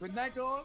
Good 0.00 0.14
night, 0.14 0.36
all. 0.38 0.64